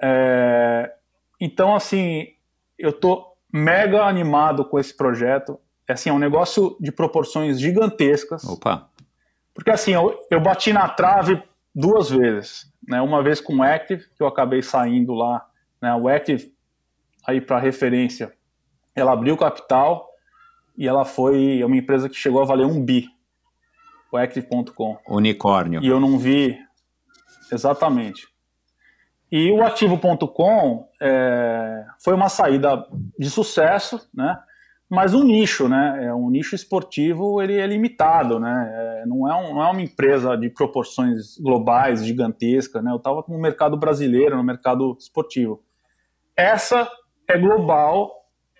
[0.00, 0.94] É,
[1.40, 2.28] então, assim,
[2.78, 5.58] eu estou mega animado com esse projeto.
[5.88, 8.44] É, assim, é um negócio de proporções gigantescas.
[8.44, 8.88] Opa!
[9.52, 11.42] Porque, assim, eu, eu bati na trave
[11.74, 12.72] duas vezes.
[12.86, 13.00] Né?
[13.00, 15.44] Uma vez com o Active, que eu acabei saindo lá.
[15.82, 15.92] Né?
[15.92, 16.53] O Active
[17.26, 18.32] aí para referência,
[18.94, 20.08] ela abriu capital
[20.76, 23.06] e ela foi uma empresa que chegou a valer um bi,
[24.12, 24.98] o Active.com.
[25.08, 25.82] Unicórnio.
[25.82, 26.58] E eu não vi
[27.52, 28.26] exatamente.
[29.30, 32.86] E o Ativo.com é, foi uma saída
[33.18, 34.38] de sucesso, né?
[34.88, 36.04] mas um nicho, né?
[36.04, 38.70] É um nicho esportivo, ele é limitado, né?
[38.72, 42.92] É, não, é um, não é uma empresa de proporções globais, gigantesca, né?
[42.92, 45.62] Eu estava no mercado brasileiro, no mercado esportivo.
[46.36, 46.88] Essa
[47.28, 48.12] é global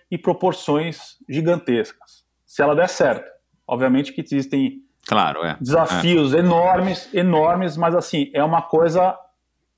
[0.09, 2.25] e proporções gigantescas.
[2.45, 3.29] Se ela der certo,
[3.67, 5.57] obviamente que existem claro, é.
[5.59, 6.39] desafios é.
[6.39, 9.17] enormes, enormes, mas assim é uma coisa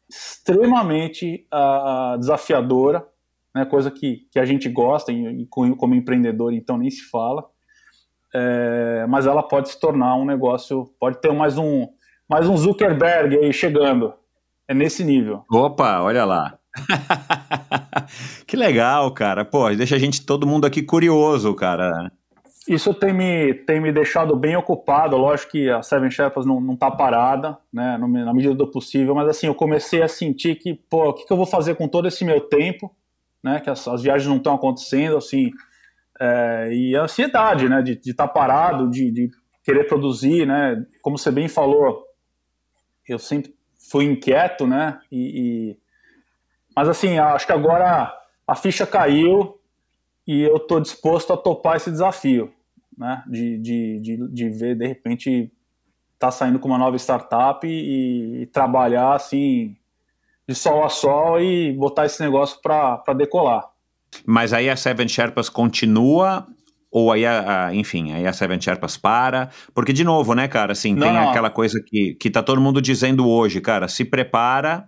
[0.10, 3.06] extremamente uh, desafiadora
[3.58, 7.44] né, coisa que, que a gente gosta, e, e como empreendedor, então nem se fala.
[8.34, 11.88] É, mas ela pode se tornar um negócio, pode ter mais um,
[12.30, 14.14] mais um Zuckerberg aí chegando.
[14.68, 15.46] É nesse nível.
[15.52, 16.60] Opa, olha lá.
[18.46, 19.44] que legal, cara.
[19.46, 22.12] Pô, deixa a gente, todo mundo aqui curioso, cara.
[22.68, 25.16] Isso tem me, tem me deixado bem ocupado.
[25.16, 29.30] Lógico que a Seven Shepherds não, não tá parada, né, na medida do possível, mas
[29.30, 32.08] assim, eu comecei a sentir que, pô, o que, que eu vou fazer com todo
[32.08, 32.94] esse meu tempo?
[33.44, 35.52] né, que as, as viagens não estão acontecendo, assim,
[36.20, 39.30] é, e a ansiedade, né, de estar tá parado, de, de,
[39.64, 42.06] querer produzir, né, como você bem falou,
[43.08, 43.54] eu sempre
[43.90, 45.78] fui inquieto, né, e, e
[46.78, 48.16] mas assim, acho que agora
[48.48, 49.60] a ficha caiu
[50.28, 52.54] e eu estou disposto a topar esse desafio,
[52.96, 55.52] né, de, de, de, de ver, de repente,
[56.20, 59.76] tá saindo com uma nova startup e, e trabalhar, assim,
[60.48, 63.72] de sol a sol e botar esse negócio para decolar.
[64.24, 66.46] Mas aí a Seven Sherpas continua
[66.92, 70.74] ou aí, a, a, enfim, aí a Seven Sherpas para, porque de novo, né, cara,
[70.74, 71.30] assim, não, tem não.
[71.32, 74.88] aquela coisa que, que tá todo mundo dizendo hoje, cara, se prepara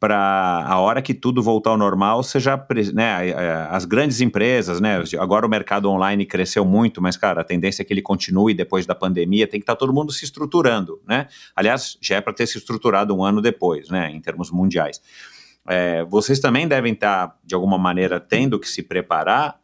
[0.00, 3.34] para a hora que tudo voltar ao normal, já, né,
[3.68, 7.84] as grandes empresas, né, agora o mercado online cresceu muito, mas, cara, a tendência é
[7.84, 11.28] que ele continue depois da pandemia, tem que estar tá todo mundo se estruturando, né,
[11.54, 15.02] aliás, já é para ter se estruturado um ano depois, né, em termos mundiais.
[15.68, 19.60] É, vocês também devem estar, tá, de alguma maneira, tendo que se preparar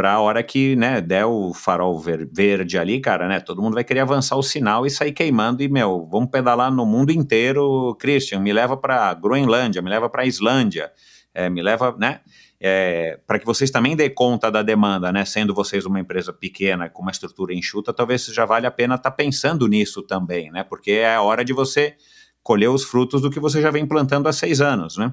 [0.00, 3.74] para a hora que, né, der o farol ver verde ali, cara, né, todo mundo
[3.74, 7.94] vai querer avançar o sinal e sair queimando e, meu, vamos pedalar no mundo inteiro,
[8.00, 10.90] Christian, me leva para Groenlândia, me leva para Islândia,
[11.34, 12.20] é, me leva, né,
[12.58, 16.88] é, para que vocês também dêem conta da demanda, né, sendo vocês uma empresa pequena,
[16.88, 20.64] com uma estrutura enxuta, talvez já vale a pena estar tá pensando nisso também, né,
[20.64, 21.94] porque é a hora de você
[22.42, 25.12] colher os frutos do que você já vem plantando há seis anos, né.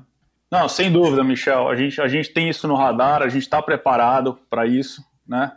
[0.51, 1.67] Não, sem dúvida, Michel.
[1.67, 5.51] A gente, a gente tem isso no radar, a gente está preparado para isso, né?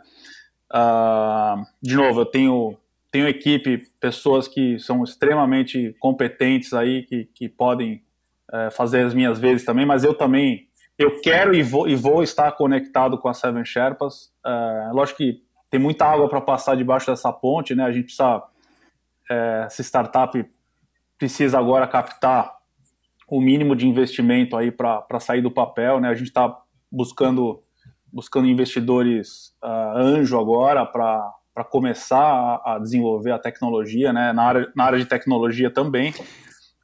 [0.73, 2.77] Uh, de novo, eu tenho,
[3.09, 8.03] tenho equipe, pessoas que são extremamente competentes aí, que, que podem
[8.51, 12.21] uh, fazer as minhas vezes também, mas eu também, eu quero e vou, e vou
[12.21, 14.31] estar conectado com a Seven Sherpas.
[14.45, 17.85] Uh, lógico que tem muita água para passar debaixo dessa ponte, né?
[17.85, 18.43] A gente precisa,
[19.29, 20.45] é, essa startup
[21.17, 22.60] precisa agora captar
[23.31, 26.09] o mínimo de investimento aí para sair do papel, né?
[26.09, 26.53] A gente está
[26.91, 27.63] buscando
[28.11, 34.33] buscando investidores uh, anjo agora para começar a, a, desenvolver a tecnologia, né?
[34.33, 36.13] Na área, na área de tecnologia também,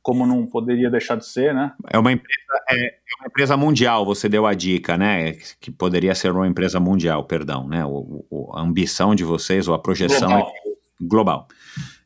[0.02, 1.74] como não poderia deixar de ser, né?
[1.92, 5.34] É uma empresa, é, é uma empresa mundial, você deu a dica, né?
[5.60, 7.84] Que poderia ser uma empresa mundial, perdão, né?
[7.84, 10.54] O, o a ambição de vocês ou a projeção global.
[10.66, 11.48] É global.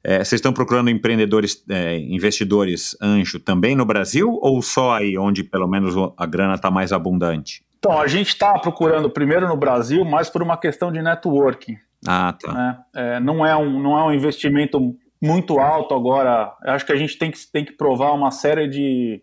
[0.04, 5.44] É, vocês estão procurando empreendedores, é, investidores anjo também no Brasil ou só aí onde
[5.44, 7.64] pelo menos a grana está mais abundante?
[7.78, 11.78] Então, a gente está procurando primeiro no Brasil, mas por uma questão de networking.
[12.08, 12.54] Ah, tá.
[12.54, 12.80] Né?
[12.94, 16.54] É, não, é um, não é um investimento muito alto agora.
[16.64, 19.22] Eu acho que a gente tem que, tem que provar uma série de,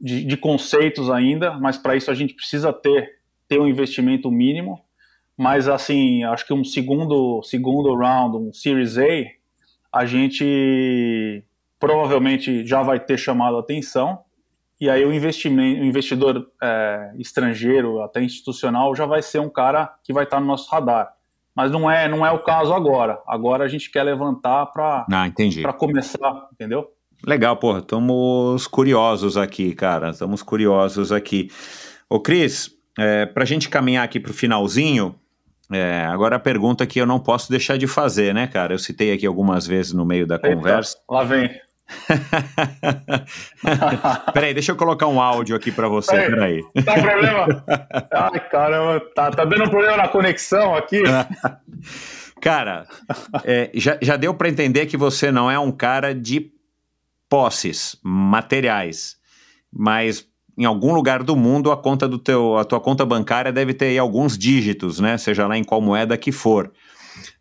[0.00, 3.10] de, de conceitos ainda, mas para isso a gente precisa ter,
[3.46, 4.80] ter um investimento mínimo.
[5.36, 9.04] Mas, assim, acho que um segundo, segundo round, um Series A,
[9.92, 11.44] a gente
[11.78, 14.20] provavelmente já vai ter chamado a atenção
[14.80, 19.92] e aí o, investimento, o investidor é, estrangeiro, até institucional, já vai ser um cara
[20.04, 21.12] que vai estar no nosso radar.
[21.54, 23.20] Mas não é, não é o caso agora.
[23.26, 26.88] Agora a gente quer levantar para ah, começar, entendeu?
[27.26, 27.80] Legal, porra.
[27.80, 30.10] Estamos curiosos aqui, cara.
[30.10, 31.50] Estamos curiosos aqui.
[32.08, 35.16] Ô, Cris, é, para a gente caminhar aqui para o finalzinho,
[35.72, 38.72] é, agora a pergunta que eu não posso deixar de fazer, né, cara?
[38.72, 40.96] Eu citei aqui algumas vezes no meio da Eita, conversa.
[41.08, 41.50] Lá vem.
[44.32, 46.16] peraí, deixa eu colocar um áudio aqui para você.
[46.16, 46.62] Peraí.
[46.62, 46.84] peraí.
[46.84, 47.64] Tá problema?
[48.12, 51.02] Ai, caramba, tá, tá dando um problema na conexão aqui.
[52.40, 52.86] cara,
[53.44, 56.52] é, já, já deu para entender que você não é um cara de
[57.28, 59.16] posses materiais,
[59.72, 60.27] mas
[60.58, 63.96] em algum lugar do mundo a conta do teu, a tua conta bancária deve ter
[63.96, 65.16] alguns dígitos, né?
[65.16, 66.72] Seja lá em qual moeda que for.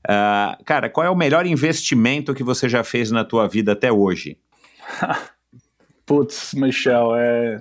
[0.08, 3.92] Uh, cara, qual é o melhor investimento que você já fez na tua vida até
[3.92, 4.38] hoje?
[6.06, 7.60] Putz, Michel, é,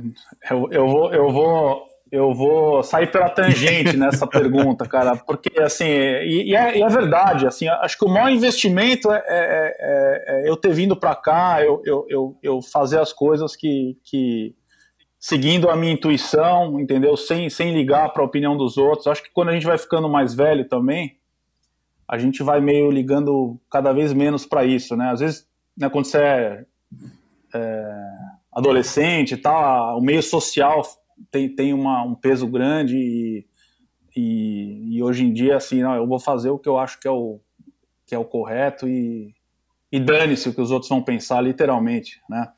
[0.50, 5.88] eu, eu, vou, eu, vou, eu vou sair pela tangente nessa pergunta, cara, porque assim,
[5.88, 10.44] e, e, é, e, é, verdade, assim, acho que o maior investimento é, é, é,
[10.46, 14.54] é eu ter vindo para cá, eu, eu, eu, eu, fazer as coisas que, que
[15.26, 17.16] seguindo a minha intuição, entendeu?
[17.16, 19.08] Sem, sem ligar para a opinião dos outros.
[19.08, 21.18] Acho que quando a gente vai ficando mais velho também,
[22.06, 25.10] a gente vai meio ligando cada vez menos para isso, né?
[25.10, 26.64] Às vezes, né, quando você é,
[27.52, 27.92] é
[28.52, 30.82] adolescente e tal, o meio social
[31.28, 33.46] tem, tem uma, um peso grande e,
[34.16, 37.08] e, e, hoje em dia, assim, não, eu vou fazer o que eu acho que
[37.08, 37.40] é o,
[38.06, 39.34] que é o correto e,
[39.90, 42.52] e dane-se o que os outros vão pensar, literalmente, né?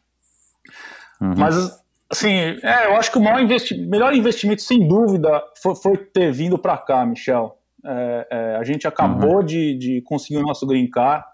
[1.19, 1.35] Uhum.
[1.35, 5.97] Mas, assim, é, eu acho que o maior investi melhor investimento, sem dúvida, foi, foi
[5.97, 7.59] ter vindo para cá, Michel.
[7.85, 9.45] É, é, a gente acabou uhum.
[9.45, 11.25] de, de conseguir o nosso green card,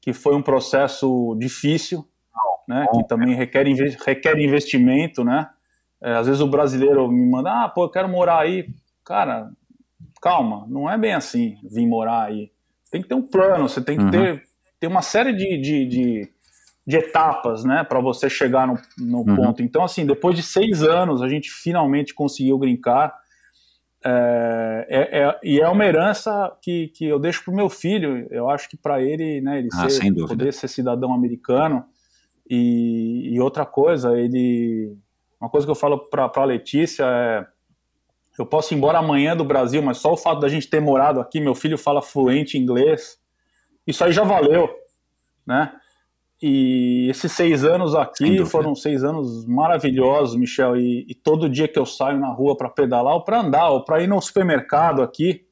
[0.00, 2.06] que foi um processo difícil,
[2.66, 3.64] né, que também requer,
[4.04, 5.48] requer investimento, né?
[6.00, 8.68] É, às vezes o brasileiro me manda, ah, pô, eu quero morar aí.
[9.04, 9.50] Cara,
[10.20, 12.50] calma, não é bem assim vir morar aí.
[12.90, 14.10] Tem que ter um plano, você tem que uhum.
[14.10, 14.42] ter,
[14.78, 16.32] ter uma série de, de, de,
[16.88, 19.36] de etapas, né, para você chegar no, no uhum.
[19.36, 19.62] ponto.
[19.62, 23.14] Então, assim, depois de seis anos, a gente finalmente conseguiu brincar.
[24.02, 28.26] É, é, é, e é uma herança que, que eu deixo para o meu filho.
[28.30, 31.84] Eu acho que para ele, né, ele ah, ser, poder ser cidadão americano.
[32.48, 34.96] E, e outra coisa, ele
[35.38, 37.46] uma coisa que eu falo para a Letícia é:
[38.38, 41.20] eu posso ir embora amanhã do Brasil, mas só o fato da gente ter morado
[41.20, 43.18] aqui, meu filho fala fluente inglês,
[43.86, 44.70] isso aí já valeu,
[45.46, 45.77] né?
[46.40, 50.76] E esses seis anos aqui foram seis anos maravilhosos, Michel.
[50.76, 53.84] E, e todo dia que eu saio na rua para pedalar ou para andar ou
[53.84, 55.46] para ir no supermercado aqui,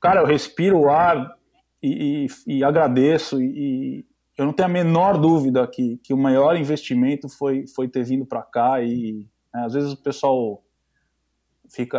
[0.00, 1.36] cara, eu respiro o ar
[1.82, 3.40] e, e, e agradeço.
[3.40, 8.04] E, eu não tenho a menor dúvida que, que o maior investimento foi, foi ter
[8.04, 10.62] vindo para cá e né, às vezes o pessoal
[11.70, 11.98] fica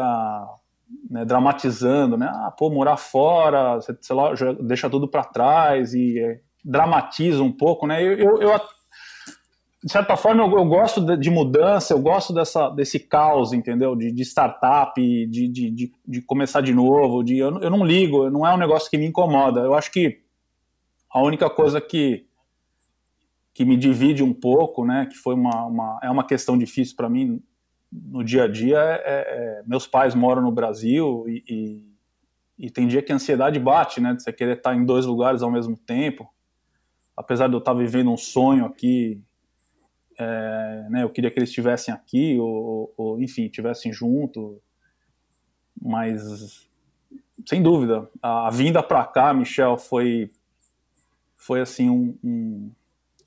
[1.10, 2.30] né, dramatizando, né?
[2.32, 7.88] Ah, pô, morar fora, sei lá, deixa tudo para trás e é, dramatiza um pouco,
[7.88, 8.04] né?
[8.04, 8.62] Eu, eu, eu
[9.84, 13.96] de certa forma, eu, eu gosto de, de, mudança, eu gosto dessa, desse caos, entendeu?
[13.96, 17.24] De, de startup, de, de, de, começar de novo.
[17.24, 19.62] De, eu, eu não ligo, não é um negócio que me incomoda.
[19.62, 20.22] Eu acho que
[21.10, 22.28] a única coisa que
[23.54, 27.10] que me divide um pouco, né, que foi uma, uma é uma questão difícil para
[27.10, 27.42] mim
[27.92, 28.78] no dia a dia.
[28.78, 33.60] É, é, meus pais moram no Brasil e, e, e, tem dia que a ansiedade
[33.60, 36.30] bate, né, de você querer estar em dois lugares ao mesmo tempo.
[37.18, 39.20] Apesar de eu estar vivendo um sonho aqui,
[40.18, 44.62] é, né, eu queria que eles estivessem aqui ou, ou enfim, estivessem junto,
[45.82, 46.70] mas
[47.46, 50.30] sem dúvida a, a vinda para cá, Michel, foi
[51.36, 52.72] foi assim um, um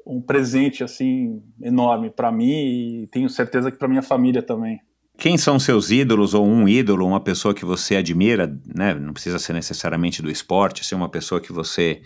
[0.06, 4.80] um presente assim enorme para mim e tenho certeza que para minha família também.
[5.16, 8.94] Quem são seus ídolos ou um ídolo, uma pessoa que você admira, né?
[8.94, 12.00] Não precisa ser necessariamente do esporte, ser uma pessoa que você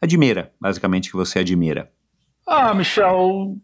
[0.00, 1.90] admira, basicamente que você admira.
[2.46, 3.56] Ah, Michel,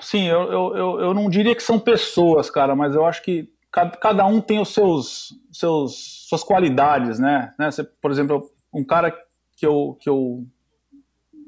[0.00, 3.48] sim, eu, eu, eu, eu não diria que são pessoas, cara, mas eu acho que
[3.70, 7.54] cada, cada um tem os seus, seus suas qualidades, né?
[7.58, 7.70] né?
[7.70, 9.10] Você, por exemplo, um cara
[9.56, 10.46] que eu, que eu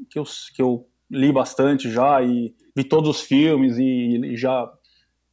[0.09, 0.25] que eu,
[0.55, 4.71] que eu li bastante já e vi todos os filmes e, e já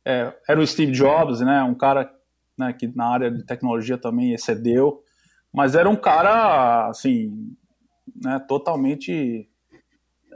[0.05, 1.63] é, era o Steve Jobs, né?
[1.63, 2.11] Um cara
[2.57, 5.01] né, que na área de tecnologia também excedeu,
[5.53, 7.55] mas era um cara assim,
[8.23, 8.39] né?
[8.47, 9.47] Totalmente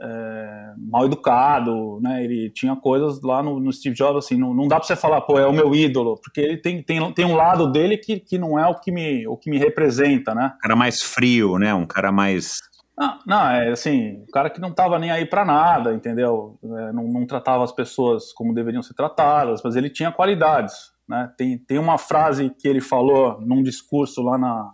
[0.00, 2.24] é, mal educado, né?
[2.24, 5.20] Ele tinha coisas lá no, no Steve Jobs assim, não, não dá para você falar,
[5.22, 8.38] pô, é o meu ídolo, porque ele tem, tem, tem um lado dele que, que
[8.38, 10.52] não é o que me o que me representa, né?
[10.56, 11.72] Um cara mais frio, né?
[11.74, 12.58] Um cara mais
[12.96, 16.58] não, não, é assim, o cara que não tava nem aí para nada, entendeu?
[16.62, 21.32] É, não, não, tratava as pessoas como deveriam ser tratadas, mas ele tinha qualidades, né?
[21.36, 24.70] Tem, tem uma frase que ele falou num discurso lá na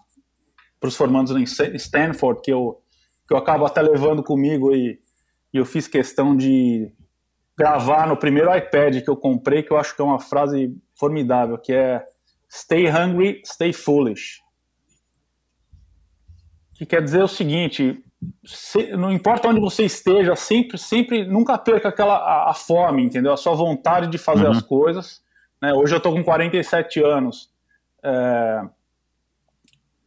[0.78, 1.42] para os formandos em
[1.76, 2.79] Stanford que eu
[3.30, 4.98] que eu acabo até levando comigo e,
[5.54, 6.90] e eu fiz questão de
[7.56, 11.56] gravar no primeiro iPad que eu comprei, que eu acho que é uma frase formidável,
[11.56, 12.04] que é
[12.52, 14.40] Stay hungry, stay foolish.
[16.74, 18.04] Que quer dizer o seguinte:
[18.44, 23.32] se, não importa onde você esteja, sempre, sempre, nunca perca aquela a, a fome, entendeu?
[23.32, 24.50] A sua vontade de fazer uhum.
[24.50, 25.22] as coisas.
[25.62, 25.72] Né?
[25.72, 27.48] Hoje eu estou com 47 anos
[28.02, 28.62] é,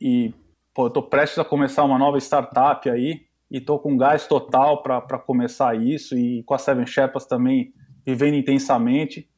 [0.02, 0.34] e
[0.74, 4.82] pô, eu estou prestes a começar uma nova startup aí e estou com gás total
[4.82, 7.74] para começar isso e com a Seven Shepherds também
[8.06, 9.30] vivendo intensamente.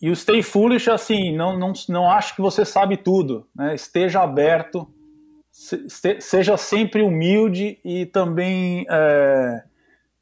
[0.00, 3.74] E o Stay Foolish, assim, não, não, não acho que você sabe tudo, né?
[3.74, 4.88] Esteja aberto
[6.20, 9.60] seja sempre humilde e também é,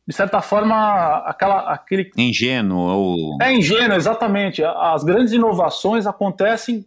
[0.06, 2.10] de certa forma, aquela, aquele.
[2.16, 3.38] Ingênuo ou.
[3.42, 4.62] É ingênuo, exatamente.
[4.64, 6.86] As grandes inovações acontecem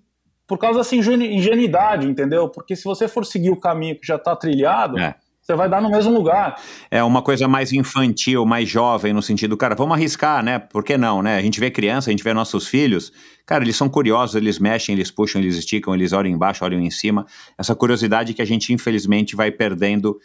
[0.50, 2.50] por causa dessa ingenuidade, entendeu?
[2.50, 5.00] Porque se você for seguir o caminho que já está trilhado.
[5.00, 6.62] É você vai dar no mesmo lugar.
[6.92, 10.60] É uma coisa mais infantil, mais jovem, no sentido, cara, vamos arriscar, né?
[10.60, 11.38] Por que não, né?
[11.38, 13.12] A gente vê criança, a gente vê nossos filhos,
[13.48, 16.92] cara, eles são curiosos, eles mexem, eles puxam, eles esticam, eles olham embaixo, olham em
[16.92, 17.26] cima.
[17.58, 20.20] Essa curiosidade que a gente, infelizmente, vai perdendo,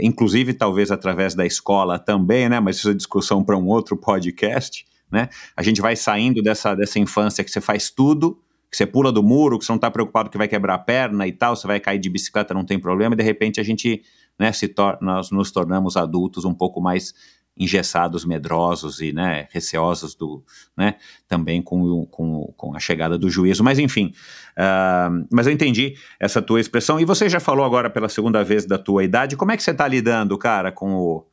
[0.00, 2.58] inclusive talvez através da escola também, né?
[2.58, 5.28] Mas isso é discussão para um outro podcast, né?
[5.54, 8.38] A gente vai saindo dessa, dessa infância que você faz tudo
[8.70, 11.26] que você pula do muro, que você não está preocupado que vai quebrar a perna
[11.26, 14.02] e tal, você vai cair de bicicleta, não tem problema, e de repente a gente
[14.38, 17.12] né, se nós nos tornamos adultos um pouco mais
[17.58, 20.42] engessados, medrosos e né, receosos do,
[20.74, 20.94] né,
[21.28, 23.62] também com, com, com a chegada do juízo.
[23.62, 24.14] Mas enfim,
[24.56, 26.98] uh, mas eu entendi essa tua expressão.
[26.98, 29.36] E você já falou agora pela segunda vez da tua idade.
[29.36, 31.26] Como é que você está lidando, cara, com o,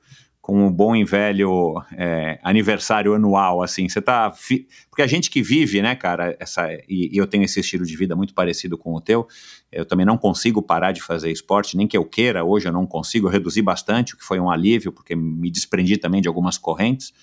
[0.48, 4.32] com um bom e velho é, aniversário anual, assim, você tá...
[4.32, 4.66] Fi...
[4.90, 7.98] Porque a gente que vive, né, cara, essa, e, e, eu tenho esse estilo de
[7.98, 9.27] vida muito parecido com o teu,
[9.69, 12.88] eu também não consigo parar de fazer esporte, nem que eu queira, hoje eu não
[12.88, 16.58] consigo, eu reduzi bastante, o que foi um alívio, porque me desprendi também de algumas
[16.58, 17.14] correntes,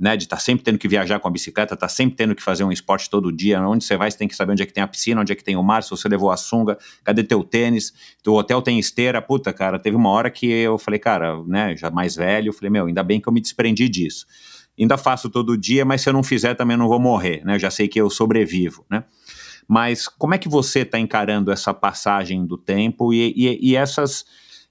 [0.00, 2.34] né, de estar tá sempre tendo que viajar com a bicicleta, estar tá sempre tendo
[2.34, 4.66] que fazer um esporte todo dia, onde você vai, você tem que saber onde é
[4.66, 6.78] que tem a piscina, onde é que tem o mar, se você levou a sunga,
[7.04, 7.92] cadê teu tênis,
[8.26, 11.90] o hotel tem esteira, puta, cara, teve uma hora que eu falei, cara, né, já
[11.90, 14.24] mais velho, eu falei, meu, ainda bem que eu me desprendi disso.
[14.78, 17.58] Ainda faço todo dia, mas se eu não fizer também não vou morrer, né, eu
[17.58, 19.04] já sei que eu sobrevivo, né.
[19.68, 24.24] Mas como é que você está encarando essa passagem do tempo e, e, e essas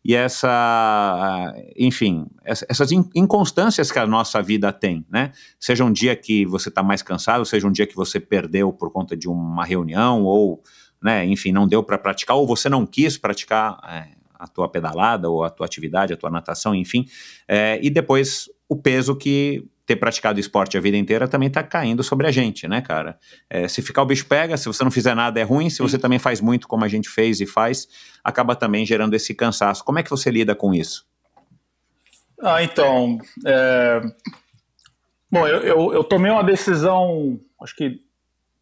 [0.04, 5.32] e essa, enfim, essas inconstâncias que a nossa vida tem, né?
[5.60, 8.92] Seja um dia que você está mais cansado, seja um dia que você perdeu por
[8.92, 10.64] conta de uma reunião ou,
[11.04, 15.30] né, enfim, não deu para praticar ou você não quis praticar é, a tua pedalada
[15.30, 17.06] ou a tua atividade, a tua natação, enfim,
[17.46, 22.04] é, e depois o peso que ter praticado esporte a vida inteira também está caindo
[22.04, 23.18] sobre a gente, né, cara?
[23.50, 25.98] É, se ficar o bicho pega, se você não fizer nada é ruim, se você
[25.98, 27.88] também faz muito como a gente fez e faz,
[28.24, 29.84] acaba também gerando esse cansaço.
[29.84, 31.08] Como é que você lida com isso?
[32.40, 34.00] Ah, então, é...
[35.32, 38.00] bom, eu, eu, eu, tomei uma decisão, acho que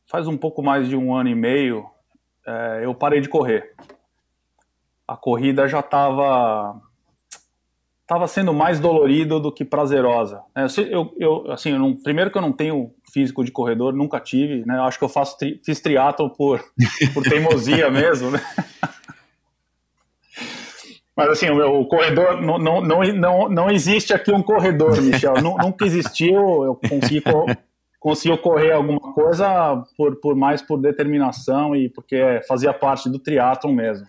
[0.05, 1.85] faz um pouco mais de um ano e meio,
[2.47, 3.73] é, eu parei de correr.
[5.05, 6.81] A corrida já estava
[8.07, 10.41] estava sendo mais dolorido do que prazerosa.
[10.55, 14.17] É, eu, eu, assim, eu não, primeiro que eu não tenho físico de corredor, nunca
[14.17, 14.79] tive, né?
[14.79, 16.63] Acho que eu faço tri, fiz triatlo por,
[17.13, 18.39] por teimosia mesmo, né?
[21.13, 25.33] Mas assim, o, o corredor não, não, não, não, não existe aqui um corredor, Michel.
[25.41, 26.63] Nunca existiu.
[26.63, 27.21] Eu consegui,
[27.99, 33.73] consegui correr alguma coisa por, por mais por determinação e porque fazia parte do triatlon
[33.73, 34.07] mesmo.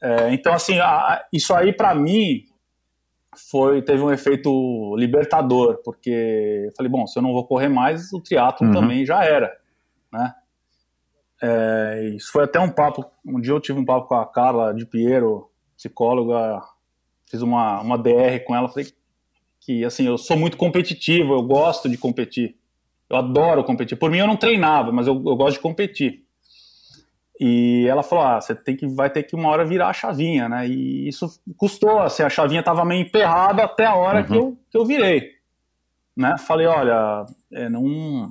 [0.00, 2.44] É, então, assim, a, isso aí para mim
[3.36, 8.12] foi teve um efeito libertador, porque eu falei, bom, se eu não vou correr mais,
[8.12, 8.72] o triatlo uhum.
[8.72, 9.52] também já era,
[10.12, 10.34] né?
[11.40, 14.72] É, isso foi até um papo, um dia eu tive um papo com a Carla
[14.72, 16.62] de Piero, psicóloga,
[17.28, 18.92] fiz uma, uma DR com ela, falei
[19.58, 22.56] que, assim, eu sou muito competitivo, eu gosto de competir,
[23.10, 26.21] eu adoro competir, por mim eu não treinava, mas eu, eu gosto de competir,
[27.44, 30.48] e ela falou: ah, você tem que, vai ter que uma hora virar a chavinha,
[30.48, 30.68] né?
[30.68, 34.26] E isso custou, assim, a chavinha estava meio emperrada até a hora uhum.
[34.26, 35.32] que, eu, que eu virei.
[36.16, 36.36] Né?
[36.38, 38.30] Falei: olha, é, não,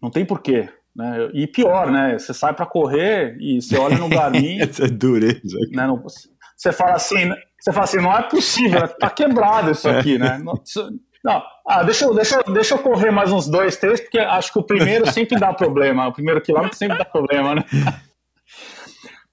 [0.00, 0.70] não tem porquê.
[0.94, 1.30] Né?
[1.34, 2.18] E pior, né?
[2.18, 4.58] Você sai para correr e você olha no Garmin.
[4.62, 5.58] Essa é dureza.
[5.70, 5.86] Né?
[6.56, 7.28] você fala assim,
[7.60, 10.42] você fala assim, não é possível, tá quebrado isso aqui, né?
[11.26, 14.60] Não, ah, deixa, eu, deixa, deixa eu correr mais uns dois, três, porque acho que
[14.60, 16.06] o primeiro sempre dá problema.
[16.06, 17.64] O primeiro quilômetro sempre dá problema, né?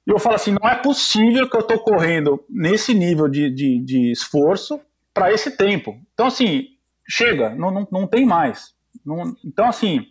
[0.07, 3.79] E eu falo assim: não é possível que eu estou correndo nesse nível de, de,
[3.79, 4.81] de esforço
[5.13, 5.95] para esse tempo.
[6.15, 6.69] Então, assim,
[7.07, 8.73] chega, não, não, não tem mais.
[9.05, 10.07] Não, então, assim,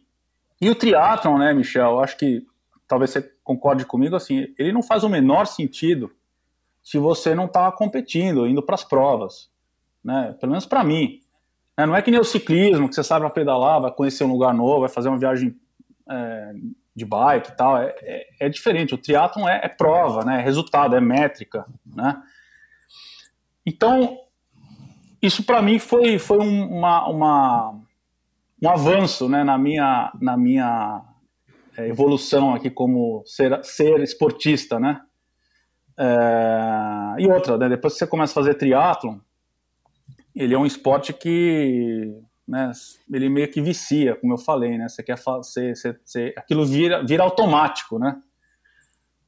[0.60, 1.98] e o triatlon, né, Michel?
[1.98, 2.46] Acho que
[2.86, 6.12] talvez você concorde comigo, assim, ele não faz o menor sentido
[6.80, 9.50] se você não está competindo, indo para as provas,
[10.04, 10.36] né?
[10.38, 11.21] Pelo menos para mim.
[11.76, 14.32] É, não é que nem o ciclismo, que você sabe para pedalar, vai conhecer um
[14.32, 15.56] lugar novo, vai fazer uma viagem
[16.08, 16.52] é,
[16.94, 17.78] de bike e tal.
[17.78, 18.94] É, é, é diferente.
[18.94, 20.40] O triatlon é, é, prova, né?
[20.40, 21.64] é resultado, é métrica.
[21.86, 22.20] Né?
[23.64, 24.18] Então,
[25.20, 27.80] isso para mim foi, foi um, uma, uma,
[28.62, 29.42] um avanço né?
[29.42, 31.02] na minha, na minha
[31.76, 34.78] é, evolução aqui como ser, ser esportista.
[34.78, 35.00] Né?
[35.96, 37.70] É, e outra, né?
[37.70, 39.16] depois que você começa a fazer triatlon,
[40.34, 42.14] ele é um esporte que
[42.46, 42.70] né,
[43.12, 44.88] ele meio que vicia, como eu falei, né?
[44.88, 48.20] Você quer fazer, você, você, aquilo vira, vira automático, né?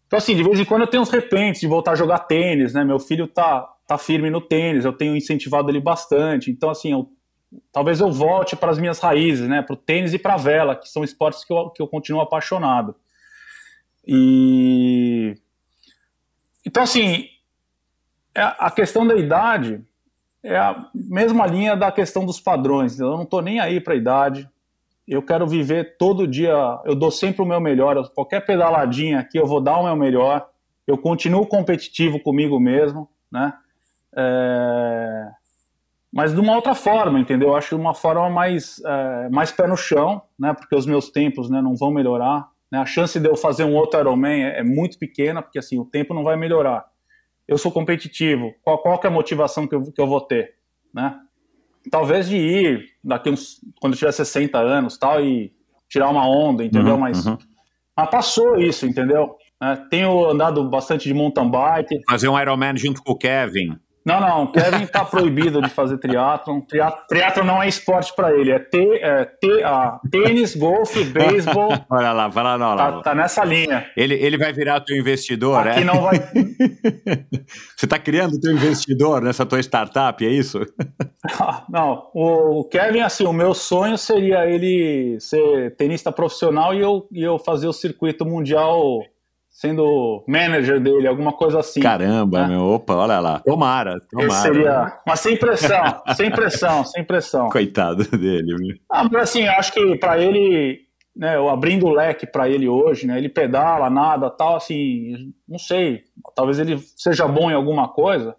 [0.07, 2.75] Então, assim, de vez em quando eu tenho uns repentes de voltar a jogar tênis,
[2.75, 2.85] né?
[2.85, 6.51] Meu filho tá, tá firme no tênis, eu tenho incentivado ele bastante.
[6.51, 7.11] Então, assim, eu,
[7.73, 9.63] talvez eu volte para as minhas raízes, né?
[9.63, 12.21] Para o tênis e para a vela, que são esportes que eu, que eu continuo
[12.21, 12.95] apaixonado.
[14.07, 15.35] E.
[16.67, 17.29] Então, assim,
[18.35, 19.83] é a questão da idade
[20.45, 23.01] é a mesma linha da questão dos padrões.
[23.01, 24.49] Eu não estou nem aí para a idade.
[25.09, 26.55] Eu quero viver todo dia.
[26.85, 28.11] Eu dou sempre o meu melhor.
[28.11, 30.47] Qualquer pedaladinha aqui, eu vou dar o meu melhor.
[30.87, 33.55] Eu continuo competitivo comigo mesmo, né?
[34.15, 35.31] É...
[36.13, 37.49] Mas de uma outra forma, entendeu?
[37.49, 40.53] Eu acho de uma forma mais, é, mais pé no chão, né?
[40.53, 42.47] Porque os meus tempos né, não vão melhorar.
[42.71, 42.79] Né?
[42.79, 45.85] A chance de eu fazer um outro Ironman é, é muito pequena, porque assim, o
[45.85, 46.87] tempo não vai melhorar
[47.47, 50.55] eu sou competitivo, qual, qual é a motivação que eu, que eu vou ter,
[50.93, 51.19] né?
[51.91, 55.53] Talvez de ir daqui uns, quando eu tiver 60 anos, tal, e
[55.89, 56.95] tirar uma onda, entendeu?
[56.95, 57.37] Uhum, mas, uhum.
[57.97, 59.37] mas passou isso, entendeu?
[59.63, 62.01] É, tenho andado bastante de mountain bike.
[62.09, 63.79] Fazer um Ironman junto com o Kevin.
[64.05, 66.61] Não, não, o Kevin está proibido de fazer triatlon.
[67.09, 71.73] Triatlon não é esporte para ele, é, te, é te, ah, tênis, golfe, beisebol.
[71.89, 72.93] Olha lá, vai lá, não, lá.
[72.93, 73.87] Tá, tá, nessa linha.
[73.97, 75.85] Ele, ele vai virar teu investidor, Aqui é?
[75.85, 76.19] não vai.
[77.75, 80.61] Você está criando teu investidor nessa tua startup, é isso?
[81.71, 87.23] não, o Kevin, assim, o meu sonho seria ele ser tenista profissional e eu, e
[87.23, 89.03] eu fazer o circuito mundial
[89.55, 91.79] sendo manager dele, alguma coisa assim.
[91.79, 92.49] Caramba, né?
[92.49, 93.39] meu, opa, olha lá.
[93.39, 94.27] Tomara, tomara.
[94.29, 97.49] Esse seria, mas sem pressão, sem pressão, sem pressão.
[97.51, 98.53] Coitado dele.
[98.59, 98.77] Meu.
[98.91, 100.81] Ah, mas assim, acho que para ele,
[101.17, 105.59] né, eu abrindo o leque para ele hoje, né, ele pedala, nada, tal, assim, não
[105.59, 106.03] sei,
[106.35, 108.35] talvez ele seja bom em alguma coisa,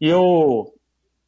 [0.00, 0.72] e eu,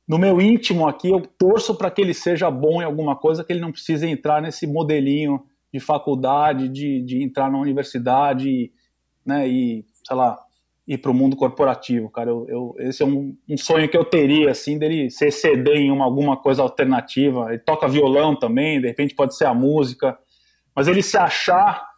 [0.06, 3.52] no meu íntimo aqui, eu torço para que ele seja bom em alguma coisa, que
[3.52, 5.42] ele não precise entrar nesse modelinho
[5.74, 8.70] de faculdade, de, de entrar na universidade
[9.26, 10.38] né, e, sei lá,
[10.86, 12.30] ir para o mundo corporativo, cara.
[12.30, 15.90] Eu, eu esse é um, um, sonho que eu teria, assim, dele se exceder em
[15.90, 17.48] uma, alguma coisa alternativa.
[17.48, 20.16] Ele toca violão também, de repente pode ser a música,
[20.74, 21.88] mas ele se achar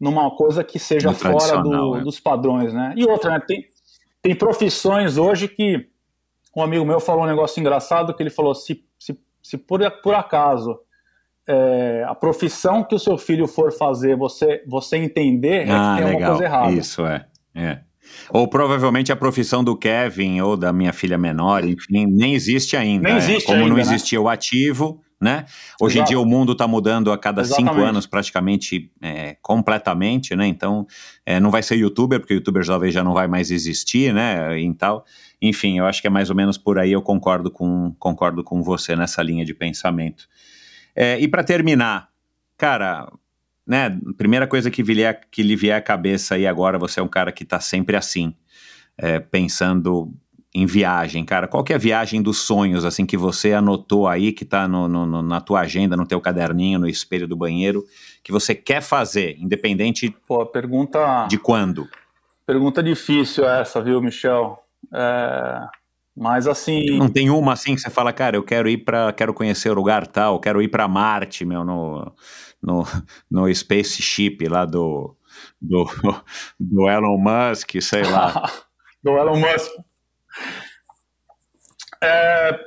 [0.00, 2.00] numa coisa que seja fora do, é.
[2.00, 2.94] dos padrões, né?
[2.96, 3.66] E outra, né, tem,
[4.22, 5.88] tem profissões hoje que
[6.56, 10.14] um amigo meu falou um negócio engraçado que ele falou se, se, se por, por
[10.14, 10.78] acaso
[11.48, 16.02] é, a profissão que o seu filho for fazer, você, você entender ah, é que
[16.02, 16.30] tem legal.
[16.30, 16.72] coisa errada.
[16.72, 17.24] Isso, é.
[17.54, 17.80] é.
[18.30, 23.08] Ou provavelmente a profissão do Kevin ou da minha filha menor, enfim, nem existe ainda.
[23.08, 23.16] Nem é.
[23.16, 24.24] existe Como ainda, não existia né?
[24.24, 25.46] o ativo, né?
[25.80, 26.10] Hoje Exato.
[26.10, 27.74] em dia o mundo está mudando a cada Exatamente.
[27.74, 30.46] cinco anos praticamente é, completamente, né?
[30.46, 30.86] Então
[31.24, 34.58] é, não vai ser youtuber, porque youtuber talvez já não vai mais existir, né?
[34.60, 35.04] E tal.
[35.40, 38.62] Enfim, eu acho que é mais ou menos por aí eu concordo com, concordo com
[38.62, 40.28] você nessa linha de pensamento.
[41.00, 42.08] É, e para terminar,
[42.56, 43.08] cara,
[43.64, 47.08] né, primeira coisa que, vier, que lhe vier à cabeça aí agora, você é um
[47.08, 48.34] cara que está sempre assim,
[48.96, 50.12] é, pensando
[50.52, 51.46] em viagem, cara.
[51.46, 55.40] Qual que é a viagem dos sonhos, assim, que você anotou aí, que está na
[55.40, 57.84] tua agenda, no teu caderninho, no espelho do banheiro,
[58.24, 61.28] que você quer fazer, independente Pô, pergunta...
[61.28, 61.88] de quando?
[62.44, 64.58] Pergunta difícil essa, viu, Michel?
[64.92, 65.77] É...
[66.18, 66.98] Mas assim.
[66.98, 69.74] Não tem uma assim que você fala, cara, eu quero ir para, quero conhecer o
[69.74, 72.12] lugar tal, quero ir para Marte, meu, no,
[72.60, 72.84] no,
[73.30, 75.16] no spaceship lá do,
[75.62, 75.86] do,
[76.58, 78.50] do Elon Musk, sei lá.
[79.02, 79.70] do Elon Musk.
[82.02, 82.58] É,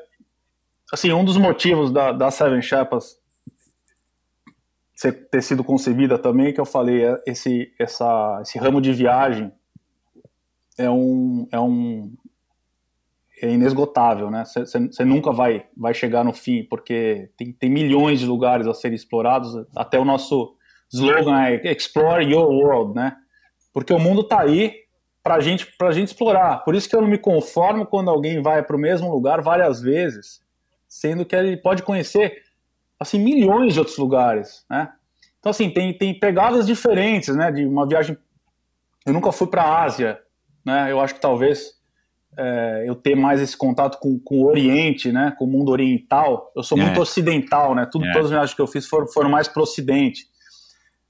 [0.93, 3.19] assim, um dos motivos da, da Seven Chapas
[5.31, 9.51] ter sido concebida também, que eu falei, é esse, essa, esse ramo de viagem
[10.77, 12.13] é um, é um,
[13.45, 14.43] é inesgotável, né?
[14.45, 18.95] Você nunca vai, vai chegar no fim, porque tem, tem milhões de lugares a serem
[18.95, 19.53] explorados.
[19.75, 20.55] Até o nosso
[20.91, 23.15] slogan é Explore Your World, né?
[23.73, 24.75] Porque o mundo está aí
[25.23, 26.63] para gente, a gente explorar.
[26.63, 29.81] Por isso que eu não me conformo quando alguém vai para o mesmo lugar várias
[29.81, 30.41] vezes,
[30.87, 32.43] sendo que ele pode conhecer
[32.99, 34.91] assim milhões de outros lugares, né?
[35.39, 37.51] Então assim tem, tem pegadas diferentes, né?
[37.51, 38.17] De uma viagem.
[39.05, 40.19] Eu nunca fui para a Ásia,
[40.65, 40.91] né?
[40.91, 41.80] Eu acho que talvez
[42.37, 46.51] é, eu ter mais esse contato com, com o Oriente, né, com o mundo oriental.
[46.55, 46.81] Eu sou é.
[46.81, 47.87] muito ocidental, né?
[47.91, 48.11] Tudo, é.
[48.11, 50.25] Todas as viagens que eu fiz foram, foram mais para o Ocidente.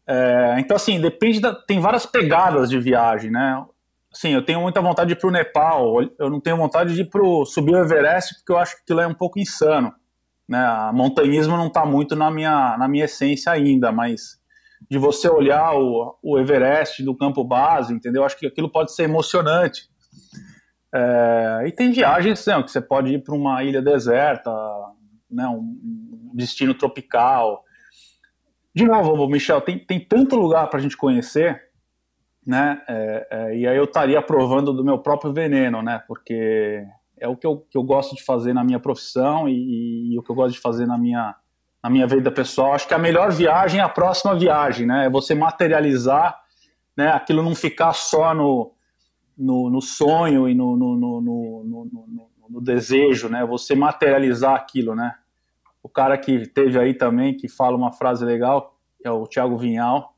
[0.07, 3.63] É, então, assim, depende da, tem várias pegadas de viagem, né?
[4.13, 6.01] Assim, eu tenho muita vontade de ir para o Nepal.
[6.19, 8.99] Eu não tenho vontade de ir pro, subir o Everest porque eu acho que aquilo
[8.99, 9.93] é um pouco insano.
[10.49, 10.59] Né?
[10.59, 14.37] A montanhismo não está muito na minha, na minha essência ainda, mas
[14.89, 18.25] de você olhar o, o Everest do campo base, entendeu?
[18.25, 19.90] Acho que aquilo pode ser emocionante.
[20.93, 24.51] É, e tem viagens né, que você pode ir para uma ilha deserta,
[25.29, 27.63] né, um destino tropical.
[28.73, 31.71] De novo, Michel, tem, tem tanto lugar para a gente conhecer
[32.45, 32.81] né?
[32.87, 36.01] É, é, e aí eu estaria provando do meu próprio veneno, né?
[36.07, 36.83] Porque
[37.19, 40.23] é o que eu, que eu gosto de fazer na minha profissão e, e, o
[40.23, 41.35] que eu gosto de fazer na minha,
[41.83, 42.73] na minha vida pessoal.
[42.73, 45.05] Acho que a melhor viagem é a próxima viagem, né?
[45.05, 46.39] É você materializar,
[46.97, 47.11] né?
[47.11, 48.73] Aquilo não ficar só no,
[49.41, 50.95] no, no sonho e no, no,
[52.49, 53.43] no, desejo, né?
[53.45, 55.15] Você materializar aquilo, né?
[55.81, 60.13] O cara que teve aí também, que fala uma frase legal, é o Thiago Vinhal,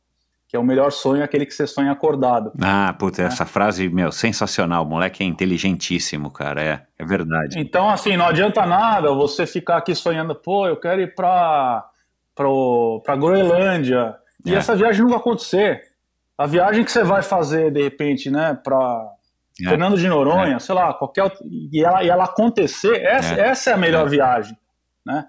[0.46, 2.52] que é o melhor sonho é aquele que você sonha acordado.
[2.62, 3.28] Ah, puta, né?
[3.30, 4.84] essa frase, meu, sensacional.
[4.84, 7.58] O moleque é inteligentíssimo, cara, é, é verdade.
[7.60, 11.88] Então, assim, não adianta nada você ficar aqui sonhando, pô, eu quero ir pra,
[12.36, 14.58] pro, pra Groenlândia, e é.
[14.58, 15.93] essa viagem não vai acontecer.
[16.44, 19.10] A viagem que você vai fazer, de repente, né, pra
[19.62, 19.70] é.
[19.70, 20.60] Fernando de Noronha, é.
[20.60, 24.10] sei lá, qualquer e ela, e ela acontecer, essa é, essa é a melhor é.
[24.10, 24.58] viagem,
[25.06, 25.26] né?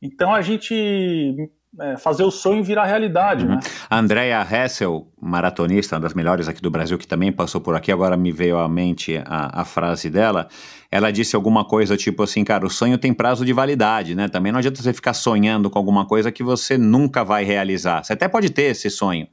[0.00, 1.36] Então a gente
[1.78, 3.56] é, fazer o sonho virar realidade, uhum.
[3.56, 3.60] né?
[3.90, 7.92] A Andrea Hessel, maratonista, uma das melhores aqui do Brasil, que também passou por aqui,
[7.92, 10.48] agora me veio à mente a, a, frase dela.
[10.90, 14.28] Ela disse alguma coisa tipo assim, cara, o sonho tem prazo de validade, né?
[14.28, 18.02] Também não adianta você ficar sonhando com alguma coisa que você nunca vai realizar.
[18.02, 19.28] Você até pode ter esse sonho,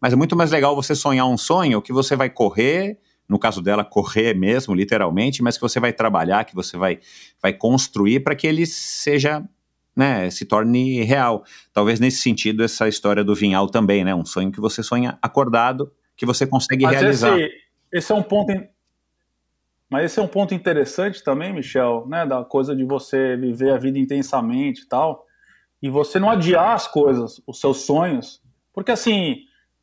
[0.00, 2.98] mas é muito mais legal você sonhar um sonho que você vai correr
[3.28, 6.98] no caso dela, correr mesmo, literalmente, mas que você vai trabalhar, que você vai,
[7.40, 9.48] vai construir para que ele seja
[9.94, 11.44] né, se torne real.
[11.72, 15.92] Talvez nesse sentido essa história do Vinhal também, né, um sonho que você sonha acordado,
[16.16, 17.38] que você consegue Mas realizar.
[17.38, 17.52] Esse,
[17.92, 18.52] esse é um ponto
[19.88, 23.76] mas esse é um ponto interessante também, Michel, né, da coisa de você viver a
[23.76, 25.26] vida intensamente e tal,
[25.82, 28.40] e você não adiar as coisas, os seus sonhos,
[28.72, 29.38] porque assim,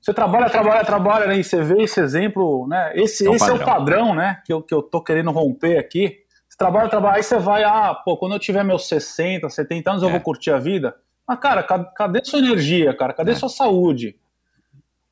[0.08, 3.52] você trabalha, trabalha, trabalha, né, e você vê esse exemplo, né, esse, é, esse é
[3.52, 6.19] o padrão, né, que eu, que eu tô querendo romper aqui,
[6.58, 10.10] trabalha, trabalha, aí você vai, ah, pô, quando eu tiver meus 60, 70 anos, eu
[10.10, 10.22] vou é.
[10.22, 10.95] curtir a vida.
[11.27, 13.11] Mas, cara, cadê sua energia, cara?
[13.11, 13.36] Cadê é.
[13.36, 14.18] sua saúde?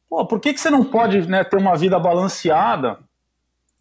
[0.10, 2.98] Pô, por que, que você não pode né, ter uma vida balanceada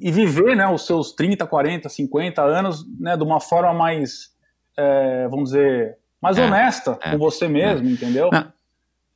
[0.00, 4.34] e viver né, os seus 30, 40, 50 anos né, de uma forma mais,
[4.76, 6.44] é, vamos dizer, mais é.
[6.44, 7.12] honesta é.
[7.12, 8.30] com você mesmo, entendeu?
[8.32, 8.52] Não.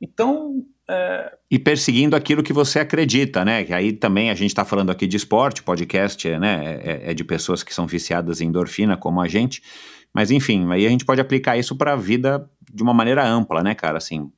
[0.01, 0.63] Então,
[1.51, 3.63] E perseguindo aquilo que você acredita, né?
[3.63, 6.79] Que aí também a gente está falando aqui de esporte, podcast né?
[6.83, 9.61] É, é, de pessoas que são viciadas em endorfina, como a gente.
[10.13, 13.61] Mas enfim, aí a gente pode aplicar isso para a vida de uma maneira ampla,
[13.61, 13.97] né, cara?
[13.97, 14.31] Assim,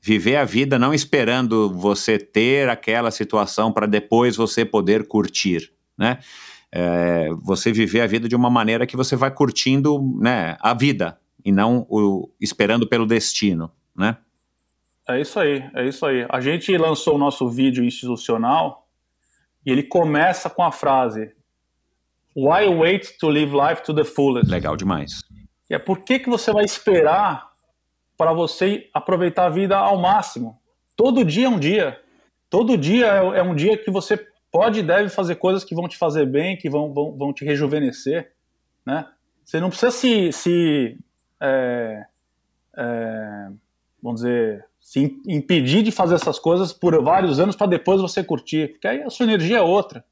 [0.00, 6.18] viver a vida não esperando você ter aquela situação para depois você poder curtir, né?
[6.70, 11.18] É, você viver a vida de uma maneira que você vai curtindo, né, a vida
[11.44, 14.16] e não o, esperando pelo destino, né?
[15.08, 16.26] É isso aí, é isso aí.
[16.28, 18.88] A gente lançou o nosso vídeo institucional
[19.64, 21.34] e ele começa com a frase
[22.36, 24.50] Why wait to live life to the fullest?
[24.50, 25.22] Legal demais.
[25.70, 27.50] E é por que, que você vai esperar
[28.14, 30.60] para você aproveitar a vida ao máximo?
[30.94, 31.98] Todo dia é um dia.
[32.50, 34.18] Todo dia é, é um dia que você
[34.52, 37.42] pode e deve fazer coisas que vão te fazer bem, que vão, vão, vão te
[37.42, 38.32] rejuvenescer,
[38.84, 39.08] né?
[39.42, 40.98] Você não precisa se, se
[41.40, 42.04] é,
[42.76, 43.48] é,
[44.02, 48.68] vamos dizer, se impedir de fazer essas coisas por vários anos para depois você curtir,
[48.68, 50.04] porque aí a sua energia é outra,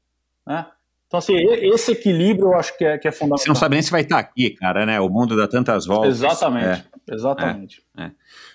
[0.45, 0.65] né?
[1.07, 3.37] Então, assim, esse equilíbrio eu acho que é, que é fundamental.
[3.37, 4.99] Você não sabe nem se vai estar aqui, cara, né?
[4.99, 6.17] O mundo dá tantas voltas.
[6.17, 7.83] Exatamente, é, exatamente.
[7.97, 8.11] É, é.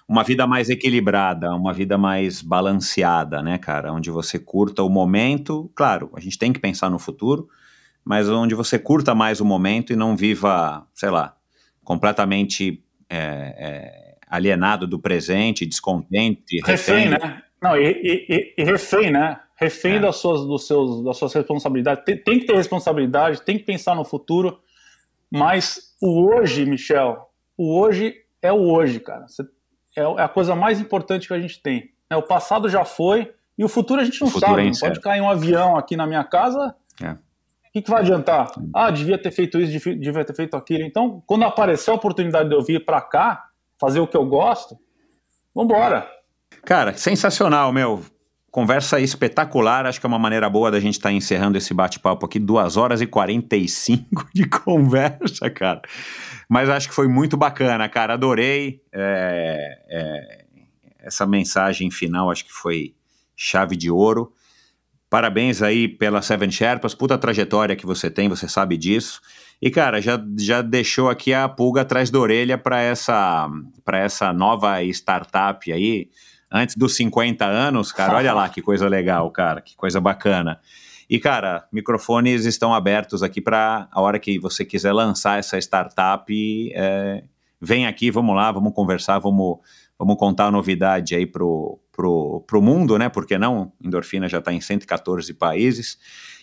[0.07, 3.91] Uma vida mais equilibrada, uma vida mais balanceada, né, cara?
[3.91, 7.49] Onde você curta o momento, claro, a gente tem que pensar no futuro,
[8.05, 11.35] mas onde você curta mais o momento e não viva, sei lá,
[11.83, 17.43] completamente é, é alienado do presente, descontente, refém, refém né?
[17.61, 19.41] Não, e, e, e, refém, né?
[19.57, 19.99] Refém é.
[19.99, 22.05] das, suas, dos seus, das suas responsabilidades.
[22.05, 24.59] Tem, tem, que ter responsabilidade, tem que pensar no futuro,
[25.31, 27.29] mas o hoje, Michel,
[27.59, 29.27] o hoje é o hoje, cara.
[29.97, 31.91] É, é a coisa mais importante que a gente tem.
[32.09, 34.69] É, o passado já foi e o futuro a gente não sabe.
[34.69, 36.75] É pode cair um avião aqui na minha casa.
[37.03, 37.11] É.
[37.11, 38.51] O que, que, vai adiantar?
[38.75, 40.83] Ah, devia ter feito isso, devia ter feito aquilo.
[40.83, 43.50] Então, quando aparecer a oportunidade de eu vir para cá,
[43.81, 44.79] fazer o que eu gosto,
[45.55, 46.07] vambora.
[46.65, 48.05] Cara, sensacional, meu.
[48.51, 52.27] Conversa espetacular, acho que é uma maneira boa da gente estar tá encerrando esse bate-papo
[52.27, 55.81] aqui, 2 horas e 45 de conversa, cara.
[56.49, 60.45] Mas acho que foi muito bacana, cara, adorei é, é,
[60.99, 62.93] essa mensagem final, acho que foi
[63.37, 64.33] chave de ouro.
[65.09, 69.21] Parabéns aí pela Seven Sherpas, puta trajetória que você tem, você sabe disso.
[69.61, 73.49] E, cara, já, já deixou aqui a pulga atrás da orelha para essa,
[73.93, 76.09] essa nova startup aí,
[76.51, 78.17] antes dos 50 anos, cara.
[78.17, 80.59] Olha lá que coisa legal, cara, que coisa bacana.
[81.09, 86.33] E, cara, microfones estão abertos aqui para a hora que você quiser lançar essa startup,
[86.73, 87.25] é,
[87.61, 89.59] vem aqui, vamos lá, vamos conversar, vamos,
[90.01, 93.11] Vamos contar a novidade aí pro, pro, pro mundo, né?
[93.11, 93.71] Porque não?
[93.85, 95.99] Endorfina já está em 114 países.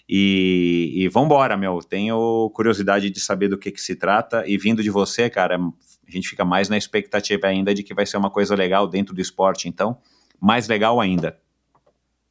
[0.10, 1.80] E, e vambora, meu.
[1.80, 4.44] Tenho curiosidade de saber do que, que se trata.
[4.48, 8.06] E vindo de você, cara, a gente fica mais na expectativa ainda de que vai
[8.06, 9.68] ser uma coisa legal dentro do esporte.
[9.68, 9.98] Então,
[10.40, 11.38] mais legal ainda.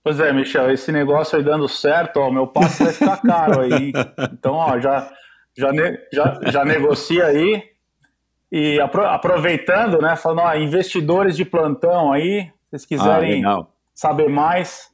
[0.03, 3.93] Pois é, Michel, esse negócio aí dando certo, ó, meu passe vai ficar caro aí.
[4.33, 5.11] Então, ó, já,
[5.57, 5.71] já,
[6.13, 7.63] já, já negocia aí.
[8.51, 14.93] E aproveitando, né, falando, ó, investidores de plantão aí, se vocês quiserem ah, saber mais,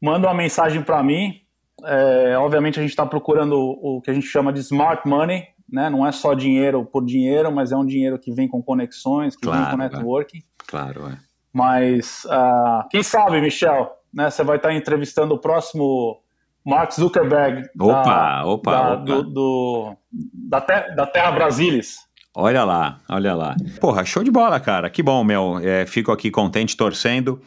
[0.00, 1.40] manda uma mensagem para mim.
[1.84, 5.88] É, obviamente a gente está procurando o que a gente chama de smart money, né?
[5.88, 9.42] Não é só dinheiro por dinheiro, mas é um dinheiro que vem com conexões, que
[9.42, 10.42] claro, vem com networking.
[10.66, 11.18] Claro, é.
[11.52, 14.30] Mas uh, quem sabe, Michel, né?
[14.30, 16.20] Você vai estar entrevistando o próximo
[16.64, 17.68] Mark Zuckerberg.
[17.78, 19.04] Opa, da, opa, da, opa.
[19.04, 21.96] Do, do, da, te, da Terra Brasilis.
[22.34, 23.56] Olha lá, olha lá.
[23.80, 24.88] Porra, show de bola, cara.
[24.88, 25.58] Que bom, meu.
[25.58, 27.40] É, fico aqui contente, torcendo.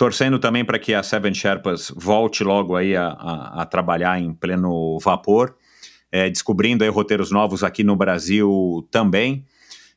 [0.00, 4.32] Torcendo também para que a Seven Sherpas volte logo aí a, a, a trabalhar em
[4.32, 5.54] pleno vapor.
[6.10, 9.44] É, descobrindo aí roteiros novos aqui no Brasil também.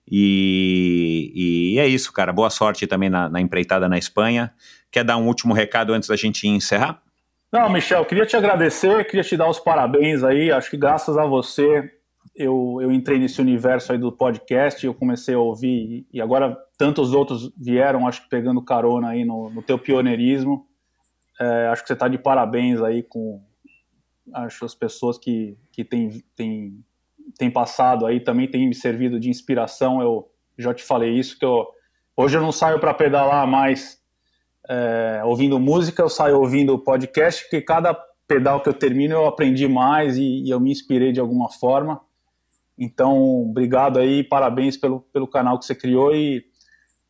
[0.05, 2.33] E, e é isso, cara.
[2.33, 4.53] Boa sorte também na, na empreitada na Espanha.
[4.91, 7.01] Quer dar um último recado antes da gente encerrar?
[7.49, 10.51] Não, Michel, queria te agradecer, queria te dar os parabéns aí.
[10.51, 11.89] Acho que graças a você
[12.35, 17.13] eu, eu entrei nesse universo aí do podcast, eu comecei a ouvir, e agora tantos
[17.13, 20.67] outros vieram, acho que pegando carona aí no, no teu pioneirismo.
[21.39, 23.41] É, acho que você está de parabéns aí com
[24.33, 26.83] acho as pessoas que, que têm tem,
[27.37, 30.01] tem passado aí também têm me servido de inspiração.
[30.01, 31.65] Eu já te falei isso, que eu,
[32.17, 33.97] hoje eu não saio para pedalar mais
[34.67, 37.93] é, ouvindo música, eu saio ouvindo podcast, porque cada
[38.27, 42.01] pedal que eu termino eu aprendi mais e, e eu me inspirei de alguma forma.
[42.77, 46.51] Então, obrigado aí, parabéns pelo, pelo canal que você criou e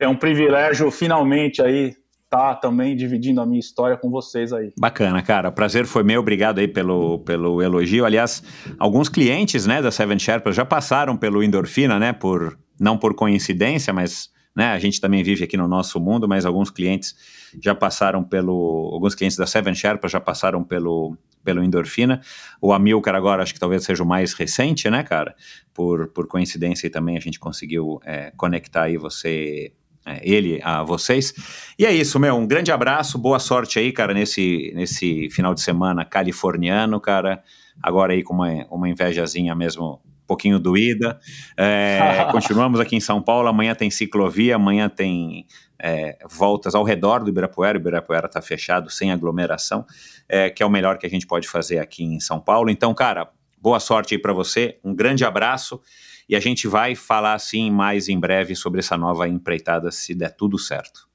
[0.03, 1.95] é um privilégio finalmente aí
[2.29, 4.73] tá também dividindo a minha história com vocês aí.
[4.75, 5.49] Bacana, cara.
[5.49, 6.19] O prazer foi meu.
[6.19, 8.05] Obrigado aí pelo, pelo elogio.
[8.05, 8.41] Aliás,
[8.79, 13.93] alguns clientes, né, da Seven Sherpas já passaram pelo Endorfina, né, por não por coincidência,
[13.93, 17.15] mas né, a gente também vive aqui no nosso mundo, mas alguns clientes
[17.61, 22.21] já passaram pelo, alguns clientes da Seven Sherpas já passaram pelo pelo endorfina.
[22.61, 25.35] O Amilcar agora acho que talvez seja o mais recente, né, cara?
[25.73, 29.73] Por, por coincidência e também a gente conseguiu é, conectar aí você
[30.21, 31.33] ele a vocês.
[31.77, 32.35] E é isso, meu.
[32.35, 37.41] Um grande abraço, boa sorte aí, cara, nesse, nesse final de semana californiano, cara.
[37.81, 41.19] Agora aí com uma, uma invejazinha mesmo, um pouquinho doída.
[41.57, 43.47] É, continuamos aqui em São Paulo.
[43.47, 45.45] Amanhã tem ciclovia, amanhã tem
[45.79, 47.77] é, voltas ao redor do Ibirapuera.
[47.77, 49.85] O Ibirapuera está fechado, sem aglomeração,
[50.27, 52.69] é, que é o melhor que a gente pode fazer aqui em São Paulo.
[52.69, 55.81] Então, cara, boa sorte aí para você, um grande abraço
[56.27, 60.35] e a gente vai falar assim mais em breve sobre essa nova empreitada, se der
[60.35, 61.07] tudo certo.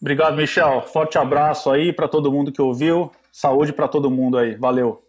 [0.00, 0.82] Obrigado, Michel.
[0.82, 3.12] Forte abraço aí para todo mundo que ouviu.
[3.30, 4.54] Saúde para todo mundo aí.
[4.56, 5.02] Valeu.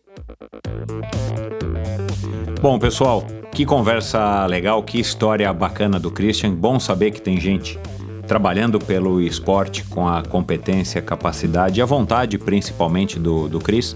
[2.62, 6.54] Bom, pessoal, que conversa legal, que história bacana do Christian.
[6.54, 7.80] Bom saber que tem gente
[8.28, 13.96] trabalhando pelo esporte com a competência, capacidade e a vontade, principalmente, do, do Cris.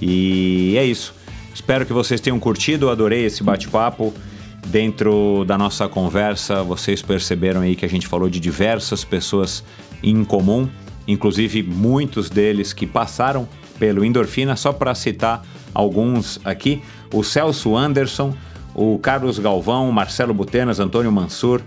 [0.00, 1.14] E é isso.
[1.54, 4.12] Espero que vocês tenham curtido, adorei esse bate-papo.
[4.66, 9.64] Dentro da nossa conversa, vocês perceberam aí que a gente falou de diversas pessoas
[10.02, 10.68] em comum,
[11.06, 18.34] inclusive muitos deles que passaram pelo Endorfina, só para citar alguns aqui: o Celso Anderson,
[18.74, 21.62] o Carlos Galvão, Marcelo Butenas, Antônio Mansur,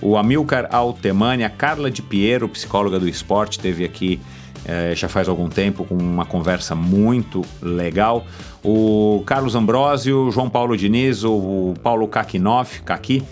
[0.00, 4.20] o Amilcar Altemani, a Carla de Piero, psicóloga do esporte, teve aqui
[4.64, 8.24] é, já faz algum tempo com uma conversa muito legal.
[8.64, 13.22] O Carlos Ambrosio, João Paulo Diniz, o Paulo Kakinoff, Kaki,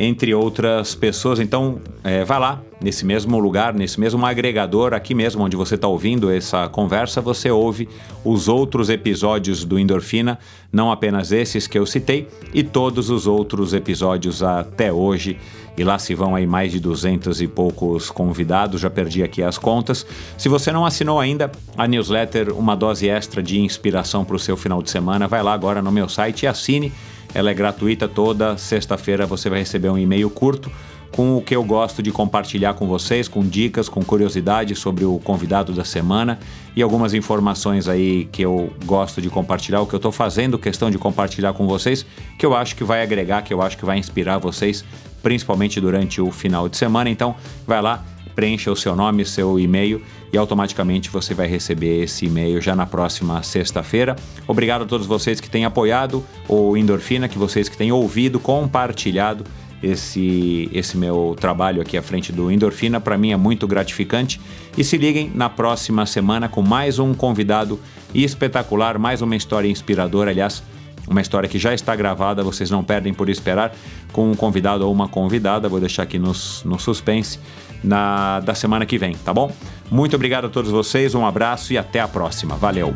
[0.00, 1.40] entre outras pessoas.
[1.40, 5.88] Então, é, vai lá, nesse mesmo lugar, nesse mesmo agregador, aqui mesmo onde você está
[5.88, 7.88] ouvindo essa conversa, você ouve
[8.24, 10.38] os outros episódios do Endorfina,
[10.72, 15.36] não apenas esses que eu citei, e todos os outros episódios até hoje.
[15.76, 19.58] E lá se vão aí mais de 200 e poucos convidados, já perdi aqui as
[19.58, 20.06] contas.
[20.36, 24.56] Se você não assinou ainda a newsletter, uma dose extra de inspiração para o seu
[24.56, 26.92] final de semana, vai lá agora no meu site e assine
[27.34, 30.70] ela é gratuita toda sexta-feira você vai receber um e-mail curto
[31.10, 35.18] com o que eu gosto de compartilhar com vocês, com dicas, com curiosidades sobre o
[35.18, 36.38] convidado da semana
[36.76, 40.90] e algumas informações aí que eu gosto de compartilhar, o que eu estou fazendo questão
[40.90, 42.04] de compartilhar com vocês,
[42.38, 44.84] que eu acho que vai agregar, que eu acho que vai inspirar vocês,
[45.22, 47.10] principalmente durante o final de semana.
[47.10, 47.34] Então,
[47.66, 52.60] vai lá, preencha o seu nome, seu e-mail e automaticamente você vai receber esse e-mail
[52.60, 54.16] já na próxima sexta-feira.
[54.46, 59.44] Obrigado a todos vocês que têm apoiado o Endorfina, que vocês que têm ouvido, compartilhado
[59.82, 63.00] esse, esse meu trabalho aqui à frente do Endorfina.
[63.00, 64.40] Para mim é muito gratificante.
[64.76, 67.80] E se liguem na próxima semana com mais um convidado
[68.14, 70.30] espetacular, mais uma história inspiradora.
[70.30, 70.62] Aliás,
[71.08, 73.74] uma história que já está gravada, vocês não perdem por esperar,
[74.12, 75.68] com um convidado ou uma convidada.
[75.68, 77.38] Vou deixar aqui nos, no suspense
[77.82, 79.50] na, da semana que vem, tá bom?
[79.90, 82.56] Muito obrigado a todos vocês, um abraço e até a próxima.
[82.56, 82.94] Valeu!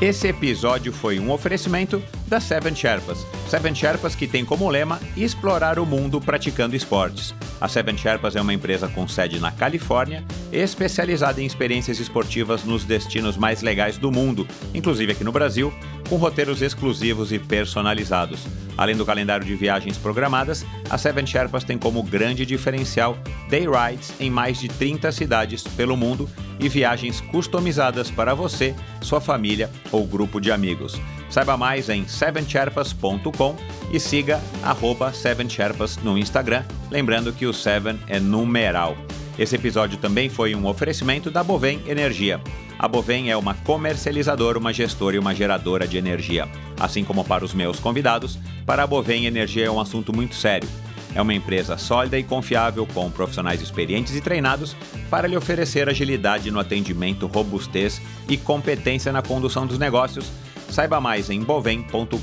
[0.00, 3.26] Esse episódio foi um oferecimento da Seven Sherpas.
[3.48, 7.34] Seven Sherpas que tem como lema explorar o mundo praticando esportes.
[7.60, 12.84] A Seven Sherpas é uma empresa com sede na Califórnia, especializada em experiências esportivas nos
[12.84, 15.72] destinos mais legais do mundo, inclusive aqui no Brasil,
[16.08, 18.46] com roteiros exclusivos e personalizados.
[18.76, 24.12] Além do calendário de viagens programadas, a Seven Sherpas tem como grande diferencial day rides
[24.20, 26.28] em mais de 30 cidades pelo mundo
[26.60, 31.00] e viagens customizadas para você, sua família ou grupo de amigos.
[31.30, 33.56] Saiba mais em sevencherpas.com
[33.92, 38.96] e siga arroba sevencherpas no Instagram, lembrando que o Seven é numeral.
[39.38, 42.40] Esse episódio também foi um oferecimento da Bovem Energia.
[42.78, 46.48] A Bovem é uma comercializadora, uma gestora e uma geradora de energia.
[46.78, 50.68] Assim como para os meus convidados, para a Bovem Energia é um assunto muito sério.
[51.14, 54.76] É uma empresa sólida e confiável com profissionais experientes e treinados
[55.10, 60.30] para lhe oferecer agilidade no atendimento, robustez e competência na condução dos negócios
[60.68, 62.18] Saiba mais em bovem.com.br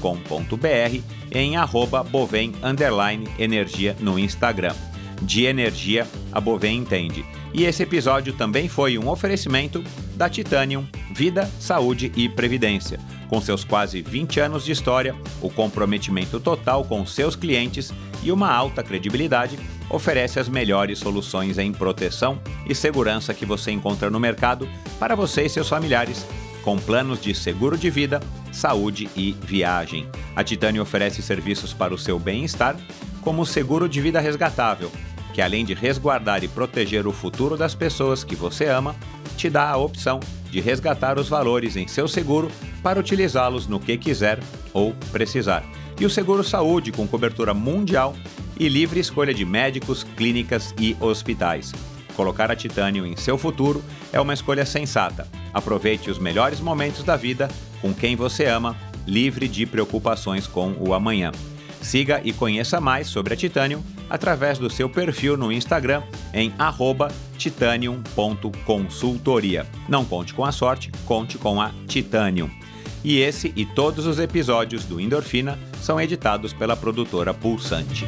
[1.32, 2.54] e em arroba bovem
[3.38, 4.74] energia no Instagram.
[5.22, 7.26] De energia, a Bovem entende.
[7.54, 9.84] E esse episódio também foi um oferecimento
[10.16, 13.00] da Titanium Vida, Saúde e Previdência.
[13.30, 18.52] Com seus quase 20 anos de história, o comprometimento total com seus clientes e uma
[18.52, 19.58] alta credibilidade,
[19.90, 24.68] oferece as melhores soluções em proteção e segurança que você encontra no mercado
[25.00, 26.26] para você e seus familiares
[26.66, 28.19] com planos de seguro de vida,
[28.52, 30.10] saúde e viagem.
[30.35, 32.76] A Titânio oferece serviços para o seu bem-estar,
[33.22, 34.92] como o seguro de vida resgatável,
[35.32, 38.95] que além de resguardar e proteger o futuro das pessoas que você ama,
[39.38, 40.19] te dá a opção
[40.50, 42.50] de resgatar os valores em seu seguro
[42.82, 44.40] para utilizá-los no que quiser
[44.74, 45.64] ou precisar.
[46.00, 48.16] E o seguro saúde com cobertura mundial
[48.60, 51.72] e livre escolha de médicos, clínicas e hospitais.
[52.16, 55.27] Colocar a Titânio em seu futuro é uma escolha sensata.
[55.53, 57.48] Aproveite os melhores momentos da vida
[57.82, 61.32] com quem você ama, livre de preocupações com o amanhã.
[61.82, 66.02] Siga e conheça mais sobre a Titanium através do seu perfil no Instagram
[66.34, 66.52] em
[67.38, 69.68] titanium.consultoria.
[69.88, 72.50] Não conte com a sorte, conte com a Titanium.
[73.03, 78.08] E esse e todos os episódios do Endorfina são editados pela produtora Pulsante.